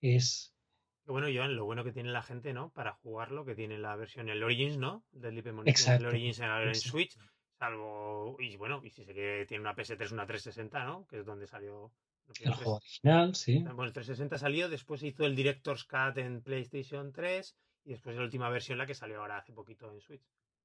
Es, 0.00 0.56
Bueno, 1.04 1.28
yo 1.28 1.46
lo 1.46 1.66
bueno 1.66 1.84
que 1.84 1.92
tiene 1.92 2.12
la 2.12 2.22
gente, 2.22 2.54
¿no? 2.54 2.72
Para 2.72 2.94
jugarlo, 2.94 3.44
que 3.44 3.54
tiene 3.54 3.76
la 3.76 3.94
versión, 3.94 4.30
el 4.30 4.42
Origins, 4.42 4.78
¿no? 4.78 5.04
Del 5.12 5.34
Deep 5.34 5.68
Exacto. 5.68 6.04
el 6.04 6.14
Origins 6.14 6.40
en. 6.40 6.74
Switch. 6.76 7.14
Salvo. 7.58 8.38
Y 8.40 8.56
bueno, 8.56 8.80
y 8.82 8.88
si 8.88 9.04
sé 9.04 9.12
que 9.12 9.44
tiene 9.46 9.60
una 9.60 9.76
PS3, 9.76 10.12
una 10.12 10.26
360, 10.26 10.84
¿no? 10.84 11.06
Que 11.06 11.18
es 11.18 11.26
donde 11.26 11.46
salió. 11.46 11.92
El 12.26 12.32
PS3. 12.36 12.54
juego 12.54 12.76
original, 12.76 13.34
sí. 13.34 13.58
Bueno, 13.58 13.84
el 13.84 13.92
360 13.92 14.38
salió, 14.38 14.70
después 14.70 15.02
se 15.02 15.08
hizo 15.08 15.26
el 15.26 15.36
Director's 15.36 15.84
Cut 15.84 16.16
en 16.16 16.40
PlayStation 16.40 17.12
3 17.12 17.54
y 17.84 17.90
después 17.90 18.16
la 18.16 18.22
última 18.22 18.48
versión, 18.48 18.78
la 18.78 18.86
que 18.86 18.94
salió 18.94 19.20
ahora 19.20 19.36
hace 19.36 19.52
poquito 19.52 19.92
en 19.92 20.00
Switch. 20.00 20.24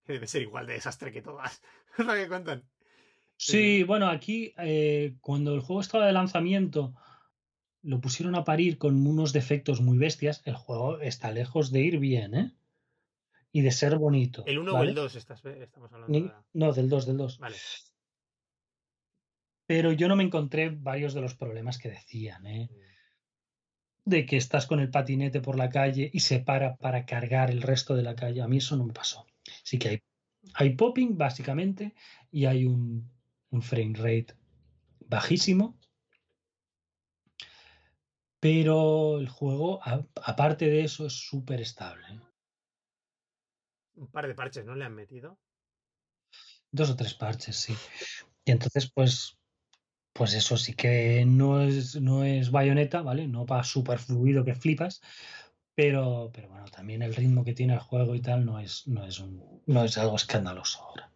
Que 0.10 0.14
debe 0.14 0.26
ser 0.26 0.42
igual 0.42 0.66
de 0.66 0.74
desastre 0.74 1.12
que 1.12 1.22
todas. 1.22 1.62
Es 1.96 2.00
lo 2.04 2.14
que 2.16 2.28
cuentan. 2.28 2.64
Sí, 3.38 3.84
bueno, 3.84 4.10
aquí 4.10 4.56
eh, 4.58 5.18
cuando 5.22 5.54
el 5.54 5.60
juego 5.60 5.82
estaba 5.82 6.08
de 6.08 6.14
lanzamiento 6.14 6.96
lo 7.84 8.02
pusieron 8.02 8.34
a 8.34 8.44
parir 8.44 8.80
con 8.80 9.06
unos 9.06 9.34
defectos 9.34 9.82
muy 9.82 10.00
bestias. 10.00 10.42
El 10.46 10.56
juego 10.56 11.00
está 11.00 11.30
lejos 11.32 11.72
de 11.72 11.82
ir 11.82 12.00
bien, 12.00 12.34
¿eh? 12.34 12.52
Y 13.52 13.62
de 13.62 13.70
ser 13.70 14.00
bonito. 14.00 14.44
¿El 14.48 14.58
1 14.58 14.74
o 14.74 14.82
el 14.82 14.96
2 14.96 15.16
estás, 15.16 15.46
estamos 15.46 15.94
hablando 15.94 16.12
Ni-? 16.12 16.32
No, 16.54 16.74
del 16.74 16.90
2, 16.90 17.06
del 17.06 17.18
2. 17.18 17.38
Vale. 17.38 17.58
Pero 19.68 19.92
yo 19.92 20.08
no 20.08 20.16
me 20.16 20.24
encontré 20.24 20.72
varios 20.72 21.14
de 21.14 21.22
los 21.22 21.36
problemas 21.36 21.78
que 21.78 21.90
decían, 21.90 22.48
¿eh? 22.48 22.68
De 24.06 24.26
que 24.26 24.38
estás 24.38 24.66
con 24.66 24.80
el 24.80 24.90
patinete 24.90 25.40
por 25.40 25.56
la 25.56 25.70
calle 25.70 26.10
y 26.12 26.22
se 26.22 26.40
para 26.40 26.78
para 26.78 27.06
cargar 27.06 27.52
el 27.52 27.62
resto 27.62 27.94
de 27.94 28.02
la 28.02 28.16
calle. 28.16 28.42
A 28.42 28.48
mí 28.48 28.58
eso 28.58 28.76
no 28.76 28.86
me 28.86 28.94
pasó. 28.94 29.28
Sí 29.70 29.78
que 29.78 29.90
hay, 29.90 30.00
hay 30.56 30.76
popping, 30.76 31.16
básicamente, 31.16 31.94
y 32.32 32.46
hay 32.46 32.66
un, 32.66 33.12
un 33.52 33.62
frame 33.62 33.94
rate 33.96 34.34
bajísimo. 35.08 35.78
Pero 38.42 39.20
el 39.20 39.30
juego, 39.30 39.80
a- 39.84 40.08
aparte 40.24 40.66
de 40.66 40.84
eso, 40.84 41.06
es 41.06 41.14
súper 41.14 41.62
estable. 41.62 42.08
¿eh? 42.08 42.20
Un 44.04 44.08
par 44.08 44.26
de 44.28 44.34
parches, 44.34 44.66
¿no? 44.66 44.74
Le 44.76 44.86
han 44.86 44.96
metido. 44.96 45.38
Dos 46.72 46.90
o 46.90 46.96
tres 46.96 47.14
parches, 47.14 47.56
sí. 47.56 47.74
Y 48.46 48.52
entonces, 48.52 48.92
pues, 48.92 49.38
pues 50.14 50.34
eso 50.34 50.58
sí 50.58 50.74
que 50.74 51.26
no 51.26 51.62
es, 51.62 52.00
no 52.02 52.24
es 52.24 52.52
bayoneta, 52.52 53.02
¿vale? 53.02 53.28
No 53.28 53.46
va 53.46 53.64
súper 53.64 54.00
fluido 54.00 54.46
que 54.46 54.56
flipas. 54.56 55.02
Pero, 55.82 56.30
pero 56.34 56.50
bueno, 56.50 56.66
también 56.66 57.02
el 57.04 57.16
ritmo 57.16 57.46
que 57.46 57.54
tiene 57.54 57.72
el 57.72 57.80
juego 57.80 58.14
y 58.14 58.20
tal 58.20 58.46
no 58.46 58.60
es, 58.60 58.86
no 58.86 59.06
es, 59.06 59.18
un, 59.20 59.42
no 59.66 59.86
es 59.86 59.98
algo 59.98 60.18
escandaloso 60.18 60.84
ahora. 60.84 61.10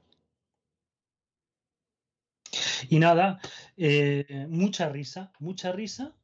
Y 2.88 2.98
nada, 3.00 3.42
eh, 3.76 4.46
mucha 4.48 4.88
risa, 4.88 5.34
mucha 5.40 5.74
risa. 5.74 6.16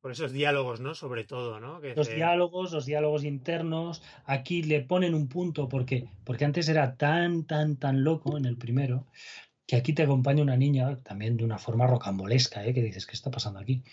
Por 0.00 0.10
esos 0.10 0.32
diálogos, 0.32 0.80
¿no? 0.80 0.96
Sobre 0.96 1.22
todo, 1.22 1.60
¿no? 1.60 1.80
Que 1.80 1.94
Los 1.94 2.08
se- 2.08 2.16
diálogos, 2.16 2.72
los 2.72 2.84
diálogos 2.84 3.22
internos, 3.22 4.02
aquí 4.24 4.64
le 4.64 4.80
ponen 4.80 5.14
un 5.14 5.28
punto 5.28 5.68
porque, 5.68 6.08
porque 6.24 6.44
antes 6.46 6.68
era 6.68 6.96
tan, 6.96 7.44
tan, 7.44 7.76
tan 7.76 8.02
loco 8.02 8.36
en 8.36 8.44
el 8.44 8.56
primero, 8.56 9.06
que 9.68 9.76
aquí 9.76 9.92
te 9.92 10.02
acompaña 10.02 10.42
una 10.42 10.56
niña, 10.56 10.98
también 11.04 11.36
de 11.36 11.44
una 11.44 11.58
forma 11.58 11.86
rocambolesca, 11.86 12.66
¿eh? 12.66 12.74
que 12.74 12.82
dices, 12.82 13.06
¿qué 13.06 13.12
está 13.12 13.30
pasando 13.30 13.60
aquí? 13.60 13.84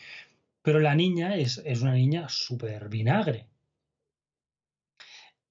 Pero 0.63 0.79
la 0.79 0.95
niña 0.95 1.35
es, 1.35 1.61
es 1.63 1.81
una 1.81 1.93
niña 1.93 2.27
súper 2.29 2.89
vinagre. 2.89 3.47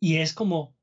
Y 0.01 0.17
es 0.17 0.33
como, 0.33 0.75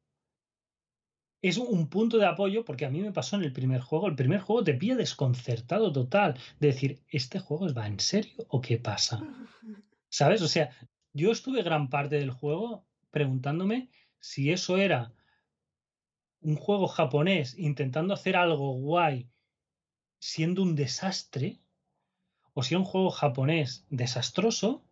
es 1.42 1.58
un 1.58 1.90
punto 1.90 2.18
de 2.18 2.26
apoyo, 2.26 2.64
porque 2.64 2.86
a 2.86 2.90
mí 2.90 3.02
me 3.02 3.12
pasó 3.12 3.36
en 3.36 3.44
el 3.44 3.52
primer 3.52 3.82
juego, 3.82 4.08
el 4.08 4.16
primer 4.16 4.40
juego 4.40 4.64
te 4.64 4.76
pilla 4.76 4.96
desconcertado 4.96 5.92
total, 5.92 6.40
de 6.60 6.68
decir, 6.68 7.04
¿este 7.10 7.40
juego 7.40 7.74
va 7.74 7.88
en 7.88 8.00
serio 8.00 8.46
o 8.48 8.62
qué 8.62 8.78
pasa? 8.78 9.20
¿Sabes? 10.10 10.42
O 10.42 10.48
sea, 10.48 10.70
yo 11.12 11.32
estuve 11.32 11.64
gran 11.64 11.90
parte 11.90 12.16
del 12.16 12.32
juego 12.32 12.86
preguntándome 13.12 13.90
si 14.20 14.52
eso 14.52 14.78
era 14.78 15.14
un 16.42 16.56
juego 16.56 16.88
japonés 16.88 17.58
intentando 17.58 18.14
hacer 18.14 18.36
algo 18.36 18.74
guay 18.74 19.30
siendo 20.20 20.62
un 20.62 20.76
desastre, 20.76 21.60
o 22.60 22.78
un 22.78 22.84
juego 22.84 23.10
japonés 23.10 23.86
desastroso 23.90 24.84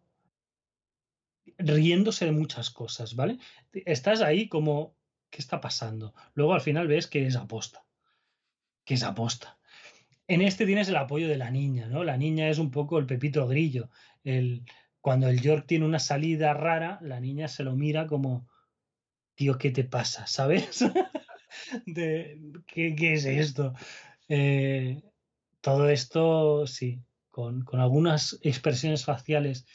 riéndose 1.58 2.26
de 2.26 2.32
muchas 2.32 2.70
cosas, 2.70 3.16
¿vale? 3.16 3.40
Estás 3.74 4.22
ahí 4.22 4.48
como, 4.48 4.96
¿qué 5.30 5.40
está 5.40 5.60
pasando? 5.60 6.14
Luego 6.34 6.54
al 6.54 6.62
final 6.62 6.88
ves 6.88 7.08
que 7.08 7.26
es 7.26 7.36
aposta, 7.36 7.84
que 8.86 8.94
es 8.94 9.04
aposta. 9.04 9.58
En 10.28 10.42
este 10.42 10.66
tienes 10.66 10.90
el 10.90 10.98
apoyo 10.98 11.28
de 11.28 11.38
la 11.38 11.52
niña, 11.52 11.88
¿no? 11.88 12.04
La 12.04 12.18
niña 12.18 12.50
es 12.50 12.58
un 12.58 12.72
poco 12.72 13.00
el 13.00 13.06
pepito 13.06 13.48
grillo. 13.48 13.90
El, 14.24 14.64
cuando 15.02 15.28
el 15.28 15.42
York 15.42 15.66
tiene 15.68 15.86
una 15.86 16.00
salida 16.00 16.54
rara, 16.54 17.00
la 17.02 17.20
niña 17.20 17.48
se 17.48 17.64
lo 17.64 17.76
mira 17.76 18.08
como, 18.08 18.48
tío, 19.36 19.58
¿qué 19.58 19.72
te 19.72 19.84
pasa? 19.84 20.28
¿Sabes? 20.28 20.80
De, 21.86 22.40
¿qué, 22.68 22.96
qué 22.96 23.14
es 23.14 23.26
esto? 23.26 23.74
Eh, 24.30 25.02
todo 25.62 25.90
esto, 25.90 26.68
sí, 26.68 27.02
con, 27.38 27.62
con 27.66 27.80
algunas 27.80 28.40
expresiones 28.42 29.06
faciales 29.06 29.68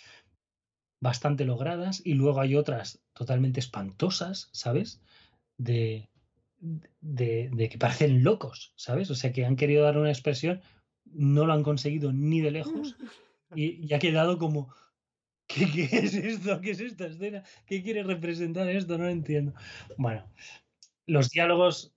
bastante 1.00 1.44
logradas 1.44 2.02
y 2.04 2.14
luego 2.14 2.40
hay 2.40 2.56
otras 2.56 3.04
totalmente 3.12 3.60
espantosas, 3.60 4.48
¿sabes? 4.50 5.00
De, 5.58 6.10
de, 6.58 7.50
de 7.52 7.68
que 7.68 7.78
parecen 7.78 8.24
locos, 8.24 8.72
¿sabes? 8.74 9.12
O 9.12 9.14
sea, 9.14 9.32
que 9.32 9.44
han 9.44 9.54
querido 9.54 9.84
dar 9.84 9.96
una 9.96 10.10
expresión, 10.10 10.60
no 11.04 11.46
lo 11.46 11.52
han 11.52 11.62
conseguido 11.62 12.12
ni 12.12 12.40
de 12.40 12.50
lejos 12.50 12.96
y, 13.54 13.86
y 13.86 13.94
ha 13.94 14.00
quedado 14.00 14.38
como, 14.38 14.74
¿qué, 15.46 15.70
¿qué, 15.70 15.84
es 15.98 16.14
esto? 16.14 16.60
¿Qué 16.60 16.72
es 16.72 16.80
esta 16.80 17.06
escena? 17.06 17.44
¿Qué 17.64 17.80
quiere 17.84 18.02
representar 18.02 18.68
esto? 18.70 18.98
No 18.98 19.04
lo 19.04 19.10
entiendo. 19.10 19.54
Bueno, 19.96 20.28
los 21.06 21.30
diálogos, 21.30 21.94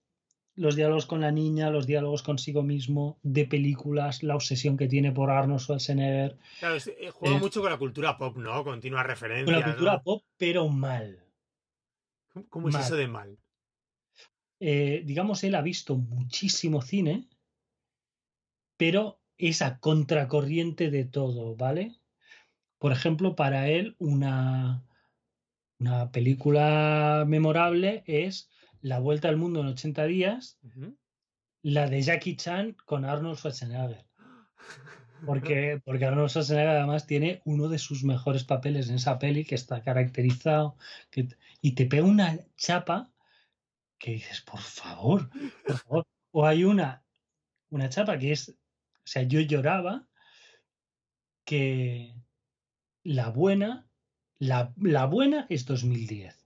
los 0.56 0.76
diálogos 0.76 1.06
con 1.06 1.22
la 1.22 1.32
niña, 1.32 1.70
los 1.70 1.86
diálogos 1.86 2.24
consigo 2.24 2.64
mismo, 2.64 3.20
de 3.24 3.46
películas, 3.46 4.24
la 4.24 4.36
obsesión 4.36 4.78
que 4.78 4.88
tiene 4.88 5.12
por 5.12 5.30
Arnold 5.30 5.60
Schwarzenegger. 5.60 6.38
Claro, 6.60 6.76
es- 6.76 6.88
eh, 6.88 7.10
juega 7.12 7.36
Eh, 7.36 7.40
mucho 7.40 7.62
con 7.62 7.72
la 7.72 7.78
cultura 7.78 8.18
pop, 8.18 8.38
¿no? 8.38 8.64
Continua 8.64 9.04
referencia. 9.04 9.46
Con 9.46 9.54
la 9.54 9.66
cultura 9.66 10.02
pop, 10.02 10.24
pero 10.38 10.68
mal. 10.70 11.20
¿Cómo, 12.34 12.46
cómo 12.50 12.70
es 12.70 12.76
eso 12.76 12.96
de 12.96 13.08
mal? 13.08 13.38
Eh, 14.60 15.04
digamos, 15.06 15.44
él 15.44 15.56
ha 15.56 15.62
visto 15.62 15.96
muchísimo 15.98 16.82
cine, 16.82 17.28
pero 18.78 19.20
es 19.38 19.62
a 19.62 19.80
contracorriente 19.80 20.90
de 20.90 21.06
todo, 21.06 21.56
¿vale? 21.56 21.96
Por 22.78 22.92
ejemplo, 22.92 23.36
para 23.36 23.70
él 23.70 23.96
una, 24.00 24.86
una 25.80 26.12
película 26.12 27.26
memorable 27.28 28.04
es 28.08 28.50
La 28.86 29.00
Vuelta 29.00 29.30
al 29.30 29.38
Mundo 29.38 29.62
en 29.62 29.68
80 29.70 30.06
días, 30.06 30.60
la 31.64 31.90
de 31.90 32.04
Jackie 32.04 32.36
Chan 32.36 32.78
con 32.86 33.04
Arnold 33.04 33.40
Schwarzenegger. 33.40 34.06
Porque, 35.26 35.82
porque 35.84 36.06
Arnold 36.06 36.30
Schwarzenegger 36.30 36.70
además 36.70 37.08
tiene 37.08 37.42
uno 37.46 37.68
de 37.68 37.80
sus 37.80 38.04
mejores 38.04 38.44
papeles 38.44 38.90
en 38.90 38.96
esa 38.96 39.18
peli 39.18 39.44
que 39.44 39.56
está 39.56 39.82
caracterizado 39.82 40.78
que, 41.10 41.30
y 41.62 41.72
te 41.72 41.88
pega 41.88 42.04
una 42.04 42.38
chapa 42.58 43.12
que 43.98 44.12
dices, 44.12 44.42
por 44.42 44.60
favor, 44.60 45.32
por 45.66 45.78
favor. 45.78 46.08
O 46.30 46.46
hay 46.46 46.64
una, 46.64 47.04
una 47.72 47.90
chapa 47.90 48.20
que 48.20 48.34
es, 48.34 48.50
o 48.50 49.08
sea, 49.08 49.24
yo 49.24 49.40
lloraba 49.40 50.08
que 51.44 52.14
la 53.04 53.30
buena, 53.30 53.88
la, 54.38 54.76
la 54.78 55.08
buena 55.08 55.48
es 55.50 55.66
2010. 55.66 56.45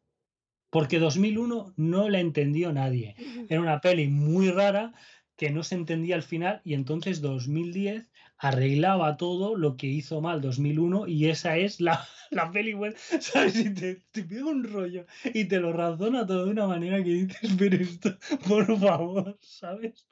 Porque 0.69 0.99
2001 0.99 1.73
no 1.77 2.09
la 2.09 2.19
entendió 2.19 2.71
nadie. 2.71 3.15
Era 3.49 3.61
una 3.61 3.81
peli 3.81 4.07
muy 4.07 4.51
rara 4.51 4.93
que 5.35 5.49
no 5.49 5.63
se 5.63 5.75
entendía 5.75 6.15
al 6.15 6.23
final 6.23 6.61
y 6.65 6.73
entonces 6.73 7.21
2010 7.21 8.11
arreglaba 8.37 9.15
todo 9.17 9.55
lo 9.55 9.77
que 9.77 9.87
hizo 9.87 10.19
mal 10.21 10.41
2001 10.41 11.07
y 11.07 11.27
esa 11.27 11.57
es 11.57 11.79
la, 11.79 12.05
la 12.31 12.51
peli 12.51 12.73
buena, 12.73 12.97
¿sabes? 13.19 13.55
Y 13.57 13.73
te, 13.73 13.95
te 14.11 14.23
pega 14.23 14.45
un 14.45 14.63
rollo 14.63 15.05
y 15.33 15.45
te 15.45 15.59
lo 15.59 15.71
razona 15.73 16.25
todo 16.25 16.45
de 16.45 16.51
una 16.51 16.67
manera 16.67 17.03
que 17.03 17.09
dices, 17.09 17.51
pero 17.57 17.77
esto, 17.77 18.17
por 18.47 18.77
favor, 18.79 19.37
¿sabes? 19.41 20.05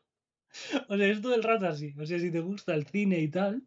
O 0.87 0.97
sea, 0.97 1.07
es 1.07 1.21
todo 1.21 1.35
el 1.35 1.43
rato 1.43 1.67
así. 1.67 1.93
O 1.99 2.05
sea, 2.05 2.19
si 2.19 2.31
te 2.31 2.39
gusta 2.39 2.73
el 2.73 2.87
cine 2.87 3.19
y 3.19 3.27
tal, 3.29 3.63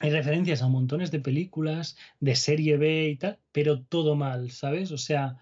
hay 0.00 0.10
referencias 0.10 0.62
a 0.62 0.68
montones 0.68 1.10
de 1.10 1.20
películas, 1.20 1.96
de 2.20 2.36
serie 2.36 2.76
B 2.76 3.08
y 3.08 3.16
tal, 3.16 3.38
pero 3.52 3.82
todo 3.82 4.14
mal, 4.16 4.50
¿sabes? 4.50 4.92
O 4.92 4.98
sea, 4.98 5.38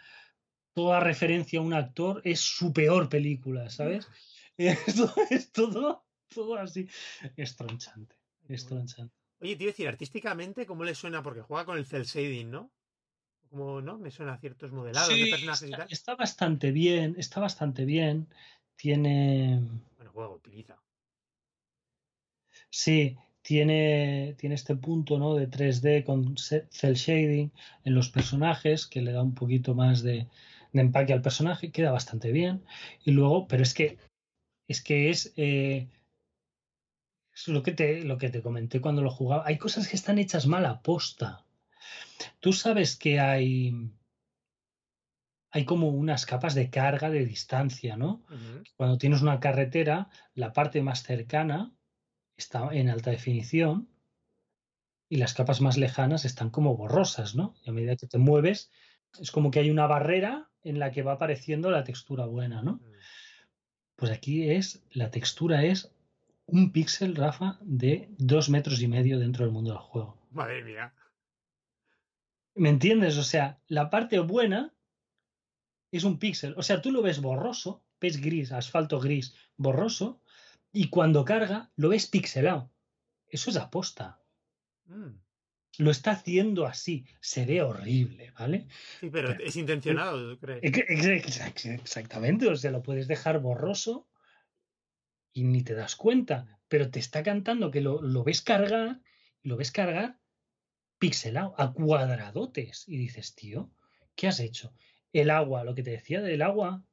toda 0.75 1.01
referencia 1.01 1.59
a 1.59 1.63
un 1.63 1.75
actor 1.75 2.21
es 2.25 2.41
su 2.41 2.73
peor 2.73 3.09
película, 3.09 3.71
¿sabes? 3.71 4.09
Esto 4.57 5.13
es 5.31 5.53
todo, 5.53 6.07
todo 6.29 6.57
así. 6.57 6.89
Es 7.37 7.57
tronchante, 7.57 8.17
es 8.49 8.67
tronchante. 8.67 9.15
Oye, 9.41 9.57
te 9.57 9.65
iba 9.65 9.71
a 9.71 9.73
decir, 9.73 9.89
artísticamente, 9.89 10.67
¿cómo 10.67 10.85
le 10.85 10.95
suena? 10.95 11.23
Porque 11.23 11.43
juega 11.43 11.65
con 11.67 11.79
el 11.79 11.87
cel 11.87 12.05
shading, 12.05 12.51
¿no? 12.51 12.71
Como, 13.51 13.81
¿no? 13.81 13.99
Me 13.99 14.11
suena 14.11 14.35
a 14.35 14.39
ciertos 14.39 14.73
modelados 14.73 15.11
de 15.11 15.19
Sí, 15.19 15.31
personajes 15.31 15.69
y 15.69 15.73
está, 15.73 15.77
tal. 15.77 15.89
está 15.91 16.15
bastante 16.17 16.71
bien, 16.73 17.15
está 17.19 17.41
bastante 17.41 17.85
bien. 17.85 18.29
Tiene, 18.77 19.61
Bueno, 19.97 20.13
juego, 20.13 20.35
utiliza. 20.35 20.79
sí, 22.71 23.17
tiene, 23.47 24.35
tiene 24.39 24.57
este 24.57 24.75
punto 24.75 25.21
¿no? 25.21 25.37
de 25.37 25.49
3D 25.49 26.03
con 26.03 26.37
cel 26.37 26.95
shading 26.95 27.53
en 27.85 27.95
los 27.95 28.11
personajes 28.11 28.89
que 28.89 29.01
le 29.01 29.13
da 29.13 29.23
un 29.23 29.37
poquito 29.37 29.73
más 29.77 30.03
de, 30.03 30.27
empaque 30.73 31.13
al 31.13 31.23
personaje, 31.23 31.71
queda 31.71 31.93
bastante 31.93 32.33
bien. 32.33 32.65
Y 33.05 33.13
luego, 33.13 33.47
pero 33.47 33.63
es 33.63 33.73
que 33.73 33.99
es 34.67 34.83
que 34.83 35.11
es, 35.11 35.33
eh, 35.37 35.89
es 37.33 37.47
lo, 37.47 37.63
que 37.63 37.71
te, 37.71 38.03
lo 38.03 38.19
que 38.19 38.31
te 38.31 38.43
comenté 38.43 38.81
cuando 38.81 39.01
lo 39.01 39.13
jugaba. 39.13 39.45
Hay 39.47 39.59
cosas 39.59 39.87
que 39.87 39.95
están 39.95 40.19
hechas 40.19 40.49
mal 40.49 40.67
a 40.67 40.83
posta. 40.83 41.47
Tú 42.41 42.53
sabes 42.53 42.97
que 42.97 43.21
hay 43.21 43.93
hay 45.53 45.65
como 45.65 45.89
unas 45.91 46.27
capas 46.27 46.57
de 46.57 46.69
carga 46.69 47.11
de 47.11 47.25
distancia, 47.25 47.97
¿no? 47.97 48.25
Cuando 48.77 48.99
tienes 48.99 49.23
una 49.23 49.39
carretera, 49.39 50.11
la 50.35 50.53
parte 50.53 50.83
más 50.83 51.05
cercana 51.05 51.76
está 52.37 52.69
en 52.73 52.89
alta 52.89 53.11
definición 53.11 53.89
y 55.09 55.17
las 55.17 55.35
capas 55.35 55.61
más 55.61 55.77
lejanas 55.77 56.25
están 56.25 56.51
como 56.51 56.77
borrosas, 56.77 57.35
¿no? 57.35 57.55
Y 57.65 57.71
a 57.71 57.73
medida 57.73 57.97
que 57.97 58.07
te 58.07 58.19
mueves, 58.19 58.71
es 59.21 59.31
como 59.31 59.51
que 59.51 59.61
hay 59.61 59.71
una 59.71 59.87
barrera 59.87 60.51
en 60.63 60.79
la 60.79 60.91
que 60.91 61.03
va 61.03 61.13
apareciendo 61.13 61.71
la 61.71 61.85
textura 61.85 62.27
buena, 62.27 62.63
¿no? 62.63 62.75
Mm. 62.75 62.93
Pues 63.97 64.11
aquí 64.11 64.51
es, 64.51 64.83
la 64.91 65.11
textura 65.11 65.65
es 65.65 65.93
un 66.47 66.73
píxel, 66.73 67.17
Rafa, 67.17 67.59
de 67.63 68.09
dos 68.19 68.51
metros 68.51 68.81
y 68.83 68.89
medio 68.89 69.19
dentro 69.19 69.45
del 69.45 69.53
mundo 69.53 69.71
del 69.71 69.81
juego. 69.81 70.19
Madre 70.31 70.63
mía. 70.63 70.93
¿Me 72.55 72.69
entiendes? 72.69 73.17
O 73.17 73.23
sea, 73.23 73.59
la 73.69 73.91
parte 73.91 74.19
buena 74.19 74.75
es 75.91 76.05
un 76.05 76.19
píxel. 76.19 76.55
O 76.57 76.63
sea, 76.63 76.83
tú 76.83 76.91
lo 76.91 77.03
ves 77.03 77.21
borroso, 77.21 77.85
ves 78.01 78.21
gris, 78.21 78.53
asfalto 78.53 79.01
gris, 79.01 79.35
borroso, 79.57 80.21
y 80.77 80.91
cuando 80.91 81.25
carga 81.25 81.71
lo 81.77 81.89
ves 81.89 82.07
pixelado. 82.07 82.71
Eso 83.29 83.49
es 83.49 83.57
aposta. 83.57 84.21
Mm. 84.85 85.19
Lo 85.79 85.91
está 85.91 86.11
haciendo 86.11 86.67
así. 86.67 87.07
Se 87.19 87.47
ve 87.47 87.63
horrible, 87.63 88.33
¿vale? 88.39 88.67
Sí, 89.01 89.09
pero, 89.09 89.33
es 89.33 89.57
intencionado, 89.57 90.35
¿tú 90.35 90.39
crees? 90.39 90.61
Exactamente. 91.65 92.47
O 92.47 92.57
sea, 92.57 92.73
lo 92.73 92.83
puedes 92.83 93.09
dejar 93.09 93.41
borroso 93.41 94.07
y 95.33 95.45
ni 95.45 95.63
te 95.63 95.73
das 95.73 95.97
cuenta. 95.97 96.61
Pero 96.69 96.91
te 96.91 96.99
está 96.99 97.23
cantando 97.23 97.71
que 97.71 97.81
lo, 97.81 98.03
lo 98.03 98.23
ves 98.23 98.43
cargar, 98.43 99.01
lo 99.43 99.57
ves 99.57 99.73
cargar 99.73 100.19
pixelado, 100.99 101.55
a 101.57 101.73
cuadradotes. 101.73 102.85
Y 102.87 102.99
dices, 102.99 103.35
tío, 103.35 103.71
¿qué 104.15 104.29
has 104.29 104.41
hecho? 104.41 104.75
El 105.11 105.31
agua, 105.31 105.65
lo 105.65 105.75
que 105.75 105.83
te 105.83 105.93
decía 105.93 106.21
del 106.21 106.43
agua. 106.43 106.85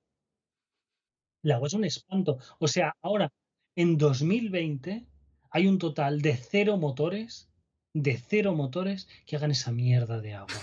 El 1.41 1.51
agua 1.51 1.67
es 1.67 1.73
un 1.73 1.83
espanto. 1.83 2.37
O 2.59 2.69
sea, 2.69 2.95
ahora 3.01 3.29
en 3.75 3.97
2020 3.97 5.05
hay 5.49 5.67
un 5.67 5.77
total 5.77 6.21
de 6.21 6.35
cero 6.35 6.77
motores, 6.77 7.49
de 7.93 8.17
cero 8.17 8.53
motores 8.55 9.07
que 9.25 9.35
hagan 9.35 9.51
esa 9.51 9.71
mierda 9.71 10.19
de 10.19 10.33
agua. 10.33 10.55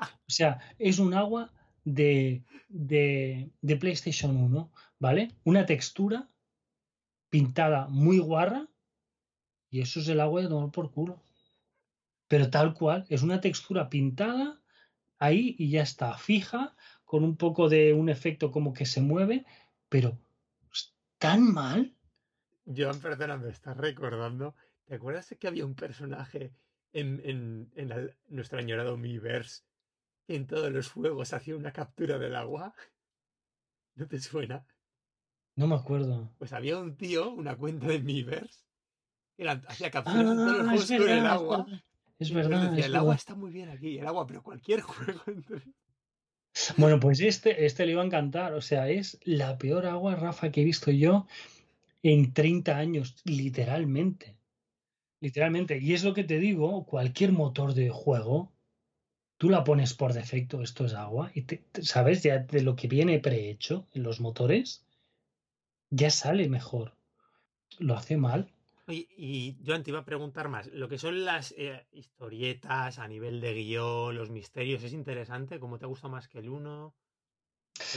O 0.00 0.30
sea, 0.30 0.58
es 0.78 0.98
un 0.98 1.14
agua 1.14 1.52
de, 1.84 2.44
de, 2.68 3.50
de 3.62 3.76
PlayStation 3.76 4.36
1, 4.36 4.70
¿vale? 4.98 5.32
Una 5.44 5.64
textura 5.64 6.28
pintada 7.30 7.88
muy 7.88 8.18
guarra 8.18 8.68
y 9.70 9.80
eso 9.80 10.00
es 10.00 10.08
el 10.08 10.20
agua 10.20 10.42
de 10.42 10.48
tomar 10.48 10.70
por 10.70 10.90
culo. 10.90 11.22
Pero 12.28 12.50
tal 12.50 12.74
cual, 12.74 13.06
es 13.08 13.22
una 13.22 13.40
textura 13.40 13.88
pintada 13.88 14.60
ahí 15.18 15.56
y 15.58 15.70
ya 15.70 15.82
está, 15.82 16.16
fija, 16.18 16.76
con 17.04 17.24
un 17.24 17.36
poco 17.36 17.68
de 17.68 17.94
un 17.94 18.10
efecto 18.10 18.50
como 18.50 18.74
que 18.74 18.84
se 18.84 19.00
mueve, 19.00 19.46
pero 19.88 20.18
tan 21.18 21.42
mal 21.42 21.94
Joan, 22.76 23.00
perdona, 23.00 23.36
me 23.36 23.50
estás 23.50 23.76
recordando. 23.76 24.54
¿Te 24.84 24.96
acuerdas 24.96 25.34
que 25.38 25.48
había 25.48 25.64
un 25.64 25.74
personaje 25.74 26.52
en, 26.92 27.70
nuestro 28.28 28.58
añorado 28.58 28.96
Miiverse 28.96 29.62
que 30.26 30.36
en 30.36 30.46
todos 30.46 30.70
los 30.70 30.90
juegos 30.90 31.32
hacía 31.32 31.56
una 31.56 31.72
captura 31.72 32.18
del 32.18 32.36
agua? 32.36 32.74
¿No 33.94 34.06
te 34.06 34.20
suena? 34.20 34.66
No 35.56 35.66
me 35.66 35.74
acuerdo. 35.74 36.30
Pues 36.38 36.52
había 36.52 36.78
un 36.78 36.96
tío, 36.96 37.30
una 37.30 37.56
cuenta 37.56 37.86
de 37.86 38.00
Miiverse, 38.00 38.64
que 39.36 39.48
hacía 39.48 39.90
capturas 39.90 40.28
de 40.28 40.34
todos 40.34 40.58
los 40.58 40.66
ah, 40.66 40.70
juegos 40.70 40.86
con 40.86 41.08
el 41.08 41.26
agua. 41.26 41.66
Es 42.18 42.32
verdad. 42.32 42.78
el 42.78 42.96
agua 42.96 43.14
está 43.14 43.34
muy 43.34 43.50
bien 43.50 43.68
aquí, 43.70 43.98
el 43.98 44.06
agua, 44.06 44.26
pero 44.26 44.42
cualquier 44.42 44.80
juego. 44.82 45.22
Bueno, 46.76 47.00
pues 47.00 47.20
este, 47.20 47.64
este 47.64 47.86
le 47.86 47.92
iba 47.92 48.02
a 48.02 48.06
encantar. 48.06 48.52
O 48.54 48.60
sea, 48.60 48.88
es 48.88 49.18
la 49.22 49.56
peor 49.58 49.86
agua, 49.86 50.16
Rafa, 50.16 50.50
que 50.50 50.62
he 50.62 50.64
visto 50.64 50.90
yo 50.90 51.26
en 52.02 52.32
30 52.32 52.76
años, 52.76 53.16
literalmente. 53.24 54.36
Literalmente. 55.20 55.78
Y 55.78 55.94
es 55.94 56.04
lo 56.04 56.14
que 56.14 56.24
te 56.24 56.38
digo, 56.38 56.86
cualquier 56.86 57.32
motor 57.32 57.74
de 57.74 57.90
juego, 57.90 58.52
tú 59.36 59.50
la 59.50 59.64
pones 59.64 59.94
por 59.94 60.12
defecto, 60.12 60.62
esto 60.62 60.84
es 60.84 60.94
agua, 60.94 61.30
y 61.34 61.46
sabes 61.82 62.22
ya 62.22 62.38
de 62.38 62.62
lo 62.62 62.76
que 62.76 62.88
viene 62.88 63.18
prehecho 63.18 63.86
en 63.92 64.02
los 64.02 64.20
motores, 64.20 64.86
ya 65.90 66.10
sale 66.10 66.48
mejor. 66.48 66.94
Lo 67.78 67.96
hace 67.96 68.16
mal. 68.16 68.52
Y, 68.90 69.56
yo 69.62 69.80
te 69.82 69.90
iba 69.90 70.00
a 70.00 70.04
preguntar 70.04 70.48
más, 70.48 70.68
lo 70.68 70.88
que 70.88 70.96
son 70.96 71.24
las 71.26 71.52
eh, 71.58 71.86
historietas 71.92 72.98
a 72.98 73.06
nivel 73.06 73.40
de 73.40 73.52
guion, 73.52 74.16
los 74.16 74.30
misterios, 74.30 74.82
¿es 74.82 74.94
interesante? 74.94 75.60
¿Cómo 75.60 75.78
te 75.78 75.84
gusta 75.84 76.08
más 76.08 76.26
que 76.26 76.38
el 76.38 76.48
uno? 76.48 76.94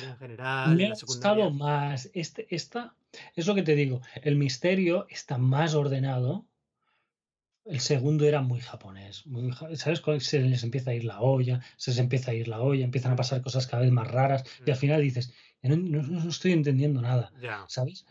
En 0.03 0.17
general, 0.17 0.75
me 0.75 0.87
ha 0.87 0.89
gustado 0.89 1.49
más. 1.49 2.11
Este, 2.13 2.53
esta 2.53 2.93
es 3.35 3.47
lo 3.47 3.55
que 3.55 3.63
te 3.63 3.75
digo. 3.75 4.01
El 4.21 4.35
misterio 4.35 5.07
está 5.09 5.37
más 5.37 5.73
ordenado. 5.73 6.47
El 7.65 7.79
segundo 7.79 8.25
era 8.25 8.41
muy 8.41 8.59
japonés. 8.59 9.23
¿Sabes? 9.75 10.01
Se 10.19 10.39
les 10.39 10.63
empieza 10.63 10.91
a 10.91 10.93
ir 10.93 11.03
la 11.03 11.21
olla, 11.21 11.61
se 11.77 11.91
les 11.91 11.99
empieza 11.99 12.31
a 12.31 12.33
ir 12.33 12.47
la 12.47 12.61
olla, 12.61 12.83
empiezan 12.83 13.13
a 13.13 13.15
pasar 13.15 13.41
cosas 13.41 13.67
cada 13.67 13.83
vez 13.83 13.91
más 13.91 14.09
raras 14.09 14.43
y 14.65 14.71
al 14.71 14.77
mm. 14.77 14.79
final 14.79 15.01
dices, 15.01 15.33
no, 15.61 16.29
estoy 16.29 16.53
entendiendo 16.53 17.01
nada. 17.01 17.31
¿Sabes? 17.67 18.05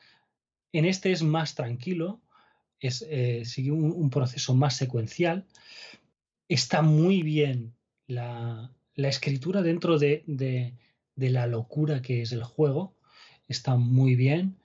En 0.72 0.84
este 0.84 1.10
es 1.10 1.22
más 1.22 1.54
tranquilo, 1.56 2.20
es, 2.78 3.04
eh, 3.08 3.44
sigue 3.44 3.72
un, 3.72 4.10
proceso 4.10 4.54
más 4.54 4.76
secuencial. 4.76 5.46
Está 6.48 6.82
muy 6.82 7.22
bien 7.22 7.74
la, 8.06 8.72
escritura 8.94 9.62
dentro 9.62 9.98
de 9.98 10.22
de 11.20 11.30
la 11.30 11.46
locura 11.46 12.00
que 12.00 12.22
es 12.22 12.32
el 12.32 12.42
juego. 12.42 12.96
Está 13.46 13.76
muy 13.76 14.16
bien. 14.16 14.56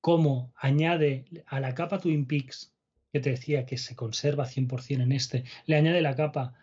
Como 0.00 0.52
añade 0.56 1.24
a 1.46 1.60
la 1.60 1.74
capa 1.74 1.98
Twin 1.98 2.26
Peaks, 2.26 2.72
que 3.12 3.20
te 3.20 3.30
decía 3.30 3.66
que 3.66 3.78
se 3.78 3.96
conserva 3.96 4.46
100% 4.46 5.02
en 5.02 5.12
este, 5.12 5.44
le 5.66 5.76
añade 5.76 6.00
la 6.00 6.14
capa 6.14 6.54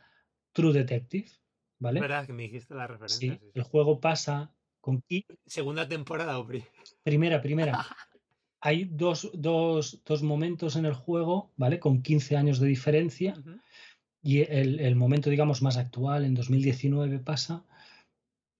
True 0.53 0.73
Detective. 0.73 1.29
¿Vale? 1.77 1.99
verdad 1.99 2.25
que 2.25 2.33
me 2.33 2.43
dijiste 2.43 2.73
la 2.73 2.87
referencia. 2.87 3.33
Sí, 3.33 3.51
el 3.53 3.63
juego 3.63 3.99
pasa 3.99 4.51
con. 4.79 5.03
Segunda 5.45 5.87
temporada, 5.87 6.39
Opri. 6.39 6.63
Primera, 7.03 7.41
primera. 7.41 7.85
Hay 8.61 8.85
dos, 8.85 9.29
dos, 9.33 10.01
dos, 10.05 10.23
momentos 10.23 10.75
en 10.75 10.85
el 10.85 10.93
juego, 10.93 11.51
¿vale? 11.55 11.79
Con 11.79 12.01
15 12.01 12.37
años 12.37 12.59
de 12.59 12.67
diferencia. 12.67 13.35
Y 14.23 14.39
el, 14.39 14.79
el, 14.79 14.95
momento, 14.95 15.29
digamos, 15.29 15.61
más 15.61 15.77
actual, 15.77 16.25
en 16.25 16.33
2019 16.33 17.19
pasa, 17.19 17.63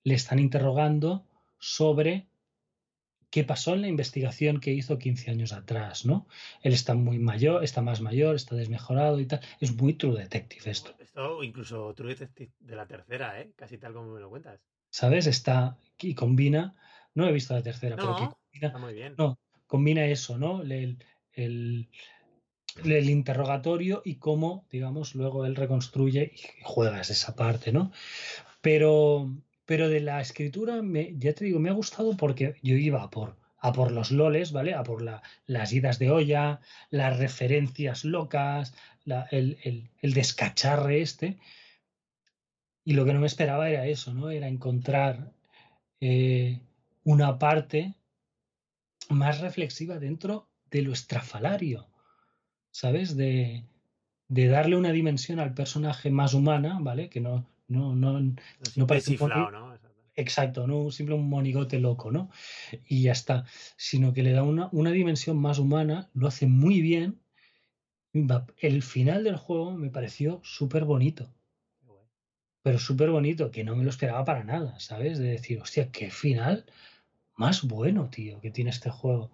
le 0.03 0.13
están 0.13 0.37
interrogando 0.37 1.25
sobre 1.57 2.27
qué 3.35 3.43
pasó 3.43 3.73
en 3.73 3.81
la 3.81 3.89
investigación 3.89 4.61
que 4.61 4.71
hizo 4.71 4.97
15 4.97 5.29
años 5.29 5.51
atrás, 5.51 6.05
¿no? 6.05 6.25
Él 6.61 6.71
está 6.71 6.93
muy 6.93 7.19
mayor, 7.19 7.65
está 7.65 7.81
más 7.81 7.99
mayor, 7.99 8.37
está 8.37 8.55
desmejorado 8.55 9.19
y 9.19 9.25
tal. 9.25 9.41
Es 9.59 9.75
muy 9.75 9.95
True 9.95 10.17
Detective 10.17 10.71
esto. 10.71 10.95
Esto 10.99 11.43
incluso 11.43 11.93
True 11.95 12.11
Detective 12.11 12.53
de 12.61 12.75
la 12.77 12.87
tercera, 12.87 13.41
¿eh? 13.41 13.51
Casi 13.57 13.77
tal 13.77 13.91
como 13.91 14.13
me 14.13 14.21
lo 14.21 14.29
cuentas. 14.29 14.61
¿Sabes? 14.89 15.27
Está 15.27 15.77
y 15.99 16.15
combina, 16.15 16.75
no 17.13 17.27
he 17.27 17.33
visto 17.33 17.53
la 17.53 17.61
tercera, 17.61 17.97
pero 17.97 18.13
combina, 18.13 18.67
está 18.67 18.77
muy 18.77 18.93
bien. 18.93 19.15
No, 19.17 19.37
combina 19.67 20.05
eso, 20.05 20.37
¿no? 20.37 20.61
El, 20.61 21.03
el, 21.33 21.89
el, 22.85 23.09
interrogatorio 23.09 24.01
y 24.05 24.15
cómo, 24.15 24.65
digamos, 24.71 25.13
luego 25.13 25.45
él 25.45 25.57
reconstruye 25.57 26.31
y 26.33 26.63
juegas 26.63 27.09
esa 27.09 27.35
parte, 27.35 27.73
¿no? 27.73 27.91
Pero 28.61 29.29
pero 29.65 29.89
de 29.89 29.99
la 29.99 30.21
escritura, 30.21 30.81
me, 30.81 31.15
ya 31.17 31.33
te 31.33 31.45
digo, 31.45 31.59
me 31.59 31.69
ha 31.69 31.73
gustado 31.73 32.15
porque 32.15 32.55
yo 32.61 32.75
iba 32.75 33.01
a 33.03 33.09
por, 33.09 33.35
a 33.59 33.73
por 33.73 33.91
los 33.91 34.11
loles, 34.11 34.51
¿vale? 34.51 34.75
A 34.75 34.83
por 34.83 35.01
las 35.01 35.73
idas 35.73 35.97
de 35.97 36.11
olla, 36.11 36.59
las 36.91 37.17
referencias 37.17 38.05
locas, 38.05 38.75
el, 39.31 39.89
descacharre 40.01 41.01
este. 41.01 41.37
Y 42.83 42.93
lo 42.93 43.05
que 43.05 43.13
no 43.13 43.19
me 43.19 43.27
esperaba 43.27 43.69
era 43.69 43.87
eso, 43.87 44.13
¿no? 44.13 44.29
Era 44.29 44.47
encontrar 44.47 45.31
eh, 45.99 46.61
una 47.03 47.39
parte 47.39 47.95
más 49.09 49.41
reflexiva 49.41 49.97
dentro 49.97 50.47
de 50.69 50.83
lo 50.83 50.93
estrafalario, 50.93 51.87
¿sabes? 52.69 53.17
De, 53.17 53.63
de 54.27 54.47
darle 54.47 54.75
una 54.75 54.91
dimensión 54.91 55.39
al 55.39 55.55
personaje 55.55 56.11
más 56.11 56.35
humana, 56.35 56.77
¿vale? 56.81 57.09
Que 57.09 57.21
no, 57.21 57.47
no, 57.67 57.95
no, 57.95 58.19
no, 58.75 58.87
parece 58.87 59.17
un 59.19 59.29
¿no? 59.29 59.77
Exacto, 60.15 60.65
no 60.65 60.91
simple 60.91 61.15
un 61.15 61.29
monigote 61.29 61.79
loco, 61.79 62.11
¿no? 62.11 62.29
Y 62.87 63.03
ya 63.03 63.11
está. 63.11 63.45
Sino 63.75 64.13
que 64.13 64.23
le 64.23 64.31
da 64.31 64.43
una, 64.43 64.69
una 64.71 64.91
dimensión 64.91 65.37
más 65.37 65.59
humana, 65.59 66.09
lo 66.13 66.27
hace 66.27 66.47
muy 66.47 66.81
bien. 66.81 67.19
El 68.59 68.81
final 68.81 69.25
del 69.25 69.35
juego 69.35 69.73
me 69.73 69.89
pareció 69.89 70.39
súper 70.43 70.85
bonito. 70.85 71.33
Pero 72.61 72.79
súper 72.79 73.09
bonito, 73.11 73.51
que 73.51 73.63
no 73.63 73.75
me 73.75 73.83
lo 73.83 73.89
esperaba 73.89 74.23
para 74.23 74.43
nada, 74.43 74.79
¿sabes? 74.79 75.19
De 75.19 75.27
decir, 75.27 75.61
hostia, 75.61 75.91
qué 75.91 76.09
final 76.09 76.65
más 77.35 77.63
bueno, 77.63 78.09
tío, 78.09 78.39
que 78.39 78.51
tiene 78.51 78.69
este 78.69 78.89
juego 78.89 79.31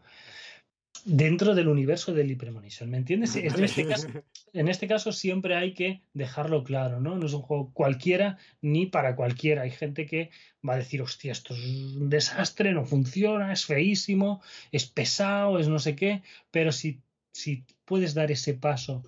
dentro 1.05 1.55
del 1.55 1.67
universo 1.67 2.13
del 2.13 2.35
Premonition, 2.37 2.89
¿me 2.89 2.97
entiendes? 2.97 3.35
En 3.35 3.63
este, 3.63 3.87
caso, 3.87 4.07
en 4.53 4.67
este, 4.67 4.87
caso, 4.87 5.11
siempre 5.11 5.55
hay 5.55 5.73
que 5.73 6.01
dejarlo 6.13 6.63
claro, 6.63 6.99
¿no? 6.99 7.17
No 7.17 7.25
es 7.25 7.33
un 7.33 7.41
juego 7.41 7.71
cualquiera 7.73 8.37
ni 8.61 8.85
para 8.85 9.15
cualquiera. 9.15 9.63
Hay 9.63 9.71
gente 9.71 10.05
que 10.05 10.29
va 10.67 10.73
a 10.73 10.77
decir, 10.77 11.01
hostia, 11.01 11.31
esto 11.31 11.55
es 11.55 11.63
un 11.63 12.09
desastre, 12.09 12.73
no 12.73 12.85
funciona, 12.85 13.51
es 13.51 13.65
feísimo, 13.65 14.41
es 14.71 14.85
pesado, 14.85 15.59
es 15.59 15.67
no 15.67 15.79
sé 15.79 15.95
qué, 15.95 16.21
pero 16.51 16.71
si, 16.71 17.01
si 17.33 17.65
puedes 17.85 18.13
dar 18.13 18.31
ese 18.31 18.53
paso 18.53 19.03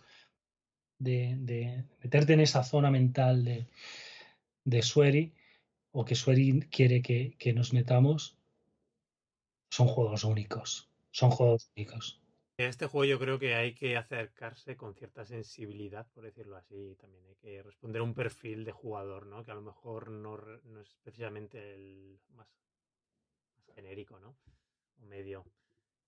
de, 0.99 1.35
de 1.37 1.83
meterte 2.01 2.33
en 2.33 2.39
esa 2.39 2.63
zona 2.63 2.89
mental 2.89 3.45
de, 3.45 3.67
de 4.63 4.81
Sueri, 4.81 5.33
o 5.91 6.05
que 6.05 6.15
Sueri 6.15 6.61
quiere 6.71 7.01
que, 7.03 7.35
que 7.37 7.53
nos 7.53 7.71
metamos, 7.71 8.35
son 9.69 9.87
juegos 9.87 10.23
únicos 10.23 10.92
son 11.13 11.29
juegos 11.29 11.71
únicos. 11.77 12.19
En 12.57 12.67
este 12.67 12.87
juego 12.87 13.05
yo 13.05 13.19
creo 13.19 13.39
que 13.39 13.55
hay 13.55 13.73
que 13.73 13.97
acercarse 13.97 14.75
con 14.75 14.93
cierta 14.95 15.25
sensibilidad, 15.25 16.07
por 16.13 16.23
decirlo 16.23 16.57
así. 16.57 16.95
También 16.99 17.25
hay 17.25 17.35
que 17.35 17.63
responder 17.63 18.01
a 18.01 18.03
un 18.03 18.13
perfil 18.13 18.63
de 18.65 18.71
jugador, 18.71 19.25
¿no? 19.27 19.43
Que 19.43 19.51
a 19.51 19.55
lo 19.55 19.61
mejor 19.61 20.09
no, 20.09 20.37
es 20.79 20.95
precisamente 21.01 21.73
el 21.75 22.19
más, 22.29 22.47
genérico, 23.73 24.19
¿no? 24.19 24.37
O 25.01 25.05
medio. 25.05 25.45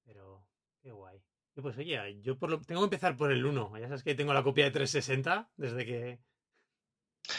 Pero 0.05 0.45
qué 0.81 0.91
guay. 0.91 1.19
Y 1.55 1.61
pues 1.61 1.77
oye, 1.77 2.21
yo 2.21 2.37
por 2.37 2.49
lo, 2.49 2.61
tengo 2.61 2.81
que 2.81 2.85
empezar 2.85 3.15
por 3.15 3.31
el 3.31 3.45
1. 3.45 3.77
Ya 3.79 3.87
sabes 3.87 4.03
que 4.03 4.15
tengo 4.15 4.33
la 4.33 4.43
copia 4.43 4.65
de 4.65 4.71
360 4.71 5.49
desde 5.55 5.85
que... 5.85 6.19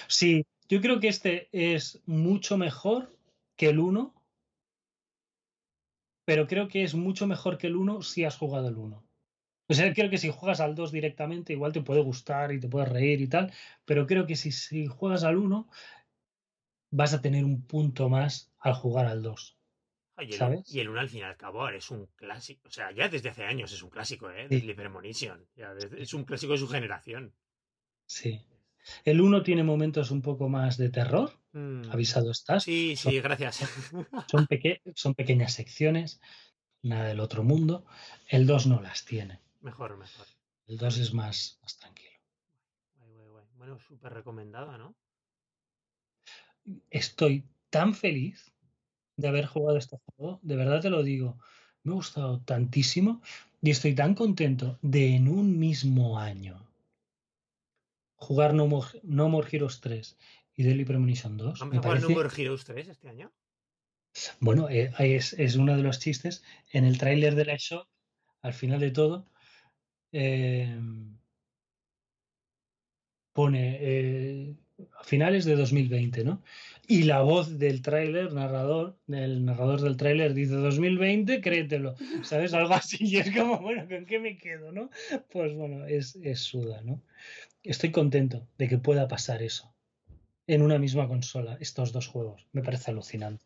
Sí, 0.09 0.44
yo 0.68 0.80
creo 0.80 0.98
que 0.98 1.09
este 1.09 1.48
es 1.52 2.02
mucho 2.06 2.56
mejor 2.56 3.16
que 3.56 3.68
el 3.68 3.78
1 3.78 4.14
pero 6.27 6.47
creo 6.47 6.69
que 6.69 6.82
es 6.82 6.94
mucho 6.94 7.27
mejor 7.27 7.57
que 7.57 7.69
el 7.69 7.77
1 7.77 8.03
si 8.03 8.24
has 8.24 8.36
jugado 8.36 8.69
el 8.69 8.77
1. 8.77 9.03
O 9.69 9.74
sea, 9.74 9.94
creo 9.94 10.11
que 10.11 10.19
si 10.19 10.31
juegas 10.31 10.61
al 10.61 10.74
2 10.74 10.93
directamente, 10.93 11.53
igual 11.53 11.73
te 11.73 11.82
puede 11.82 12.03
gustar 12.03 12.53
y 12.53 12.61
te 12.61 12.69
puedes 12.69 12.89
reír 12.89 13.20
y 13.20 13.28
tal, 13.28 13.53
pero 13.85 14.07
creo 14.07 14.27
que 14.27 14.36
si, 14.36 14.51
si 14.53 14.86
juegas 14.86 15.24
al 15.24 15.36
1, 15.36 15.69
vas 16.90 17.15
a 17.15 17.23
tener 17.23 17.44
un 17.44 17.62
punto 17.62 18.09
más 18.09 18.53
al 18.59 18.74
jugar 18.74 19.07
al 19.07 19.23
2. 19.23 19.57
Y 20.19 20.24
el, 20.24 20.32
¿sabes? 20.32 20.74
y 20.74 20.81
el 20.81 20.89
1 20.89 21.01
al 21.01 21.09
fin 21.09 21.20
y 21.20 21.23
al 21.23 21.36
cabo 21.36 21.69
es 21.69 21.90
un 21.90 22.07
clásico. 22.16 22.69
O 22.69 22.70
sea, 22.70 22.90
ya 22.90 23.09
desde 23.09 23.28
hace 23.28 23.44
años 23.44 23.73
es 23.73 23.82
un 23.82 23.90
clásico, 23.90 24.31
¿eh? 24.31 24.48
De 24.48 24.74
Premonition. 24.74 25.47
es 25.97 26.12
un 26.12 26.24
clásico 26.24 26.53
de 26.53 26.59
su 26.59 26.69
generación. 26.69 27.32
Sí. 28.07 28.40
El 29.05 29.21
1 29.21 29.43
tiene 29.43 29.63
momentos 29.63 30.11
un 30.11 30.23
poco 30.23 30.49
más 30.49 30.77
de 30.77 30.91
terror, 30.91 31.33
mm. 31.53 31.91
avisado 31.91 32.31
estás. 32.31 32.65
Sí, 32.65 32.97
sí, 32.97 33.21
gracias. 33.21 33.57
Son, 34.31 34.47
son 34.95 35.15
pequeñas 35.15 35.53
secciones, 35.53 36.21
nada 36.83 37.07
del 37.07 37.21
otro 37.21 37.43
mundo. 37.43 37.85
El 38.29 38.47
2 38.47 38.67
no 38.67 38.81
las 38.81 39.05
tiene. 39.05 39.41
Mejor, 39.61 39.97
mejor. 39.97 40.27
El 40.67 40.77
2 40.79 40.99
es 40.99 41.15
más, 41.15 41.59
más 41.63 41.77
tranquilo. 41.79 42.11
Bueno, 43.57 43.79
súper 43.81 44.13
recomendada, 44.13 44.79
¿no? 44.79 44.95
Estoy 46.91 47.45
tan 47.71 47.95
feliz 47.95 48.53
de 49.17 49.29
haber 49.29 49.47
jugado 49.47 49.79
este 49.79 49.97
juego, 50.05 50.41
de 50.43 50.57
verdad 50.57 50.81
te 50.81 50.91
lo 50.91 51.03
digo. 51.03 51.39
Me 51.83 51.93
ha 51.93 51.95
gustado 51.95 52.41
tantísimo 52.41 53.23
y 53.63 53.71
estoy 53.71 53.95
tan 53.95 54.15
contento 54.15 54.79
de 54.83 55.15
en 55.15 55.29
un 55.29 55.59
mismo 55.59 56.19
año 56.19 56.65
jugar 58.16 58.55
No 58.55 58.66
More, 58.66 58.88
no 59.02 59.28
More 59.28 59.48
Heroes 59.51 59.80
3 59.80 60.16
y 60.56 60.62
Deadly 60.62 60.84
Premonition 60.84 61.36
2. 61.36 61.62
¿Han 61.62 61.70
jugado 61.70 61.94
No 62.01 62.10
More 62.10 62.30
Heroes 62.36 62.64
3 62.64 62.88
este 62.88 63.09
año? 63.09 63.32
Bueno, 64.40 64.68
eh, 64.70 64.93
es, 64.98 65.34
es, 65.34 65.56
uno 65.56 65.76
de 65.76 65.82
los 65.82 65.98
chistes. 65.98 66.43
En 66.72 66.84
el 66.84 66.98
tráiler 66.98 67.34
de 67.34 67.44
la 67.44 67.59
show, 67.59 67.84
al 68.43 68.55
final 68.55 68.80
de 68.80 68.90
todo, 68.90 69.26
eh, 70.12 70.78
pone 73.32 73.76
eh, 73.80 74.56
a 74.98 75.05
finales 75.05 75.44
de 75.44 75.56
2020, 75.56 76.24
¿no? 76.24 76.43
Y 76.86 77.02
la 77.02 77.20
voz 77.20 77.59
del 77.59 77.82
tráiler, 77.82 78.32
narrador, 78.32 78.98
del 79.06 79.44
narrador 79.44 79.82
del 79.82 79.97
tráiler 79.97 80.32
dice 80.32 80.55
2020, 80.55 81.40
créetelo, 81.40 81.97
¿sabes? 82.22 82.55
Algo 82.55 82.74
así. 82.74 82.97
Y 83.01 83.18
es 83.18 83.30
como, 83.34 83.60
bueno, 83.60 83.86
¿con 83.88 84.06
qué 84.06 84.18
me 84.18 84.38
quedo, 84.38 84.72
no? 84.72 84.90
Pues 85.30 85.55
bueno, 85.55 85.86
es, 85.86 86.16
es 86.16 86.40
suda, 86.40 86.80
¿no? 86.82 87.02
Estoy 87.66 87.93
contento 87.93 88.47
de 88.59 88.68
que 88.68 88.78
pueda 88.78 89.09
pasar 89.09 89.43
eso 89.43 89.74
en 90.47 90.62
una 90.62 90.78
misma 90.78 91.09
consola, 91.09 91.56
estos 91.60 91.93
dos 91.93 92.06
juegos. 92.06 92.47
Me 92.52 92.62
parece 92.62 92.90
alucinante. 92.90 93.44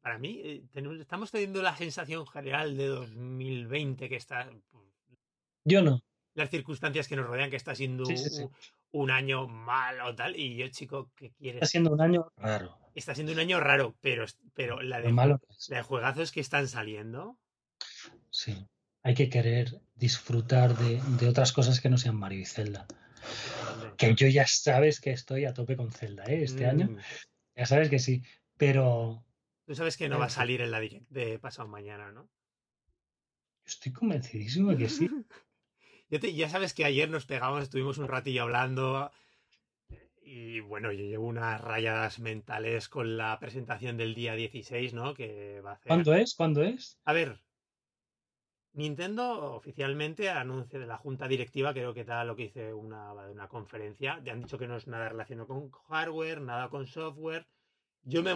Para 0.00 0.18
mí, 0.18 0.40
eh, 0.44 0.62
estamos 1.00 1.30
teniendo 1.30 1.62
la 1.62 1.76
sensación 1.76 2.26
general 2.26 2.76
de 2.76 2.86
2020 2.86 4.08
que 4.08 4.16
está. 4.16 4.48
Yo 5.64 5.82
no. 5.82 6.02
Las 6.34 6.50
circunstancias 6.50 7.08
que 7.08 7.16
nos 7.16 7.26
rodean, 7.26 7.50
que 7.50 7.56
está 7.56 7.74
siendo 7.74 8.04
Un, 8.92 9.10
año 9.10 9.46
malo 9.48 10.14
tal. 10.14 10.36
Y 10.36 10.56
yo, 10.56 10.68
chico, 10.68 11.10
¿qué 11.16 11.32
quieres? 11.32 11.56
Está 11.56 11.66
siendo 11.66 11.92
un 11.92 12.00
año 12.00 12.32
raro. 12.36 12.78
Está 12.94 13.14
siendo 13.14 13.32
un 13.32 13.40
año 13.40 13.60
raro, 13.60 13.94
pero, 14.00 14.24
pero 14.54 14.80
la, 14.80 15.00
de, 15.00 15.12
malo 15.12 15.40
la 15.68 15.76
de 15.78 15.82
juegazos 15.82 16.32
que 16.32 16.40
están 16.40 16.66
saliendo. 16.68 17.36
Sí 18.30 18.66
hay 19.02 19.14
que 19.14 19.28
querer 19.28 19.80
disfrutar 19.94 20.76
de, 20.76 21.28
otras 21.28 21.52
cosas 21.52 21.80
que 21.80 21.88
no 21.88 21.98
sean 21.98 22.16
Mario 22.16 22.40
y 22.40 22.46
Zelda. 22.46 22.86
Que 23.96 24.14
yo 24.14 24.26
ya 24.28 24.46
sabes 24.46 25.00
que 25.00 25.10
estoy 25.10 25.44
a 25.44 25.54
tope 25.54 25.76
con 25.76 25.92
Zelda, 25.92 26.24
¿eh? 26.24 26.42
Este 26.42 26.66
año. 26.66 26.88
Mm. 26.88 26.98
Ya 27.56 27.66
sabes 27.66 27.90
que 27.90 27.98
sí, 27.98 28.22
pero... 28.56 29.24
Tú 29.66 29.74
sabes 29.74 29.96
que 29.96 30.08
no 30.08 30.18
va 30.18 30.26
a 30.26 30.30
salir 30.30 30.62
en 30.62 30.70
la 30.70 30.80
de 30.80 31.38
pasado 31.38 31.68
mañana, 31.68 32.10
¿no? 32.10 32.28
Estoy 33.64 33.92
convencidísimo 33.92 34.70
de 34.70 34.76
que 34.78 34.88
sí. 34.88 35.08
ya 36.34 36.48
sabes 36.48 36.74
que 36.74 36.84
ayer 36.84 37.08
nos 37.08 37.26
pegamos, 37.26 37.62
estuvimos 37.62 37.98
un 37.98 38.08
ratillo 38.08 38.42
hablando 38.42 39.12
y 40.22 40.60
bueno, 40.60 40.92
yo 40.92 41.04
llevo 41.04 41.26
unas 41.26 41.60
rayadas 41.60 42.20
mentales 42.20 42.88
con 42.88 43.16
la 43.16 43.38
presentación 43.40 43.96
del 43.96 44.14
día 44.14 44.34
16, 44.34 44.94
¿no? 44.94 45.12
Que 45.12 45.60
va 45.60 45.72
a 45.72 45.74
hacer... 45.74 45.88
¿Cuándo 45.88 46.14
es? 46.14 46.34
¿Cuándo 46.34 46.62
es? 46.62 46.98
A 47.04 47.12
ver, 47.12 47.40
Nintendo 48.72 49.54
oficialmente 49.54 50.30
anuncia 50.30 50.78
de 50.78 50.86
la 50.86 50.96
junta 50.96 51.26
directiva, 51.26 51.72
creo 51.72 51.92
que 51.92 52.04
tal 52.04 52.28
lo 52.28 52.36
que 52.36 52.44
hice 52.44 52.72
una, 52.72 53.12
una 53.12 53.48
conferencia, 53.48 54.20
te 54.22 54.30
han 54.30 54.40
dicho 54.40 54.58
que 54.58 54.68
no 54.68 54.76
es 54.76 54.86
nada 54.86 55.08
relacionado 55.08 55.48
con 55.48 55.70
hardware, 55.70 56.40
nada 56.40 56.68
con 56.68 56.86
software. 56.86 57.46
Yo 58.02 58.22
me 58.22 58.32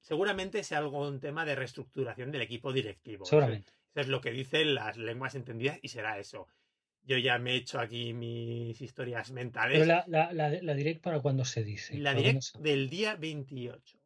seguramente 0.00 0.64
sea 0.64 0.78
algo 0.78 1.06
un 1.06 1.20
tema 1.20 1.44
de 1.44 1.54
reestructuración 1.54 2.30
del 2.30 2.42
equipo 2.42 2.72
directivo. 2.72 3.24
Seguramente. 3.24 3.72
Eso 3.94 4.00
es 4.00 4.08
lo 4.08 4.20
que 4.20 4.30
dicen 4.30 4.74
las 4.74 4.96
lenguas 4.96 5.34
entendidas 5.34 5.78
y 5.82 5.88
será 5.88 6.18
eso. 6.18 6.48
Yo 7.04 7.18
ya 7.18 7.38
me 7.38 7.52
he 7.52 7.56
hecho 7.56 7.80
aquí 7.80 8.14
mis 8.14 8.80
historias 8.80 9.32
mentales. 9.32 9.80
Pero 9.80 10.04
la, 10.06 10.32
la, 10.32 10.48
la, 10.62 10.74
direct 10.74 11.02
para 11.02 11.20
cuándo 11.20 11.44
se 11.44 11.64
dice. 11.64 11.98
La 11.98 12.14
direct 12.14 12.56
del 12.58 12.88
día 12.88 13.16
28. 13.16 13.98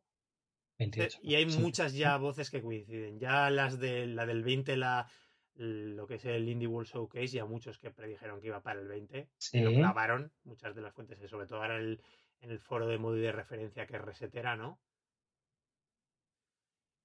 28. 0.79 1.19
Y 1.23 1.35
hay 1.35 1.47
muchas 1.47 1.93
ya 1.95 2.17
voces 2.17 2.51
que 2.51 2.63
coinciden. 2.63 3.21
Ya 3.21 3.51
las 3.51 3.79
de 3.79 4.07
la 4.07 4.27
del 4.27 4.43
20 4.43 4.77
la 4.77 5.09
lo 5.57 6.07
que 6.07 6.15
es 6.15 6.25
el 6.25 6.49
Indie 6.49 6.69
World 6.69 6.89
Showcase 6.89 7.37
y 7.37 7.39
a 7.39 7.45
muchos 7.45 7.79
que 7.79 7.91
predijeron 7.91 8.41
que 8.41 8.49
iba 8.49 8.63
para 8.63 8.81
el 8.81 8.89
20 8.89 9.29
y 9.53 9.61
lo 9.61 9.73
clavaron, 9.73 10.33
muchas 10.45 10.75
de 10.75 10.83
las 10.83 10.95
fuentes, 10.95 11.19
sobre 11.31 11.47
todo 11.47 11.63
ahora 11.63 11.79
el, 11.79 12.01
en 12.41 12.51
el 12.51 12.61
foro 12.61 12.87
de 12.87 12.99
modo 12.99 13.17
y 13.17 13.23
de 13.23 13.33
referencia 13.33 13.87
que 13.87 13.97
es 13.97 14.03
Resetera, 14.03 14.57
¿no? 14.57 14.81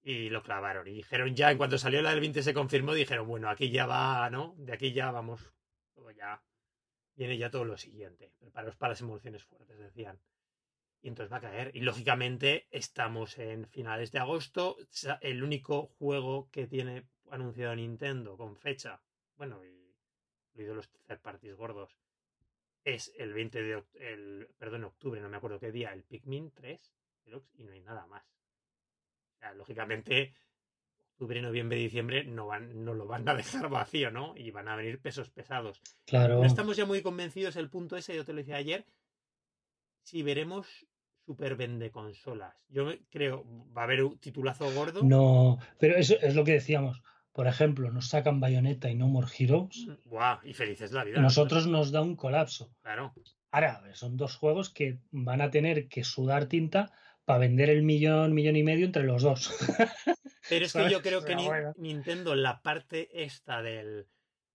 Y 0.03 0.29
lo 0.29 0.41
clavaron 0.41 0.87
y 0.87 0.93
dijeron 0.93 1.35
ya, 1.35 1.51
en 1.51 1.57
cuanto 1.57 1.77
salió 1.77 2.01
la 2.01 2.09
del 2.09 2.19
20 2.19 2.43
se 2.43 2.53
confirmó, 2.53 2.93
dijeron, 2.93 3.27
bueno, 3.27 3.49
aquí 3.49 3.69
ya 3.69 3.85
va, 3.85 4.29
¿no? 4.29 4.55
De 4.57 4.73
aquí 4.73 4.93
ya 4.93 5.11
vamos, 5.11 5.53
ya 6.17 6.41
viene 7.15 7.37
ya 7.37 7.51
todo 7.51 7.65
lo 7.65 7.77
siguiente, 7.77 8.31
preparaos 8.39 8.75
para 8.75 8.91
las 8.91 9.01
emociones 9.01 9.43
fuertes, 9.43 9.77
decían. 9.77 10.19
Y 11.03 11.07
entonces 11.07 11.31
va 11.31 11.37
a 11.37 11.41
caer. 11.41 11.71
Y 11.73 11.81
lógicamente 11.81 12.67
estamos 12.69 13.39
en 13.39 13.67
finales 13.67 14.11
de 14.11 14.19
agosto. 14.19 14.77
El 15.21 15.43
único 15.43 15.87
juego 15.97 16.47
que 16.51 16.67
tiene 16.67 17.07
anunciado 17.35 17.75
Nintendo 17.75 18.37
con 18.37 18.55
fecha, 18.55 19.01
bueno, 19.37 19.63
y 19.65 19.81
los 20.63 20.89
third 21.07 21.21
parties 21.21 21.55
gordos, 21.55 21.97
es 22.83 23.13
el 23.17 23.33
20 23.33 23.61
de 23.61 23.83
el, 23.95 24.47
perdón, 24.57 24.85
octubre, 24.85 25.21
no 25.21 25.29
me 25.29 25.37
acuerdo 25.37 25.59
qué 25.59 25.71
día, 25.71 25.93
el 25.93 26.03
Pikmin 26.03 26.51
3 26.51 26.93
y 27.53 27.63
no 27.63 27.71
hay 27.71 27.81
nada 27.81 28.05
más. 28.07 28.23
O 29.35 29.39
sea, 29.39 29.53
lógicamente, 29.53 30.33
octubre, 31.11 31.41
noviembre, 31.41 31.77
diciembre 31.77 32.23
no, 32.23 32.47
van, 32.47 32.83
no 32.83 32.93
lo 32.93 33.05
van 33.05 33.27
a 33.29 33.35
dejar 33.35 33.69
vacío, 33.69 34.11
¿no? 34.11 34.35
Y 34.35 34.51
van 34.51 34.67
a 34.67 34.75
venir 34.75 34.99
pesos 34.99 35.29
pesados. 35.29 35.81
Claro. 36.05 36.39
No 36.39 36.45
estamos 36.45 36.75
ya 36.75 36.85
muy 36.85 37.01
convencidos, 37.01 37.55
el 37.55 37.69
punto 37.69 37.95
ese, 37.95 38.15
yo 38.15 38.25
te 38.25 38.33
lo 38.33 38.39
decía 38.39 38.57
ayer, 38.57 38.85
si 40.01 40.23
veremos 40.23 40.85
super 41.25 41.55
vende 41.55 41.91
consolas. 41.91 42.55
Yo 42.67 42.91
creo, 43.09 43.45
va 43.75 43.81
a 43.81 43.85
haber 43.85 44.03
un 44.03 44.17
titulazo 44.17 44.71
gordo. 44.73 45.03
No, 45.03 45.59
pero 45.79 45.95
eso 45.95 46.15
es 46.19 46.35
lo 46.35 46.43
que 46.43 46.53
decíamos 46.53 47.01
por 47.33 47.47
ejemplo, 47.47 47.91
nos 47.91 48.09
sacan 48.09 48.39
Bayonetta 48.39 48.89
y 48.89 48.95
No 48.95 49.07
More 49.07 49.27
Heroes, 49.37 49.87
Guau, 50.05 50.39
y 50.43 50.53
felices 50.53 50.91
la 50.91 51.03
vida. 51.03 51.19
a 51.19 51.21
nosotros 51.21 51.67
nos 51.67 51.91
da 51.91 52.01
un 52.01 52.15
colapso. 52.15 52.73
Claro. 52.81 53.13
Ahora, 53.51 53.81
son 53.93 54.17
dos 54.17 54.35
juegos 54.35 54.69
que 54.69 54.99
van 55.11 55.41
a 55.41 55.49
tener 55.49 55.87
que 55.87 56.03
sudar 56.03 56.45
tinta 56.47 56.91
para 57.25 57.39
vender 57.39 57.69
el 57.69 57.83
millón, 57.83 58.33
millón 58.33 58.55
y 58.55 58.63
medio 58.63 58.85
entre 58.85 59.03
los 59.03 59.21
dos. 59.21 59.51
Pero 60.49 60.65
es 60.65 60.73
que 60.73 60.79
¿Sabes? 60.79 60.91
yo 60.91 61.01
creo 61.01 61.23
que 61.23 61.35
bueno. 61.35 61.73
Nintendo, 61.77 62.35
la 62.35 62.61
parte 62.61 63.23
esta 63.23 63.61
del, 63.61 64.07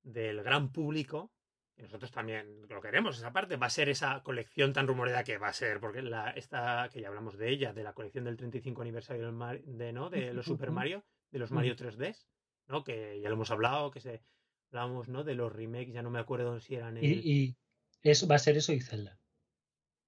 del 0.03 0.43
gran 0.43 0.73
público, 0.73 1.33
nosotros 1.79 2.11
también 2.11 2.63
lo 2.69 2.81
queremos, 2.81 3.19
esa 3.19 3.33
parte, 3.33 3.57
va 3.57 3.67
a 3.67 3.71
ser 3.71 3.89
esa 3.89 4.23
colección 4.23 4.73
tan 4.73 4.87
rumoreada 4.87 5.25
que 5.25 5.39
va 5.39 5.49
a 5.49 5.53
ser, 5.53 5.79
porque 5.79 6.03
la, 6.03 6.31
esta, 6.31 6.89
que 6.93 7.01
ya 7.01 7.09
hablamos 7.09 7.37
de 7.37 7.51
ella, 7.51 7.73
de 7.73 7.85
la 7.85 7.93
colección 7.93 8.25
del 8.25 8.37
35 8.37 8.83
aniversario 8.83 9.31
de, 9.65 9.93
¿no? 9.93 10.11
de 10.11 10.33
los 10.33 10.47
Super. 10.47 10.71
Mario, 10.71 11.05
de 11.31 11.39
los. 11.39 11.51
Mario 11.51 11.77
3Ds, 11.77 12.27
¿no? 12.69 12.85
que 12.85 13.21
ya 13.21 13.29
lo 13.29 13.35
hemos 13.37 13.51
hablado, 13.51 13.91
que 13.91 14.01
se 14.01 14.23
hablamos 14.71 15.09
¿no? 15.09 15.25
de 15.25 15.35
los 15.35 15.53
remakes, 15.53 15.93
ya 15.95 16.03
no 16.03 16.11
me 16.11 16.19
acuerdo 16.19 16.61
si 16.61 16.75
eran 16.75 16.97
el... 16.97 17.05
Y, 17.05 17.33
y 17.33 17.57
eso, 18.03 18.27
va 18.27 18.35
a 18.37 18.39
ser 18.41 18.57
eso 18.57 18.73
y 18.73 18.81
Zelda. 18.81 19.19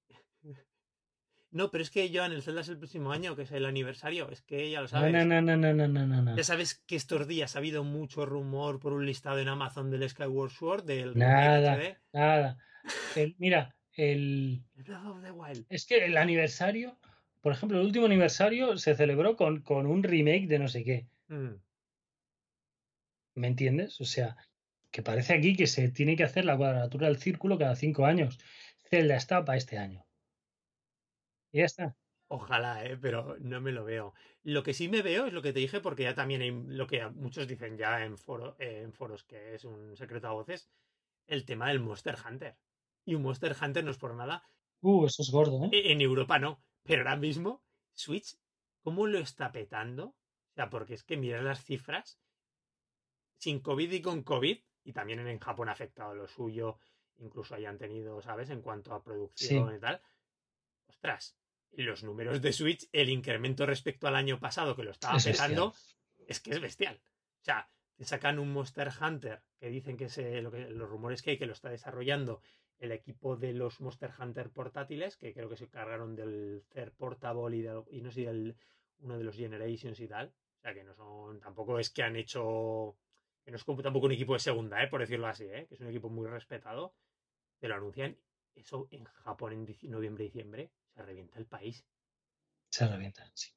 No, 1.51 1.71
pero 1.71 1.81
es 1.83 1.91
que 1.91 2.11
Joan, 2.13 2.33
el 2.33 2.43
Zelda 2.43 2.61
es 2.61 2.69
el 2.69 2.77
próximo 2.77 3.11
año, 3.11 3.35
que 3.35 3.43
es 3.43 3.53
el 3.53 3.65
aniversario, 3.65 4.29
es 4.31 4.43
que 4.43 4.71
ya 4.71 4.83
lo 4.83 4.89
sabes. 4.89 5.13
no, 5.15 5.25
no, 5.25 5.41
no, 5.41 5.57
no, 5.57 5.73
no, 5.73 5.89
no, 5.89 6.07
no, 6.07 6.23
no. 6.23 6.37
Ya 6.37 6.45
sabes 6.45 6.83
que 6.87 6.95
estos 6.95 7.27
días 7.27 7.57
ha 7.57 7.61
habido 7.61 7.85
mucho 7.85 8.27
rumor 8.27 8.79
por 8.81 8.93
un 8.93 9.07
listado 9.07 9.39
en 9.39 9.49
Amazon 9.49 9.91
del 9.91 10.07
Skyward 10.11 10.51
Sword, 10.51 10.85
del 10.85 11.17
Nada. 11.17 11.75
remake 11.75 11.97
HD, 11.97 11.99
Nada. 12.13 12.59
El- 13.17 13.35
mira, 13.39 13.75
el, 13.95 14.63
el 14.77 14.85
Breath 14.85 15.07
of 15.07 15.23
the 15.23 15.31
Wild. 15.31 15.65
es 15.71 15.87
que 15.87 16.05
el 16.05 16.19
aniversario, 16.19 16.99
por 17.41 17.53
ejemplo, 17.53 17.81
el 17.81 17.87
último 17.87 18.05
aniversario 18.05 18.77
se 18.77 18.95
celebró 18.95 19.35
con, 19.35 19.63
con 19.63 19.87
un 19.87 20.03
remake 20.03 20.49
de 20.49 20.59
no 20.59 20.69
sé 20.69 20.85
qué. 20.85 21.09
Mm, 21.29 21.55
¿Me 23.39 23.47
entiendes? 23.47 24.01
O 24.01 24.05
sea, 24.05 24.37
que 24.91 25.03
parece 25.03 25.35
aquí 25.35 25.57
que 25.57 25.67
se 25.67 25.89
tiene 25.91 26.17
que 26.17 26.25
hacer 26.25 26.45
la 26.45 26.57
cuadratura 26.57 27.07
del 27.07 27.19
círculo 27.19 27.57
cada 27.57 27.77
cinco 27.77 28.05
años. 28.05 28.39
Zelda 28.91 29.17
está 29.17 29.45
para 29.45 29.59
este 29.59 29.79
año. 29.79 30.05
Y 31.53 31.59
ya 31.59 31.67
está. 31.67 31.97
Ojalá, 32.27 32.85
eh, 32.85 32.99
pero 33.01 33.37
no 33.39 33.61
me 33.61 33.73
lo 33.73 33.85
veo. 33.85 34.13
Lo 34.43 34.63
que 34.63 34.75
sí 34.75 34.89
me 34.89 35.03
veo 35.03 35.27
es 35.27 35.33
lo 35.33 35.41
que 35.41 35.53
te 35.53 35.61
dije, 35.61 35.81
porque 35.81 36.03
ya 36.03 36.15
también 36.15 36.43
hay 36.43 36.51
lo 36.51 36.87
que 36.87 37.07
muchos 37.11 37.47
dicen 37.47 37.79
ya 37.79 38.05
en, 38.05 38.19
foro, 38.19 38.57
eh, 38.59 38.83
en 38.83 38.93
foros, 38.93 39.25
que 39.25 39.55
es 39.55 39.65
un 39.65 39.97
secreto 39.97 40.29
a 40.29 40.33
voces, 40.33 40.69
el 41.27 41.45
tema 41.45 41.69
del 41.69 41.81
Monster 41.81 42.17
Hunter. 42.27 42.57
Y 43.05 43.15
un 43.15 43.23
Monster 43.23 43.55
Hunter 43.61 43.85
no 43.85 43.91
es 43.93 43.99
por 43.99 44.15
nada. 44.15 44.43
Uh, 44.81 45.07
eso 45.07 45.23
es 45.23 45.31
gordo, 45.31 45.65
¿eh? 45.65 45.93
En 45.93 46.01
Europa 46.01 46.39
no, 46.39 46.61
pero 46.83 47.03
ahora 47.03 47.17
mismo 47.17 47.63
Switch, 47.95 48.37
¿cómo 48.83 49.07
lo 49.07 49.19
está 49.19 49.53
petando? 49.53 50.07
O 50.07 50.55
sea, 50.55 50.71
porque 50.71 50.95
es 50.95 51.05
que 51.05 51.17
miras 51.17 51.43
las 51.43 51.65
cifras, 51.65 52.19
sin 53.39 53.61
COVID 53.61 53.91
y 53.93 54.03
con 54.03 54.23
COVID, 54.23 54.59
y 54.85 54.93
también 54.93 55.27
en 55.27 55.39
Japón 55.39 55.69
ha 55.69 55.73
afectado 55.73 56.15
lo 56.15 56.27
suyo, 56.29 56.79
incluso 57.19 57.55
hayan 57.55 57.79
tenido, 57.79 58.21
¿sabes? 58.23 58.51
En 58.51 58.61
cuanto 58.63 58.93
a 58.95 59.03
producción 59.03 59.71
Sí. 59.71 59.77
y 59.77 59.81
tal. 59.81 60.01
Ostras, 60.87 61.37
los 61.73 62.03
números 62.03 62.41
de 62.43 62.53
Switch, 62.53 62.89
el 62.93 63.09
incremento 63.11 63.67
respecto 63.67 64.09
al 64.09 64.17
año 64.17 64.39
pasado 64.41 64.75
que 64.75 64.83
lo 64.85 64.91
estaba 64.91 65.17
Es 65.19 65.27
petando, 65.27 65.75
es 66.27 66.41
que 66.41 66.51
es 66.51 66.61
bestial. 66.61 67.01
O 67.41 67.45
sea, 67.45 67.69
te 67.97 68.05
sacan 68.05 68.39
un 68.39 68.53
Monster 68.53 68.91
Hunter 69.01 69.43
que 69.59 69.69
dicen 69.69 69.97
que 69.97 70.05
es 70.07 70.19
eh, 70.19 70.41
lo 70.43 70.51
que, 70.51 70.69
los 70.71 70.89
rumores 70.89 71.23
que 71.23 71.31
hay 71.31 71.39
que 71.39 71.47
lo 71.47 71.53
está 71.53 71.69
desarrollando 71.71 72.41
el 72.79 72.93
equipo 72.93 73.37
de 73.37 73.53
los 73.53 73.81
Monster 73.81 74.13
Hunter 74.19 74.51
portátiles, 74.51 75.17
que 75.17 75.35
creo 75.35 75.49
que 75.49 75.57
se 75.57 75.69
cargaron 75.69 76.15
del 76.15 76.65
Third 76.73 76.93
Portable 76.93 77.57
y, 77.57 77.63
del- 77.63 77.83
y 77.91 78.01
no 78.03 78.11
sé, 78.13 78.23
del, 78.27 78.57
uno 79.01 79.19
de 79.19 79.25
los 79.25 79.37
Generations 79.37 79.99
y 80.01 80.07
tal. 80.09 80.33
O 80.59 80.61
sea, 80.61 80.75
que 80.75 80.85
no 80.85 80.95
son, 80.95 81.41
tampoco 81.41 81.79
es 81.81 81.91
que 81.91 82.03
han 82.05 82.17
hecho, 82.17 82.97
que 83.49 83.53
no 83.53 83.57
es 83.57 83.65
como 83.65 83.81
tampoco 83.81 84.05
un 84.05 84.13
equipo 84.13 84.35
de 84.35 84.41
segunda, 84.41 84.83
¿eh? 84.83 84.89
por 84.89 85.01
decirlo 85.01 85.27
así, 85.27 85.45
¿eh? 85.45 85.65
que 85.67 85.75
es 85.75 85.81
un 85.81 85.87
equipo 85.87 86.11
muy 86.11 86.27
respetado. 86.27 86.95
Te 87.59 87.67
lo 87.67 87.77
anuncian, 87.77 88.15
eso 88.55 88.89
en 88.91 89.05
Japón 89.05 89.55
en 89.55 89.91
noviembre, 89.91 90.25
diciembre, 90.25 90.71
se 90.95 91.03
revienta 91.03 91.39
el 91.39 91.47
país. 91.47 91.83
Se 92.69 92.87
revienta, 92.87 93.25
sí. 93.33 93.51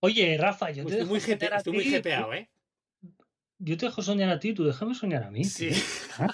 Oye, 0.00 0.36
Rafa, 0.36 0.72
yo 0.72 0.84
te 0.84 0.90
Estoy 0.90 0.98
dejo 0.98 1.08
muy, 1.08 1.20
soñar 1.20 1.54
a 1.54 1.56
estoy 1.56 1.72
muy 1.72 1.84
ti, 1.84 1.90
GPado, 1.90 2.34
¿eh? 2.34 2.50
Yo 3.60 3.78
te 3.78 3.86
dejo 3.86 4.02
soñar 4.02 4.28
a 4.28 4.38
ti, 4.38 4.52
tú 4.52 4.64
déjame 4.64 4.94
soñar 4.94 5.22
a 5.22 5.30
mí. 5.30 5.42
Sí. 5.42 5.70
tío. 5.70 6.26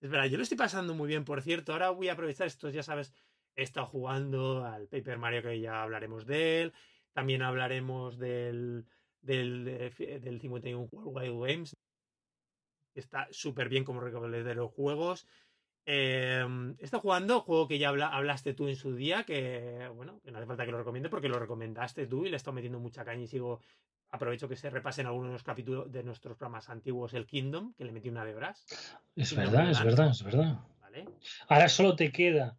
es 0.00 0.10
verdad, 0.10 0.26
yo 0.26 0.36
lo 0.36 0.42
estoy 0.42 0.58
pasando 0.58 0.94
muy 0.94 1.06
bien, 1.06 1.24
por 1.24 1.42
cierto. 1.42 1.70
Ahora 1.70 1.90
voy 1.90 2.08
a 2.08 2.14
aprovechar 2.14 2.48
estos, 2.48 2.74
ya 2.74 2.82
sabes, 2.82 3.14
he 3.54 3.62
estado 3.62 3.86
jugando 3.86 4.64
al 4.64 4.88
Paper 4.88 5.18
Mario, 5.18 5.42
que 5.42 5.60
ya 5.60 5.84
hablaremos 5.84 6.26
de 6.26 6.62
él. 6.62 6.72
También 7.12 7.42
hablaremos 7.42 8.18
del, 8.18 8.84
del, 9.20 9.66
eh, 9.68 10.20
del 10.20 10.40
51 10.40 10.88
Worldwide 10.90 11.52
Games. 11.52 11.76
que 12.94 13.00
Está 13.00 13.28
súper 13.30 13.68
bien 13.68 13.84
como 13.84 14.00
recomendador 14.00 14.46
de 14.46 14.54
los 14.54 14.70
juegos. 14.72 15.26
Eh, 15.86 16.44
he 16.78 16.84
estado 16.84 17.00
jugando, 17.00 17.40
juego 17.40 17.66
que 17.66 17.78
ya 17.78 17.88
habla- 17.88 18.08
hablaste 18.08 18.52
tú 18.54 18.68
en 18.68 18.76
su 18.76 18.94
día, 18.94 19.24
que 19.24 19.88
bueno, 19.94 20.20
que 20.22 20.30
no 20.30 20.38
hace 20.38 20.46
falta 20.46 20.66
que 20.66 20.72
lo 20.72 20.78
recomiende 20.78 21.08
porque 21.08 21.28
lo 21.30 21.38
recomendaste 21.38 22.06
tú 22.06 22.26
y 22.26 22.28
le 22.30 22.34
he 22.34 22.36
estado 22.36 22.54
metiendo 22.54 22.78
mucha 22.78 23.04
caña 23.04 23.22
y 23.22 23.26
sigo. 23.28 23.60
Aprovecho 24.10 24.48
que 24.48 24.56
se 24.56 24.70
repasen 24.70 25.06
algunos 25.06 25.28
de 25.28 25.32
los 25.34 25.42
capítulos 25.42 25.92
de 25.92 26.02
nuestros 26.02 26.36
programas 26.38 26.70
antiguos, 26.70 27.12
el 27.12 27.26
Kingdom, 27.26 27.74
que 27.74 27.84
le 27.84 27.92
metí 27.92 28.08
una 28.08 28.24
de 28.24 28.34
horas. 28.34 28.64
Es 29.14 29.36
verdad, 29.36 29.70
es 29.70 29.78
¿verdad? 29.78 29.84
verdad, 29.84 30.10
es 30.10 30.22
verdad. 30.22 30.58
¿Vale? 30.80 31.04
Ahora 31.48 31.68
solo 31.68 31.94
te 31.94 32.10
queda 32.10 32.58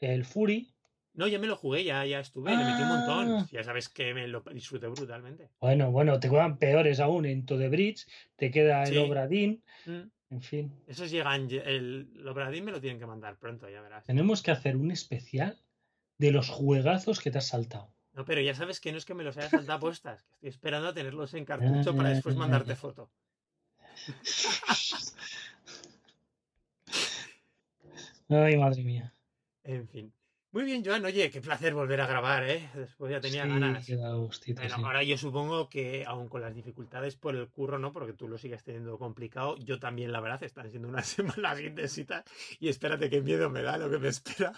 el 0.00 0.24
Fury. 0.24 0.74
No, 1.14 1.26
ya 1.26 1.38
me 1.40 1.46
lo 1.48 1.56
jugué, 1.56 1.82
ya, 1.84 2.04
ya 2.06 2.20
estuve, 2.20 2.50
le 2.52 2.58
metí 2.64 2.82
un 2.82 2.88
Ah. 2.90 3.04
montón. 3.06 3.48
Ya 3.50 3.64
sabes 3.64 3.88
que 3.88 4.14
me 4.14 4.28
lo 4.28 4.40
disfruté 4.52 4.86
brutalmente. 4.86 5.50
Bueno, 5.60 5.90
bueno, 5.90 6.20
te 6.20 6.28
quedan 6.30 6.58
peores 6.58 7.00
aún 7.00 7.26
en 7.26 7.44
To 7.44 7.58
The 7.58 7.68
Bridge, 7.68 8.06
te 8.36 8.50
queda 8.50 8.82
el 8.84 8.90
Sí. 8.90 8.98
Obradín, 8.98 9.62
Mm, 9.86 10.02
en 10.30 10.42
fin. 10.42 10.72
Esos 10.86 11.10
llegan, 11.10 11.48
ye- 11.48 11.62
el 11.64 12.08
Lobradín 12.14 12.64
me 12.64 12.70
lo 12.72 12.80
tienen 12.80 13.00
que 13.00 13.06
mandar 13.06 13.36
pronto, 13.38 13.68
ya 13.68 13.80
verás. 13.82 14.04
Tenemos 14.04 14.42
que 14.42 14.50
hacer 14.52 14.76
un 14.76 14.90
especial 14.92 15.58
de 16.18 16.30
los 16.30 16.48
juegazos 16.50 17.20
que 17.20 17.30
te 17.30 17.38
has 17.38 17.48
saltado. 17.48 17.92
No, 18.12 18.24
pero 18.24 18.40
ya 18.40 18.54
sabes 18.54 18.80
que 18.80 18.92
no 18.92 18.98
es 18.98 19.04
que 19.04 19.14
me 19.14 19.24
los 19.24 19.36
haya 19.38 19.48
saltado 19.48 19.80
puestas, 19.80 20.22
que 20.24 20.32
estoy 20.34 20.48
esperando 20.50 20.88
a 20.88 20.94
tenerlos 20.94 21.34
en 21.34 21.44
cartucho 21.44 21.96
para 21.96 22.10
después 22.10 22.36
mandarte 22.36 22.76
foto. 22.76 23.10
Ay, 28.28 28.56
madre 28.56 28.82
mía. 28.84 29.12
En 29.64 29.88
fin. 29.88 30.12
Muy 30.50 30.64
bien, 30.64 30.82
Joan. 30.84 31.04
Oye, 31.04 31.30
qué 31.30 31.40
placer 31.42 31.74
volver 31.74 32.00
a 32.00 32.06
grabar, 32.06 32.48
¿eh? 32.48 32.70
Después 32.74 33.12
ya 33.12 33.20
tenía 33.20 33.42
Sí, 33.44 33.48
ganas. 33.50 33.86
queda 33.86 34.14
gustito, 34.14 34.62
Bueno, 34.62 34.76
sí. 34.76 34.82
ahora 34.82 35.02
yo 35.02 35.18
supongo 35.18 35.68
que, 35.68 36.04
aun 36.06 36.28
con 36.28 36.40
las 36.40 36.54
dificultades 36.54 37.16
por 37.16 37.36
el 37.36 37.48
curro, 37.48 37.78
¿no? 37.78 37.92
Porque 37.92 38.14
tú 38.14 38.28
lo 38.28 38.38
sigues 38.38 38.64
teniendo 38.64 38.98
complicado. 38.98 39.56
Yo 39.58 39.78
también, 39.78 40.10
la 40.10 40.20
verdad, 40.20 40.42
están 40.42 40.70
siendo 40.70 40.88
unas 40.88 41.06
semanas 41.46 41.60
intensas. 41.60 42.24
Y 42.60 42.68
espérate 42.68 43.10
qué 43.10 43.20
miedo 43.20 43.50
me 43.50 43.62
da 43.62 43.76
lo 43.76 43.90
que 43.90 43.98
me 43.98 44.08
espera. 44.08 44.52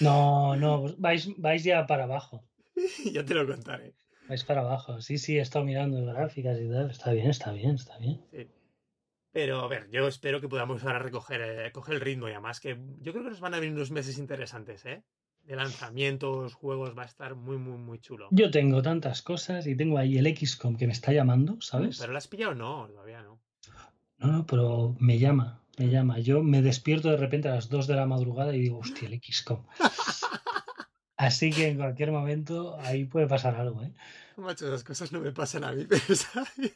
No, 0.00 0.56
no, 0.56 0.94
vais, 0.98 1.28
vais 1.38 1.62
ya 1.62 1.86
para 1.86 2.04
abajo. 2.04 2.44
ya 3.12 3.24
te 3.24 3.34
lo 3.34 3.46
contaré. 3.46 3.94
Vais 4.28 4.42
para 4.42 4.62
abajo. 4.62 5.00
Sí, 5.00 5.16
sí, 5.18 5.38
he 5.38 5.40
estado 5.40 5.64
mirando 5.64 6.04
gráficas 6.04 6.58
y 6.60 6.68
tal. 6.68 6.90
Está 6.90 7.12
bien, 7.12 7.30
está 7.30 7.52
bien, 7.52 7.76
está 7.76 7.96
bien. 7.98 8.20
Sí. 8.32 8.48
Pero, 9.30 9.60
a 9.60 9.68
ver, 9.68 9.88
yo 9.90 10.08
espero 10.08 10.40
que 10.40 10.48
podamos 10.48 10.82
ahora 10.82 10.98
recoger 10.98 11.40
eh, 11.42 11.70
coger 11.72 11.94
el 11.94 12.00
ritmo 12.00 12.26
y 12.28 12.32
además 12.32 12.58
que 12.58 12.76
yo 13.00 13.12
creo 13.12 13.22
que 13.24 13.30
nos 13.30 13.40
van 13.40 13.54
a 13.54 13.60
venir 13.60 13.76
unos 13.76 13.90
meses 13.92 14.18
interesantes, 14.18 14.84
¿eh? 14.86 15.04
De 15.46 15.54
lanzamientos, 15.54 16.54
juegos, 16.54 16.98
va 16.98 17.02
a 17.02 17.06
estar 17.06 17.36
muy, 17.36 17.56
muy, 17.56 17.78
muy 17.78 18.00
chulo. 18.00 18.26
Yo 18.32 18.50
tengo 18.50 18.82
tantas 18.82 19.22
cosas 19.22 19.66
y 19.68 19.76
tengo 19.76 19.96
ahí 19.96 20.18
el 20.18 20.36
XCOM 20.36 20.76
que 20.76 20.86
me 20.86 20.92
está 20.92 21.12
llamando, 21.12 21.60
¿sabes? 21.60 21.98
¿Pero 22.00 22.10
lo 22.10 22.18
has 22.18 22.26
pillado 22.26 22.54
no? 22.56 22.88
Todavía 22.88 23.22
no. 23.22 23.38
No, 24.18 24.26
no, 24.32 24.46
pero 24.46 24.96
me 24.98 25.18
llama, 25.18 25.62
me 25.78 25.88
llama. 25.88 26.18
Yo 26.18 26.42
me 26.42 26.62
despierto 26.62 27.10
de 27.10 27.16
repente 27.16 27.48
a 27.48 27.54
las 27.54 27.68
2 27.68 27.86
de 27.86 27.94
la 27.94 28.06
madrugada 28.06 28.56
y 28.56 28.60
digo, 28.60 28.78
hostia, 28.78 29.08
el 29.08 29.20
XCOM. 29.22 29.64
Así 31.16 31.50
que 31.50 31.68
en 31.68 31.76
cualquier 31.76 32.10
momento 32.10 32.76
ahí 32.80 33.04
puede 33.04 33.28
pasar 33.28 33.54
algo, 33.54 33.82
¿eh? 33.82 33.94
Macho, 34.36 34.66
esas 34.66 34.84
cosas 34.84 35.12
no 35.12 35.20
me 35.20 35.32
pasan 35.32 35.64
a 35.64 35.72
mí, 35.72 35.86
pero 35.88 36.02
está 36.08 36.44
bien. 36.56 36.74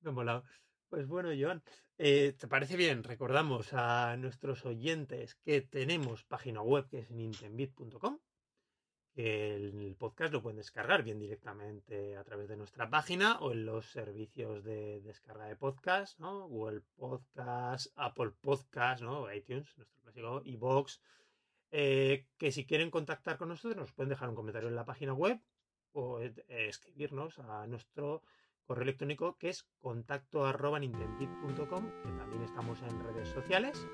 Me 0.00 0.10
ha 0.10 0.12
molado. 0.12 0.44
Pues 0.88 1.06
bueno, 1.06 1.30
Joan, 1.38 1.62
eh, 1.98 2.32
¿te 2.38 2.48
parece 2.48 2.76
bien? 2.76 3.04
Recordamos 3.04 3.72
a 3.72 4.16
nuestros 4.16 4.64
oyentes 4.64 5.34
que 5.34 5.60
tenemos 5.60 6.24
página 6.24 6.62
web 6.62 6.88
que 6.88 7.00
es 7.00 7.10
nintendbit.com, 7.10 8.18
el 9.18 9.96
podcast 9.98 10.32
lo 10.32 10.40
pueden 10.40 10.58
descargar 10.58 11.02
bien 11.02 11.18
directamente 11.18 12.16
a 12.16 12.22
través 12.22 12.48
de 12.48 12.56
nuestra 12.56 12.88
página 12.88 13.40
o 13.40 13.50
en 13.50 13.66
los 13.66 13.86
servicios 13.90 14.62
de 14.62 15.00
descarga 15.00 15.46
de 15.46 15.56
podcast, 15.56 16.20
¿no? 16.20 16.46
Google 16.46 16.82
Podcast, 16.94 17.88
Apple 17.96 18.30
Podcast, 18.40 19.02
¿no? 19.02 19.32
iTunes, 19.34 19.76
nuestro 19.76 20.00
clásico, 20.02 20.42
iVoox, 20.44 21.00
eh, 21.72 22.28
que 22.38 22.52
si 22.52 22.64
quieren 22.64 22.92
contactar 22.92 23.38
con 23.38 23.48
nosotros 23.48 23.76
nos 23.76 23.92
pueden 23.92 24.10
dejar 24.10 24.28
un 24.28 24.36
comentario 24.36 24.68
en 24.68 24.76
la 24.76 24.86
página 24.86 25.14
web 25.14 25.40
o 25.94 26.20
eh, 26.20 26.32
escribirnos 26.46 27.40
a 27.40 27.66
nuestro 27.66 28.22
correo 28.68 28.82
electrónico 28.82 29.36
que 29.38 29.48
es 29.48 29.66
contacto 29.80 30.46
arroba 30.46 30.78
nintendbit.com, 30.78 31.90
que 32.02 32.10
también 32.10 32.42
estamos 32.42 32.78
en 32.82 33.02
redes 33.02 33.28
sociales. 33.30 33.88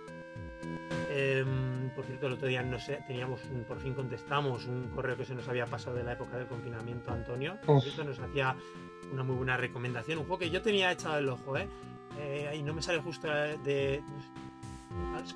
Em, 1.11 1.91
por 1.95 2.05
cierto, 2.05 2.27
el 2.27 2.33
otro 2.33 2.49
día 2.49 2.63
no 2.63 2.81
sé, 2.81 3.05
teníamos 3.07 3.45
un, 3.45 3.63
por 3.65 3.79
fin 3.79 3.95
contestamos 3.95 4.67
un 4.67 4.89
correo 4.89 5.17
que 5.17 5.25
se 5.25 5.35
nos 5.35 5.49
había 5.49 5.67
pasado 5.67 5.97
de 5.97 6.03
la 6.03 6.15
época 6.15 6.37
del 6.37 6.49
confinamiento, 6.49 7.13
Antonio. 7.13 7.57
Por 7.65 7.81
cierto, 7.83 8.03
nos 8.03 8.19
hacía 8.19 8.57
una 9.13 9.23
muy 9.23 9.37
buena 9.37 9.57
recomendación, 9.57 10.19
un 10.19 10.25
juego 10.25 10.41
que 10.41 10.51
yo 10.51 10.61
tenía 10.61 10.91
echado 10.91 11.19
el 11.19 11.29
ojo, 11.29 11.57
¿eh? 11.57 11.69
eh 12.19 12.57
y 12.59 12.63
no 12.65 12.75
me 12.75 12.83
sale 12.83 13.01
justo 13.01 13.29
de, 13.29 14.03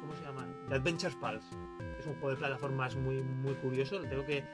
¿Cómo 0.01 0.15
se 0.15 0.25
llama? 0.25 0.47
The 0.69 0.75
Adventures 0.75 1.15
Pulse. 1.15 1.47
Es 1.99 2.07
un 2.07 2.15
juego 2.15 2.31
de 2.31 2.37
plataformas 2.37 2.97
muy, 2.97 3.23
muy 3.23 3.55
curioso. 3.55 4.01
Lo 4.01 4.09
tengo 4.09 4.27
que 4.27 4.45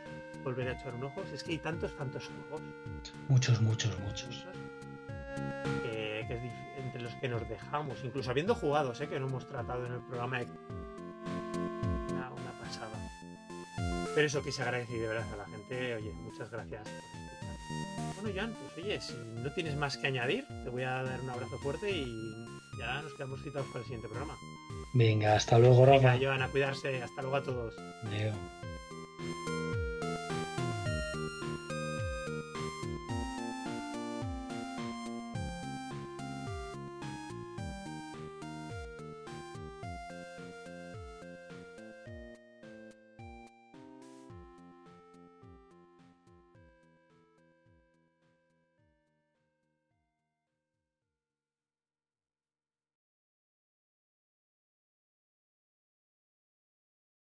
volver 0.45 0.69
a 0.69 0.73
echar 0.73 0.95
un 0.95 1.05
ojo. 1.05 1.23
Es 1.33 1.43
que 1.43 1.53
hay 1.53 1.59
tantos, 1.59 1.97
tantos 1.97 2.29
juegos. 2.29 2.63
Muchos, 3.29 3.61
muchos, 3.61 3.99
muchos. 4.01 4.47
Que 5.83 6.21
es 6.21 6.41
entre 6.85 7.03
los 7.03 7.15
que 7.17 7.29
nos 7.29 7.49
dejamos, 7.49 7.99
incluso 8.05 8.31
habiendo 8.31 8.55
jugado, 8.55 8.95
sé 8.95 9.09
que 9.09 9.19
no 9.19 9.27
hemos 9.27 9.47
tratado 9.47 9.87
en 9.87 9.93
el 9.93 10.01
programa 10.01 10.41
una, 12.11 12.31
una 12.31 12.53
pasada. 12.61 12.99
Pero 14.15 14.27
eso 14.27 14.43
que 14.43 14.53
se 14.53 14.63
agradece 14.63 14.99
de 14.99 15.09
verdad 15.09 15.27
a 15.33 15.37
la 15.37 15.47
gente, 15.47 15.95
oye, 15.95 16.13
muchas 16.13 16.51
gracias. 16.51 16.83
Bueno, 18.21 18.31
Jan, 18.35 18.55
pues 18.55 18.85
oye, 18.85 19.01
si 19.01 19.15
no 19.43 19.53
tienes 19.53 19.77
más 19.77 19.97
que 19.97 20.07
añadir, 20.07 20.47
te 20.63 20.71
voy 20.71 20.83
a 20.83 21.03
dar 21.03 21.21
un 21.21 21.31
abrazo 21.31 21.59
fuerte 21.59 21.91
y 21.91 22.07
ya 22.79 23.03
nos 23.03 23.13
quedamos 23.15 23.43
citados 23.43 23.67
para 23.69 23.81
el 23.81 23.85
siguiente 23.85 24.09
programa. 24.09 24.37
Venga, 24.95 25.35
hasta 25.37 25.59
luego, 25.59 25.85
Rafa. 25.85 26.13
Venga, 26.13 26.27
Joan, 26.27 26.43
a 26.43 26.49
cuidarse. 26.49 27.03
Hasta 27.03 27.23
luego 27.23 27.37
a 27.37 27.43
todos. 27.43 27.75
Adiós. 28.05 28.35